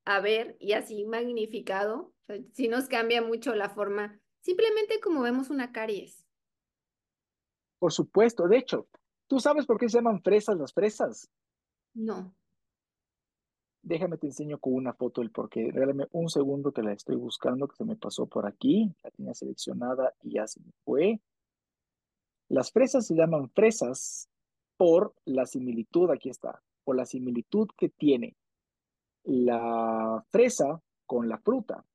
a 0.06 0.20
ver 0.20 0.58
y 0.60 0.74
así 0.74 1.06
magnificado, 1.06 2.14
o 2.22 2.26
sea, 2.26 2.38
sí 2.54 2.68
nos 2.68 2.88
cambia 2.88 3.22
mucho 3.22 3.56
la 3.56 3.70
forma, 3.70 4.20
simplemente 4.42 5.00
como 5.00 5.22
vemos 5.22 5.50
una 5.50 5.72
caries. 5.72 6.26
Por 7.80 7.92
supuesto, 7.92 8.48
de 8.48 8.58
hecho, 8.58 8.88
¿tú 9.28 9.40
sabes 9.40 9.66
por 9.66 9.80
qué 9.80 9.90
se 9.90 9.98
llaman 9.98 10.22
fresas 10.22 10.58
las 10.58 10.74
fresas? 10.74 11.30
No. 11.94 12.36
Déjame 13.84 14.18
te 14.18 14.28
enseño 14.28 14.60
con 14.60 14.74
una 14.74 14.94
foto 14.94 15.22
el 15.22 15.32
porqué. 15.32 15.72
Regálame 15.72 16.08
un 16.12 16.30
segundo 16.30 16.72
que 16.72 16.84
la 16.84 16.94
estoy 16.94 17.16
buscando, 17.16 17.68
que 17.68 17.76
se 17.76 17.84
me 17.84 17.96
pasó 17.96 18.28
por 18.28 18.46
aquí. 18.46 18.94
La 19.04 19.10
tenía 19.12 19.34
seleccionada 19.34 20.14
y 20.22 20.34
ya 20.34 20.48
se 20.48 20.60
me 20.60 20.72
fue. 20.84 21.20
Las 22.48 22.72
fresas 22.72 23.08
se 23.08 23.16
llaman 23.16 23.50
fresas 23.50 24.30
por 24.78 25.16
la 25.26 25.46
similitud, 25.46 26.12
aquí 26.12 26.30
está, 26.30 26.62
por 26.84 26.96
la 26.96 27.06
similitud 27.06 27.70
que 27.78 27.90
tiene 27.90 28.36
la 29.24 30.24
fresa 30.30 30.82
con 31.06 31.30
la 31.30 31.38
fruta. 31.40 31.86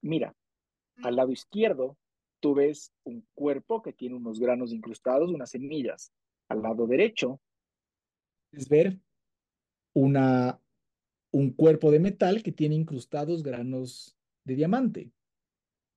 Mira, 0.00 0.34
al 1.02 1.16
lado 1.16 1.32
izquierdo 1.32 1.96
tú 2.40 2.54
ves 2.54 2.92
un 3.04 3.26
cuerpo 3.34 3.82
que 3.82 3.92
tiene 3.92 4.16
unos 4.16 4.38
granos 4.40 4.72
incrustados, 4.72 5.30
unas 5.30 5.50
semillas. 5.50 6.12
Al 6.48 6.62
lado 6.62 6.86
derecho 6.86 7.40
puedes 8.50 8.68
ver 8.68 8.98
una, 9.98 10.60
un 11.32 11.50
cuerpo 11.52 11.90
de 11.90 11.98
metal 11.98 12.42
que 12.42 12.52
tiene 12.52 12.76
incrustados 12.76 13.42
granos 13.42 14.16
de 14.44 14.54
diamante. 14.54 15.10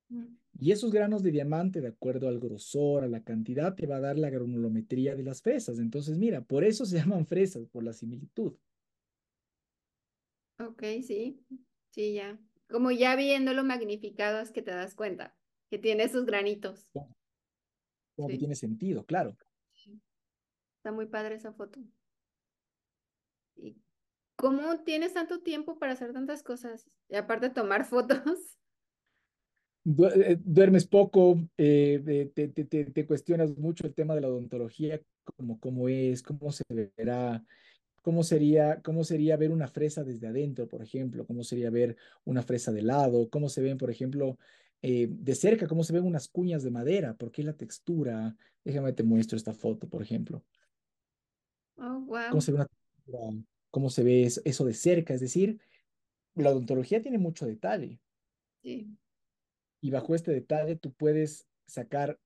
Mm. 0.08 0.36
Y 0.58 0.72
esos 0.72 0.92
granos 0.92 1.22
de 1.22 1.30
diamante, 1.30 1.80
de 1.80 1.88
acuerdo 1.88 2.28
al 2.28 2.38
grosor, 2.38 3.04
a 3.04 3.08
la 3.08 3.22
cantidad, 3.22 3.74
te 3.74 3.86
va 3.86 3.96
a 3.96 4.00
dar 4.00 4.18
la 4.18 4.28
granulometría 4.28 5.14
de 5.14 5.22
las 5.22 5.40
fresas. 5.40 5.78
Entonces, 5.78 6.18
mira, 6.18 6.42
por 6.42 6.64
eso 6.64 6.84
se 6.84 6.96
llaman 6.98 7.26
fresas, 7.26 7.66
por 7.68 7.84
la 7.84 7.92
similitud. 7.92 8.54
Ok, 10.58 10.82
sí, 11.02 11.40
sí, 11.90 12.14
ya. 12.14 12.38
Como 12.68 12.90
ya 12.90 13.16
viéndolo 13.16 13.64
magnificado 13.64 14.40
es 14.40 14.50
que 14.50 14.62
te 14.62 14.70
das 14.70 14.94
cuenta 14.94 15.36
que 15.70 15.78
tiene 15.78 16.04
esos 16.04 16.26
granitos. 16.26 16.90
Como 18.14 18.28
que 18.28 18.38
tiene 18.38 18.54
sentido, 18.54 19.04
claro. 19.06 19.36
Está 20.76 20.92
muy 20.92 21.06
padre 21.06 21.36
esa 21.36 21.52
foto. 21.52 21.80
¿Y 23.56 23.76
cómo 24.42 24.80
tienes 24.80 25.14
tanto 25.14 25.40
tiempo 25.40 25.78
para 25.78 25.92
hacer 25.92 26.12
tantas 26.12 26.42
cosas? 26.42 26.84
Y 27.08 27.14
aparte 27.14 27.48
tomar 27.48 27.84
fotos. 27.88 28.58
Eh, 29.84 30.36
duermes 30.44 30.84
poco, 30.84 31.38
eh, 31.56 32.30
te, 32.34 32.48
te, 32.48 32.64
te, 32.64 33.06
cuestionas 33.06 33.56
mucho 33.56 33.86
el 33.86 33.94
tema 33.94 34.16
de 34.16 34.20
la 34.20 34.28
odontología, 34.28 35.00
como 35.36 35.60
cómo 35.60 35.88
es, 35.88 36.22
cómo 36.22 36.50
se 36.50 36.64
verá, 36.96 37.44
cómo 38.02 38.24
sería, 38.24 38.80
cómo 38.82 39.04
sería 39.04 39.36
ver 39.36 39.50
una 39.50 39.68
fresa 39.68 40.02
desde 40.02 40.26
adentro, 40.26 40.68
por 40.68 40.82
ejemplo, 40.82 41.24
cómo 41.24 41.44
sería 41.44 41.70
ver 41.70 41.96
una 42.24 42.42
fresa 42.42 42.72
de 42.72 42.82
lado, 42.82 43.30
cómo 43.30 43.48
se 43.48 43.62
ven, 43.62 43.78
por 43.78 43.90
ejemplo, 43.90 44.38
eh, 44.82 45.06
de 45.08 45.34
cerca, 45.36 45.68
cómo 45.68 45.84
se 45.84 45.92
ven 45.92 46.04
unas 46.04 46.28
cuñas 46.28 46.64
de 46.64 46.70
madera, 46.70 47.14
por 47.14 47.30
qué 47.30 47.44
la 47.44 47.52
textura. 47.52 48.36
Déjame 48.64 48.92
te 48.92 49.04
muestro 49.04 49.36
esta 49.36 49.52
foto, 49.52 49.88
por 49.88 50.02
ejemplo. 50.02 50.42
Oh, 51.76 52.00
wow. 52.06 52.30
Cómo 52.30 52.40
se 52.40 52.52
ve 52.52 52.58
una 52.58 52.68
cómo 53.72 53.90
se 53.90 54.04
ve 54.04 54.22
eso 54.22 54.64
de 54.64 54.74
cerca. 54.74 55.14
Es 55.14 55.20
decir, 55.20 55.60
la 56.34 56.50
odontología 56.50 57.02
tiene 57.02 57.18
mucho 57.18 57.46
detalle. 57.46 58.00
Sí. 58.62 58.96
Y 59.80 59.90
bajo 59.90 60.14
este 60.14 60.30
detalle 60.30 60.76
tú 60.76 60.92
puedes 60.92 61.48
sacar 61.66 62.20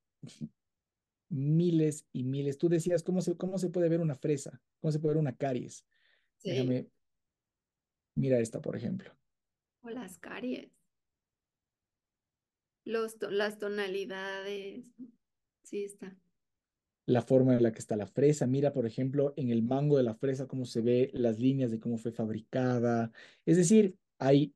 miles 1.31 2.06
y 2.12 2.24
miles. 2.24 2.59
Tú 2.59 2.68
decías, 2.68 3.02
¿cómo 3.02 3.23
se, 3.23 3.36
cómo 3.36 3.59
se 3.59 3.70
puede 3.70 3.89
ver 3.89 4.01
una 4.01 4.16
fresa? 4.16 4.60
¿Cómo 4.81 4.93
se 4.93 4.98
puede 4.98 5.14
ver 5.14 5.20
una 5.23 5.36
caries? 5.36 5.86
Sí. 6.39 6.51
Déjame, 6.51 6.90
mira 8.16 8.39
esta, 8.40 8.60
por 8.60 8.77
ejemplo. 8.77 9.16
O 9.82 9.89
las 9.89 10.18
caries. 10.18 10.70
Los, 12.85 13.16
las 13.31 13.59
tonalidades. 13.59 14.93
Sí, 15.62 15.85
está 15.85 16.16
la 17.06 17.22
forma 17.22 17.54
en 17.56 17.62
la 17.62 17.72
que 17.72 17.78
está 17.78 17.96
la 17.96 18.06
fresa. 18.06 18.46
Mira, 18.46 18.72
por 18.72 18.86
ejemplo, 18.86 19.32
en 19.36 19.50
el 19.50 19.62
mango 19.62 19.96
de 19.96 20.02
la 20.02 20.14
fresa 20.14 20.46
cómo 20.46 20.64
se 20.66 20.80
ve 20.82 21.10
las 21.14 21.38
líneas 21.38 21.70
de 21.70 21.80
cómo 21.80 21.98
fue 21.98 22.12
fabricada. 22.12 23.12
Es 23.46 23.56
decir, 23.56 23.96
hay 24.18 24.54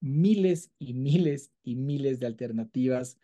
miles 0.00 0.70
y 0.78 0.94
miles 0.94 1.52
y 1.62 1.76
miles 1.76 2.20
de 2.20 2.26
alternativas 2.26 3.18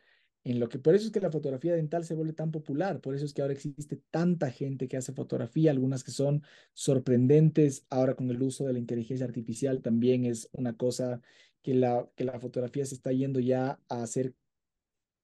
en 0.44 0.60
lo 0.60 0.68
que 0.68 0.78
por 0.78 0.94
eso 0.94 1.06
es 1.06 1.12
que 1.12 1.20
la 1.20 1.30
fotografía 1.30 1.74
dental 1.74 2.04
se 2.04 2.14
vuelve 2.14 2.34
tan 2.34 2.50
popular, 2.50 3.00
por 3.00 3.14
eso 3.14 3.24
es 3.24 3.32
que 3.32 3.40
ahora 3.40 3.54
existe 3.54 4.02
tanta 4.10 4.50
gente 4.50 4.88
que 4.88 4.98
hace 4.98 5.14
fotografía, 5.14 5.70
algunas 5.70 6.04
que 6.04 6.10
son 6.10 6.42
sorprendentes, 6.74 7.86
ahora 7.88 8.14
con 8.14 8.30
el 8.30 8.42
uso 8.42 8.66
de 8.66 8.74
la 8.74 8.78
inteligencia 8.78 9.24
artificial 9.26 9.80
también 9.80 10.26
es 10.26 10.50
una 10.52 10.76
cosa 10.76 11.22
que 11.62 11.72
la, 11.74 12.06
que 12.14 12.24
la 12.24 12.38
fotografía 12.38 12.84
se 12.84 12.94
está 12.94 13.10
yendo 13.10 13.40
ya 13.40 13.80
a 13.88 14.02
hacer 14.02 14.34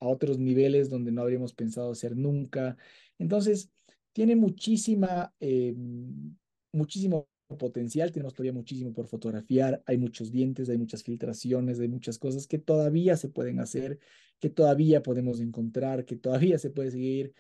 a 0.01 0.07
otros 0.09 0.39
niveles 0.39 0.89
donde 0.89 1.13
no 1.13 1.21
habríamos 1.21 1.53
pensado 1.53 1.93
hacer 1.93 2.17
nunca. 2.17 2.79
Entonces, 3.21 3.71
tiene 4.13 4.35
muchísima, 4.35 5.33
eh, 5.39 5.75
muchísimo 6.73 7.29
potencial, 7.59 8.11
tenemos 8.13 8.33
todavía 8.33 8.53
muchísimo 8.53 8.93
por 8.93 9.07
fotografiar, 9.07 9.83
hay 9.87 9.99
muchos 9.99 10.33
dientes, 10.33 10.69
hay 10.69 10.79
muchas 10.79 11.03
filtraciones, 11.03 11.79
hay 11.81 11.89
muchas 11.89 12.19
cosas 12.19 12.47
que 12.47 12.59
todavía 12.59 13.17
se 13.17 13.29
pueden 13.29 13.61
hacer, 13.61 13.99
que 14.39 14.49
todavía 14.51 15.03
podemos 15.03 15.41
encontrar, 15.41 16.05
que 16.05 16.17
todavía 16.17 16.59
se 16.59 16.71
puede 16.71 16.91
seguir 16.91 17.35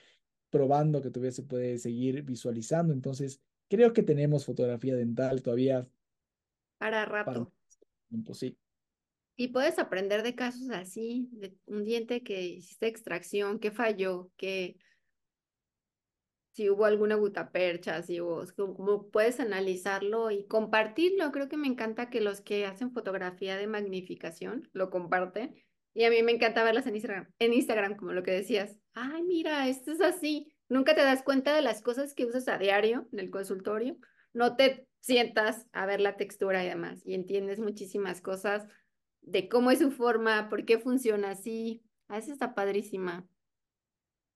probando, 0.50 1.00
que 1.00 1.10
todavía 1.10 1.32
se 1.32 1.44
puede 1.44 1.78
seguir 1.78 2.22
visualizando. 2.22 2.92
Entonces, 2.92 3.40
creo 3.68 3.92
que 3.92 4.02
tenemos 4.02 4.44
fotografía 4.44 4.94
dental 4.94 5.42
todavía. 5.42 5.88
Para 6.78 7.06
rato. 7.06 7.52
sí. 8.32 8.56
Y 9.36 9.48
puedes 9.48 9.78
aprender 9.78 10.22
de 10.22 10.34
casos 10.34 10.68
así, 10.70 11.30
de 11.32 11.56
un 11.64 11.84
diente 11.84 12.22
que 12.22 12.46
hiciste 12.46 12.88
extracción, 12.88 13.58
que 13.58 13.70
falló, 13.70 14.30
que 14.36 14.76
si 16.52 16.68
hubo 16.68 16.84
alguna 16.84 17.14
gutapercha, 17.14 18.02
si 18.02 18.20
hubo, 18.20 18.44
como 18.56 19.08
puedes 19.10 19.40
analizarlo 19.40 20.30
y 20.30 20.46
compartirlo. 20.46 21.30
Creo 21.32 21.48
que 21.48 21.56
me 21.56 21.68
encanta 21.68 22.10
que 22.10 22.20
los 22.20 22.40
que 22.40 22.66
hacen 22.66 22.92
fotografía 22.92 23.56
de 23.56 23.66
magnificación 23.66 24.68
lo 24.72 24.90
comparten. 24.90 25.54
Y 25.94 26.04
a 26.04 26.10
mí 26.10 26.22
me 26.22 26.32
encanta 26.32 26.64
verlas 26.64 26.86
en 26.86 26.94
Instagram, 26.94 27.32
en 27.38 27.52
Instagram, 27.52 27.96
como 27.96 28.12
lo 28.12 28.22
que 28.22 28.30
decías. 28.30 28.78
Ay, 28.94 29.22
mira, 29.22 29.68
esto 29.68 29.92
es 29.92 30.00
así. 30.00 30.52
Nunca 30.68 30.94
te 30.94 31.02
das 31.02 31.22
cuenta 31.22 31.54
de 31.54 31.62
las 31.62 31.82
cosas 31.82 32.14
que 32.14 32.26
usas 32.26 32.46
a 32.48 32.58
diario 32.58 33.08
en 33.12 33.18
el 33.18 33.30
consultorio. 33.30 33.96
No 34.32 34.56
te 34.56 34.86
sientas 35.00 35.66
a 35.72 35.86
ver 35.86 36.00
la 36.00 36.16
textura 36.16 36.64
y 36.64 36.68
demás. 36.68 37.00
Y 37.04 37.14
entiendes 37.14 37.58
muchísimas 37.58 38.20
cosas 38.20 38.66
de 39.20 39.48
cómo 39.48 39.70
es 39.70 39.80
su 39.80 39.90
forma, 39.90 40.48
por 40.48 40.64
qué 40.64 40.78
funciona 40.78 41.30
así. 41.30 41.82
A 42.08 42.18
eso 42.18 42.32
está 42.32 42.54
padrísima. 42.54 43.26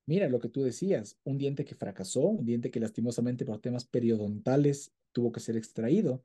Mira 0.06 0.28
lo 0.28 0.38
que 0.38 0.48
tú 0.48 0.62
decías, 0.62 1.18
un 1.24 1.38
diente 1.38 1.64
que 1.64 1.74
fracasó, 1.74 2.20
un 2.20 2.44
diente 2.44 2.70
que 2.70 2.80
lastimosamente 2.80 3.44
por 3.44 3.60
temas 3.60 3.84
periodontales 3.84 4.92
tuvo 5.12 5.32
que 5.32 5.40
ser 5.40 5.56
extraído. 5.56 6.22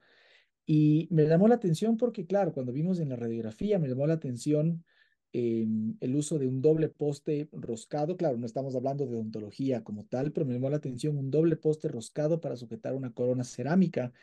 Y 0.65 1.07
me 1.11 1.26
llamó 1.26 1.47
la 1.47 1.56
atención 1.56 1.97
porque, 1.97 2.26
claro, 2.26 2.53
cuando 2.53 2.73
vimos 2.73 2.99
en 2.99 3.10
la 3.10 3.15
radiografía, 3.15 3.80
me 3.80 3.88
llamó 3.88 4.06
la 4.06 4.15
atención 4.15 4.84
em, 5.31 5.95
el 6.01 6.15
uso 6.15 6.38
de 6.38 6.47
un 6.47 6.61
doble 6.61 6.89
poste 6.89 7.49
roscado. 7.51 8.18
Claro, 8.18 8.38
no 8.38 8.45
estamos 8.45 8.76
hablando 8.76 9.06
de 9.06 9.15
odontología 9.15 9.84
como 9.84 10.06
tal, 10.06 10.31
pero 10.31 10.45
me 10.45 10.53
llamó 10.53 10.69
la 10.69 10.77
atención 10.77 11.18
un 11.18 11.31
doble 11.31 11.56
poste 11.56 11.88
roscado 11.88 12.41
para 12.41 12.56
sujetar 12.56 12.93
una 12.93 13.14
corona 13.14 13.43
cerámica 13.43 14.14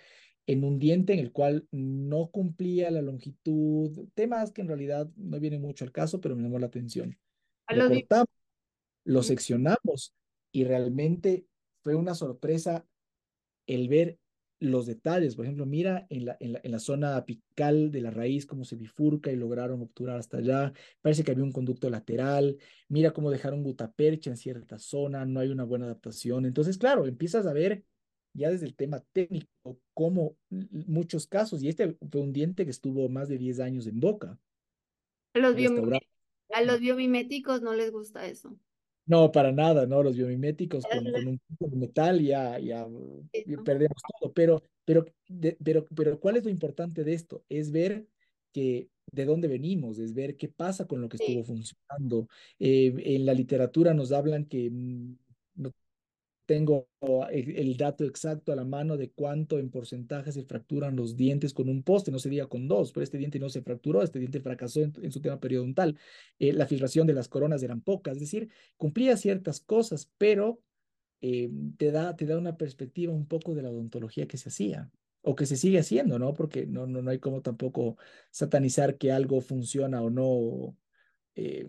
en 0.46 0.62
un 0.62 0.78
diente 0.78 1.12
en 1.12 1.18
el 1.18 1.32
cual 1.32 1.66
no 1.72 2.30
cumplía 2.30 2.90
la 2.90 3.02
longitud, 3.02 4.08
temas 4.14 4.52
que 4.52 4.62
en 4.62 4.68
realidad 4.68 5.10
no 5.16 5.40
vienen 5.40 5.60
mucho 5.60 5.84
al 5.84 5.92
caso, 5.92 6.20
pero 6.20 6.36
me 6.36 6.44
llamó 6.44 6.58
la 6.58 6.66
atención. 6.66 7.18
Lo, 7.68 7.88
cortamos, 7.88 8.28
lo 9.06 9.22
seccionamos 9.22 10.14
y 10.52 10.64
realmente 10.64 11.46
fue 11.82 11.94
una 11.94 12.14
sorpresa 12.14 12.84
el 13.66 13.88
ver 13.88 14.18
los 14.58 14.86
detalles. 14.86 15.36
Por 15.36 15.44
ejemplo, 15.44 15.64
mira 15.64 16.06
en 16.10 16.26
la, 16.26 16.36
en 16.40 16.52
la, 16.54 16.60
en 16.62 16.72
la 16.72 16.78
zona 16.78 17.16
apical 17.16 17.90
de 17.90 18.00
la 18.00 18.10
raíz 18.10 18.46
cómo 18.46 18.64
se 18.64 18.76
bifurca 18.76 19.30
y 19.30 19.36
lograron 19.36 19.80
obturar 19.82 20.18
hasta 20.18 20.38
allá. 20.38 20.72
Parece 21.00 21.22
que 21.22 21.30
había 21.30 21.44
un 21.44 21.52
conducto 21.52 21.88
lateral. 21.88 22.56
Mira 22.88 23.12
cómo 23.12 23.30
dejaron 23.30 23.62
gutapercha 23.62 24.30
en 24.30 24.36
cierta 24.36 24.78
zona. 24.78 25.24
No 25.24 25.40
hay 25.40 25.50
una 25.50 25.64
buena 25.64 25.86
adaptación. 25.86 26.44
Entonces, 26.44 26.76
claro, 26.76 27.06
empiezas 27.06 27.46
a 27.46 27.52
ver 27.52 27.84
ya 28.32 28.50
desde 28.50 28.66
el 28.66 28.74
tema 28.74 29.02
técnico 29.12 29.78
cómo 29.94 30.36
muchos 30.50 31.26
casos, 31.26 31.62
y 31.62 31.68
este 31.68 31.96
fue 32.10 32.20
un 32.20 32.32
diente 32.32 32.64
que 32.64 32.70
estuvo 32.70 33.08
más 33.08 33.28
de 33.28 33.38
10 33.38 33.60
años 33.60 33.86
en 33.86 33.98
boca. 33.98 34.38
Los 35.32 35.54
a 36.52 36.62
los 36.62 36.80
biomiméticos 36.80 37.62
no 37.62 37.74
les 37.74 37.90
gusta 37.90 38.26
eso. 38.26 38.56
No, 39.06 39.30
para 39.30 39.52
nada, 39.52 39.86
¿no? 39.86 40.02
Los 40.02 40.16
biomiméticos 40.16 40.84
con, 40.84 41.04
con 41.04 41.28
un 41.28 41.40
de 41.58 41.76
metal 41.76 42.20
ya, 42.20 42.58
ya, 42.58 42.86
perdemos 43.64 44.02
todo. 44.20 44.32
Pero, 44.32 44.62
pero, 44.84 45.06
pero, 45.62 45.86
pero, 45.94 46.20
¿cuál 46.20 46.36
es 46.36 46.44
lo 46.44 46.50
importante 46.50 47.04
de 47.04 47.14
esto? 47.14 47.44
Es 47.48 47.70
ver 47.70 48.06
que 48.52 48.88
de 49.12 49.24
dónde 49.24 49.46
venimos, 49.46 49.98
es 49.98 50.12
ver 50.12 50.36
qué 50.36 50.48
pasa 50.48 50.86
con 50.86 51.00
lo 51.00 51.08
que 51.08 51.18
estuvo 51.18 51.44
funcionando. 51.44 52.28
Eh, 52.58 52.92
en 52.96 53.26
la 53.26 53.34
literatura 53.34 53.94
nos 53.94 54.10
hablan 54.10 54.46
que 54.46 54.70
mm, 54.70 55.16
no 55.56 55.72
tengo 56.46 56.88
el, 57.30 57.76
dato 57.76 58.04
exacto 58.04 58.52
a 58.52 58.56
la 58.56 58.64
mano 58.64 58.96
de 58.96 59.10
cuánto 59.10 59.58
en 59.58 59.70
porcentaje 59.70 60.32
se 60.32 60.44
fracturan 60.44 60.96
los 60.96 61.16
dientes 61.16 61.52
con 61.52 61.68
un 61.68 61.82
poste, 61.82 62.10
no 62.10 62.18
se 62.18 62.30
diga 62.30 62.46
con 62.46 62.68
dos, 62.68 62.92
pero 62.92 63.04
este 63.04 63.18
diente 63.18 63.38
no 63.38 63.48
se 63.48 63.62
fracturó, 63.62 64.02
este 64.02 64.20
diente 64.20 64.40
fracasó 64.40 64.80
en, 64.80 65.12
su 65.12 65.20
tema 65.20 65.40
periodontal. 65.40 65.98
Eh, 66.38 66.52
la 66.52 66.66
filtración 66.66 67.06
de 67.06 67.14
las 67.14 67.28
coronas 67.28 67.62
eran 67.62 67.80
pocas, 67.80 68.14
es 68.14 68.20
decir, 68.20 68.48
cumplía 68.76 69.16
ciertas 69.16 69.60
cosas, 69.60 70.10
pero 70.18 70.62
eh, 71.20 71.50
te, 71.76 71.90
da, 71.90 72.16
te 72.16 72.26
da 72.26 72.38
una 72.38 72.56
perspectiva 72.56 73.12
un 73.12 73.26
poco 73.26 73.54
de 73.54 73.62
la 73.62 73.70
odontología 73.70 74.26
que 74.28 74.38
se 74.38 74.48
hacía 74.48 74.90
o 75.22 75.34
que 75.34 75.46
se 75.46 75.56
sigue 75.56 75.80
haciendo, 75.80 76.18
¿no? 76.20 76.34
Porque 76.34 76.66
no, 76.66 76.86
no, 76.86 77.02
no 77.02 77.10
hay 77.10 77.18
como 77.18 77.42
tampoco 77.42 77.96
satanizar 78.30 78.96
que 78.96 79.10
algo 79.10 79.40
funciona 79.40 80.00
o 80.02 80.10
no. 80.10 80.76
Eh, 81.34 81.66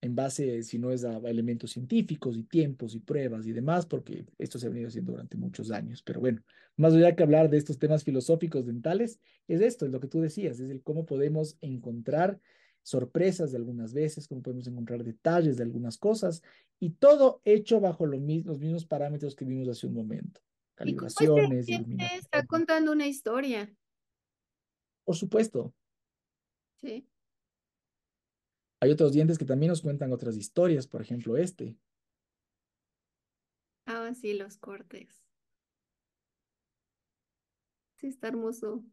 en 0.00 0.14
base, 0.14 0.62
si 0.62 0.78
no 0.78 0.90
es 0.90 1.04
a, 1.04 1.16
elementos 1.18 1.72
científicos 1.72 2.36
y 2.36 2.44
tiempos 2.44 2.94
y 2.94 3.00
pruebas 3.00 3.46
y 3.46 3.52
demás, 3.52 3.86
porque 3.86 4.26
esto 4.38 4.58
se 4.58 4.66
ha 4.66 4.70
venido 4.70 4.88
haciendo 4.88 5.12
durante 5.12 5.36
muchos 5.36 5.70
años. 5.70 6.02
Pero 6.02 6.20
bueno, 6.20 6.42
más 6.76 6.94
allá 6.94 7.16
que 7.16 7.22
hablar 7.22 7.50
de 7.50 7.58
estos 7.58 7.78
temas 7.78 8.04
filosóficos 8.04 8.66
dentales, 8.66 9.20
es 9.48 9.60
esto, 9.60 9.86
es 9.86 9.92
lo 9.92 10.00
que 10.00 10.08
tú 10.08 10.20
decías, 10.20 10.60
es 10.60 10.70
el 10.70 10.82
cómo 10.82 11.04
podemos 11.06 11.56
encontrar 11.60 12.40
sorpresas 12.82 13.50
de 13.50 13.58
algunas 13.58 13.92
veces, 13.92 14.28
cómo 14.28 14.40
podemos 14.42 14.66
encontrar 14.66 15.04
detalles 15.04 15.56
de 15.56 15.64
algunas 15.64 15.98
cosas, 15.98 16.42
y 16.78 16.90
todo 16.90 17.42
hecho 17.44 17.80
bajo 17.80 18.06
los 18.06 18.20
mismos 18.20 18.86
parámetros 18.86 19.34
que 19.34 19.44
vimos 19.44 19.68
hace 19.68 19.86
un 19.86 19.94
momento. 19.94 20.40
Calibraciones. 20.74 21.68
¿Y 21.68 21.84
está 22.16 22.46
contando 22.46 22.92
una 22.92 23.08
historia. 23.08 23.74
Por 25.04 25.16
supuesto. 25.16 25.74
Sí. 26.76 27.04
Hay 28.80 28.90
otros 28.90 29.12
dientes 29.12 29.38
que 29.38 29.44
también 29.44 29.70
nos 29.70 29.82
cuentan 29.82 30.12
otras 30.12 30.36
historias, 30.36 30.86
por 30.86 31.02
ejemplo 31.02 31.36
este. 31.36 31.76
Ah, 33.86 34.12
sí, 34.14 34.34
los 34.34 34.56
cortes. 34.58 35.24
Sí, 37.96 38.06
está 38.06 38.28
hermoso. 38.28 38.84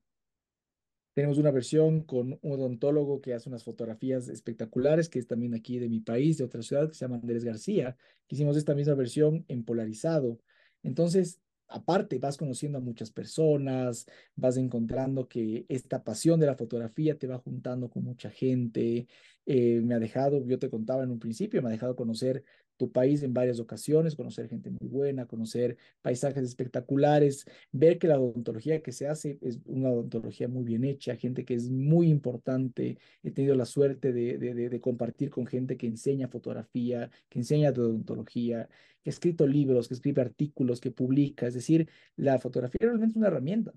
Tenemos 1.13 1.37
una 1.37 1.51
versión 1.51 2.01
con 2.01 2.39
un 2.41 2.51
odontólogo 2.51 3.21
que 3.21 3.33
hace 3.33 3.47
unas 3.47 3.63
fotografías 3.63 4.27
espectaculares, 4.27 5.07
que 5.07 5.19
es 5.19 5.27
también 5.27 5.53
aquí 5.53 5.79
de 5.79 5.87
mi 5.87 6.01
país, 6.01 6.37
de 6.37 6.43
otra 6.43 6.61
ciudad, 6.61 6.89
que 6.89 6.95
se 6.95 7.05
llama 7.05 7.15
Andrés 7.15 7.45
García. 7.45 7.95
Hicimos 8.27 8.57
esta 8.57 8.75
misma 8.75 8.95
versión 8.95 9.45
en 9.47 9.63
polarizado. 9.63 10.39
Entonces, 10.83 11.39
aparte 11.67 12.19
vas 12.19 12.37
conociendo 12.37 12.77
a 12.77 12.81
muchas 12.81 13.11
personas, 13.11 14.05
vas 14.35 14.57
encontrando 14.57 15.27
que 15.27 15.65
esta 15.69 16.03
pasión 16.03 16.39
de 16.39 16.47
la 16.47 16.55
fotografía 16.55 17.17
te 17.17 17.27
va 17.27 17.37
juntando 17.39 17.89
con 17.89 18.03
mucha 18.03 18.29
gente. 18.29 19.07
Eh, 19.45 19.81
me 19.81 19.95
ha 19.95 19.99
dejado, 19.99 20.43
yo 20.45 20.59
te 20.59 20.69
contaba 20.69 21.03
en 21.03 21.11
un 21.11 21.19
principio, 21.19 21.61
me 21.61 21.69
ha 21.69 21.71
dejado 21.71 21.95
conocer 21.95 22.43
tu 22.77 22.91
país 22.91 23.23
en 23.23 23.33
varias 23.33 23.59
ocasiones, 23.59 24.15
conocer 24.15 24.49
gente 24.49 24.69
muy 24.69 24.89
buena, 24.89 25.25
conocer 25.25 25.77
paisajes 26.01 26.43
espectaculares, 26.43 27.45
ver 27.71 27.99
que 27.99 28.07
la 28.07 28.19
odontología 28.19 28.81
que 28.81 28.91
se 28.91 29.07
hace 29.07 29.37
es 29.41 29.59
una 29.65 29.89
odontología 29.91 30.47
muy 30.47 30.63
bien 30.63 30.83
hecha, 30.83 31.15
gente 31.15 31.45
que 31.45 31.53
es 31.55 31.69
muy 31.69 32.09
importante. 32.09 32.97
He 33.23 33.31
tenido 33.31 33.55
la 33.55 33.65
suerte 33.65 34.13
de, 34.13 34.37
de, 34.37 34.69
de 34.69 34.81
compartir 34.81 35.29
con 35.29 35.45
gente 35.45 35.77
que 35.77 35.87
enseña 35.87 36.27
fotografía, 36.27 37.09
que 37.29 37.39
enseña 37.39 37.71
odontología, 37.71 38.69
que 39.01 39.09
ha 39.09 39.13
escrito 39.13 39.47
libros, 39.47 39.87
que 39.87 39.93
escribe 39.93 40.21
artículos, 40.21 40.81
que 40.81 40.91
publica. 40.91 41.47
Es 41.47 41.53
decir, 41.53 41.89
la 42.15 42.39
fotografía 42.39 42.77
realmente 42.81 43.11
es 43.11 43.17
una 43.17 43.27
herramienta. 43.27 43.73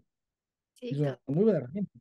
Sí, 0.74 0.90
es 0.90 0.98
una 0.98 1.20
muy 1.26 1.44
buena 1.44 1.58
herramienta. 1.58 1.98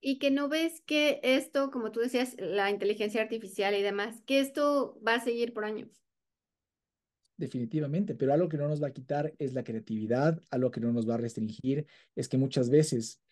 Y 0.00 0.18
que 0.18 0.30
no 0.30 0.48
ves 0.48 0.80
que 0.82 1.18
esto, 1.22 1.70
como 1.70 1.90
tú 1.90 2.00
decías, 2.00 2.36
la 2.38 2.70
inteligencia 2.70 3.20
artificial 3.20 3.74
y 3.74 3.82
demás, 3.82 4.22
que 4.26 4.38
esto 4.38 5.00
va 5.06 5.14
a 5.14 5.20
seguir 5.20 5.52
por 5.52 5.64
años 5.64 6.07
definitivamente, 7.38 8.14
pero 8.14 8.34
algo 8.34 8.48
que 8.48 8.58
no 8.58 8.68
nos 8.68 8.82
va 8.82 8.88
a 8.88 8.92
quitar 8.92 9.32
es 9.38 9.54
la 9.54 9.64
creatividad, 9.64 10.40
algo 10.50 10.70
que 10.70 10.80
no 10.80 10.92
nos 10.92 11.08
va 11.08 11.14
a 11.14 11.18
restringir 11.18 11.86
es 12.14 12.28
que 12.28 12.36
muchas 12.36 12.68
veces 12.68 13.22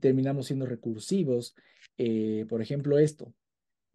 terminamos 0.00 0.46
siendo 0.46 0.66
recursivos. 0.66 1.54
Eh, 1.96 2.44
por 2.48 2.60
ejemplo, 2.60 2.98
esto. 2.98 3.32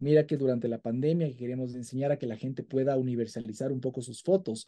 Mira 0.00 0.26
que 0.26 0.36
durante 0.36 0.68
la 0.68 0.80
pandemia 0.80 1.34
queremos 1.36 1.74
enseñar 1.74 2.12
a 2.12 2.18
que 2.18 2.26
la 2.26 2.36
gente 2.36 2.62
pueda 2.62 2.96
universalizar 2.96 3.70
un 3.72 3.80
poco 3.80 4.00
sus 4.00 4.22
fotos. 4.22 4.66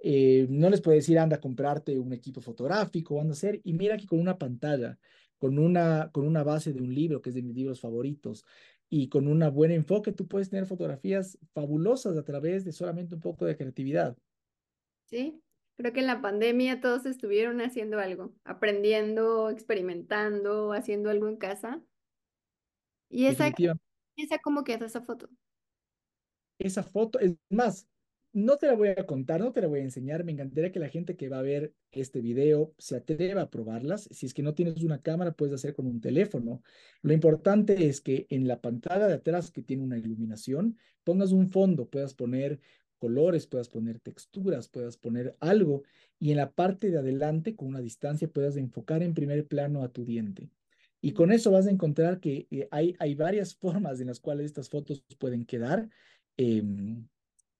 Eh, 0.00 0.46
no 0.50 0.68
les 0.68 0.80
puede 0.80 0.96
decir, 0.98 1.18
anda 1.18 1.36
a 1.36 1.40
comprarte 1.40 1.98
un 1.98 2.12
equipo 2.12 2.40
fotográfico, 2.40 3.20
anda 3.20 3.32
a 3.32 3.34
hacer, 3.34 3.60
y 3.64 3.72
mira 3.72 3.96
que 3.96 4.06
con 4.06 4.18
una 4.18 4.36
pantalla, 4.38 4.98
con 5.38 5.58
una, 5.58 6.10
con 6.12 6.26
una 6.26 6.42
base 6.42 6.72
de 6.72 6.82
un 6.82 6.92
libro 6.92 7.22
que 7.22 7.30
es 7.30 7.36
de 7.36 7.42
mis 7.42 7.54
libros 7.54 7.80
favoritos, 7.80 8.44
y 8.90 9.08
con 9.08 9.26
un 9.28 9.38
buen 9.54 9.70
enfoque, 9.70 10.12
tú 10.12 10.26
puedes 10.26 10.50
tener 10.50 10.66
fotografías 10.66 11.38
fabulosas 11.54 12.16
a 12.18 12.24
través 12.24 12.64
de 12.64 12.72
solamente 12.72 13.14
un 13.14 13.22
poco 13.22 13.46
de 13.46 13.56
creatividad. 13.56 14.18
Sí, 15.12 15.42
creo 15.76 15.92
que 15.92 16.00
en 16.00 16.06
la 16.06 16.22
pandemia 16.22 16.80
todos 16.80 17.04
estuvieron 17.04 17.60
haciendo 17.60 17.98
algo, 17.98 18.34
aprendiendo, 18.44 19.50
experimentando, 19.50 20.72
haciendo 20.72 21.10
algo 21.10 21.28
en 21.28 21.36
casa. 21.36 21.82
¿Y 23.10 23.26
esa, 23.26 23.52
esa 24.16 24.38
cómo 24.38 24.64
quedó 24.64 24.86
esa 24.86 25.02
foto? 25.02 25.28
Esa 26.58 26.82
foto, 26.82 27.18
es 27.18 27.34
más, 27.50 27.86
no 28.32 28.56
te 28.56 28.66
la 28.66 28.74
voy 28.74 28.88
a 28.88 29.06
contar, 29.06 29.40
no 29.40 29.52
te 29.52 29.60
la 29.60 29.66
voy 29.66 29.80
a 29.80 29.82
enseñar. 29.82 30.24
Me 30.24 30.32
encantaría 30.32 30.72
que 30.72 30.78
la 30.80 30.88
gente 30.88 31.16
que 31.16 31.28
va 31.28 31.40
a 31.40 31.42
ver 31.42 31.74
este 31.90 32.22
video 32.22 32.74
se 32.78 32.96
atreva 32.96 33.42
a 33.42 33.50
probarlas. 33.50 34.08
Si 34.10 34.24
es 34.24 34.32
que 34.32 34.42
no 34.42 34.54
tienes 34.54 34.82
una 34.82 35.02
cámara, 35.02 35.32
puedes 35.32 35.54
hacer 35.54 35.74
con 35.74 35.86
un 35.86 36.00
teléfono. 36.00 36.62
Lo 37.02 37.12
importante 37.12 37.86
es 37.86 38.00
que 38.00 38.26
en 38.30 38.48
la 38.48 38.62
pantalla 38.62 39.06
de 39.06 39.14
atrás 39.14 39.50
que 39.50 39.62
tiene 39.62 39.82
una 39.82 39.98
iluminación, 39.98 40.78
pongas 41.04 41.32
un 41.32 41.48
fondo, 41.48 41.90
puedas 41.90 42.14
poner 42.14 42.60
colores, 43.02 43.48
puedas 43.48 43.68
poner 43.68 43.98
texturas, 43.98 44.68
puedas 44.68 44.96
poner 44.96 45.36
algo 45.40 45.82
y 46.20 46.30
en 46.30 46.36
la 46.36 46.52
parte 46.52 46.88
de 46.88 46.98
adelante 46.98 47.56
con 47.56 47.66
una 47.66 47.80
distancia 47.80 48.28
puedas 48.28 48.56
enfocar 48.56 49.02
en 49.02 49.12
primer 49.12 49.44
plano 49.48 49.82
a 49.82 49.88
tu 49.88 50.04
diente. 50.04 50.50
Y 51.00 51.10
con 51.10 51.32
eso 51.32 51.50
vas 51.50 51.66
a 51.66 51.70
encontrar 51.70 52.20
que 52.20 52.46
eh, 52.52 52.68
hay, 52.70 52.94
hay 53.00 53.16
varias 53.16 53.56
formas 53.64 54.00
en 54.00 54.06
las 54.06 54.20
cuales 54.20 54.46
estas 54.46 54.68
fotos 54.68 55.04
pueden 55.18 55.44
quedar. 55.44 55.90
Em, 56.36 57.08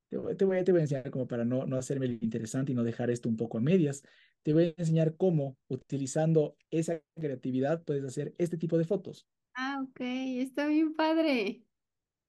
te, 0.08 0.16
voy, 0.16 0.36
te, 0.36 0.44
voy, 0.70 0.78
a 0.78 0.82
enseñar 0.82 1.10
como 1.10 1.26
para 1.26 1.44
no, 1.44 1.66
no 1.66 1.76
hacerme 1.76 2.06
interesante 2.06 2.70
y 2.70 2.76
no 2.76 2.84
dejar 2.84 3.10
esto 3.10 3.28
un 3.28 3.36
poco 3.36 3.58
a 3.58 3.60
medias. 3.60 4.04
Te 4.44 4.52
voy 4.52 4.66
a 4.66 4.74
enseñar 4.80 5.16
cómo, 5.16 5.56
utilizando 5.66 6.56
esa 6.70 7.02
creatividad, 7.16 7.82
puedes 7.82 8.04
hacer 8.04 8.32
este 8.38 8.56
tipo 8.56 8.78
de 8.78 8.84
fotos. 8.84 9.26
Ah, 9.54 9.82
ok, 9.82 10.00
está 10.00 10.68
bien 10.68 10.94
padre. 10.94 11.64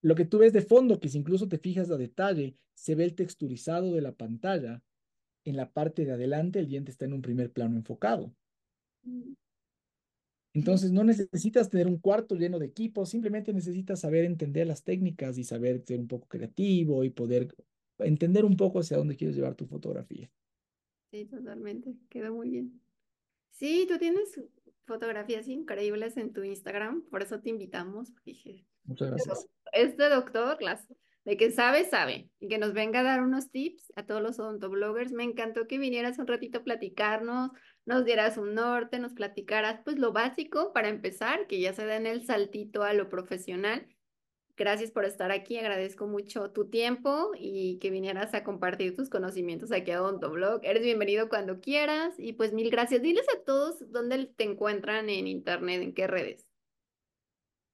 Lo 0.03 0.15
que 0.15 0.25
tú 0.25 0.39
ves 0.39 0.51
de 0.51 0.61
fondo, 0.61 0.99
que 0.99 1.07
si 1.07 1.17
incluso 1.17 1.47
te 1.47 1.57
fijas 1.57 1.89
a 1.89 1.97
detalle, 1.97 2.57
se 2.75 2.93
ve 2.93 3.05
el 3.05 3.15
texturizado 3.15 3.93
de 3.93 4.01
la 4.01 4.11
pantalla. 4.11 4.84
En 5.45 5.55
la 5.55 5.71
parte 5.71 6.05
de 6.05 6.11
adelante 6.11 6.59
el 6.59 6.67
diente 6.67 6.91
está 6.91 7.05
en 7.05 7.13
un 7.13 7.21
primer 7.21 7.51
plano 7.51 7.77
enfocado. 7.77 8.35
Mm. 9.03 9.34
Entonces 10.53 10.91
no 10.91 11.03
necesitas 11.03 11.69
tener 11.69 11.88
un 11.88 11.97
cuarto 11.97 12.35
lleno 12.35 12.59
de 12.59 12.67
equipos, 12.67 13.09
simplemente 13.09 13.53
necesitas 13.53 14.01
saber 14.01 14.25
entender 14.25 14.67
las 14.67 14.84
técnicas 14.84 15.38
y 15.38 15.45
saber 15.45 15.84
ser 15.85 15.99
un 15.99 16.07
poco 16.07 16.27
creativo 16.27 17.03
y 17.03 17.09
poder 17.09 17.55
entender 17.99 18.45
un 18.45 18.55
poco 18.55 18.80
hacia 18.80 18.97
dónde 18.97 19.15
quieres 19.15 19.35
llevar 19.35 19.55
tu 19.55 19.65
fotografía. 19.65 20.30
Sí, 21.11 21.25
totalmente, 21.25 21.95
quedó 22.09 22.34
muy 22.34 22.49
bien. 22.49 22.81
Sí, 23.51 23.85
tú 23.88 23.97
tienes 23.97 24.39
fotografías 24.85 25.47
increíbles 25.47 26.18
en 26.18 26.34
tu 26.34 26.43
Instagram, 26.43 27.03
por 27.10 27.22
eso 27.22 27.39
te 27.39 27.49
invitamos. 27.49 28.14
Dije, 28.26 28.65
Muchas 28.85 29.10
gracias. 29.10 29.47
Este 29.72 30.10
doctor, 30.10 30.61
las, 30.61 30.88
de 31.26 31.38
que 31.38 31.51
sabe, 31.51 31.85
sabe, 31.85 32.30
y 32.39 32.47
que 32.49 32.57
nos 32.57 32.73
venga 32.73 32.99
a 32.99 33.03
dar 33.03 33.22
unos 33.22 33.49
tips 33.49 33.91
a 33.95 34.05
todos 34.05 34.22
los 34.22 34.39
odontobloggers. 34.39 35.11
Me 35.11 35.23
encantó 35.23 35.68
que 35.68 35.77
vinieras 35.77 36.19
un 36.19 36.27
ratito 36.27 36.60
a 36.60 36.64
platicarnos, 36.64 37.51
nos 37.85 38.05
dieras 38.05 38.38
un 38.38 38.53
norte, 38.53 38.99
nos 38.99 39.14
platicaras 39.14 39.81
pues 39.84 39.97
lo 39.97 40.11
básico 40.11 40.73
para 40.73 40.89
empezar, 40.89 41.47
que 41.47 41.60
ya 41.60 41.73
se 41.73 41.85
den 41.85 42.05
el 42.05 42.26
saltito 42.26 42.84
a 42.84 42.93
lo 42.93 43.10
profesional. 43.10 43.88
Gracias 44.55 44.91
por 44.91 45.03
estar 45.03 45.31
aquí, 45.31 45.57
agradezco 45.57 46.05
mucho 46.05 46.51
tu 46.51 46.65
tiempo 46.65 47.31
y 47.35 47.80
que 47.80 47.89
vinieras 47.89 48.35
a 48.35 48.43
compartir 48.43 48.95
tus 48.95 49.09
conocimientos 49.09 49.71
aquí 49.71 49.89
a 49.89 50.01
Blog. 50.01 50.61
Eres 50.63 50.84
bienvenido 50.84 51.27
cuando 51.27 51.59
quieras 51.59 52.13
y 52.19 52.34
pues 52.34 52.53
mil 52.53 52.69
gracias. 52.69 53.01
Diles 53.01 53.25
a 53.35 53.43
todos 53.43 53.91
dónde 53.91 54.27
te 54.27 54.43
encuentran 54.43 55.09
en 55.09 55.25
internet, 55.25 55.81
en 55.81 55.93
qué 55.93 56.05
redes. 56.05 56.45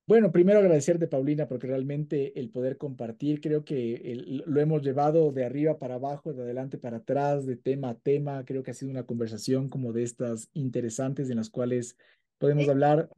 Bueno, 0.07 0.31
primero 0.31 0.59
agradecerte, 0.59 1.05
Paulina, 1.07 1.47
porque 1.47 1.67
realmente 1.67 2.39
el 2.39 2.49
poder 2.49 2.77
compartir, 2.77 3.41
creo 3.41 3.63
que 3.63 4.17
lo 4.45 4.59
hemos 4.59 4.81
llevado 4.81 5.31
de 5.31 5.45
arriba 5.45 5.77
para 5.77 5.95
abajo, 5.95 6.33
de 6.33 6.41
adelante 6.41 6.79
para 6.79 6.97
atrás, 6.97 7.45
de 7.45 7.57
tema 7.57 7.89
a 7.89 7.95
tema. 7.95 8.43
Creo 8.45 8.63
que 8.63 8.71
ha 8.71 8.73
sido 8.73 8.89
una 8.89 9.05
conversación 9.05 9.69
como 9.69 9.93
de 9.93 10.03
estas 10.03 10.49
interesantes 10.53 11.29
en 11.29 11.37
las 11.37 11.51
cuales 11.51 11.95
podemos 12.39 12.67
hablar 12.69 13.09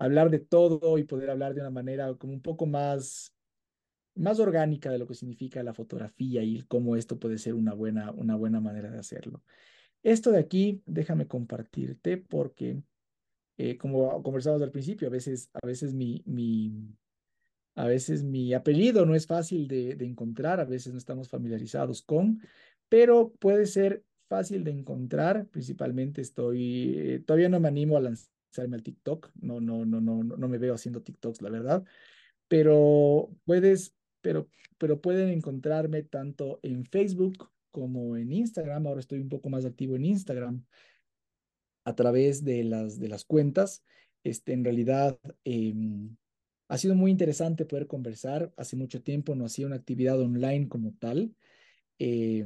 hablar 0.00 0.30
de 0.30 0.38
todo 0.38 0.98
y 0.98 1.04
poder 1.04 1.30
hablar 1.30 1.54
de 1.54 1.60
una 1.60 1.70
manera 1.70 2.14
como 2.14 2.32
un 2.32 2.40
poco 2.40 2.66
más, 2.66 3.34
más 4.14 4.40
orgánica 4.40 4.90
de 4.90 4.98
lo 4.98 5.06
que 5.06 5.14
significa 5.14 5.62
la 5.62 5.74
fotografía 5.74 6.42
y 6.42 6.62
cómo 6.62 6.96
esto 6.96 7.18
puede 7.18 7.36
ser 7.36 7.54
una 7.54 7.74
buena, 7.74 8.10
una 8.12 8.34
buena 8.34 8.60
manera 8.60 8.90
de 8.90 8.98
hacerlo. 8.98 9.42
Esto 10.02 10.32
de 10.32 10.38
aquí, 10.38 10.82
déjame 10.86 11.26
compartirte 11.28 12.16
porque, 12.16 12.82
eh, 13.58 13.76
como 13.76 14.22
conversamos 14.22 14.62
al 14.62 14.70
principio, 14.70 15.08
a 15.08 15.10
veces, 15.10 15.50
a 15.52 15.66
veces 15.66 15.92
mi, 15.92 16.22
mi, 16.24 16.96
a 17.74 17.84
veces 17.84 18.24
mi 18.24 18.54
apellido 18.54 19.04
no 19.04 19.14
es 19.14 19.26
fácil 19.26 19.68
de, 19.68 19.90
encontrar, 20.00 20.60
a 20.60 20.64
veces 20.64 20.94
no 20.94 20.98
estamos 20.98 21.28
familiarizados 21.28 22.00
con, 22.00 22.40
pero 22.88 23.34
puede 23.38 23.66
ser 23.66 24.02
fácil 24.30 24.64
de 24.64 24.70
encontrar. 24.70 25.46
Principalmente 25.48 26.22
estoy, 26.22 26.94
eh, 26.96 27.18
todavía 27.20 27.50
no 27.50 27.60
me 27.60 27.68
animo 27.68 27.98
a 27.98 28.00
lanzar 28.00 28.39
salirme 28.50 28.76
al 28.76 28.82
TikTok. 28.82 29.30
No, 29.40 29.60
no, 29.60 29.84
no, 29.84 30.00
no, 30.00 30.22
no 30.22 30.48
me 30.48 30.58
veo 30.58 30.74
haciendo 30.74 31.02
TikToks, 31.02 31.42
la 31.42 31.50
verdad. 31.50 31.84
Pero 32.48 33.30
puedes, 33.44 33.94
pero, 34.20 34.48
pero 34.78 35.00
pueden 35.00 35.28
encontrarme 35.30 36.02
tanto 36.02 36.60
en 36.62 36.84
Facebook 36.84 37.50
como 37.70 38.16
en 38.16 38.32
Instagram. 38.32 38.86
Ahora 38.86 39.00
estoy 39.00 39.20
un 39.20 39.28
poco 39.28 39.48
más 39.50 39.64
activo 39.64 39.96
en 39.96 40.04
Instagram 40.04 40.64
a 41.84 41.94
través 41.94 42.44
de 42.44 42.64
las, 42.64 42.98
de 42.98 43.08
las 43.08 43.24
cuentas. 43.24 43.84
Este, 44.24 44.52
en 44.52 44.64
realidad, 44.64 45.18
em, 45.44 46.16
ha 46.68 46.78
sido 46.78 46.94
muy 46.94 47.10
interesante 47.10 47.64
poder 47.64 47.86
conversar. 47.86 48.52
Hace 48.56 48.76
mucho 48.76 49.02
tiempo 49.02 49.34
no 49.34 49.46
hacía 49.46 49.66
una 49.66 49.76
actividad 49.76 50.20
online 50.20 50.68
como 50.68 50.94
tal. 50.98 51.34
Eh, 51.98 52.44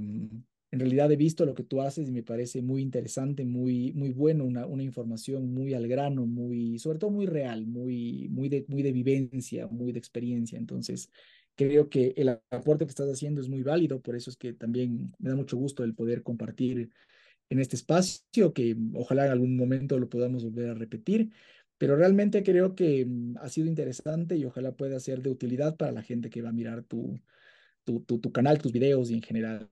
en 0.74 0.80
realidad 0.80 1.12
he 1.12 1.16
visto 1.16 1.46
lo 1.46 1.54
que 1.54 1.62
tú 1.62 1.80
haces 1.80 2.08
y 2.08 2.12
me 2.12 2.24
parece 2.24 2.60
muy 2.60 2.82
interesante, 2.82 3.44
muy, 3.44 3.92
muy 3.92 4.10
bueno, 4.10 4.44
una, 4.44 4.66
una 4.66 4.82
información 4.82 5.54
muy 5.54 5.72
al 5.72 5.86
grano, 5.86 6.26
muy, 6.26 6.80
sobre 6.80 6.98
todo 6.98 7.10
muy 7.10 7.26
real, 7.26 7.64
muy, 7.64 8.28
muy, 8.28 8.48
de, 8.48 8.64
muy 8.66 8.82
de 8.82 8.90
vivencia, 8.90 9.68
muy 9.68 9.92
de 9.92 10.00
experiencia. 10.00 10.58
Entonces, 10.58 11.12
creo 11.54 11.88
que 11.88 12.12
el 12.16 12.28
aporte 12.50 12.86
que 12.86 12.90
estás 12.90 13.08
haciendo 13.08 13.40
es 13.40 13.48
muy 13.48 13.62
válido, 13.62 14.02
por 14.02 14.16
eso 14.16 14.30
es 14.30 14.36
que 14.36 14.52
también 14.52 15.12
me 15.20 15.30
da 15.30 15.36
mucho 15.36 15.56
gusto 15.56 15.84
el 15.84 15.94
poder 15.94 16.24
compartir 16.24 16.90
en 17.50 17.60
este 17.60 17.76
espacio, 17.76 18.52
que 18.52 18.76
ojalá 18.94 19.26
en 19.26 19.32
algún 19.32 19.56
momento 19.56 19.96
lo 20.00 20.08
podamos 20.08 20.42
volver 20.42 20.70
a 20.70 20.74
repetir, 20.74 21.30
pero 21.78 21.94
realmente 21.94 22.42
creo 22.42 22.74
que 22.74 23.06
mm, 23.06 23.36
ha 23.38 23.48
sido 23.48 23.68
interesante 23.68 24.36
y 24.36 24.44
ojalá 24.44 24.72
pueda 24.72 24.98
ser 24.98 25.22
de 25.22 25.30
utilidad 25.30 25.76
para 25.76 25.92
la 25.92 26.02
gente 26.02 26.30
que 26.30 26.42
va 26.42 26.48
a 26.48 26.52
mirar 26.52 26.82
tu, 26.82 27.20
tu, 27.84 28.00
tu, 28.00 28.18
tu 28.18 28.32
canal, 28.32 28.58
tus 28.58 28.72
videos 28.72 29.08
y 29.12 29.14
en 29.14 29.22
general 29.22 29.70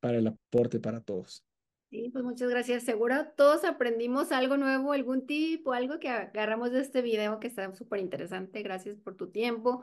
para 0.00 0.18
el 0.18 0.26
aporte 0.26 0.80
para 0.80 1.00
todos. 1.00 1.44
Sí, 1.90 2.10
pues 2.12 2.22
muchas 2.22 2.50
gracias. 2.50 2.82
Seguro 2.82 3.14
todos 3.34 3.64
aprendimos 3.64 4.30
algo 4.30 4.58
nuevo, 4.58 4.92
algún 4.92 5.26
tip 5.26 5.66
o 5.66 5.72
algo 5.72 5.98
que 5.98 6.10
agarramos 6.10 6.70
de 6.70 6.80
este 6.80 7.00
video 7.00 7.40
que 7.40 7.46
está 7.46 7.74
súper 7.74 8.00
interesante. 8.00 8.62
Gracias 8.62 8.98
por 8.98 9.16
tu 9.16 9.30
tiempo. 9.30 9.82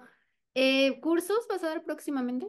Eh, 0.53 0.99
¿Cursos 1.01 1.47
vas 1.49 1.63
a 1.63 1.67
dar 1.67 1.83
próximamente? 1.83 2.47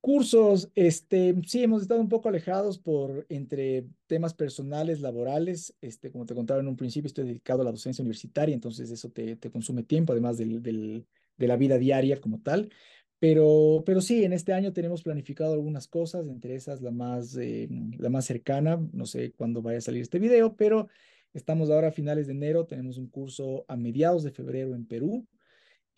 Cursos, 0.00 0.70
este, 0.74 1.34
sí, 1.46 1.62
hemos 1.62 1.82
estado 1.82 2.00
un 2.00 2.08
poco 2.08 2.28
alejados 2.28 2.78
por 2.78 3.26
entre 3.28 3.84
temas 4.06 4.32
personales, 4.32 5.00
laborales. 5.00 5.76
Este, 5.82 6.10
como 6.10 6.24
te 6.24 6.34
contaba 6.34 6.60
en 6.60 6.68
un 6.68 6.76
principio, 6.76 7.08
estoy 7.08 7.26
dedicado 7.26 7.60
a 7.60 7.64
la 7.64 7.72
docencia 7.72 8.02
universitaria, 8.02 8.54
entonces 8.54 8.90
eso 8.90 9.10
te, 9.10 9.36
te 9.36 9.50
consume 9.50 9.82
tiempo, 9.82 10.12
además 10.12 10.38
del, 10.38 10.62
del, 10.62 11.06
de 11.36 11.46
la 11.46 11.56
vida 11.56 11.78
diaria 11.78 12.20
como 12.20 12.40
tal. 12.40 12.70
Pero, 13.20 13.82
pero 13.84 14.00
sí, 14.00 14.24
en 14.24 14.32
este 14.32 14.52
año 14.52 14.72
tenemos 14.72 15.02
planificado 15.02 15.52
algunas 15.52 15.88
cosas, 15.88 16.28
entre 16.28 16.54
esas 16.54 16.82
la 16.82 16.92
más, 16.92 17.36
eh, 17.36 17.68
la 17.98 18.10
más 18.10 18.26
cercana, 18.26 18.78
no 18.92 19.06
sé 19.06 19.32
cuándo 19.32 19.60
vaya 19.60 19.78
a 19.78 19.80
salir 19.80 20.02
este 20.02 20.20
video, 20.20 20.54
pero 20.56 20.88
estamos 21.34 21.68
ahora 21.70 21.88
a 21.88 21.92
finales 21.92 22.28
de 22.28 22.34
enero, 22.34 22.66
tenemos 22.66 22.96
un 22.96 23.08
curso 23.08 23.64
a 23.66 23.76
mediados 23.76 24.22
de 24.22 24.30
febrero 24.30 24.74
en 24.74 24.86
Perú, 24.86 25.26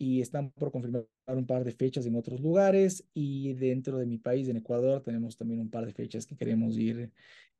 y 0.01 0.21
están 0.21 0.49
por 0.51 0.71
confirmar 0.71 1.05
un 1.37 1.45
par 1.45 1.63
de 1.63 1.71
fechas 1.71 2.05
en 2.05 2.15
otros 2.15 2.41
lugares 2.41 3.03
y 3.13 3.53
dentro 3.53 3.97
de 3.97 4.05
mi 4.05 4.17
país, 4.17 4.47
en 4.47 4.57
Ecuador, 4.57 5.01
tenemos 5.01 5.37
también 5.37 5.59
un 5.59 5.69
par 5.69 5.85
de 5.85 5.93
fechas 5.93 6.25
que 6.25 6.35
queremos 6.35 6.77
ir 6.77 7.11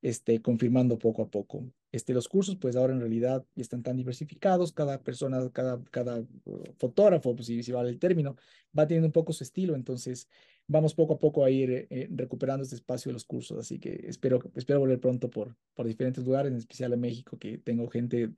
este, 0.02 0.42
confirmando 0.42 0.98
poco 0.98 1.22
a 1.22 1.30
poco. 1.30 1.64
Este, 1.92 2.14
los 2.14 2.28
cursos, 2.28 2.56
pues 2.56 2.76
ahora 2.76 2.94
en 2.94 3.00
realidad 3.00 3.46
están 3.56 3.84
tan 3.84 3.98
diversificados, 3.98 4.72
cada 4.72 5.02
persona, 5.04 5.50
cada, 5.52 5.84
cada 5.92 6.20
uh, 6.20 6.64
fotógrafo, 6.78 7.36
pues 7.36 7.48
si, 7.48 7.62
si 7.64 7.72
vale 7.72 7.90
el 7.90 8.00
término, 8.00 8.36
va 8.78 8.88
teniendo 8.88 9.08
un 9.08 9.12
poco 9.12 9.34
su 9.34 9.44
estilo, 9.44 9.76
entonces 9.76 10.28
vamos 10.68 10.94
poco 10.94 11.16
a 11.16 11.20
poco 11.20 11.44
a 11.44 11.50
ir 11.50 11.88
eh, 11.90 12.08
recuperando 12.12 12.64
este 12.64 12.76
espacio 12.76 13.10
de 13.10 13.14
los 13.14 13.26
cursos, 13.26 13.60
así 13.60 13.78
que 13.78 14.06
espero, 14.08 14.40
espero 14.56 14.80
volver 14.80 15.00
pronto 15.00 15.30
por, 15.30 15.56
por 15.74 15.86
diferentes 15.86 16.24
lugares, 16.24 16.52
en 16.52 16.58
especial 16.58 16.94
en 16.94 17.02
México, 17.02 17.38
que 17.38 17.58
tengo 17.58 17.88
gente 17.90 18.32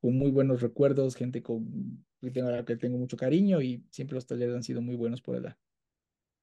con 0.00 0.16
muy 0.16 0.30
buenos 0.30 0.62
recuerdos, 0.62 1.14
gente 1.14 1.42
con 1.42 2.04
que 2.20 2.30
tengo, 2.30 2.64
que 2.64 2.76
tengo 2.76 2.98
mucho 2.98 3.16
cariño 3.16 3.60
y 3.62 3.84
siempre 3.90 4.14
los 4.14 4.26
talleres 4.26 4.54
han 4.54 4.62
sido 4.62 4.82
muy 4.82 4.96
buenos 4.96 5.22
por 5.22 5.36
edad. 5.36 5.56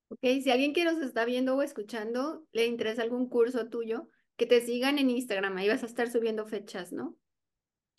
Ok, 0.09 0.19
si 0.41 0.49
alguien 0.49 0.73
que 0.73 0.85
nos 0.85 1.01
está 1.01 1.25
viendo 1.25 1.55
o 1.55 1.61
escuchando 1.61 2.47
le 2.53 2.65
interesa 2.65 3.01
algún 3.01 3.27
curso 3.27 3.67
tuyo, 3.67 4.09
que 4.37 4.45
te 4.45 4.61
sigan 4.61 4.99
en 4.99 5.09
Instagram, 5.09 5.57
ahí 5.57 5.67
vas 5.67 5.83
a 5.83 5.87
estar 5.87 6.09
subiendo 6.09 6.45
fechas, 6.45 6.93
¿no? 6.93 7.17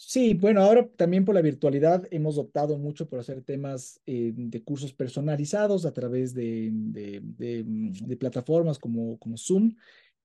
Sí, 0.01 0.35
bueno, 0.35 0.63
ahora 0.63 0.89
también 0.97 1.25
por 1.25 1.35
la 1.35 1.43
virtualidad 1.43 2.07
hemos 2.13 2.39
optado 2.39 2.79
mucho 2.79 3.09
por 3.09 3.19
hacer 3.19 3.43
temas 3.43 4.01
eh, 4.07 4.33
de 4.33 4.63
cursos 4.63 4.93
personalizados 4.93 5.85
a 5.85 5.93
través 5.93 6.35
de, 6.35 6.71
de, 6.73 7.21
de, 7.21 7.65
de 7.67 8.17
plataformas 8.17 8.79
como, 8.79 9.19
como 9.19 9.37
Zoom 9.37 9.75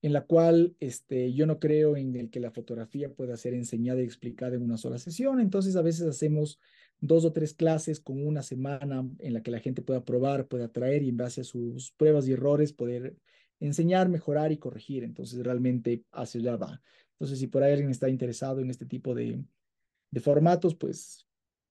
en 0.03 0.11
la 0.11 0.25
cual 0.25 0.75
este, 0.81 1.34
yo 1.34 1.45
no 1.45 1.59
creo 1.59 1.95
en 1.95 2.17
el 2.17 2.30
que 2.30 2.41
la 2.41 2.51
fotografía 2.51 3.13
pueda 3.13 3.38
ser 3.38 3.53
enseñada 3.53 4.01
y 4.01 4.03
explicada 4.03 4.55
en 4.55 4.61
una 4.61 4.75
sola 4.75 4.97
sesión. 4.97 5.39
Entonces, 5.39 5.77
a 5.77 5.81
veces 5.81 6.05
hacemos 6.05 6.59
dos 6.99 7.23
o 7.23 7.31
tres 7.31 7.53
clases 7.53 8.01
con 8.01 8.27
una 8.27 8.43
semana 8.43 9.07
en 9.19 9.34
la 9.34 9.41
que 9.41 9.49
la 9.49 9.61
gente 9.61 9.81
pueda 9.81 10.03
probar, 10.03 10.47
pueda 10.47 10.67
traer 10.67 11.03
y 11.03 11.09
en 11.09 11.15
base 11.15 11.41
a 11.41 11.45
sus 11.45 11.93
pruebas 11.93 12.27
y 12.27 12.34
errores 12.34 12.73
poder 12.73 13.15
enseñar, 13.61 14.09
mejorar 14.09 14.51
y 14.51 14.57
corregir. 14.57 15.05
Entonces, 15.05 15.41
realmente 15.41 16.03
hacia 16.11 16.41
allá 16.41 16.57
va. 16.57 16.81
Entonces, 17.13 17.39
si 17.39 17.47
por 17.47 17.63
ahí 17.63 17.71
alguien 17.71 17.89
está 17.89 18.09
interesado 18.09 18.59
en 18.59 18.69
este 18.69 18.85
tipo 18.85 19.15
de, 19.15 19.41
de 20.11 20.19
formatos, 20.19 20.75
pues 20.75 21.25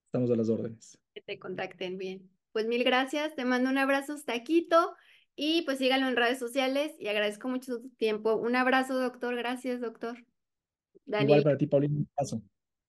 estamos 0.06 0.30
a 0.30 0.36
las 0.36 0.48
órdenes. 0.48 0.98
Que 1.12 1.20
te 1.20 1.38
contacten 1.38 1.98
bien. 1.98 2.30
Pues 2.52 2.66
mil 2.66 2.82
gracias. 2.82 3.34
Te 3.34 3.44
mando 3.44 3.68
un 3.68 3.76
abrazo 3.76 4.14
hasta 4.14 4.42
Quito. 4.42 4.94
Y 5.34 5.62
pues 5.62 5.78
síganlo 5.78 6.08
en 6.08 6.16
redes 6.16 6.38
sociales 6.38 6.92
y 6.98 7.08
agradezco 7.08 7.48
mucho 7.48 7.80
tu 7.80 7.88
tiempo. 7.90 8.34
Un 8.34 8.54
abrazo, 8.56 8.98
doctor. 8.98 9.34
Gracias, 9.36 9.80
doctor. 9.80 10.24
Igual 11.06 11.42
para 11.42 11.56
ti, 11.56 11.66
Paulina. 11.66 11.94
Un 11.94 12.08
abrazo. 12.16 12.42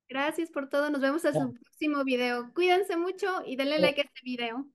Gracias 0.09 0.51
por 0.51 0.69
todo. 0.69 0.89
Nos 0.89 1.01
vemos 1.01 1.23
en 1.25 1.33
su 1.33 1.53
próximo 1.53 2.03
video. 2.03 2.53
Cuídense 2.53 2.97
mucho 2.97 3.27
y 3.45 3.55
denle 3.55 3.79
like 3.79 4.01
a 4.01 4.03
este 4.03 4.21
video. 4.23 4.67